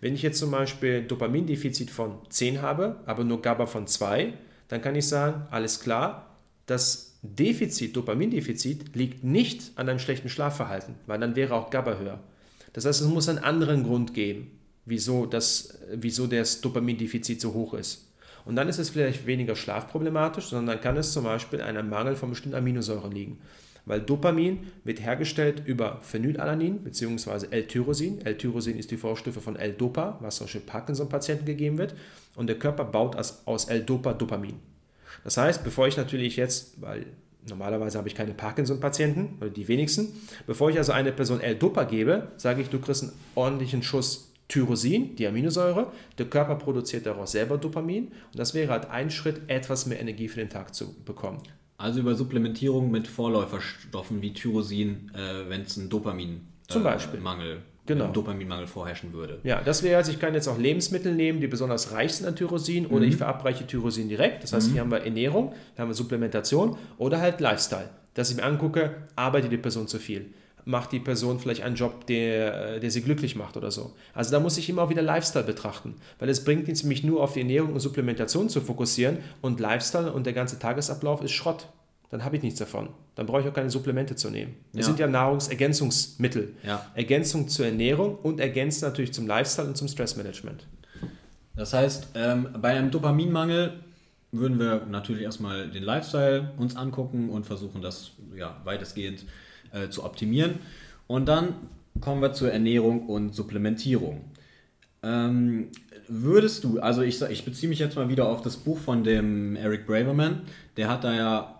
Wenn 0.00 0.14
ich 0.14 0.22
jetzt 0.22 0.40
zum 0.40 0.50
Beispiel 0.50 1.02
Dopamindefizit 1.02 1.92
von 1.92 2.18
10 2.28 2.60
habe, 2.60 2.96
aber 3.06 3.22
nur 3.22 3.40
GABA 3.40 3.66
von 3.66 3.86
2, 3.86 4.32
dann 4.66 4.82
kann 4.82 4.96
ich 4.96 5.06
sagen, 5.06 5.46
alles 5.52 5.78
klar, 5.78 6.26
das 6.66 7.09
Defizit, 7.22 7.94
Dopamindefizit, 7.96 8.96
liegt 8.96 9.24
nicht 9.24 9.72
an 9.76 9.88
einem 9.88 9.98
schlechten 9.98 10.28
Schlafverhalten, 10.28 10.94
weil 11.06 11.20
dann 11.20 11.36
wäre 11.36 11.54
auch 11.54 11.70
GABA 11.70 11.98
höher. 11.98 12.20
Das 12.72 12.84
heißt, 12.86 13.02
es 13.02 13.08
muss 13.08 13.28
einen 13.28 13.38
anderen 13.38 13.82
Grund 13.82 14.14
geben, 14.14 14.58
wieso 14.86 15.26
das, 15.26 15.78
wieso 15.92 16.26
das 16.26 16.60
Dopamindefizit 16.60 17.40
so 17.40 17.52
hoch 17.52 17.74
ist. 17.74 18.06
Und 18.44 18.56
dann 18.56 18.68
ist 18.68 18.78
es 18.78 18.90
vielleicht 18.90 19.26
weniger 19.26 19.54
schlafproblematisch, 19.54 20.46
sondern 20.46 20.76
dann 20.76 20.80
kann 20.80 20.96
es 20.96 21.12
zum 21.12 21.24
Beispiel 21.24 21.60
an 21.60 21.76
einem 21.76 21.90
Mangel 21.90 22.16
von 22.16 22.30
bestimmten 22.30 22.56
Aminosäuren 22.56 23.12
liegen. 23.12 23.38
Weil 23.84 24.00
Dopamin 24.00 24.60
wird 24.84 25.00
hergestellt 25.00 25.62
über 25.66 26.00
Phenylalanin 26.02 26.84
bzw. 26.84 27.46
L-Tyrosin. 27.50 28.24
L-Tyrosin 28.24 28.78
ist 28.78 28.90
die 28.90 28.96
Vorstufe 28.96 29.40
von 29.40 29.56
L-Dopa, 29.56 30.18
was 30.20 30.36
zum 30.36 30.46
Beispiel 30.46 30.62
Parkinson-Patienten 30.62 31.44
gegeben 31.44 31.78
wird. 31.78 31.94
Und 32.36 32.46
der 32.46 32.58
Körper 32.58 32.84
baut 32.84 33.16
aus 33.16 33.64
L-Dopa 33.66 34.14
Dopamin. 34.14 34.69
Das 35.24 35.36
heißt, 35.36 35.64
bevor 35.64 35.86
ich 35.86 35.96
natürlich 35.96 36.36
jetzt, 36.36 36.80
weil 36.80 37.06
normalerweise 37.48 37.98
habe 37.98 38.08
ich 38.08 38.14
keine 38.14 38.34
Parkinson-Patienten 38.34 39.38
oder 39.40 39.50
die 39.50 39.68
wenigsten, 39.68 40.08
bevor 40.46 40.70
ich 40.70 40.78
also 40.78 40.92
eine 40.92 41.12
Person 41.12 41.40
L-Dopa 41.40 41.84
gebe, 41.84 42.28
sage 42.36 42.62
ich, 42.62 42.68
du 42.68 42.78
kriegst 42.78 43.02
einen 43.02 43.12
ordentlichen 43.34 43.82
Schuss 43.82 44.30
Tyrosin, 44.48 45.14
die 45.16 45.26
Aminosäure. 45.26 45.92
Der 46.18 46.26
Körper 46.26 46.56
produziert 46.56 47.06
daraus 47.06 47.32
selber 47.32 47.56
Dopamin 47.56 48.08
und 48.08 48.38
das 48.38 48.52
wäre 48.52 48.72
halt 48.72 48.90
ein 48.90 49.10
Schritt, 49.10 49.42
etwas 49.46 49.86
mehr 49.86 50.00
Energie 50.00 50.28
für 50.28 50.40
den 50.40 50.50
Tag 50.50 50.74
zu 50.74 50.94
bekommen. 51.04 51.42
Also 51.78 52.00
über 52.00 52.14
Supplementierung 52.14 52.90
mit 52.90 53.08
Vorläuferstoffen 53.08 54.20
wie 54.20 54.34
Tyrosin, 54.34 55.10
äh, 55.14 55.48
wenn 55.48 55.62
es 55.62 55.78
einen 55.78 55.88
Dopamin 55.88 56.42
Zum 56.68 56.82
Beispiel. 56.82 57.20
Mangel 57.20 57.62
genau. 57.86 58.08
Dopaminmangel 58.08 58.66
vorherrschen 58.66 59.12
würde. 59.12 59.38
Ja, 59.42 59.60
das 59.60 59.82
wäre 59.82 59.98
also, 59.98 60.12
ich 60.12 60.18
kann 60.18 60.34
jetzt 60.34 60.48
auch 60.48 60.58
Lebensmittel 60.58 61.14
nehmen, 61.14 61.40
die 61.40 61.46
besonders 61.46 61.92
reich 61.92 62.14
sind 62.14 62.26
an 62.26 62.36
Tyrosin, 62.36 62.86
oder 62.86 63.04
mhm. 63.04 63.10
ich 63.10 63.16
verabreiche 63.16 63.66
Tyrosin 63.66 64.08
direkt. 64.08 64.42
Das 64.42 64.52
heißt, 64.52 64.68
mhm. 64.68 64.72
hier 64.72 64.80
haben 64.82 64.90
wir 64.90 65.04
Ernährung, 65.04 65.52
hier 65.74 65.82
haben 65.82 65.90
wir 65.90 65.94
Supplementation 65.94 66.76
oder 66.98 67.20
halt 67.20 67.40
Lifestyle. 67.40 67.88
Dass 68.14 68.30
ich 68.30 68.36
mir 68.36 68.44
angucke, 68.44 68.94
arbeitet 69.16 69.52
die 69.52 69.56
Person 69.56 69.88
zu 69.88 69.98
viel? 69.98 70.26
Macht 70.66 70.92
die 70.92 71.00
Person 71.00 71.40
vielleicht 71.40 71.62
einen 71.62 71.74
Job, 71.74 72.06
der, 72.06 72.80
der 72.80 72.90
sie 72.90 73.00
glücklich 73.00 73.34
macht 73.34 73.56
oder 73.56 73.70
so? 73.70 73.92
Also 74.12 74.30
da 74.30 74.40
muss 74.40 74.58
ich 74.58 74.68
immer 74.68 74.82
auch 74.82 74.90
wieder 74.90 75.00
Lifestyle 75.00 75.44
betrachten, 75.44 75.94
weil 76.18 76.28
es 76.28 76.44
bringt 76.44 76.68
nichts, 76.68 76.84
mich 76.84 77.02
nur 77.02 77.22
auf 77.22 77.32
die 77.32 77.40
Ernährung 77.40 77.72
und 77.72 77.80
Supplementation 77.80 78.50
zu 78.50 78.60
fokussieren 78.60 79.18
und 79.40 79.58
Lifestyle 79.58 80.12
und 80.12 80.26
der 80.26 80.34
ganze 80.34 80.58
Tagesablauf 80.58 81.22
ist 81.22 81.32
Schrott 81.32 81.66
dann 82.10 82.24
habe 82.24 82.36
ich 82.36 82.42
nichts 82.42 82.58
davon. 82.58 82.88
Dann 83.20 83.26
brauche 83.26 83.42
ich 83.42 83.48
auch 83.48 83.52
keine 83.52 83.68
Supplemente 83.68 84.16
zu 84.16 84.30
nehmen. 84.30 84.54
Das 84.72 84.80
ja. 84.80 84.86
sind 84.86 84.98
ja 84.98 85.06
Nahrungsergänzungsmittel. 85.06 86.54
Ja. 86.62 86.86
Ergänzung 86.94 87.48
zur 87.48 87.66
Ernährung 87.66 88.16
und 88.16 88.40
ergänzt 88.40 88.80
natürlich 88.80 89.12
zum 89.12 89.26
Lifestyle 89.26 89.68
und 89.68 89.76
zum 89.76 89.88
Stressmanagement. 89.88 90.64
Das 91.54 91.74
heißt, 91.74 92.12
ähm, 92.14 92.48
bei 92.62 92.70
einem 92.70 92.90
Dopaminmangel 92.90 93.74
würden 94.32 94.58
wir 94.58 94.86
natürlich 94.86 95.22
erstmal 95.22 95.68
den 95.68 95.82
Lifestyle 95.82 96.52
uns 96.56 96.76
angucken 96.76 97.28
und 97.28 97.44
versuchen, 97.44 97.82
das 97.82 98.12
ja, 98.34 98.56
weitestgehend 98.64 99.26
äh, 99.72 99.90
zu 99.90 100.02
optimieren. 100.02 100.54
Und 101.06 101.28
dann 101.28 101.56
kommen 102.00 102.22
wir 102.22 102.32
zur 102.32 102.50
Ernährung 102.50 103.06
und 103.06 103.34
Supplementierung. 103.34 104.24
Ähm, 105.02 105.68
würdest 106.08 106.64
du, 106.64 106.80
also 106.80 107.02
ich, 107.02 107.20
ich 107.20 107.44
beziehe 107.44 107.68
mich 107.68 107.80
jetzt 107.80 107.96
mal 107.96 108.08
wieder 108.08 108.30
auf 108.30 108.40
das 108.40 108.56
Buch 108.56 108.78
von 108.78 109.04
dem 109.04 109.56
Eric 109.56 109.86
Braverman, 109.86 110.40
der 110.78 110.88
hat 110.88 111.04
da 111.04 111.14
ja 111.14 111.59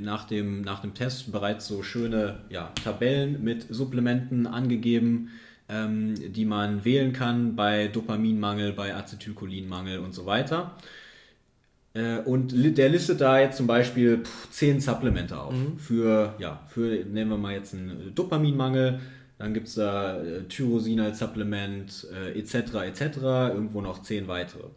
nach 0.00 0.24
dem, 0.24 0.62
nach 0.62 0.80
dem 0.80 0.94
Test 0.94 1.32
bereits 1.32 1.66
so 1.66 1.82
schöne 1.82 2.40
ja, 2.50 2.72
Tabellen 2.82 3.42
mit 3.42 3.66
Supplementen 3.70 4.46
angegeben, 4.46 5.30
ähm, 5.68 6.14
die 6.32 6.44
man 6.44 6.84
wählen 6.84 7.12
kann 7.12 7.56
bei 7.56 7.88
Dopaminmangel, 7.88 8.72
bei 8.72 8.94
Acetylcholinmangel 8.94 9.98
und 9.98 10.14
so 10.14 10.26
weiter. 10.26 10.76
Äh, 11.94 12.18
und 12.18 12.52
der 12.54 12.88
listet 12.88 13.20
da 13.20 13.40
jetzt 13.40 13.56
zum 13.56 13.66
Beispiel 13.66 14.18
pff, 14.24 14.50
10 14.50 14.80
Supplemente 14.80 15.38
auf. 15.38 15.54
Mhm. 15.54 15.78
Für, 15.78 16.34
ja, 16.38 16.60
für, 16.68 17.04
nehmen 17.04 17.30
wir 17.30 17.38
mal 17.38 17.54
jetzt 17.54 17.74
einen 17.74 18.14
Dopaminmangel, 18.14 19.00
dann 19.38 19.54
gibt 19.54 19.68
es 19.68 19.74
da 19.74 20.22
äh, 20.22 20.42
Tyrosin 20.44 21.00
als 21.00 21.18
Supplement, 21.18 22.06
äh, 22.12 22.38
etc. 22.38 22.74
etc. 22.86 23.16
Irgendwo 23.54 23.80
noch 23.80 24.02
10 24.02 24.28
weitere. 24.28 24.68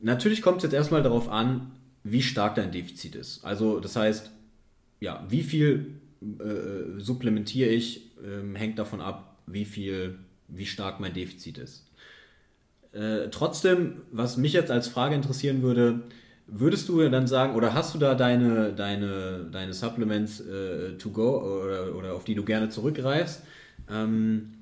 Natürlich 0.00 0.42
kommt 0.42 0.58
es 0.58 0.64
jetzt 0.64 0.74
erstmal 0.74 1.02
darauf 1.02 1.30
an, 1.30 1.70
wie 2.04 2.22
stark 2.22 2.54
dein 2.54 2.72
Defizit 2.72 3.14
ist. 3.14 3.44
Also 3.44 3.80
das 3.80 3.96
heißt, 3.96 4.30
ja, 5.00 5.24
wie 5.28 5.42
viel 5.42 6.00
äh, 6.22 7.00
supplementiere 7.00 7.70
ich, 7.70 8.12
äh, 8.22 8.56
hängt 8.56 8.78
davon 8.78 9.00
ab, 9.00 9.36
wie 9.46 9.64
viel, 9.64 10.18
wie 10.48 10.66
stark 10.66 11.00
mein 11.00 11.14
Defizit 11.14 11.58
ist. 11.58 11.86
Äh, 12.92 13.28
trotzdem, 13.30 14.02
was 14.10 14.36
mich 14.36 14.52
jetzt 14.52 14.70
als 14.70 14.88
Frage 14.88 15.14
interessieren 15.14 15.62
würde, 15.62 16.02
würdest 16.46 16.88
du 16.88 17.08
dann 17.08 17.26
sagen, 17.26 17.54
oder 17.54 17.74
hast 17.74 17.94
du 17.94 17.98
da 17.98 18.14
deine, 18.14 18.72
deine, 18.72 19.48
deine 19.50 19.72
Supplements 19.72 20.40
äh, 20.40 20.98
to 20.98 21.10
go 21.10 21.40
oder, 21.64 21.94
oder 21.96 22.14
auf 22.14 22.24
die 22.24 22.34
du 22.34 22.44
gerne 22.44 22.68
zurückgreifst? 22.68 23.42
Ähm, 23.90 24.52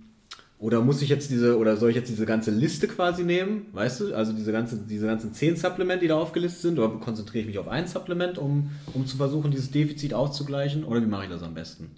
Oder 0.61 0.83
muss 0.83 1.01
ich 1.01 1.09
jetzt 1.09 1.31
diese, 1.31 1.57
oder 1.57 1.79
soll 1.79 1.89
ich 1.89 1.97
jetzt 1.97 2.11
diese 2.11 2.27
ganze 2.27 2.51
Liste 2.51 2.87
quasi 2.87 3.25
nehmen? 3.25 3.69
Weißt 3.73 4.01
du? 4.01 4.15
Also 4.15 4.35
diese, 4.35 4.53
ganze, 4.53 4.77
diese 4.77 5.07
ganzen 5.07 5.33
zehn 5.33 5.57
Supplemente, 5.57 6.03
die 6.03 6.09
da 6.09 6.19
aufgelistet 6.19 6.61
sind, 6.61 6.79
oder 6.79 6.91
konzentriere 6.99 7.41
ich 7.41 7.47
mich 7.47 7.59
auf 7.59 7.67
ein 7.67 7.87
Supplement, 7.87 8.37
um, 8.37 8.71
um 8.93 9.07
zu 9.07 9.17
versuchen, 9.17 9.51
dieses 9.51 9.71
Defizit 9.71 10.13
auszugleichen? 10.13 10.85
Oder 10.85 11.01
wie 11.01 11.07
mache 11.07 11.25
ich 11.25 11.31
das 11.31 11.43
am 11.43 11.55
besten? 11.55 11.91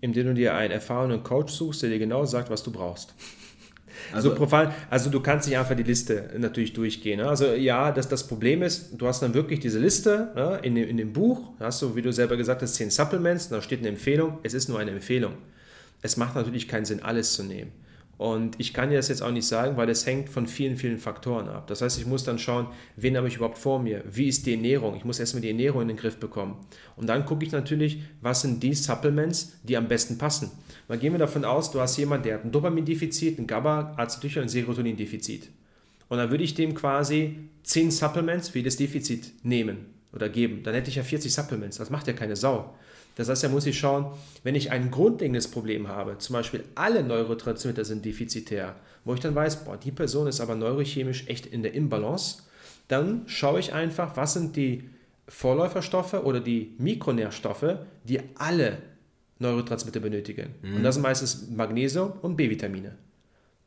Indem 0.00 0.28
du 0.28 0.34
dir 0.34 0.54
einen 0.54 0.72
erfahrenen 0.72 1.22
Coach 1.22 1.52
suchst, 1.52 1.82
der 1.82 1.90
dir 1.90 1.98
genau 1.98 2.24
sagt, 2.24 2.48
was 2.48 2.62
du 2.62 2.72
brauchst. 2.72 3.14
Also, 4.12 4.30
so 4.30 4.34
profil, 4.34 4.70
also 4.88 5.10
du 5.10 5.20
kannst 5.20 5.46
nicht 5.46 5.58
einfach 5.58 5.76
die 5.76 5.82
Liste 5.82 6.30
natürlich 6.38 6.72
durchgehen. 6.72 7.18
Ne? 7.18 7.28
Also 7.28 7.52
ja, 7.52 7.92
das, 7.92 8.08
das 8.08 8.26
Problem 8.26 8.62
ist, 8.62 8.92
du 8.96 9.06
hast 9.06 9.20
dann 9.20 9.34
wirklich 9.34 9.60
diese 9.60 9.78
Liste 9.78 10.32
ne? 10.34 10.60
in, 10.62 10.74
dem, 10.74 10.88
in 10.88 10.96
dem 10.96 11.12
Buch, 11.12 11.50
hast 11.60 11.82
du, 11.82 11.96
wie 11.96 12.02
du 12.02 12.12
selber 12.12 12.36
gesagt 12.36 12.62
hast, 12.62 12.76
zehn 12.76 12.90
Supplements, 12.90 13.48
da 13.48 13.60
steht 13.60 13.80
eine 13.80 13.88
Empfehlung, 13.88 14.38
es 14.42 14.54
ist 14.54 14.68
nur 14.68 14.78
eine 14.78 14.92
Empfehlung. 14.92 15.34
Es 16.02 16.16
macht 16.16 16.34
natürlich 16.34 16.68
keinen 16.68 16.84
Sinn, 16.84 17.02
alles 17.02 17.32
zu 17.32 17.42
nehmen. 17.42 17.72
Und 18.18 18.58
ich 18.58 18.72
kann 18.72 18.88
dir 18.88 18.96
das 18.96 19.08
jetzt 19.08 19.22
auch 19.22 19.30
nicht 19.30 19.46
sagen, 19.46 19.76
weil 19.76 19.86
das 19.86 20.06
hängt 20.06 20.30
von 20.30 20.46
vielen, 20.46 20.76
vielen 20.76 20.98
Faktoren 20.98 21.48
ab. 21.48 21.66
Das 21.66 21.82
heißt, 21.82 21.98
ich 21.98 22.06
muss 22.06 22.24
dann 22.24 22.38
schauen, 22.38 22.68
wen 22.96 23.16
habe 23.16 23.28
ich 23.28 23.36
überhaupt 23.36 23.58
vor 23.58 23.78
mir? 23.78 24.02
Wie 24.10 24.28
ist 24.28 24.46
die 24.46 24.54
Ernährung? 24.54 24.96
Ich 24.96 25.04
muss 25.04 25.20
erstmal 25.20 25.42
die 25.42 25.50
Ernährung 25.50 25.82
in 25.82 25.88
den 25.88 25.96
Griff 25.98 26.16
bekommen. 26.16 26.56
Und 26.96 27.08
dann 27.08 27.26
gucke 27.26 27.44
ich 27.44 27.52
natürlich, 27.52 28.00
was 28.22 28.40
sind 28.40 28.62
die 28.62 28.72
Supplements, 28.72 29.58
die 29.64 29.76
am 29.76 29.86
besten 29.86 30.16
passen. 30.16 30.50
Mal 30.88 30.98
gehen 30.98 31.12
wir 31.12 31.18
davon 31.18 31.44
aus, 31.44 31.70
du 31.70 31.80
hast 31.80 31.98
jemanden, 31.98 32.24
der 32.24 32.34
hat 32.36 32.44
ein 32.44 32.52
Dopamindefizit, 32.52 33.38
ein 33.38 33.46
GABA, 33.46 33.94
Acetylcholine, 33.96 34.46
ein 34.46 34.48
Serotonindefizit. 34.48 35.50
Und 36.08 36.18
dann 36.18 36.30
würde 36.30 36.44
ich 36.44 36.54
dem 36.54 36.74
quasi 36.74 37.36
10 37.64 37.90
Supplements 37.90 38.48
für 38.50 38.62
das 38.62 38.76
Defizit 38.76 39.32
nehmen 39.42 39.86
oder 40.12 40.28
geben. 40.28 40.62
Dann 40.62 40.74
hätte 40.74 40.88
ich 40.88 40.96
ja 40.96 41.02
40 41.02 41.32
Supplements. 41.32 41.78
Das 41.78 41.90
macht 41.90 42.06
ja 42.06 42.12
keine 42.12 42.36
Sau. 42.36 42.74
Das 43.16 43.28
heißt, 43.28 43.44
da 43.44 43.48
muss 43.48 43.66
ich 43.66 43.78
schauen, 43.78 44.12
wenn 44.44 44.54
ich 44.54 44.70
ein 44.70 44.90
grundlegendes 44.90 45.48
Problem 45.48 45.88
habe, 45.88 46.18
zum 46.18 46.34
Beispiel 46.34 46.64
alle 46.74 47.02
Neurotransmitter 47.02 47.84
sind 47.84 48.04
defizitär, 48.04 48.76
wo 49.04 49.14
ich 49.14 49.20
dann 49.20 49.34
weiß, 49.34 49.64
boah, 49.64 49.76
die 49.76 49.90
Person 49.90 50.26
ist 50.28 50.40
aber 50.40 50.54
neurochemisch 50.54 51.26
echt 51.26 51.46
in 51.46 51.62
der 51.62 51.74
Imbalance, 51.74 52.42
dann 52.88 53.22
schaue 53.26 53.58
ich 53.58 53.72
einfach, 53.72 54.16
was 54.16 54.34
sind 54.34 54.54
die 54.54 54.90
Vorläuferstoffe 55.28 56.14
oder 56.14 56.40
die 56.40 56.74
Mikronährstoffe, 56.78 57.78
die 58.04 58.20
alle 58.36 58.78
Neurotransmitter 59.38 60.00
benötigen. 60.00 60.54
Mhm. 60.62 60.76
Und 60.76 60.82
das 60.82 60.94
sind 60.94 61.02
meistens 61.02 61.48
Magnesium 61.50 62.12
und 62.22 62.36
B-Vitamine. 62.36 62.96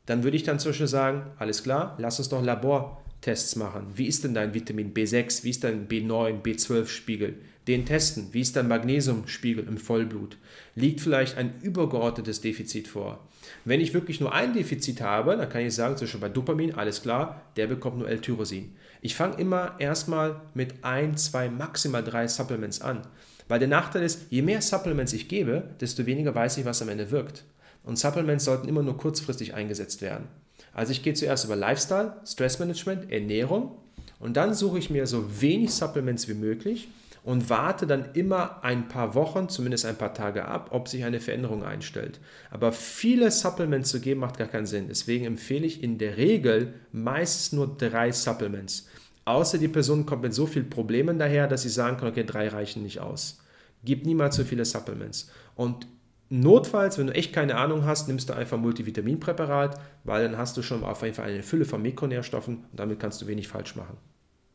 Dann 0.06 0.24
würde 0.24 0.36
ich 0.36 0.42
dann 0.44 0.58
Beispiel 0.70 0.86
sagen, 0.86 1.26
alles 1.38 1.62
klar, 1.62 1.96
lass 1.98 2.18
uns 2.18 2.28
doch 2.28 2.42
Labortests 2.42 3.56
machen. 3.56 3.86
Wie 3.94 4.06
ist 4.06 4.24
denn 4.24 4.34
dein 4.34 4.54
Vitamin 4.54 4.94
B6? 4.94 5.44
Wie 5.44 5.50
ist 5.50 5.62
dein 5.64 5.88
B9, 5.88 6.42
B12-Spiegel? 6.42 7.36
Den 7.70 7.86
testen. 7.86 8.30
Wie 8.32 8.40
ist 8.40 8.56
dein 8.56 8.66
Magnesiumspiegel 8.66 9.64
im 9.64 9.78
Vollblut? 9.78 10.38
Liegt 10.74 11.00
vielleicht 11.00 11.38
ein 11.38 11.54
übergeordnetes 11.62 12.40
Defizit 12.40 12.88
vor? 12.88 13.24
Wenn 13.64 13.80
ich 13.80 13.94
wirklich 13.94 14.18
nur 14.18 14.34
ein 14.34 14.54
Defizit 14.54 15.00
habe, 15.00 15.36
dann 15.36 15.48
kann 15.48 15.64
ich 15.64 15.72
sagen, 15.72 15.96
zum 15.96 16.06
Beispiel 16.06 16.20
bei 16.20 16.28
Dopamin, 16.30 16.74
alles 16.74 17.00
klar, 17.00 17.42
der 17.54 17.68
bekommt 17.68 17.98
nur 17.98 18.08
L-Tyrosin. 18.08 18.72
Ich 19.02 19.14
fange 19.14 19.38
immer 19.38 19.76
erstmal 19.78 20.40
mit 20.52 20.82
ein, 20.82 21.16
zwei, 21.16 21.48
maximal 21.48 22.02
drei 22.02 22.26
Supplements 22.26 22.80
an. 22.80 23.02
Weil 23.46 23.60
der 23.60 23.68
Nachteil 23.68 24.02
ist, 24.02 24.22
je 24.30 24.42
mehr 24.42 24.62
Supplements 24.62 25.12
ich 25.12 25.28
gebe, 25.28 25.70
desto 25.80 26.06
weniger 26.06 26.34
weiß 26.34 26.58
ich, 26.58 26.64
was 26.64 26.82
am 26.82 26.88
Ende 26.88 27.12
wirkt. 27.12 27.44
Und 27.84 28.00
Supplements 28.00 28.46
sollten 28.46 28.66
immer 28.66 28.82
nur 28.82 28.96
kurzfristig 28.96 29.54
eingesetzt 29.54 30.02
werden. 30.02 30.26
Also 30.74 30.90
ich 30.90 31.04
gehe 31.04 31.14
zuerst 31.14 31.44
über 31.44 31.54
Lifestyle, 31.54 32.16
Stressmanagement, 32.26 33.12
Ernährung 33.12 33.76
und 34.18 34.36
dann 34.36 34.54
suche 34.54 34.80
ich 34.80 34.90
mir 34.90 35.06
so 35.06 35.40
wenig 35.40 35.72
Supplements 35.72 36.26
wie 36.26 36.34
möglich 36.34 36.88
und 37.22 37.50
warte 37.50 37.86
dann 37.86 38.12
immer 38.14 38.64
ein 38.64 38.88
paar 38.88 39.14
Wochen, 39.14 39.48
zumindest 39.48 39.84
ein 39.84 39.96
paar 39.96 40.14
Tage 40.14 40.44
ab, 40.44 40.68
ob 40.72 40.88
sich 40.88 41.04
eine 41.04 41.20
Veränderung 41.20 41.64
einstellt. 41.64 42.20
Aber 42.50 42.72
viele 42.72 43.30
Supplements 43.30 43.90
zu 43.90 44.00
geben 44.00 44.20
macht 44.20 44.38
gar 44.38 44.48
keinen 44.48 44.66
Sinn. 44.66 44.88
Deswegen 44.88 45.26
empfehle 45.26 45.66
ich 45.66 45.82
in 45.82 45.98
der 45.98 46.16
Regel 46.16 46.74
meistens 46.92 47.52
nur 47.52 47.76
drei 47.76 48.12
Supplements. 48.12 48.88
Außer 49.24 49.58
die 49.58 49.68
Person 49.68 50.06
kommt 50.06 50.22
mit 50.22 50.34
so 50.34 50.46
vielen 50.46 50.70
Problemen 50.70 51.18
daher, 51.18 51.46
dass 51.46 51.62
sie 51.62 51.68
sagen 51.68 51.98
kann, 51.98 52.08
okay, 52.08 52.24
drei 52.24 52.48
reichen 52.48 52.82
nicht 52.82 53.00
aus. 53.00 53.42
Gib 53.84 54.06
niemals 54.06 54.36
so 54.36 54.44
viele 54.44 54.64
Supplements. 54.64 55.30
Und 55.54 55.86
notfalls, 56.30 56.98
wenn 56.98 57.08
du 57.08 57.14
echt 57.14 57.32
keine 57.32 57.56
Ahnung 57.56 57.84
hast, 57.84 58.08
nimmst 58.08 58.30
du 58.30 58.32
einfach 58.32 58.58
Multivitaminpräparat, 58.58 59.78
weil 60.04 60.24
dann 60.24 60.38
hast 60.38 60.56
du 60.56 60.62
schon 60.62 60.84
auf 60.84 61.02
jeden 61.02 61.14
Fall 61.14 61.28
eine 61.28 61.42
Fülle 61.42 61.66
von 61.66 61.82
Mikronährstoffen 61.82 62.64
und 62.70 62.80
damit 62.80 62.98
kannst 62.98 63.20
du 63.20 63.26
wenig 63.26 63.48
falsch 63.48 63.76
machen. 63.76 63.98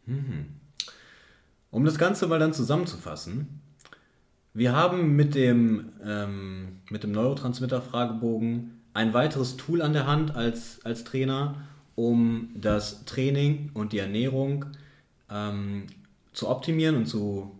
Mhm. 0.07 0.45
Um 1.76 1.84
das 1.84 1.97
Ganze 1.97 2.27
mal 2.27 2.39
dann 2.39 2.53
zusammenzufassen, 2.53 3.60
wir 4.53 4.72
haben 4.72 5.18
mit 5.18 5.35
dem, 5.35 5.89
ähm, 6.02 6.80
mit 6.89 7.03
dem 7.03 7.11
Neurotransmitter-Fragebogen 7.11 8.80
ein 8.93 9.14
weiteres 9.14 9.57
Tool 9.57 9.81
an 9.81 9.91
der 9.91 10.07
Hand 10.07 10.34
als, 10.34 10.80
als 10.85 11.03
Trainer, 11.03 11.65
um 11.95 12.47
das 12.56 13.03
Training 13.03 13.72
und 13.73 13.91
die 13.91 13.97
Ernährung 13.97 14.68
ähm, 15.30 15.88
zu 16.31 16.47
optimieren 16.47 16.95
und 16.95 17.07
zu 17.07 17.60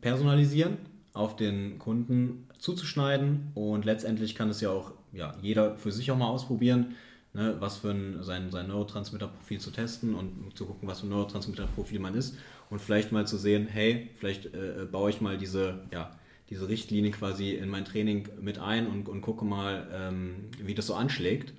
personalisieren, 0.00 0.78
auf 1.12 1.36
den 1.36 1.78
Kunden 1.78 2.48
zuzuschneiden. 2.58 3.52
Und 3.54 3.84
letztendlich 3.84 4.34
kann 4.34 4.48
es 4.48 4.60
ja 4.60 4.70
auch 4.70 4.90
ja, 5.12 5.36
jeder 5.40 5.76
für 5.76 5.92
sich 5.92 6.10
auch 6.10 6.18
mal 6.18 6.26
ausprobieren, 6.26 6.96
ne, 7.32 7.54
was 7.60 7.76
für 7.76 7.92
ein, 7.92 8.24
sein, 8.24 8.50
sein 8.50 8.66
Neurotransmitterprofil 8.66 9.60
zu 9.60 9.70
testen 9.70 10.16
und 10.16 10.58
zu 10.58 10.66
gucken, 10.66 10.88
was 10.88 10.98
für 10.98 11.06
ein 11.06 11.10
Neurotransmitterprofil 11.10 12.00
man 12.00 12.16
ist 12.16 12.34
und 12.72 12.80
vielleicht 12.80 13.12
mal 13.12 13.26
zu 13.26 13.36
sehen, 13.36 13.66
hey, 13.70 14.08
vielleicht 14.14 14.46
äh, 14.46 14.86
baue 14.90 15.10
ich 15.10 15.20
mal 15.20 15.36
diese, 15.36 15.80
ja, 15.92 16.10
diese 16.48 16.70
Richtlinie 16.70 17.10
quasi 17.10 17.50
in 17.50 17.68
mein 17.68 17.84
Training 17.84 18.26
mit 18.40 18.58
ein 18.58 18.86
und, 18.86 19.10
und 19.10 19.20
gucke 19.20 19.44
mal, 19.44 19.86
ähm, 19.92 20.48
wie 20.58 20.74
das 20.74 20.86
so 20.86 20.94
anschlägt. 20.94 21.52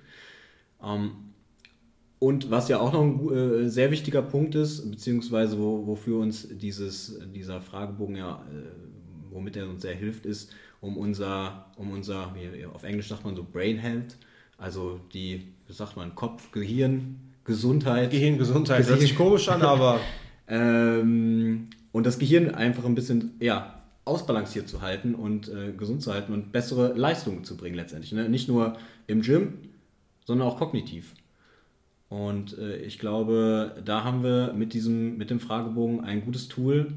Ähm, 0.82 1.12
und 2.18 2.50
was 2.50 2.68
ja 2.68 2.80
auch 2.80 2.92
noch 2.92 3.02
ein 3.02 3.30
äh, 3.30 3.70
sehr 3.70 3.92
wichtiger 3.92 4.22
Punkt 4.22 4.56
ist, 4.56 4.90
beziehungsweise 4.90 5.56
wo, 5.56 5.86
wofür 5.86 6.18
uns 6.18 6.48
dieses, 6.50 7.20
dieser 7.32 7.60
Fragebogen 7.60 8.16
ja, 8.16 8.44
äh, 8.50 8.64
womit 9.30 9.56
er 9.56 9.68
uns 9.68 9.82
sehr 9.82 9.94
hilft, 9.94 10.26
ist, 10.26 10.52
um 10.80 10.96
unser, 10.96 11.66
um 11.76 11.92
unser, 11.92 12.34
wie, 12.34 12.66
auf 12.66 12.82
Englisch 12.82 13.06
sagt 13.06 13.24
man 13.24 13.36
so 13.36 13.44
Brain 13.44 13.78
Health, 13.78 14.16
also 14.58 14.98
die, 15.12 15.46
wie 15.68 15.72
sagt 15.72 15.96
man, 15.96 16.16
Kopf, 16.16 16.50
Gehirn, 16.50 17.20
Gesundheit. 17.44 18.10
Gehirngesundheit, 18.10 18.78
Gehirn. 18.78 18.98
hört 18.98 19.00
sich 19.00 19.16
komisch 19.16 19.48
an, 19.48 19.62
aber. 19.62 20.00
ähm, 20.48 21.68
und 21.92 22.06
das 22.06 22.18
Gehirn 22.18 22.54
einfach 22.54 22.84
ein 22.84 22.94
bisschen, 22.94 23.32
ja, 23.40 23.82
ausbalanciert 24.04 24.68
zu 24.68 24.82
halten 24.82 25.14
und 25.14 25.48
äh, 25.48 25.72
gesund 25.72 26.02
zu 26.02 26.12
halten 26.12 26.32
und 26.32 26.52
bessere 26.52 26.92
Leistungen 26.92 27.44
zu 27.44 27.56
bringen 27.56 27.76
letztendlich. 27.76 28.12
Ne? 28.12 28.28
Nicht 28.28 28.48
nur 28.48 28.76
im 29.06 29.22
Gym, 29.22 29.54
sondern 30.24 30.46
auch 30.46 30.58
kognitiv. 30.58 31.14
Und 32.10 32.58
äh, 32.58 32.76
ich 32.76 32.98
glaube, 32.98 33.80
da 33.84 34.04
haben 34.04 34.22
wir 34.22 34.52
mit 34.52 34.74
diesem, 34.74 35.16
mit 35.16 35.30
dem 35.30 35.40
Fragebogen 35.40 36.00
ein 36.00 36.24
gutes 36.24 36.48
Tool, 36.48 36.92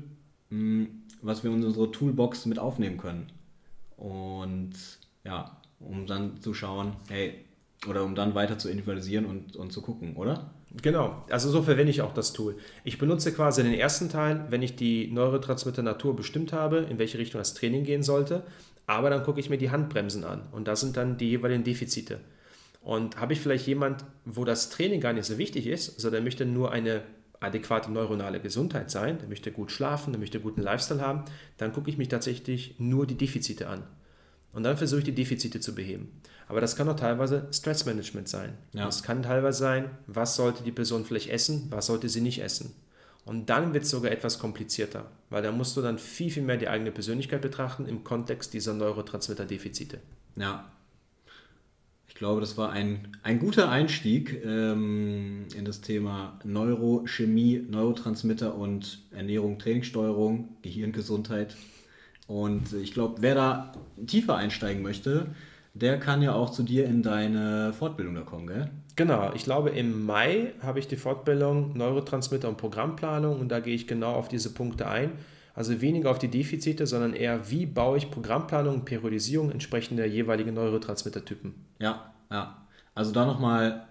mh, 0.49 0.57
hm, 0.57 0.87
was 1.21 1.43
wir 1.43 1.51
in 1.51 1.63
unsere 1.63 1.91
Toolbox 1.91 2.45
mit 2.45 2.59
aufnehmen 2.59 2.97
können. 2.97 3.27
Und 3.95 4.73
ja, 5.23 5.57
um 5.79 6.05
dann 6.05 6.41
zu 6.41 6.53
schauen, 6.53 6.93
hey, 7.09 7.45
oder 7.87 8.03
um 8.03 8.15
dann 8.15 8.35
weiter 8.35 8.57
zu 8.57 8.69
individualisieren 8.69 9.25
und, 9.25 9.55
und 9.55 9.71
zu 9.71 9.81
gucken, 9.81 10.15
oder? 10.15 10.51
Genau, 10.81 11.23
also 11.29 11.49
so 11.49 11.61
verwende 11.61 11.91
ich 11.91 12.01
auch 12.01 12.13
das 12.13 12.33
Tool. 12.33 12.57
Ich 12.83 12.97
benutze 12.97 13.33
quasi 13.33 13.63
den 13.63 13.73
ersten 13.73 14.09
Teil, 14.09 14.45
wenn 14.49 14.61
ich 14.61 14.75
die 14.75 15.07
Neurotransmitter 15.07 15.81
Natur 15.81 16.15
bestimmt 16.15 16.51
habe, 16.51 16.79
in 16.89 16.99
welche 16.99 17.17
Richtung 17.17 17.39
das 17.39 17.53
Training 17.53 17.83
gehen 17.83 18.03
sollte, 18.03 18.43
aber 18.85 19.09
dann 19.09 19.23
gucke 19.23 19.39
ich 19.39 19.49
mir 19.49 19.57
die 19.57 19.71
Handbremsen 19.71 20.23
an 20.23 20.41
und 20.51 20.67
das 20.67 20.81
sind 20.81 20.97
dann 20.97 21.17
die 21.17 21.29
jeweiligen 21.29 21.63
Defizite. 21.63 22.19
Und 22.81 23.17
habe 23.17 23.33
ich 23.33 23.39
vielleicht 23.39 23.67
jemand, 23.67 24.05
wo 24.25 24.45
das 24.45 24.69
Training 24.69 25.01
gar 25.01 25.13
nicht 25.13 25.25
so 25.25 25.37
wichtig 25.37 25.67
ist, 25.67 26.03
der 26.03 26.21
möchte 26.21 26.45
nur 26.45 26.71
eine 26.71 27.01
adäquate 27.39 27.91
neuronale 27.91 28.39
Gesundheit 28.39 28.89
sein, 28.91 29.19
der 29.19 29.27
möchte 29.27 29.51
gut 29.51 29.71
schlafen, 29.71 30.11
der 30.11 30.19
möchte 30.19 30.39
guten 30.39 30.61
Lifestyle 30.61 31.01
haben, 31.01 31.23
dann 31.57 31.73
gucke 31.73 31.89
ich 31.89 31.97
mich 31.97 32.07
tatsächlich 32.07 32.75
nur 32.79 33.05
die 33.05 33.15
Defizite 33.15 33.67
an. 33.67 33.83
Und 34.53 34.63
dann 34.63 34.77
versuche 34.77 34.99
ich 34.99 35.05
die 35.05 35.15
Defizite 35.15 35.59
zu 35.59 35.75
beheben. 35.75 36.21
Aber 36.47 36.61
das 36.61 36.75
kann 36.75 36.87
auch 36.89 36.95
teilweise 36.95 37.47
Stressmanagement 37.51 38.27
sein. 38.27 38.57
Ja. 38.73 38.87
Es 38.87 39.03
kann 39.03 39.23
teilweise 39.23 39.59
sein, 39.59 39.89
was 40.07 40.35
sollte 40.35 40.63
die 40.63 40.71
Person 40.71 41.05
vielleicht 41.05 41.29
essen, 41.29 41.67
was 41.69 41.87
sollte 41.87 42.09
sie 42.09 42.21
nicht 42.21 42.41
essen. 42.41 42.73
Und 43.25 43.49
dann 43.49 43.73
wird 43.73 43.83
es 43.83 43.89
sogar 43.89 44.11
etwas 44.11 44.39
komplizierter, 44.39 45.11
weil 45.29 45.43
da 45.43 45.51
musst 45.51 45.75
du 45.75 45.81
dann 45.81 45.99
viel, 45.99 46.31
viel 46.31 46.43
mehr 46.43 46.55
die 46.55 46.69
eigene 46.69 46.91
Persönlichkeit 46.91 47.41
betrachten 47.41 47.85
im 47.85 48.05
Kontext 48.05 48.53
dieser 48.53 48.73
Neurotransmitter-Defizite. 48.73 49.99
Ja, 50.37 50.71
ich 52.07 52.15
glaube, 52.15 52.39
das 52.41 52.57
war 52.57 52.71
ein, 52.71 53.17
ein 53.21 53.37
guter 53.37 53.69
Einstieg 53.69 54.41
ähm, 54.43 55.45
in 55.55 55.65
das 55.65 55.81
Thema 55.81 56.39
Neurochemie, 56.43 57.65
Neurotransmitter 57.69 58.55
und 58.55 59.03
Ernährung, 59.11 59.59
Trainingssteuerung, 59.59 60.57
Gehirngesundheit. 60.61 61.55
Und 62.27 62.73
ich 62.73 62.93
glaube, 62.93 63.21
wer 63.21 63.35
da 63.35 63.71
tiefer 64.05 64.35
einsteigen 64.35 64.83
möchte, 64.83 65.27
der 65.73 65.99
kann 65.99 66.21
ja 66.21 66.33
auch 66.33 66.49
zu 66.49 66.63
dir 66.63 66.85
in 66.85 67.01
deine 67.01 67.73
Fortbildung 67.73 68.15
da 68.15 68.21
kommen, 68.21 68.47
gell? 68.47 68.69
Genau, 68.95 69.31
ich 69.33 69.43
glaube, 69.43 69.69
im 69.69 70.05
Mai 70.05 70.53
habe 70.61 70.79
ich 70.79 70.87
die 70.87 70.95
Fortbildung 70.95 71.77
Neurotransmitter 71.77 72.49
und 72.49 72.57
Programmplanung 72.57 73.39
und 73.39 73.49
da 73.49 73.59
gehe 73.59 73.75
ich 73.75 73.87
genau 73.87 74.13
auf 74.13 74.27
diese 74.27 74.53
Punkte 74.53 74.87
ein. 74.87 75.11
Also 75.53 75.81
weniger 75.81 76.11
auf 76.11 76.19
die 76.19 76.29
Defizite, 76.29 76.85
sondern 76.87 77.13
eher, 77.13 77.49
wie 77.49 77.65
baue 77.65 77.97
ich 77.97 78.11
Programmplanung 78.11 78.75
und 78.75 78.85
Periodisierung 78.85 79.51
entsprechend 79.51 79.99
der 79.99 80.07
jeweiligen 80.07 80.53
Neurotransmittertypen. 80.53 81.53
Ja, 81.79 82.13
ja. 82.31 82.67
also 82.93 83.11
da 83.11 83.25
nochmal 83.25 83.87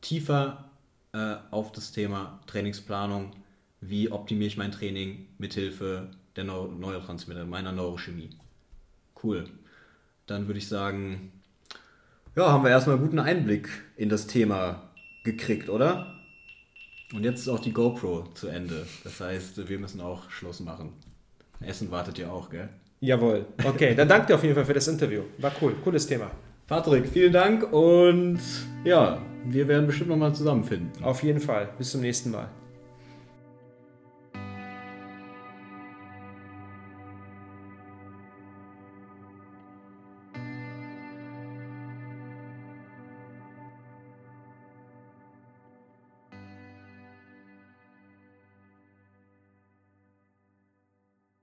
tiefer 0.00 0.70
äh, 1.12 1.36
auf 1.50 1.72
das 1.72 1.92
Thema 1.92 2.40
Trainingsplanung. 2.46 3.32
Wie 3.80 4.10
optimiere 4.10 4.48
ich 4.48 4.56
mein 4.56 4.72
Training 4.72 5.26
mithilfe 5.38 6.10
der 6.36 6.44
Neu 6.44 6.68
Neurotransmitter, 6.68 7.44
meiner 7.44 7.72
Neurochemie? 7.72 8.30
Cool. 9.22 9.44
Dann 10.26 10.46
würde 10.46 10.58
ich 10.58 10.68
sagen, 10.68 11.32
ja, 12.36 12.50
haben 12.50 12.64
wir 12.64 12.70
erstmal 12.70 12.96
einen 12.96 13.04
guten 13.04 13.18
Einblick 13.18 13.68
in 13.96 14.08
das 14.08 14.26
Thema 14.26 14.90
gekriegt, 15.24 15.68
oder? 15.68 16.14
Und 17.14 17.24
jetzt 17.24 17.40
ist 17.40 17.48
auch 17.48 17.60
die 17.60 17.72
GoPro 17.72 18.28
zu 18.34 18.48
Ende. 18.48 18.86
Das 19.04 19.20
heißt, 19.20 19.68
wir 19.68 19.78
müssen 19.78 20.00
auch 20.00 20.28
Schluss 20.30 20.60
machen. 20.60 20.92
Essen 21.60 21.90
wartet 21.90 22.18
ja 22.18 22.30
auch, 22.30 22.50
gell? 22.50 22.68
Jawohl. 23.00 23.46
Okay, 23.64 23.94
dann 23.94 24.08
danke 24.08 24.26
dir 24.26 24.34
auf 24.34 24.42
jeden 24.42 24.54
Fall 24.54 24.64
für 24.64 24.74
das 24.74 24.88
Interview. 24.88 25.22
War 25.38 25.52
cool. 25.60 25.74
Cooles 25.84 26.06
Thema. 26.06 26.30
Patrick, 26.66 27.06
vielen 27.06 27.32
Dank 27.32 27.72
und 27.72 28.40
ja, 28.84 29.22
wir 29.44 29.68
werden 29.68 29.86
bestimmt 29.86 30.10
nochmal 30.10 30.34
zusammenfinden. 30.34 30.90
Auf 31.04 31.22
jeden 31.22 31.40
Fall. 31.40 31.68
Bis 31.78 31.92
zum 31.92 32.00
nächsten 32.00 32.32
Mal. 32.32 32.50